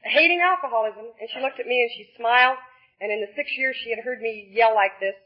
hating 0.08 0.40
alcoholism. 0.40 1.12
And 1.20 1.28
she 1.28 1.44
looked 1.44 1.60
at 1.60 1.68
me 1.68 1.84
and 1.84 1.92
she 2.00 2.08
smiled. 2.16 2.56
And 3.04 3.12
in 3.12 3.20
the 3.20 3.32
six 3.36 3.52
years 3.60 3.76
she 3.84 3.92
had 3.92 4.00
heard 4.08 4.24
me 4.24 4.48
yell 4.56 4.72
like 4.72 4.96
this, 5.04 5.20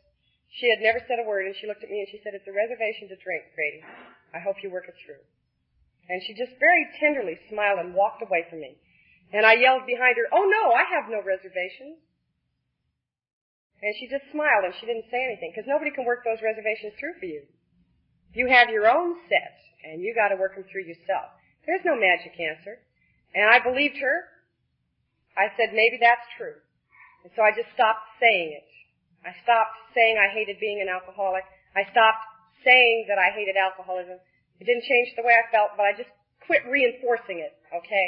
she 0.58 0.74
had 0.74 0.82
never 0.82 1.06
said 1.06 1.22
a 1.22 1.26
word 1.30 1.46
and 1.46 1.54
she 1.62 1.70
looked 1.70 1.86
at 1.86 1.90
me 1.94 2.02
and 2.02 2.10
she 2.10 2.18
said, 2.26 2.34
it's 2.34 2.50
a 2.50 2.54
reservation 2.54 3.14
to 3.14 3.18
drink, 3.22 3.46
Grady. 3.54 3.86
I 4.34 4.42
hope 4.42 4.58
you 4.66 4.74
work 4.74 4.90
it 4.90 4.98
through. 5.06 5.22
And 6.10 6.20
she 6.26 6.36
just 6.36 6.60
very 6.60 6.84
tenderly 6.99 7.39
smiled 7.47 7.80
and 7.80 7.95
walked 7.95 8.22
away 8.22 8.45
from 8.49 8.60
me. 8.60 8.76
And 9.32 9.45
I 9.45 9.56
yelled 9.56 9.88
behind 9.88 10.20
her, 10.20 10.28
oh 10.30 10.45
no, 10.45 10.76
I 10.76 10.84
have 10.84 11.10
no 11.10 11.24
reservations. 11.24 11.97
And 13.84 13.91
she 13.99 14.08
just 14.08 14.24
smiled 14.32 14.64
and 14.64 14.76
she 14.80 14.88
didn't 14.88 15.12
say 15.12 15.20
anything 15.20 15.51
because 15.51 15.68
nobody 15.68 15.91
can 15.91 16.08
work 16.08 16.24
those 16.24 16.39
reservations 16.39 16.95
through 16.95 17.20
for 17.20 17.28
you. 17.28 17.43
You 18.32 18.47
have 18.47 18.72
your 18.72 18.88
own 18.88 19.20
set 19.28 19.56
and 19.84 19.99
you 19.99 20.16
got 20.16 20.32
to 20.32 20.39
work 20.39 20.56
them 20.56 20.64
through 20.72 20.88
yourself. 20.88 21.36
There's 21.68 21.84
no 21.84 21.99
magic 21.99 22.36
answer. 22.39 22.80
And 23.36 23.49
I 23.49 23.60
believed 23.60 23.99
her. 23.99 24.18
I 25.36 25.49
said, 25.58 25.74
maybe 25.74 25.97
that's 25.99 26.24
true. 26.38 26.56
And 27.24 27.32
so 27.36 27.41
I 27.41 27.51
just 27.51 27.72
stopped 27.74 28.06
saying 28.22 28.56
it. 28.56 28.68
I 29.24 29.32
stopped 29.43 29.76
saying 29.95 30.20
I 30.20 30.30
hated 30.30 30.60
being 30.60 30.84
an 30.84 30.91
alcoholic. 30.91 31.43
I 31.76 31.88
stopped 31.89 32.24
saying 32.64 33.08
that 33.08 33.18
I 33.18 33.32
hated 33.32 33.56
alcoholism. 33.56 34.20
It 34.64 34.72
didn't 34.72 34.88
change 34.88 35.11
the 35.20 35.28
way 35.28 35.36
I 35.36 35.43
felt, 35.51 35.76
but 35.76 35.84
I 35.84 35.91
just 35.91 36.07
quit 36.47 36.64
reinforcing 36.72 37.43
it, 37.43 37.51
okay? 37.76 38.07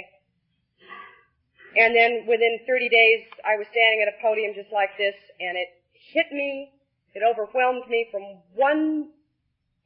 And 1.75 1.91
then 1.91 2.23
within 2.23 2.63
30 2.63 2.87
days, 2.87 3.27
I 3.43 3.59
was 3.59 3.67
standing 3.75 3.99
at 3.99 4.07
a 4.07 4.15
podium 4.23 4.55
just 4.55 4.71
like 4.71 4.95
this, 4.95 5.19
and 5.43 5.59
it 5.59 5.67
hit 6.15 6.31
me, 6.31 6.71
it 7.11 7.27
overwhelmed 7.27 7.83
me 7.91 8.07
from 8.07 8.39
one 8.55 9.11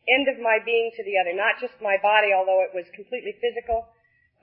end 0.05 0.29
of 0.29 0.37
my 0.37 0.61
being 0.61 0.93
to 0.93 1.01
the 1.01 1.17
other. 1.17 1.33
Not 1.33 1.57
just 1.57 1.73
my 1.81 1.97
body, 1.97 2.29
although 2.29 2.61
it 2.61 2.77
was 2.77 2.85
completely 2.93 3.33
physical, 3.41 3.89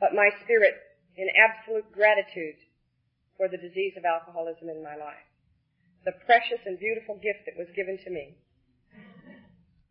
but 0.02 0.10
my 0.10 0.26
spirit 0.42 0.74
in 1.14 1.30
absolute 1.38 1.86
gratitude 1.94 2.58
for 3.38 3.46
the 3.46 3.62
disease 3.62 3.94
of 3.94 4.02
alcoholism 4.02 4.66
in 4.66 4.82
my 4.82 4.98
life 4.98 5.26
the 6.06 6.14
precious 6.24 6.62
and 6.64 6.78
beautiful 6.78 7.18
gift 7.18 7.42
that 7.50 7.58
was 7.58 7.66
given 7.74 7.98
to 7.98 8.10
me. 8.10 8.38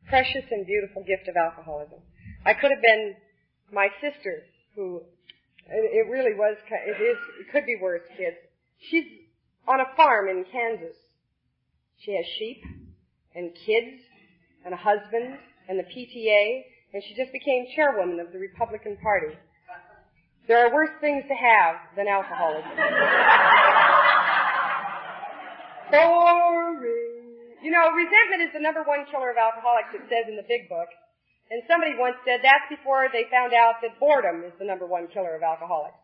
Precious 0.07 0.47
and 0.49 0.65
beautiful 0.65 1.03
gift 1.03 1.27
of 1.27 1.36
alcoholism. 1.36 1.99
I 2.46 2.54
could 2.54 2.70
have 2.70 2.82
been 2.82 3.16
my 3.74 3.89
sister 4.02 4.43
who, 4.76 5.02
it 5.68 6.06
really 6.10 6.38
was, 6.38 6.58
it 6.70 7.02
is, 7.02 7.18
it 7.41 7.52
could 7.52 7.66
be 7.66 7.76
worse, 7.82 8.04
kids. 8.18 8.38
She's 8.89 9.06
on 9.68 9.80
a 9.80 9.89
farm 9.98 10.30
in 10.30 10.46
Kansas. 10.52 10.96
She 11.98 12.16
has 12.16 12.26
sheep 12.38 12.62
and 13.34 13.50
kids 13.66 13.98
and 14.64 14.74
a 14.74 14.78
husband 14.78 15.38
and 15.68 15.80
the 15.80 15.84
PTA 15.89 16.62
and 16.93 17.04
she 17.04 17.16
just 17.18 17.34
became 17.34 17.66
chairwoman 17.76 18.20
of 18.20 18.32
the 18.32 18.39
Republican 18.39 18.96
Party. 19.02 19.36
There 20.48 20.64
are 20.64 20.72
worse 20.72 20.93
things 21.02 21.26
to 21.28 21.34
have 21.34 21.76
than 21.98 22.08
alcoholism. 22.08 22.70
Boring. 25.91 27.26
You 27.66 27.72
know, 27.74 27.89
resentment 27.89 28.46
is 28.46 28.54
the 28.54 28.62
number 28.62 28.84
one 28.86 29.10
killer 29.10 29.34
of 29.34 29.38
alcoholics, 29.38 29.89
it 29.98 30.06
says 30.06 30.30
in 30.30 30.38
the 30.38 30.46
big 30.48 30.70
book. 30.70 30.88
And 31.52 31.62
somebody 31.70 31.93
once 31.93 32.18
said 32.26 32.41
that's 32.41 32.66
before 32.70 33.08
they 33.14 33.30
found 33.30 33.54
out 33.54 33.78
that 33.86 34.00
boredom 34.00 34.43
is 34.43 34.54
the 34.58 34.66
number 34.66 34.86
one 34.86 35.08
killer 35.14 35.36
of 35.36 35.43
alcoholics. 35.43 35.98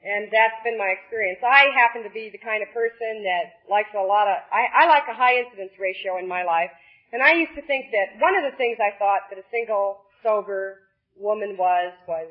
And 0.00 0.30
that's 0.30 0.56
been 0.62 0.78
my 0.78 0.94
experience. 0.94 1.42
I 1.42 1.74
happen 1.74 2.06
to 2.06 2.12
be 2.14 2.30
the 2.30 2.38
kind 2.38 2.62
of 2.62 2.70
person 2.72 3.26
that 3.26 3.66
likes 3.68 3.90
a 3.92 4.00
lot 4.00 4.30
of, 4.30 4.38
I, 4.48 4.86
I 4.86 4.86
like 4.86 5.04
a 5.10 5.16
high 5.16 5.42
incidence 5.42 5.74
ratio 5.76 6.16
in 6.16 6.26
my 6.26 6.46
life. 6.46 6.70
And 7.12 7.20
I 7.20 7.34
used 7.34 7.52
to 7.58 7.64
think 7.66 7.90
that 7.90 8.16
one 8.22 8.36
of 8.38 8.46
the 8.46 8.56
things 8.56 8.78
I 8.78 8.96
thought 8.96 9.28
that 9.28 9.38
a 9.38 9.46
single, 9.50 10.06
sober 10.22 10.86
woman 11.18 11.56
was, 11.58 11.92
was 12.06 12.30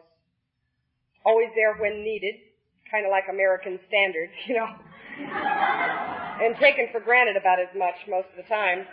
always 1.26 1.51
there 1.55 1.76
when 1.76 2.01
needed, 2.01 2.36
kind 2.89 3.05
of 3.05 3.12
like 3.12 3.26
American 3.30 3.80
standards, 3.88 4.32
you 4.47 4.55
know 4.55 4.72
and 5.20 6.55
taken 6.58 6.88
for 6.91 6.99
granted 6.99 7.36
about 7.36 7.60
as 7.60 7.70
much 7.76 7.95
most 8.08 8.28
of 8.30 8.38
the 8.38 8.49
time 8.49 8.86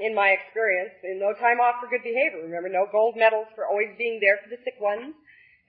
in 0.00 0.14
my 0.14 0.34
experience. 0.34 0.94
And 1.02 1.18
no 1.18 1.34
time 1.34 1.58
off 1.58 1.82
for 1.82 1.90
good 1.90 2.02
behavior. 2.02 2.42
Remember, 2.42 2.70
no 2.70 2.86
gold 2.90 3.14
medals 3.18 3.46
for 3.54 3.66
always 3.66 3.94
being 3.98 4.18
there 4.22 4.38
for 4.42 4.48
the 4.50 4.58
sick 4.64 4.78
ones. 4.80 5.14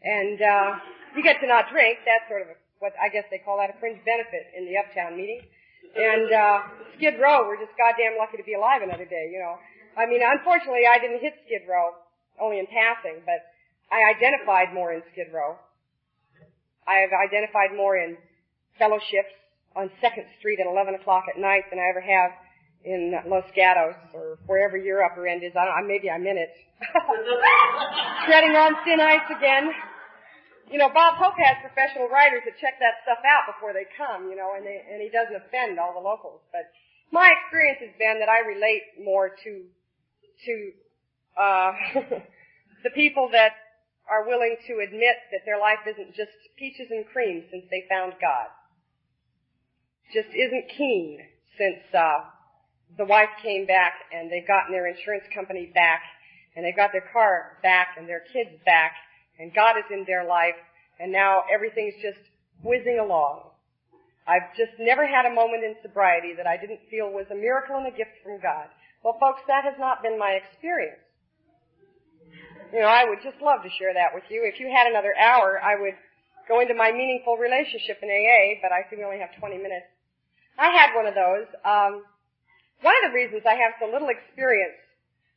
And 0.01 0.39
uh, 0.39 0.69
you 1.17 1.21
get 1.21 1.41
to 1.41 1.47
not 1.47 1.69
drink. 1.69 1.99
That's 2.05 2.25
sort 2.29 2.45
of 2.45 2.55
a, 2.55 2.57
what 2.79 2.93
I 2.95 3.09
guess 3.09 3.27
they 3.27 3.41
call 3.43 3.59
that 3.59 3.73
a 3.73 3.75
fringe 3.81 3.99
benefit 4.07 4.55
in 4.55 4.65
the 4.65 4.79
Uptown 4.79 5.17
meeting. 5.17 5.43
And 5.95 6.29
uh, 6.31 6.57
Skid 6.95 7.17
Row, 7.17 7.49
we're 7.49 7.59
just 7.59 7.73
goddamn 7.75 8.15
lucky 8.15 8.37
to 8.37 8.45
be 8.45 8.53
alive 8.53 8.85
another 8.85 9.09
day. 9.09 9.33
You 9.33 9.41
know, 9.41 9.57
I 9.97 10.05
mean, 10.05 10.21
unfortunately, 10.21 10.85
I 10.85 11.01
didn't 11.01 11.19
hit 11.19 11.33
Skid 11.49 11.65
Row 11.67 11.97
only 12.39 12.59
in 12.59 12.67
passing, 12.69 13.19
but 13.25 13.41
I 13.91 14.05
identified 14.15 14.71
more 14.71 14.93
in 14.93 15.01
Skid 15.11 15.33
Row. 15.33 15.57
I 16.87 17.03
have 17.03 17.11
identified 17.11 17.75
more 17.75 17.97
in 17.97 18.17
fellowships 18.77 19.33
on 19.75 19.91
Second 20.01 20.25
Street 20.39 20.59
at 20.59 20.67
11 20.69 20.95
o'clock 20.95 21.25
at 21.29 21.39
night 21.39 21.67
than 21.69 21.77
I 21.77 21.89
ever 21.89 22.01
have 22.01 22.31
in 22.83 23.13
Los 23.27 23.45
Gatos 23.55 23.95
or 24.13 24.39
wherever 24.47 24.77
your 24.77 25.03
upper 25.03 25.27
end 25.27 25.43
is. 25.43 25.51
I 25.55 25.65
don't, 25.65 25.87
maybe 25.87 26.09
I'm 26.09 26.25
in 26.25 26.37
it. 26.37 26.51
Treading 28.25 28.55
on 28.55 28.75
thin 28.85 28.99
ice 29.01 29.27
again. 29.35 29.71
You 30.71 30.77
know, 30.77 30.89
Bob 30.93 31.17
Hope 31.17 31.33
has 31.41 31.57
professional 31.65 32.07
writers 32.07 32.45
that 32.45 32.55
check 32.61 32.77
that 32.79 33.01
stuff 33.03 33.19
out 33.25 33.51
before 33.51 33.73
they 33.73 33.89
come, 33.97 34.29
you 34.29 34.37
know, 34.37 34.53
and 34.55 34.63
they, 34.63 34.79
and 34.85 35.01
he 35.01 35.09
doesn't 35.09 35.35
offend 35.35 35.79
all 35.79 35.97
the 35.97 36.03
locals. 36.03 36.45
But 36.53 36.69
my 37.11 37.25
experience 37.41 37.81
has 37.81 37.93
been 37.97 38.21
that 38.21 38.29
I 38.29 38.45
relate 38.45 39.01
more 39.01 39.33
to, 39.33 39.51
to, 40.45 40.53
uh, 41.35 41.71
the 42.85 42.93
people 42.93 43.33
that 43.33 43.57
are 44.05 44.29
willing 44.29 44.55
to 44.69 44.73
admit 44.85 45.17
that 45.33 45.41
their 45.45 45.59
life 45.59 45.81
isn't 45.89 46.13
just 46.13 46.37
peaches 46.57 46.87
and 46.93 47.05
cream 47.09 47.43
since 47.49 47.65
they 47.73 47.83
found 47.89 48.13
God 48.21 48.53
just 50.13 50.29
isn't 50.33 50.65
keen 50.75 51.21
since 51.57 51.85
uh, 51.93 52.25
the 52.97 53.05
wife 53.05 53.29
came 53.41 53.65
back 53.65 53.93
and 54.11 54.31
they've 54.31 54.47
gotten 54.47 54.71
their 54.71 54.87
insurance 54.87 55.23
company 55.33 55.71
back 55.73 56.01
and 56.55 56.65
they've 56.65 56.75
got 56.75 56.91
their 56.91 57.05
car 57.13 57.57
back 57.61 57.95
and 57.97 58.07
their 58.07 58.23
kids 58.33 58.51
back 58.65 58.93
and 59.39 59.53
God 59.53 59.77
is 59.77 59.85
in 59.91 60.03
their 60.07 60.25
life 60.25 60.57
and 60.99 61.11
now 61.11 61.43
everything's 61.53 61.95
just 62.01 62.19
whizzing 62.63 62.99
along. 62.99 63.49
I've 64.27 64.53
just 64.57 64.77
never 64.77 65.07
had 65.07 65.25
a 65.25 65.33
moment 65.33 65.63
in 65.63 65.75
sobriety 65.81 66.33
that 66.37 66.45
I 66.45 66.57
didn't 66.57 66.81
feel 66.89 67.09
was 67.09 67.25
a 67.31 67.35
miracle 67.35 67.77
and 67.77 67.87
a 67.87 67.95
gift 67.95 68.13
from 68.23 68.39
God. 68.41 68.67
Well, 69.03 69.17
folks, 69.19 69.41
that 69.47 69.63
has 69.63 69.73
not 69.79 70.03
been 70.03 70.19
my 70.19 70.37
experience. 70.37 71.01
You 72.73 72.81
know, 72.81 72.91
I 72.91 73.09
would 73.09 73.19
just 73.23 73.41
love 73.41 73.63
to 73.63 73.71
share 73.79 73.93
that 73.93 74.13
with 74.13 74.25
you. 74.29 74.45
If 74.45 74.59
you 74.59 74.69
had 74.69 74.85
another 74.85 75.15
hour, 75.17 75.57
I 75.57 75.79
would 75.81 75.97
go 76.47 76.59
into 76.61 76.75
my 76.75 76.91
meaningful 76.91 77.37
relationship 77.37 77.97
in 78.03 78.09
AA, 78.09 78.61
but 78.61 78.69
I 78.69 78.85
see 78.89 78.97
we 78.97 79.03
only 79.03 79.17
have 79.17 79.33
20 79.39 79.57
minutes. 79.57 79.89
I 80.59 80.69
had 80.69 80.93
one 80.93 81.07
of 81.07 81.15
those. 81.15 81.49
Um, 81.65 82.03
one 82.81 82.95
of 83.03 83.11
the 83.11 83.13
reasons 83.15 83.43
I 83.43 83.55
have 83.59 83.75
so 83.79 83.91
little 83.91 84.09
experience 84.09 84.79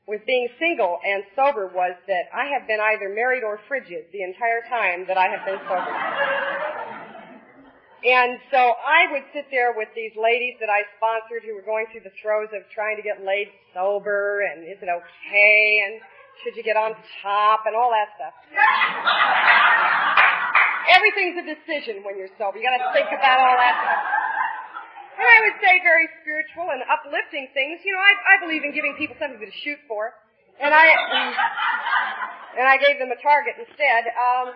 with 0.06 0.22
being 0.26 0.48
single 0.58 0.98
and 1.06 1.22
sober 1.34 1.70
was 1.70 1.94
that 2.06 2.26
I 2.34 2.50
have 2.54 2.66
been 2.66 2.80
either 2.80 3.08
married 3.14 3.42
or 3.42 3.58
frigid 3.68 4.10
the 4.12 4.22
entire 4.22 4.62
time 4.66 5.06
that 5.06 5.18
I 5.18 5.30
have 5.30 5.46
been 5.46 5.58
sober. 5.66 5.94
And 8.02 8.34
so 8.50 8.58
I 8.58 9.06
would 9.14 9.22
sit 9.30 9.46
there 9.54 9.78
with 9.78 9.86
these 9.94 10.10
ladies 10.18 10.58
that 10.58 10.66
I 10.66 10.82
sponsored 10.98 11.46
who 11.46 11.54
were 11.54 11.62
going 11.62 11.86
through 11.94 12.02
the 12.02 12.10
throes 12.18 12.50
of 12.50 12.66
trying 12.74 12.98
to 12.98 13.02
get 13.02 13.22
laid 13.22 13.46
sober 13.70 14.42
and 14.42 14.66
is 14.66 14.82
it 14.82 14.90
okay 14.90 15.62
and 15.86 16.02
should 16.42 16.58
you 16.58 16.66
get 16.66 16.74
on 16.74 16.98
top 17.22 17.62
and 17.70 17.78
all 17.78 17.94
that 17.94 18.10
stuff. 18.18 18.34
Everything's 20.90 21.46
a 21.46 21.46
decision 21.46 22.02
when 22.02 22.18
you're 22.18 22.34
sober. 22.34 22.58
You 22.58 22.66
gotta 22.66 22.90
think 22.90 23.06
about 23.06 23.38
all 23.38 23.54
that 23.54 23.74
stuff. 23.78 24.02
And 25.22 25.30
I 25.30 25.38
would 25.46 25.58
say 25.62 25.78
very 25.86 26.10
spiritual 26.18 26.74
and 26.74 26.82
uplifting 26.90 27.46
things. 27.54 27.78
You 27.86 27.94
know, 27.94 28.02
I, 28.02 28.12
I 28.18 28.34
believe 28.42 28.66
in 28.66 28.74
giving 28.74 28.98
people 28.98 29.14
something 29.22 29.38
to 29.38 29.54
shoot 29.62 29.78
for. 29.86 30.18
And 30.58 30.74
I, 30.74 30.82
and 32.58 32.66
I 32.66 32.74
gave 32.74 32.98
them 32.98 33.14
a 33.14 33.20
target 33.22 33.54
instead. 33.54 34.10
Um, 34.18 34.50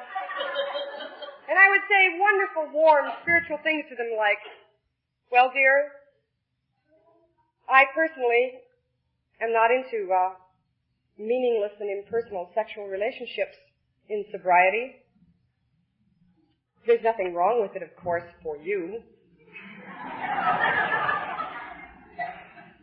and 1.46 1.54
I 1.54 1.70
would 1.70 1.86
say 1.86 2.18
wonderful, 2.18 2.74
warm, 2.74 3.06
spiritual 3.22 3.62
things 3.62 3.86
to 3.90 3.94
them 3.94 4.18
like, 4.18 4.42
well, 5.30 5.54
dear, 5.54 6.02
I 7.70 7.86
personally 7.94 8.58
am 9.38 9.54
not 9.54 9.70
into 9.70 10.10
uh, 10.10 10.34
meaningless 11.14 11.78
and 11.78 11.94
impersonal 11.94 12.50
sexual 12.58 12.90
relationships 12.90 13.54
in 14.10 14.26
sobriety. 14.34 14.98
There's 16.90 17.06
nothing 17.06 17.34
wrong 17.34 17.62
with 17.62 17.78
it, 17.78 17.86
of 17.86 17.94
course, 18.02 18.26
for 18.42 18.58
you. 18.58 19.02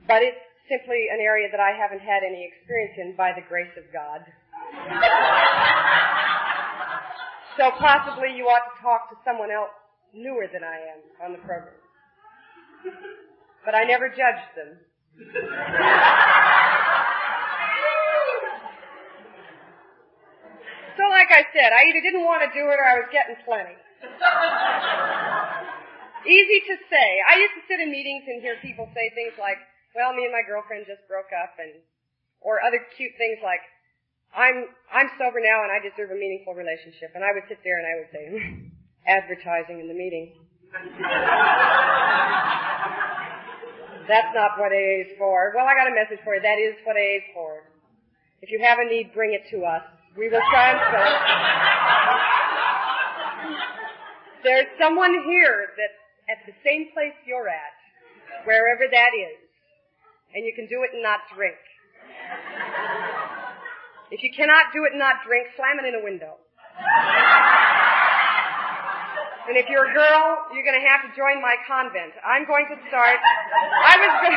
But 0.08 0.22
it's 0.22 0.38
simply 0.70 1.08
an 1.12 1.20
area 1.20 1.50
that 1.52 1.60
I 1.60 1.72
haven't 1.74 2.02
had 2.02 2.24
any 2.24 2.46
experience 2.46 2.96
in 2.98 3.16
by 3.16 3.32
the 3.36 3.42
grace 3.48 3.74
of 3.78 3.84
God. 3.92 4.22
So 7.58 7.70
possibly 7.78 8.34
you 8.36 8.46
ought 8.46 8.66
to 8.74 8.82
talk 8.82 9.10
to 9.12 9.16
someone 9.24 9.52
else 9.52 9.70
newer 10.14 10.48
than 10.52 10.64
I 10.64 10.78
am 10.94 11.02
on 11.26 11.32
the 11.34 11.40
program. 11.46 11.76
But 13.66 13.76
I 13.76 13.84
never 13.84 14.10
judged 14.10 14.56
them. 14.58 14.80
so 20.98 21.04
like 21.10 21.30
I 21.30 21.46
said, 21.54 21.70
I 21.74 21.86
either 21.90 22.02
didn't 22.02 22.26
want 22.26 22.42
to 22.42 22.50
do 22.54 22.66
it 22.70 22.78
or 22.78 22.86
I 22.86 22.96
was 22.98 23.10
getting 23.14 23.36
plenty. 23.46 23.78
Easy 26.24 26.64
to 26.72 26.76
say. 26.88 27.08
I 27.28 27.44
used 27.44 27.60
to 27.60 27.64
sit 27.68 27.84
in 27.84 27.92
meetings 27.92 28.24
and 28.28 28.40
hear 28.40 28.56
people 28.64 28.88
say 28.96 29.12
things 29.12 29.36
like, 29.36 29.60
well, 29.96 30.16
me 30.16 30.24
and 30.24 30.32
my 30.32 30.44
girlfriend 30.48 30.88
just 30.88 31.04
broke 31.08 31.32
up 31.36 31.60
and, 31.60 31.84
or 32.40 32.64
other 32.64 32.80
cute 32.96 33.12
things 33.20 33.44
like, 33.44 33.60
I'm 34.34 34.66
I'm 34.90 35.14
sober 35.22 35.38
now 35.38 35.62
and 35.62 35.70
I 35.70 35.78
deserve 35.78 36.10
a 36.10 36.18
meaningful 36.18 36.58
relationship. 36.58 37.14
And 37.14 37.22
I 37.24 37.38
would 37.38 37.46
sit 37.48 37.62
there 37.62 37.78
and 37.78 37.86
I 37.86 37.94
would 38.02 38.10
say, 38.10 38.34
advertising 39.08 39.80
in 39.80 39.88
the 39.88 39.94
meeting. 39.94 40.34
That's 44.08 44.34
not 44.36 44.60
what 44.60 44.72
AA 44.74 45.02
is 45.06 45.12
for. 45.18 45.54
Well, 45.56 45.66
I 45.70 45.76
got 45.78 45.88
a 45.88 45.94
message 45.96 46.20
for 46.26 46.36
you. 46.36 46.42
That 46.42 46.58
is 46.60 46.76
what 46.84 46.98
AA 46.98 47.18
is 47.22 47.24
for. 47.34 47.64
If 48.42 48.52
you 48.52 48.60
have 48.60 48.80
a 48.80 48.86
need, 48.90 49.14
bring 49.14 49.32
it 49.34 49.46
to 49.56 49.64
us. 49.64 49.84
We 50.18 50.28
will 50.28 50.42
transfer 50.52 50.98
it. 50.98 51.16
There's 54.44 54.68
someone 54.82 55.24
here 55.24 55.70
that 55.78 55.92
at 56.34 56.42
the 56.50 56.58
same 56.66 56.90
place 56.98 57.14
you're 57.30 57.46
at, 57.46 57.78
wherever 58.50 58.90
that 58.90 59.14
is, 59.14 59.38
and 60.34 60.42
you 60.42 60.54
can 60.58 60.66
do 60.66 60.82
it 60.82 60.90
and 60.98 61.06
not 61.06 61.22
drink. 61.30 61.62
If 64.10 64.26
you 64.26 64.34
cannot 64.34 64.74
do 64.74 64.82
it 64.90 64.98
and 64.98 65.02
not 65.02 65.22
drink, 65.22 65.54
slam 65.54 65.78
it 65.78 65.86
in 65.86 65.94
a 65.94 66.04
window. 66.04 66.42
And 69.46 69.60
if 69.60 69.70
you're 69.70 69.86
a 69.86 69.94
girl, 69.94 70.50
you're 70.58 70.66
going 70.66 70.80
to 70.80 70.88
have 70.90 71.06
to 71.06 71.12
join 71.14 71.38
my 71.38 71.54
convent. 71.70 72.18
I'm 72.26 72.50
going 72.50 72.66
to 72.74 72.78
start. 72.90 73.22
I 73.22 73.94
was 74.02 74.14
going 74.26 74.34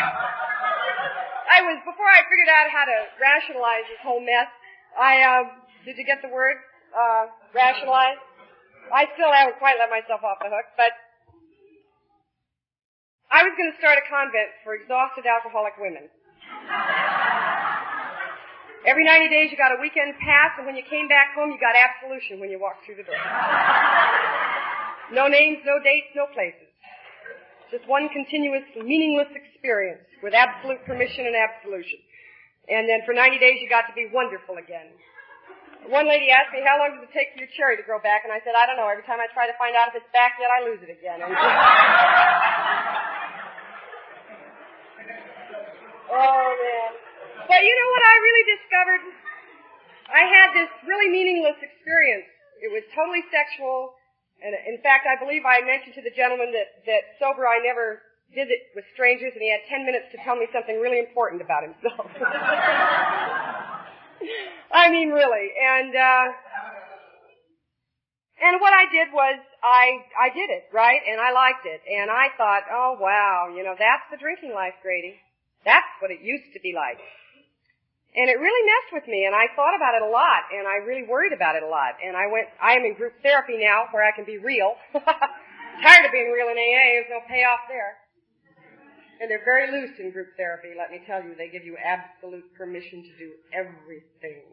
I 1.47 1.62
was 1.62 1.78
before 1.86 2.11
I 2.11 2.26
figured 2.26 2.51
out 2.51 2.68
how 2.74 2.84
to 2.84 2.99
rationalize 3.22 3.86
this 3.88 4.03
whole 4.03 4.20
mess. 4.20 4.51
I 4.99 5.22
uh, 5.22 5.44
did 5.86 5.97
you 5.97 6.05
get 6.05 6.20
the 6.20 6.28
word 6.28 6.59
uh, 6.90 7.30
rationalize? 7.55 8.18
I 8.90 9.07
still 9.14 9.30
haven't 9.30 9.57
quite 9.62 9.78
let 9.78 9.88
myself 9.88 10.26
off 10.26 10.42
the 10.42 10.51
hook, 10.51 10.66
but 10.76 10.90
I 13.37 13.45
was 13.45 13.53
going 13.53 13.68
to 13.68 13.76
start 13.76 14.01
a 14.01 14.05
convent 14.09 14.49
for 14.64 14.72
exhausted 14.72 15.28
alcoholic 15.28 15.76
women. 15.76 16.09
Every 18.89 19.05
90 19.05 19.28
days 19.28 19.53
you 19.53 19.61
got 19.61 19.76
a 19.76 19.80
weekend 19.84 20.16
pass, 20.24 20.57
and 20.57 20.64
when 20.64 20.72
you 20.72 20.80
came 20.89 21.05
back 21.05 21.37
home, 21.37 21.53
you 21.53 21.61
got 21.61 21.76
absolution 21.76 22.41
when 22.41 22.49
you 22.49 22.57
walked 22.57 22.89
through 22.89 22.97
the 22.97 23.05
door. 23.05 23.20
no 25.12 25.28
names, 25.28 25.61
no 25.68 25.76
dates, 25.84 26.16
no 26.16 26.32
places. 26.32 26.64
Just 27.68 27.84
one 27.84 28.09
continuous, 28.09 28.64
meaningless 28.72 29.28
experience 29.37 30.09
with 30.24 30.32
absolute 30.32 30.80
permission 30.89 31.28
and 31.28 31.37
absolution. 31.37 32.01
And 32.72 32.89
then 32.89 33.05
for 33.05 33.12
90 33.12 33.37
days 33.37 33.61
you 33.61 33.68
got 33.68 33.84
to 33.84 33.93
be 33.93 34.09
wonderful 34.09 34.57
again. 34.57 34.97
One 35.93 36.09
lady 36.09 36.32
asked 36.32 36.57
me, 36.57 36.64
how 36.64 36.80
long 36.80 36.97
does 36.97 37.05
it 37.05 37.12
take 37.12 37.37
for 37.37 37.45
your 37.45 37.53
cherry 37.53 37.76
to 37.76 37.84
grow 37.84 38.01
back? 38.01 38.24
And 38.24 38.32
I 38.32 38.41
said, 38.49 38.57
I 38.57 38.64
don't 38.64 38.80
know. 38.80 38.89
Every 38.89 39.05
time 39.05 39.20
I 39.20 39.28
try 39.37 39.45
to 39.45 39.53
find 39.61 39.76
out 39.76 39.93
if 39.93 40.01
it's 40.01 40.09
back 40.16 40.41
yet, 40.41 40.49
I 40.49 40.64
lose 40.64 40.80
it 40.80 40.89
again. 40.89 41.20
oh, 46.11 46.49
man. 46.57 46.91
But 47.47 47.61
you 47.63 47.75
know 47.75 47.89
what 47.95 48.05
I 48.05 48.15
really 48.23 48.45
discovered? 48.59 49.03
I 50.11 50.23
had 50.27 50.49
this 50.55 50.71
really 50.87 51.11
meaningless 51.11 51.59
experience. 51.63 52.27
It 52.63 52.71
was 52.71 52.83
totally 52.95 53.23
sexual. 53.31 53.95
And 54.43 54.55
in 54.69 54.79
fact, 54.83 55.07
I 55.09 55.17
believe 55.19 55.43
I 55.47 55.63
mentioned 55.65 55.95
to 55.97 56.05
the 56.05 56.13
gentleman 56.15 56.53
that, 56.53 56.85
that 56.87 57.17
sober 57.19 57.47
I 57.49 57.59
never 57.65 58.03
visit 58.35 58.75
with 58.75 58.85
strangers 58.93 59.33
and 59.33 59.43
he 59.43 59.51
had 59.51 59.63
10 59.71 59.87
minutes 59.87 60.11
to 60.13 60.19
tell 60.27 60.37
me 60.37 60.47
something 60.53 60.81
really 60.81 60.99
important 60.99 61.41
about 61.41 61.63
himself. 61.63 62.11
I 64.73 64.91
mean, 64.91 65.11
really. 65.11 65.55
And, 65.55 65.95
uh, 65.95 66.27
and 68.43 68.61
what 68.61 68.75
I 68.75 68.85
did 68.91 69.09
was 69.15 69.39
I, 69.63 70.05
I 70.21 70.29
did 70.35 70.51
it, 70.51 70.69
right? 70.75 71.01
And 71.07 71.21
I 71.21 71.33
liked 71.33 71.65
it. 71.65 71.81
And 71.87 72.11
I 72.11 72.29
thought, 72.37 72.69
oh 72.69 72.99
wow, 73.01 73.49
you 73.55 73.63
know, 73.65 73.75
that's 73.79 74.05
the 74.11 74.19
drinking 74.19 74.53
life, 74.53 74.75
Grady. 74.83 75.17
That's 75.67 75.91
what 75.99 76.14
it 76.14 76.23
used 76.23 76.55
to 76.55 76.61
be 76.62 76.73
like. 76.73 77.03
And 78.17 78.31
it 78.33 78.41
really 78.41 78.64
messed 78.64 78.93
with 78.97 79.07
me, 79.12 79.27
and 79.29 79.37
I 79.37 79.53
thought 79.53 79.77
about 79.77 79.93
it 79.93 80.01
a 80.01 80.09
lot, 80.09 80.49
and 80.49 80.64
I 80.64 80.81
really 80.87 81.05
worried 81.05 81.37
about 81.37 81.53
it 81.53 81.61
a 81.61 81.69
lot. 81.69 82.01
And 82.01 82.17
I 82.17 82.31
went, 82.33 82.49
I 82.57 82.73
am 82.73 82.87
in 82.87 82.95
group 82.97 83.12
therapy 83.21 83.61
now 83.61 83.93
where 83.93 84.01
I 84.01 84.14
can 84.14 84.25
be 84.25 84.39
real. 84.39 84.73
Tired 84.97 86.07
of 86.07 86.12
being 86.14 86.33
real 86.33 86.49
in 86.49 86.57
AA, 86.57 86.97
there's 86.97 87.12
no 87.12 87.21
payoff 87.29 87.69
there. 87.69 88.01
And 89.21 89.29
they're 89.29 89.45
very 89.45 89.69
loose 89.69 89.99
in 89.99 90.12
group 90.12 90.33
therapy, 90.37 90.73
let 90.79 90.91
me 90.91 91.05
tell 91.05 91.21
you. 91.21 91.35
They 91.37 91.49
give 91.49 91.64
you 91.64 91.77
absolute 91.77 92.45
permission 92.57 93.03
to 93.03 93.12
do 93.19 93.33
everything. 93.53 94.45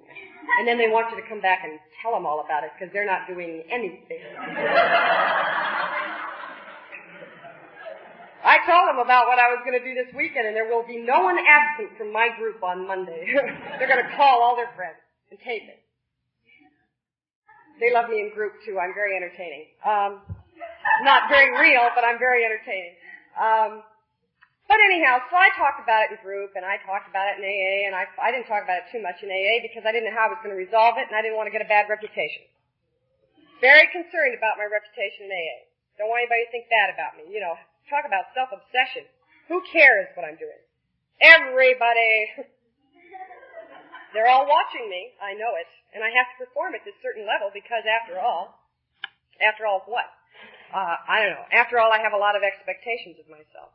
And 0.60 0.68
then 0.68 0.78
they 0.78 0.90
want 0.90 1.12
you 1.12 1.22
to 1.22 1.28
come 1.30 1.40
back 1.40 1.64
and 1.64 1.80
tell 2.02 2.12
them 2.12 2.26
all 2.26 2.44
about 2.44 2.64
it 2.64 2.72
because 2.76 2.92
they're 2.92 3.08
not 3.08 3.28
doing 3.28 3.64
anything. 3.72 4.24
I 8.44 8.60
told 8.68 8.92
them 8.92 9.00
about 9.00 9.32
what 9.32 9.40
I 9.40 9.48
was 9.56 9.64
going 9.64 9.80
to 9.80 9.86
do 9.88 9.96
this 9.96 10.12
weekend, 10.12 10.44
and 10.44 10.52
there 10.52 10.68
will 10.68 10.84
be 10.84 11.00
no 11.00 11.24
one 11.24 11.40
absent 11.40 11.96
from 11.96 12.12
my 12.12 12.28
group 12.36 12.60
on 12.60 12.84
Monday. 12.84 13.32
They're 13.80 13.88
going 13.88 14.04
to 14.04 14.12
call 14.20 14.44
all 14.44 14.60
their 14.60 14.68
friends 14.76 15.00
and 15.32 15.40
tape 15.40 15.64
it. 15.64 15.80
They 17.80 17.96
love 17.96 18.12
me 18.12 18.20
in 18.20 18.36
group 18.36 18.60
too. 18.68 18.78
I'm 18.78 18.92
very 18.92 19.16
entertaining. 19.16 19.72
Um, 19.82 20.22
not 21.08 21.32
very 21.32 21.56
real, 21.56 21.88
but 21.96 22.04
I'm 22.04 22.20
very 22.20 22.44
entertaining. 22.44 22.96
Um, 23.40 23.72
but 24.68 24.78
anyhow, 24.92 25.24
so 25.32 25.36
I 25.40 25.48
talked 25.56 25.80
about 25.80 26.08
it 26.08 26.16
in 26.16 26.20
group, 26.20 26.60
and 26.60 26.68
I 26.68 26.78
talked 26.84 27.08
about 27.08 27.32
it 27.32 27.40
in 27.40 27.48
AA, 27.48 27.88
and 27.88 27.96
I, 27.96 28.08
I 28.20 28.30
didn't 28.32 28.52
talk 28.52 28.64
about 28.64 28.84
it 28.84 28.88
too 28.92 29.00
much 29.00 29.24
in 29.24 29.32
AA 29.32 29.64
because 29.64 29.88
I 29.88 29.92
didn't 29.96 30.12
know 30.12 30.16
how 30.20 30.28
I 30.28 30.36
was 30.36 30.42
going 30.44 30.54
to 30.54 30.60
resolve 30.60 31.00
it, 31.00 31.08
and 31.08 31.16
I 31.16 31.24
didn't 31.24 31.40
want 31.40 31.48
to 31.48 31.56
get 31.56 31.64
a 31.64 31.72
bad 31.72 31.88
reputation. 31.88 32.44
Very 33.64 33.88
concerned 33.92 34.36
about 34.36 34.60
my 34.60 34.68
reputation 34.68 35.28
in 35.28 35.32
AA. 35.32 35.60
Don't 35.96 36.12
want 36.12 36.28
anybody 36.28 36.44
to 36.44 36.52
think 36.52 36.68
bad 36.68 36.92
about 36.92 37.16
me. 37.16 37.28
You 37.32 37.40
know, 37.40 37.56
talk 37.90 38.06
about 38.08 38.32
self-obsession. 38.36 39.08
Who 39.52 39.60
cares 39.68 40.08
what 40.16 40.24
I'm 40.24 40.40
doing? 40.40 40.62
Everybody. 41.20 42.48
They're 44.14 44.30
all 44.30 44.46
watching 44.46 44.88
me. 44.90 45.18
I 45.18 45.34
know 45.34 45.58
it. 45.58 45.70
And 45.94 46.04
I 46.06 46.14
have 46.14 46.30
to 46.34 46.46
perform 46.46 46.78
at 46.78 46.86
this 46.86 46.98
certain 47.02 47.26
level 47.26 47.50
because 47.54 47.86
after 47.86 48.22
all, 48.22 48.62
after 49.42 49.66
all 49.66 49.82
what? 49.90 50.06
Uh, 50.74 50.98
I 51.06 51.22
don't 51.22 51.38
know. 51.38 51.50
After 51.54 51.78
all, 51.78 51.94
I 51.94 52.02
have 52.02 52.14
a 52.14 52.22
lot 52.22 52.38
of 52.38 52.42
expectations 52.42 53.22
of 53.22 53.30
myself. 53.30 53.74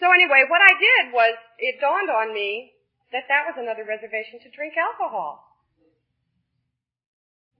So 0.00 0.08
anyway, 0.08 0.48
what 0.48 0.64
I 0.64 0.72
did 0.80 1.12
was, 1.12 1.36
it 1.60 1.80
dawned 1.80 2.08
on 2.08 2.32
me 2.32 2.72
that 3.12 3.28
that 3.28 3.44
was 3.44 3.60
another 3.60 3.84
reservation 3.84 4.40
to 4.40 4.50
drink 4.50 4.74
alcohol. 4.80 5.44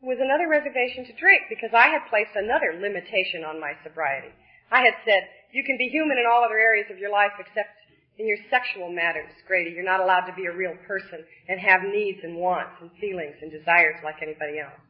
It 0.02 0.08
was 0.08 0.18
another 0.18 0.48
reservation 0.48 1.04
to 1.06 1.14
drink 1.14 1.46
because 1.52 1.70
I 1.76 1.92
had 1.92 2.08
placed 2.10 2.34
another 2.34 2.74
limitation 2.80 3.44
on 3.44 3.60
my 3.60 3.76
sobriety. 3.84 4.32
I 4.72 4.82
had 4.82 4.96
said, 5.04 5.28
you 5.52 5.64
can 5.64 5.76
be 5.76 5.88
human 5.88 6.18
in 6.18 6.24
all 6.26 6.44
other 6.44 6.58
areas 6.58 6.88
of 6.90 6.98
your 6.98 7.12
life 7.12 7.32
except 7.38 7.70
In 8.18 8.28
your 8.28 8.38
sexual 8.50 8.92
matters, 8.92 9.32
Grady, 9.48 9.70
you're 9.70 9.84
not 9.84 10.00
allowed 10.00 10.26
to 10.26 10.34
be 10.34 10.44
a 10.44 10.52
real 10.52 10.76
person 10.86 11.24
and 11.48 11.58
have 11.58 11.80
needs 11.82 12.20
and 12.22 12.36
wants 12.36 12.72
and 12.80 12.90
feelings 13.00 13.36
and 13.40 13.50
desires 13.50 13.96
like 14.04 14.16
anybody 14.22 14.58
else. 14.58 14.80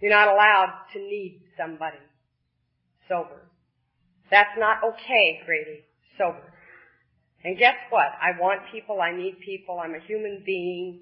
You're 0.00 0.10
not 0.10 0.28
allowed 0.28 0.74
to 0.94 0.98
need 0.98 1.42
somebody 1.56 2.02
sober. 3.08 3.48
That's 4.30 4.58
not 4.58 4.82
okay, 4.84 5.40
Grady. 5.46 5.84
Sober. 6.18 6.52
And 7.44 7.56
guess 7.56 7.76
what? 7.90 8.10
I 8.20 8.38
want 8.40 8.62
people, 8.72 9.00
I 9.00 9.12
need 9.12 9.38
people, 9.38 9.80
I'm 9.82 9.94
a 9.94 10.00
human 10.00 10.42
being, 10.44 11.00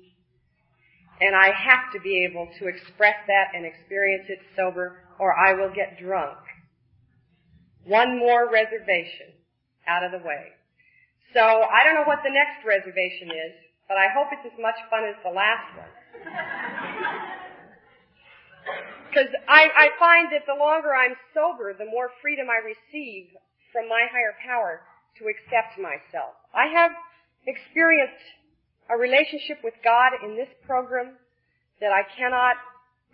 and 1.21 1.35
I 1.35 1.47
have 1.47 1.93
to 1.95 2.01
be 2.01 2.29
able 2.31 2.47
to 2.59 2.69
express 2.69 3.17
that 3.27 3.57
and 3.57 3.65
experience 3.65 4.27
it 4.29 4.39
sober 4.55 5.03
or 5.19 5.35
I 5.35 5.55
will 5.55 5.73
get 5.75 5.99
drunk. 5.99 6.37
One 7.87 8.19
more 8.19 8.51
reservation 8.51 9.31
out 9.87 10.03
of 10.03 10.11
the 10.11 10.19
way. 10.27 10.53
So 11.35 11.41
I 11.41 11.85
don't 11.85 11.95
know 11.95 12.07
what 12.07 12.21
the 12.27 12.35
next 12.35 12.67
reservation 12.67 13.31
is, 13.31 13.55
but 13.89 13.97
I 13.97 14.11
hope 14.11 14.29
it's 14.35 14.47
as 14.47 14.59
much 14.59 14.75
fun 14.91 15.07
as 15.07 15.15
the 15.23 15.31
last 15.31 15.69
one. 15.79 15.93
Because 19.17 19.33
I, 19.49 19.71
I 19.73 19.89
find 19.97 20.29
that 20.37 20.45
the 20.45 20.59
longer 20.59 20.93
I'm 20.93 21.17
sober, 21.33 21.73
the 21.73 21.89
more 21.89 22.11
freedom 22.21 22.53
I 22.53 22.61
receive 22.61 23.33
from 23.73 23.89
my 23.89 24.05
higher 24.13 24.37
power 24.45 24.85
to 25.17 25.33
accept 25.33 25.81
myself. 25.81 26.37
I 26.53 26.69
have 26.69 26.93
experienced 27.47 28.21
a 28.93 28.97
relationship 29.01 29.65
with 29.65 29.73
God 29.83 30.21
in 30.21 30.37
this 30.37 30.53
program 30.67 31.17
that 31.81 31.97
I 31.97 32.05
cannot 32.13 32.57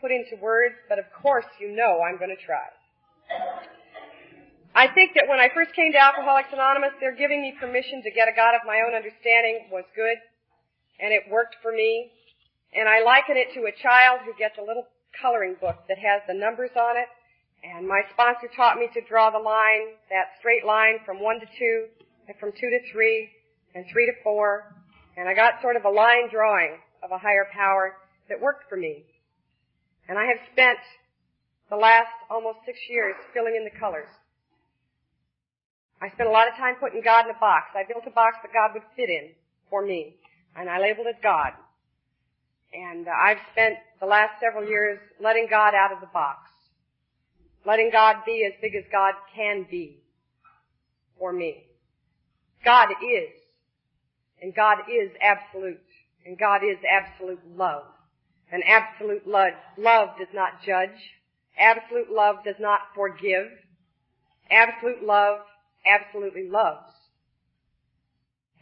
put 0.01 0.11
into 0.11 0.43
words, 0.43 0.75
but 0.89 0.99
of 0.99 1.07
course 1.23 1.47
you 1.61 1.71
know 1.71 2.03
I'm 2.03 2.19
going 2.19 2.35
to 2.35 2.43
try. 2.43 2.67
I 4.83 4.91
think 4.91 5.15
that 5.15 5.31
when 5.31 5.39
I 5.39 5.47
first 5.55 5.71
came 5.79 5.95
to 5.95 6.03
Alcoholics 6.03 6.51
Anonymous, 6.51 6.91
their 6.99 7.15
giving 7.15 7.39
me 7.39 7.55
permission 7.55 8.03
to 8.03 8.11
get 8.11 8.27
a 8.27 8.35
God 8.35 8.59
of 8.59 8.67
my 8.67 8.83
own 8.83 8.99
understanding 8.99 9.71
was 9.71 9.87
good, 9.95 10.19
and 10.99 11.15
it 11.15 11.31
worked 11.31 11.55
for 11.63 11.71
me. 11.71 12.11
And 12.75 12.91
I 12.91 12.99
liken 13.07 13.39
it 13.39 13.55
to 13.55 13.71
a 13.71 13.79
child 13.79 14.27
who 14.27 14.35
gets 14.35 14.59
a 14.59 14.67
little 14.67 14.91
coloring 15.15 15.55
book 15.63 15.87
that 15.87 16.03
has 16.03 16.27
the 16.27 16.35
numbers 16.35 16.75
on 16.75 16.99
it, 16.99 17.07
and 17.63 17.87
my 17.87 18.03
sponsor 18.11 18.51
taught 18.59 18.75
me 18.75 18.91
to 18.91 19.07
draw 19.07 19.31
the 19.31 19.39
line, 19.39 19.95
that 20.11 20.35
straight 20.43 20.67
line 20.67 20.99
from 21.07 21.23
one 21.23 21.39
to 21.39 21.47
two, 21.47 21.87
and 22.27 22.35
from 22.43 22.51
two 22.51 22.67
to 22.67 22.81
three, 22.91 23.31
and 23.79 23.87
three 23.87 24.11
to 24.11 24.19
four, 24.27 24.75
and 25.15 25.31
I 25.31 25.35
got 25.39 25.63
sort 25.63 25.79
of 25.79 25.87
a 25.87 25.95
line 25.95 26.27
drawing 26.27 26.83
of 27.07 27.15
a 27.15 27.23
higher 27.23 27.47
power 27.55 28.03
that 28.27 28.43
worked 28.43 28.67
for 28.67 28.75
me. 28.75 29.07
And 30.11 30.19
I 30.19 30.27
have 30.27 30.43
spent 30.51 30.83
the 31.71 31.79
last 31.79 32.11
almost 32.27 32.67
six 32.67 32.83
years 32.91 33.15
filling 33.31 33.55
in 33.55 33.63
the 33.63 33.79
colors. 33.79 34.11
I 36.03 36.11
spent 36.11 36.29
a 36.29 36.33
lot 36.33 36.49
of 36.49 36.55
time 36.55 36.75
putting 36.81 37.01
God 37.01 37.27
in 37.27 37.31
a 37.31 37.39
box. 37.39 37.71
I 37.77 37.85
built 37.87 38.03
a 38.09 38.11
box 38.11 38.39
that 38.43 38.53
God 38.53 38.75
would 38.75 38.83
fit 38.97 39.09
in 39.09 39.31
for 39.71 39.87
me, 39.87 40.17
and 40.57 40.69
I 40.69 40.81
labeled 40.81 41.07
it 41.07 41.23
God. 41.23 41.53
And 42.75 43.07
uh, 43.07 43.13
I've 43.13 43.39
spent 43.53 43.77
the 44.01 44.07
last 44.07 44.41
several 44.41 44.69
years 44.69 44.99
letting 45.21 45.47
God 45.49 45.75
out 45.75 45.93
of 45.93 46.01
the 46.01 46.11
box. 46.13 46.51
Letting 47.65 47.91
God 47.93 48.17
be 48.27 48.45
as 48.45 48.61
big 48.61 48.75
as 48.75 48.83
God 48.91 49.15
can 49.37 49.65
be 49.71 50.03
for 51.21 51.33
me. 51.33 51.67
God 52.65 52.89
is. 52.91 53.31
And 54.43 54.53
God 54.53 54.79
is 54.91 55.11
absolute. 55.23 55.79
And 56.27 56.37
God 56.37 56.63
is 56.65 56.79
absolute 56.91 57.39
love. 57.57 57.85
And 58.51 58.65
absolute 58.67 59.25
love, 59.27 59.53
love 59.79 60.09
does 60.19 60.35
not 60.35 60.63
judge. 60.67 60.99
Absolute 61.57 62.11
love 62.11 62.37
does 62.45 62.57
not 62.59 62.81
forgive. 62.97 63.47
Absolute 64.51 65.05
love 65.05 65.39
absolutely 65.87 66.49
loves. 66.49 66.93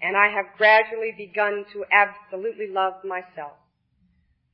And 0.03 0.17
I 0.17 0.29
have 0.29 0.57
gradually 0.57 1.13
begun 1.17 1.65
to 1.73 1.85
absolutely 1.93 2.69
love 2.73 3.05
myself. 3.05 3.57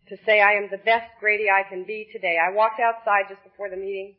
To 0.09 0.17
say 0.27 0.41
I 0.41 0.55
am 0.55 0.69
the 0.71 0.79
best 0.79 1.07
Grady 1.19 1.47
I 1.51 1.69
can 1.69 1.85
be 1.85 2.07
today. 2.13 2.37
I 2.39 2.55
walked 2.55 2.81
outside 2.81 3.27
just 3.29 3.43
before 3.43 3.71
the 3.71 3.77
meeting 3.77 4.15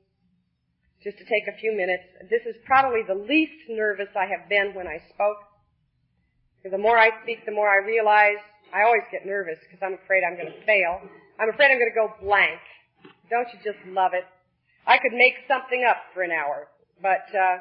just 1.04 1.18
to 1.18 1.26
take 1.26 1.46
a 1.48 1.58
few 1.60 1.76
minutes. 1.76 2.04
This 2.30 2.42
is 2.50 2.56
probably 2.66 3.02
the 3.06 3.16
least 3.16 3.70
nervous 3.70 4.10
I 4.18 4.26
have 4.26 4.50
been 4.50 4.74
when 4.74 4.88
I 4.88 5.00
spoke. 5.14 5.38
The 6.66 6.78
more 6.78 6.98
I 6.98 7.12
speak, 7.24 7.46
the 7.46 7.56
more 7.56 7.70
I 7.70 7.86
realize 7.86 8.42
I 8.74 8.84
always 8.84 9.08
get 9.12 9.26
nervous 9.26 9.56
because 9.64 9.80
I'm 9.80 9.96
afraid 10.04 10.24
I'm 10.28 10.36
going 10.36 10.52
to 10.52 10.66
fail. 10.66 11.00
I'm 11.40 11.48
afraid 11.48 11.72
I'm 11.72 11.80
going 11.80 11.94
to 11.94 11.96
go 11.96 12.12
blank. 12.20 12.60
Don't 13.30 13.48
you 13.54 13.60
just 13.64 13.80
love 13.88 14.12
it? 14.12 14.26
I 14.86 14.98
could 14.98 15.14
make 15.14 15.36
something 15.48 15.86
up 15.88 15.98
for 16.14 16.24
an 16.24 16.32
hour, 16.32 16.68
but 17.02 17.26
uh, 17.34 17.58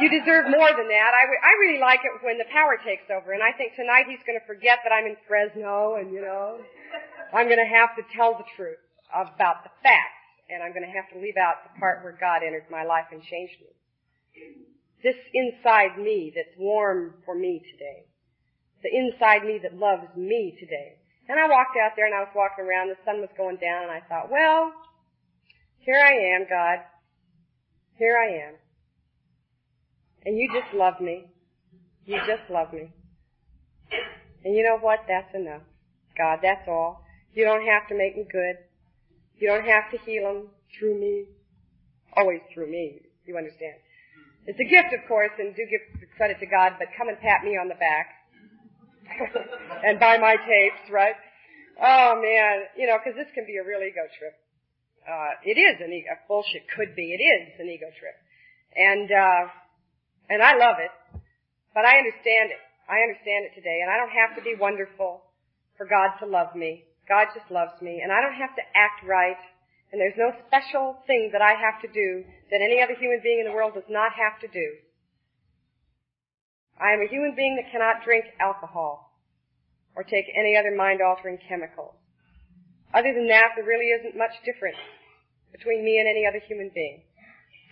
you 0.00 0.08
deserve 0.08 0.50
more 0.52 0.70
than 0.76 0.88
that. 0.88 1.10
I, 1.14 1.24
I 1.24 1.52
really 1.60 1.80
like 1.80 2.00
it 2.04 2.12
when 2.20 2.38
the 2.38 2.48
power 2.52 2.76
takes 2.84 3.08
over, 3.08 3.32
and 3.32 3.42
I 3.42 3.52
think 3.56 3.74
tonight 3.76 4.04
he's 4.08 4.22
going 4.26 4.38
to 4.38 4.46
forget 4.46 4.80
that 4.84 4.92
I'm 4.92 5.06
in 5.06 5.16
Fresno, 5.26 5.96
and 5.96 6.12
you 6.12 6.20
know, 6.20 6.60
I'm 7.32 7.48
going 7.48 7.62
to 7.62 7.72
have 7.72 7.96
to 7.96 8.02
tell 8.14 8.36
the 8.36 8.48
truth 8.56 8.80
about 9.12 9.64
the 9.64 9.72
facts, 9.82 10.28
and 10.50 10.62
I'm 10.62 10.72
going 10.76 10.84
to 10.84 10.94
have 10.94 11.08
to 11.12 11.18
leave 11.18 11.36
out 11.40 11.64
the 11.64 11.72
part 11.80 12.04
where 12.04 12.16
God 12.18 12.44
entered 12.44 12.68
my 12.70 12.84
life 12.84 13.08
and 13.12 13.22
changed 13.22 13.56
me. 13.60 13.72
This 15.02 15.16
inside 15.32 15.96
me 15.96 16.32
that's 16.34 16.52
warm 16.58 17.14
for 17.24 17.34
me 17.34 17.62
today 17.72 18.08
the 18.82 18.90
inside 18.94 19.44
me 19.44 19.58
that 19.62 19.74
loves 19.76 20.06
me 20.16 20.56
today. 20.58 20.94
And 21.28 21.38
I 21.38 21.48
walked 21.48 21.76
out 21.76 21.92
there 21.96 22.06
and 22.06 22.14
I 22.14 22.20
was 22.20 22.32
walking 22.34 22.64
around, 22.64 22.88
the 22.88 23.00
sun 23.04 23.20
was 23.20 23.30
going 23.36 23.56
down 23.56 23.84
and 23.84 23.92
I 23.92 24.00
thought, 24.08 24.30
well, 24.30 24.72
here 25.80 25.98
I 25.98 26.36
am, 26.36 26.46
God. 26.48 26.78
Here 27.98 28.16
I 28.16 28.48
am. 28.48 28.54
And 30.24 30.38
you 30.38 30.48
just 30.52 30.72
love 30.72 31.00
me. 31.00 31.26
You 32.04 32.18
just 32.26 32.48
love 32.48 32.72
me. 32.72 32.92
And 34.44 34.54
you 34.54 34.62
know 34.62 34.78
what? 34.78 35.00
That's 35.08 35.34
enough. 35.34 35.62
God, 36.16 36.38
that's 36.42 36.66
all. 36.68 37.04
You 37.34 37.44
don't 37.44 37.66
have 37.66 37.88
to 37.88 37.96
make 37.96 38.16
me 38.16 38.24
good. 38.30 38.56
You 39.38 39.48
don't 39.48 39.64
have 39.64 39.90
to 39.90 39.98
heal 40.06 40.24
them 40.24 40.48
through 40.78 41.00
me. 41.00 41.24
Always 42.16 42.40
through 42.54 42.70
me. 42.70 43.00
You 43.26 43.36
understand? 43.36 43.74
It's 44.46 44.58
a 44.58 44.64
gift, 44.64 44.94
of 44.94 45.06
course, 45.08 45.30
and 45.38 45.54
do 45.54 45.62
give 45.68 46.08
credit 46.16 46.38
to 46.40 46.46
God, 46.46 46.74
but 46.78 46.88
come 46.96 47.08
and 47.08 47.18
pat 47.18 47.44
me 47.44 47.58
on 47.58 47.68
the 47.68 47.74
back 47.74 48.08
and 49.84 50.00
buy 50.00 50.18
my 50.18 50.36
tapes, 50.36 50.90
right? 50.90 51.14
Oh 51.82 52.18
man, 52.20 52.66
you 52.76 52.86
know, 52.86 52.96
because 52.98 53.16
this 53.16 53.28
can 53.34 53.44
be 53.44 53.58
a 53.58 53.64
real 53.64 53.80
ego 53.80 54.02
trip. 54.18 54.34
Uh, 55.08 55.40
it 55.40 55.56
is 55.56 55.80
an 55.80 55.88
ego, 55.88 56.12
bullshit 56.28 56.68
could 56.76 56.92
be, 56.94 57.16
it 57.16 57.22
is 57.24 57.56
an 57.58 57.68
ego 57.68 57.88
trip. 57.96 58.12
And, 58.76 59.08
uh, 59.08 59.48
and 60.28 60.42
I 60.44 60.52
love 60.60 60.76
it, 60.84 60.92
but 61.72 61.88
I 61.88 61.96
understand 61.96 62.52
it. 62.52 62.60
I 62.88 63.00
understand 63.04 63.48
it 63.48 63.56
today, 63.56 63.80
and 63.80 63.88
I 63.88 63.96
don't 63.96 64.12
have 64.12 64.36
to 64.36 64.42
be 64.44 64.52
wonderful 64.52 65.24
for 65.76 65.88
God 65.88 66.16
to 66.20 66.26
love 66.26 66.52
me. 66.56 66.84
God 67.08 67.32
just 67.32 67.48
loves 67.50 67.80
me, 67.80 68.00
and 68.04 68.12
I 68.12 68.20
don't 68.20 68.36
have 68.36 68.52
to 68.56 68.64
act 68.76 69.00
right, 69.08 69.40
and 69.92 69.96
there's 69.96 70.16
no 70.20 70.32
special 70.44 71.00
thing 71.08 71.32
that 71.32 71.40
I 71.40 71.56
have 71.56 71.80
to 71.80 71.88
do 71.88 72.24
that 72.52 72.60
any 72.60 72.84
other 72.84 72.96
human 72.96 73.20
being 73.24 73.40
in 73.40 73.48
the 73.48 73.56
world 73.56 73.72
does 73.72 73.88
not 73.88 74.12
have 74.12 74.36
to 74.44 74.48
do 74.52 74.68
I 76.78 76.94
am 76.94 77.02
a 77.02 77.10
human 77.10 77.34
being 77.34 77.58
that 77.58 77.72
cannot 77.72 78.04
drink 78.04 78.24
alcohol 78.38 79.18
or 79.96 80.04
take 80.04 80.26
any 80.38 80.54
other 80.56 80.70
mind-altering 80.70 81.38
chemicals. 81.48 81.94
Other 82.94 83.12
than 83.12 83.26
that, 83.28 83.58
there 83.58 83.66
really 83.66 83.90
isn't 83.98 84.16
much 84.16 84.30
difference 84.46 84.78
between 85.52 85.84
me 85.84 85.98
and 85.98 86.08
any 86.08 86.26
other 86.26 86.40
human 86.46 86.70
being. 86.74 87.02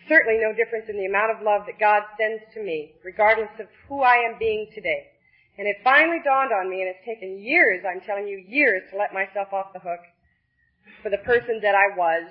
Certainly 0.09 0.39
no 0.39 0.55
difference 0.55 0.87
in 0.89 0.97
the 0.97 1.07
amount 1.07 1.35
of 1.35 1.43
love 1.43 1.67
that 1.67 1.83
God 1.83 2.03
sends 2.17 2.43
to 2.55 2.63
me, 2.63 2.95
regardless 3.03 3.51
of 3.59 3.67
who 3.89 4.03
I 4.03 4.23
am 4.23 4.39
being 4.39 4.71
today. 4.75 5.11
And 5.59 5.67
it 5.67 5.83
finally 5.83 6.21
dawned 6.23 6.53
on 6.53 6.71
me, 6.71 6.83
and 6.83 6.89
it's 6.89 7.05
taken 7.05 7.43
years, 7.43 7.83
I'm 7.83 8.05
telling 8.05 8.29
you, 8.29 8.39
years 8.47 8.83
to 8.93 8.99
let 8.99 9.13
myself 9.13 9.53
off 9.53 9.73
the 9.73 9.81
hook 9.81 10.05
for 11.03 11.11
the 11.11 11.19
person 11.25 11.59
that 11.63 11.75
I 11.75 11.97
was 11.97 12.29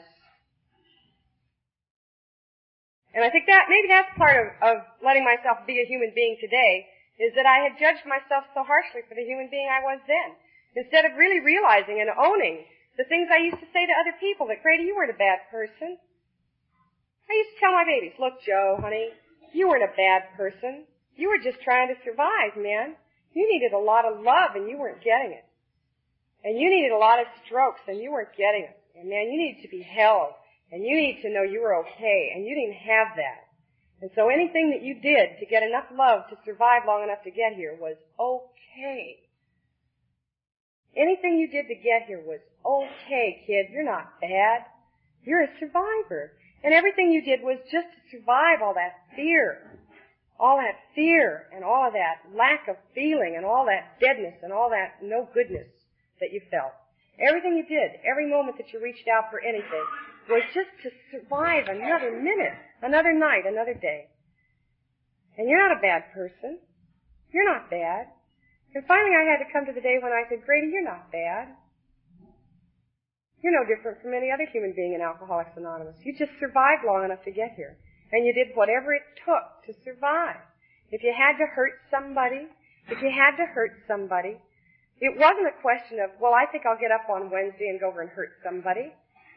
and 3.16 3.24
I 3.24 3.32
think 3.32 3.48
that 3.48 3.72
maybe 3.72 3.88
that's 3.88 4.12
part 4.20 4.36
of, 4.36 4.48
of 4.60 4.76
letting 5.00 5.24
myself 5.24 5.64
be 5.64 5.80
a 5.80 5.88
human 5.88 6.12
being 6.12 6.36
today, 6.36 6.84
is 7.16 7.32
that 7.40 7.48
I 7.48 7.64
had 7.64 7.80
judged 7.80 8.04
myself 8.04 8.44
so 8.52 8.60
harshly 8.60 9.08
for 9.08 9.16
the 9.16 9.24
human 9.24 9.48
being 9.48 9.72
I 9.72 9.80
was 9.80 10.04
then. 10.04 10.36
Instead 10.76 11.08
of 11.08 11.16
really 11.16 11.40
realizing 11.40 12.04
and 12.04 12.12
owning 12.12 12.68
the 12.98 13.06
things 13.06 13.28
I 13.32 13.44
used 13.44 13.60
to 13.60 13.70
say 13.74 13.84
to 13.86 13.96
other 14.02 14.16
people, 14.20 14.48
that 14.48 14.64
Grady, 14.64 14.84
you 14.84 14.96
weren't 14.96 15.12
a 15.12 15.20
bad 15.20 15.46
person. 15.52 15.98
I 16.00 17.34
used 17.34 17.52
to 17.56 17.60
tell 17.60 17.74
my 17.74 17.86
babies, 17.86 18.16
look 18.20 18.40
Joe, 18.46 18.78
honey, 18.80 19.10
you 19.54 19.68
weren't 19.68 19.84
a 19.84 19.96
bad 19.96 20.32
person. 20.38 20.86
You 21.16 21.30
were 21.30 21.40
just 21.40 21.64
trying 21.64 21.88
to 21.90 21.98
survive, 22.04 22.56
man. 22.56 22.96
You 23.34 23.48
needed 23.48 23.74
a 23.74 23.80
lot 23.80 24.06
of 24.06 24.24
love 24.24 24.56
and 24.56 24.70
you 24.70 24.78
weren't 24.78 25.04
getting 25.04 25.32
it. 25.32 25.46
And 26.44 26.60
you 26.60 26.70
needed 26.70 26.92
a 26.92 27.02
lot 27.02 27.20
of 27.20 27.26
strokes 27.46 27.82
and 27.88 28.00
you 28.00 28.12
weren't 28.12 28.36
getting 28.38 28.64
it. 28.64 28.78
And 28.96 29.10
man, 29.10 29.32
you 29.32 29.38
needed 29.40 29.64
to 29.64 29.72
be 29.72 29.82
held 29.82 30.36
and 30.72 30.84
you 30.84 30.96
need 30.96 31.22
to 31.22 31.30
know 31.30 31.44
you 31.44 31.62
were 31.62 31.76
okay, 31.86 32.34
and 32.34 32.46
you 32.46 32.56
didn't 32.56 32.82
have 32.82 33.16
that. 33.18 33.46
And 34.02 34.10
so 34.16 34.30
anything 34.30 34.72
that 34.72 34.84
you 34.84 35.00
did 35.00 35.40
to 35.40 35.46
get 35.46 35.64
enough 35.64 35.86
love 35.94 36.28
to 36.30 36.38
survive 36.44 36.84
long 36.88 37.04
enough 37.04 37.24
to 37.24 37.32
get 37.32 37.54
here 37.56 37.78
was 37.80 37.96
okay. 38.20 39.18
Anything 40.98 41.38
you 41.38 41.48
did 41.48 41.68
to 41.68 41.76
get 41.76 42.08
here 42.08 42.22
was 42.26 42.40
okay, 42.66 43.44
kid. 43.46 43.68
You're 43.72 43.86
not 43.86 44.20
bad. 44.20 44.66
You're 45.24 45.44
a 45.44 45.60
survivor. 45.60 46.34
And 46.64 46.74
everything 46.74 47.12
you 47.12 47.22
did 47.22 47.42
was 47.42 47.60
just 47.72 47.88
to 47.94 48.18
survive 48.18 48.62
all 48.64 48.74
that 48.74 49.06
fear, 49.16 49.78
all 50.40 50.58
that 50.58 50.82
fear 50.96 51.46
and 51.54 51.64
all 51.64 51.88
of 51.88 51.94
that 51.94 52.26
lack 52.34 52.68
of 52.68 52.76
feeling 52.94 53.36
and 53.38 53.46
all 53.46 53.66
that 53.66 54.00
deadness 54.00 54.36
and 54.42 54.52
all 54.52 54.70
that 54.70 54.98
no 55.04 55.30
goodness 55.34 55.68
that 56.20 56.34
you 56.34 56.42
felt. 56.50 56.74
Everything 57.22 57.56
you 57.56 57.66
did, 57.70 58.02
every 58.04 58.28
moment 58.28 58.58
that 58.58 58.74
you 58.74 58.82
reached 58.82 59.08
out 59.08 59.30
for 59.30 59.40
anything, 59.40 59.86
was 60.28 60.44
just 60.54 60.74
to 60.84 60.90
survive 61.14 61.70
another 61.70 62.12
minute, 62.12 62.58
another 62.82 63.14
night, 63.14 63.46
another 63.46 63.74
day. 63.74 64.10
And 65.38 65.48
you're 65.48 65.62
not 65.62 65.78
a 65.78 65.82
bad 65.82 66.12
person. 66.14 66.60
You're 67.32 67.48
not 67.48 67.70
bad. 67.70 68.08
And 68.74 68.84
finally 68.88 69.16
I 69.16 69.30
had 69.30 69.44
to 69.44 69.54
come 69.54 69.66
to 69.66 69.74
the 69.74 69.86
day 69.86 70.00
when 70.02 70.12
I 70.12 70.28
said, 70.28 70.46
Grady, 70.46 70.68
you're 70.74 70.84
not 70.84 71.12
bad. 71.12 71.56
You're 73.46 73.54
no 73.54 73.70
different 73.70 74.02
from 74.02 74.18
any 74.18 74.32
other 74.34 74.50
human 74.52 74.74
being 74.74 74.98
in 74.98 75.02
Alcoholics 75.06 75.54
Anonymous. 75.56 75.94
You 76.02 76.18
just 76.18 76.32
survived 76.40 76.82
long 76.82 77.06
enough 77.06 77.22
to 77.26 77.32
get 77.32 77.54
here. 77.54 77.78
And 78.12 78.26
you 78.26 78.34
did 78.34 78.48
whatever 78.56 78.92
it 78.92 79.04
took 79.22 79.62
to 79.70 79.84
survive. 79.86 80.42
If 80.90 81.04
you 81.04 81.14
had 81.16 81.38
to 81.38 81.46
hurt 81.46 81.78
somebody, 81.92 82.50
if 82.90 83.00
you 83.04 83.12
had 83.14 83.38
to 83.38 83.46
hurt 83.46 83.78
somebody, 83.86 84.42
it 85.00 85.14
wasn't 85.14 85.46
a 85.46 85.62
question 85.62 86.00
of, 86.02 86.10
well, 86.20 86.34
I 86.34 86.50
think 86.50 86.66
I'll 86.66 86.80
get 86.82 86.90
up 86.90 87.06
on 87.08 87.30
Wednesday 87.30 87.70
and 87.70 87.80
go 87.80 87.90
over 87.90 88.02
and 88.02 88.10
hurt 88.10 88.34
somebody. 88.44 88.92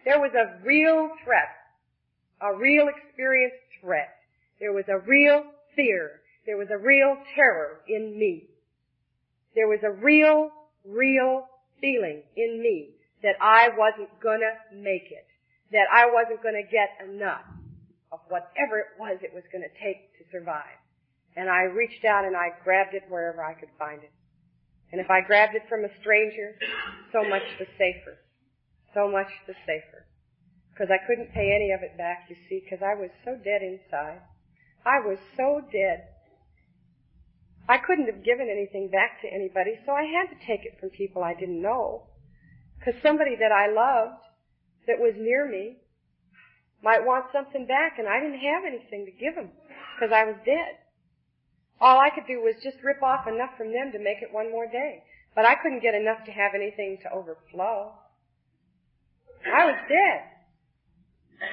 There 0.07 0.19
was 0.19 0.33
a 0.33 0.57
real 0.65 1.11
threat, 1.23 1.53
a 2.41 2.57
real 2.57 2.89
experienced 2.89 3.61
threat. 3.83 4.17
There 4.59 4.73
was 4.73 4.89
a 4.89 5.05
real 5.05 5.45
fear. 5.77 6.25
There 6.47 6.57
was 6.57 6.69
a 6.71 6.79
real 6.79 7.19
terror 7.35 7.81
in 7.87 8.19
me. 8.19 8.49
There 9.55 9.69
was 9.69 9.81
a 9.85 9.93
real, 9.93 10.49
real 10.87 11.45
feeling 11.79 12.23
in 12.39 12.63
me 12.63 12.95
that 13.23 13.37
I 13.41 13.69
wasn't 13.77 14.09
gonna 14.21 14.55
make 14.73 15.11
it. 15.11 15.27
That 15.73 15.87
I 15.93 16.07
wasn't 16.07 16.43
gonna 16.43 16.63
get 16.63 16.97
enough 17.05 17.45
of 18.13 18.21
whatever 18.29 18.79
it 18.79 18.97
was 18.99 19.19
it 19.23 19.35
was 19.35 19.45
gonna 19.53 19.73
take 19.81 20.17
to 20.19 20.25
survive. 20.31 20.79
And 21.37 21.49
I 21.49 21.63
reached 21.63 22.05
out 22.05 22.25
and 22.25 22.37
I 22.37 22.51
grabbed 22.65 22.95
it 22.95 23.05
wherever 23.09 23.45
I 23.45 23.55
could 23.55 23.71
find 23.79 24.03
it. 24.03 24.13
And 24.91 25.01
if 25.01 25.11
I 25.11 25.21
grabbed 25.21 25.55
it 25.55 25.69
from 25.69 25.85
a 25.85 25.95
stranger, 26.01 26.57
so 27.13 27.23
much 27.29 27.43
the 27.59 27.67
safer. 27.77 28.19
So 28.95 29.11
much 29.11 29.29
the 29.47 29.55
safer. 29.67 30.07
Because 30.73 30.89
I 30.91 31.05
couldn't 31.07 31.35
pay 31.35 31.53
any 31.53 31.73
of 31.73 31.83
it 31.83 31.99
back, 31.99 32.27
you 32.31 32.37
see, 32.49 32.63
because 32.65 32.83
I 32.83 32.95
was 32.95 33.11
so 33.25 33.37
dead 33.37 33.63
inside. 33.63 34.23
I 34.87 35.01
was 35.01 35.19
so 35.37 35.61
dead. 35.71 36.09
I 37.69 37.77
couldn't 37.77 38.07
have 38.07 38.25
given 38.25 38.49
anything 38.49 38.89
back 38.89 39.21
to 39.21 39.29
anybody, 39.29 39.79
so 39.85 39.93
I 39.93 40.05
had 40.05 40.33
to 40.33 40.47
take 40.47 40.65
it 40.65 40.81
from 40.81 40.89
people 40.89 41.23
I 41.23 41.35
didn't 41.35 41.61
know. 41.61 42.08
Because 42.89 43.05
somebody 43.05 43.37
that 43.37 43.53
I 43.53 43.69
loved, 43.69 44.25
that 44.89 44.97
was 44.97 45.13
near 45.21 45.45
me, 45.45 45.77
might 46.81 47.05
want 47.05 47.29
something 47.37 47.69
back, 47.69 48.01
and 48.01 48.09
I 48.09 48.17
didn't 48.17 48.41
have 48.41 48.65
anything 48.65 49.05
to 49.05 49.13
give 49.13 49.37
them, 49.37 49.53
because 49.93 50.09
I 50.09 50.25
was 50.25 50.41
dead. 50.49 50.81
All 51.85 52.01
I 52.01 52.09
could 52.09 52.25
do 52.25 52.41
was 52.41 52.57
just 52.65 52.81
rip 52.81 53.03
off 53.05 53.29
enough 53.29 53.53
from 53.61 53.77
them 53.77 53.93
to 53.93 54.01
make 54.01 54.25
it 54.25 54.33
one 54.33 54.51
more 54.51 54.65
day. 54.65 55.05
But 55.37 55.45
I 55.45 55.61
couldn't 55.61 55.85
get 55.85 55.93
enough 55.93 56.25
to 56.25 56.33
have 56.33 56.57
anything 56.57 56.97
to 57.05 57.13
overflow. 57.13 57.93
I 59.45 59.69
was 59.69 59.77
dead. 59.85 60.25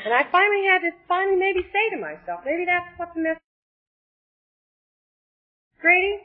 And 0.07 0.13
I 0.15 0.23
finally 0.31 0.63
had 0.71 0.87
to 0.87 0.95
finally 1.03 1.35
maybe 1.35 1.67
say 1.67 1.91
to 1.91 1.99
myself, 1.99 2.47
maybe 2.47 2.63
that's 2.63 2.95
what 2.95 3.11
the 3.11 3.19
message 3.19 3.43
Grady, 5.83 6.15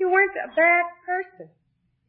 you 0.00 0.08
weren't 0.08 0.32
a 0.40 0.48
bad 0.56 0.88
person. 1.04 1.52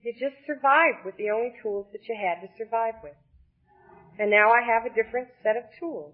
You 0.05 0.13
just 0.13 0.37
survived 0.45 1.01
with 1.03 1.17
the 1.17 1.33
only 1.33 1.57
tools 1.65 1.89
that 1.91 2.05
you 2.05 2.13
had 2.13 2.45
to 2.45 2.53
survive 2.61 3.01
with. 3.01 3.17
And 4.21 4.29
now 4.29 4.53
I 4.53 4.61
have 4.61 4.85
a 4.85 4.93
different 4.93 5.33
set 5.41 5.57
of 5.57 5.65
tools. 5.81 6.13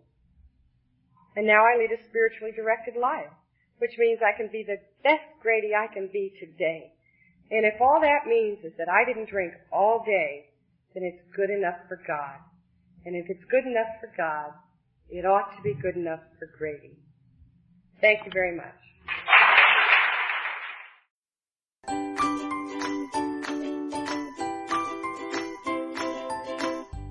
And 1.35 1.45
now 1.45 1.67
I 1.67 1.75
lead 1.75 1.91
a 1.91 1.99
spiritually 2.07 2.55
directed 2.55 2.95
life 2.95 3.35
which 3.81 3.97
means 3.97 4.21
I 4.21 4.37
can 4.37 4.47
be 4.53 4.61
the 4.61 4.77
best 5.01 5.25
Grady 5.41 5.73
I 5.73 5.91
can 5.91 6.07
be 6.13 6.31
today. 6.39 6.93
And 7.49 7.65
if 7.65 7.81
all 7.81 7.99
that 7.99 8.29
means 8.29 8.63
is 8.63 8.77
that 8.77 8.87
I 8.87 9.03
didn't 9.03 9.27
drink 9.27 9.53
all 9.73 10.05
day, 10.05 10.53
then 10.93 11.01
it's 11.01 11.35
good 11.35 11.49
enough 11.49 11.81
for 11.89 11.97
God. 12.07 12.37
And 13.05 13.15
if 13.15 13.25
it's 13.27 13.43
good 13.49 13.65
enough 13.65 13.89
for 13.99 14.13
God, 14.15 14.53
it 15.09 15.25
ought 15.25 15.57
to 15.57 15.61
be 15.63 15.73
good 15.73 15.95
enough 15.97 16.21
for 16.37 16.47
Grady. 16.59 16.93
Thank 17.99 18.23
you 18.23 18.31
very 18.31 18.55
much. 18.55 18.77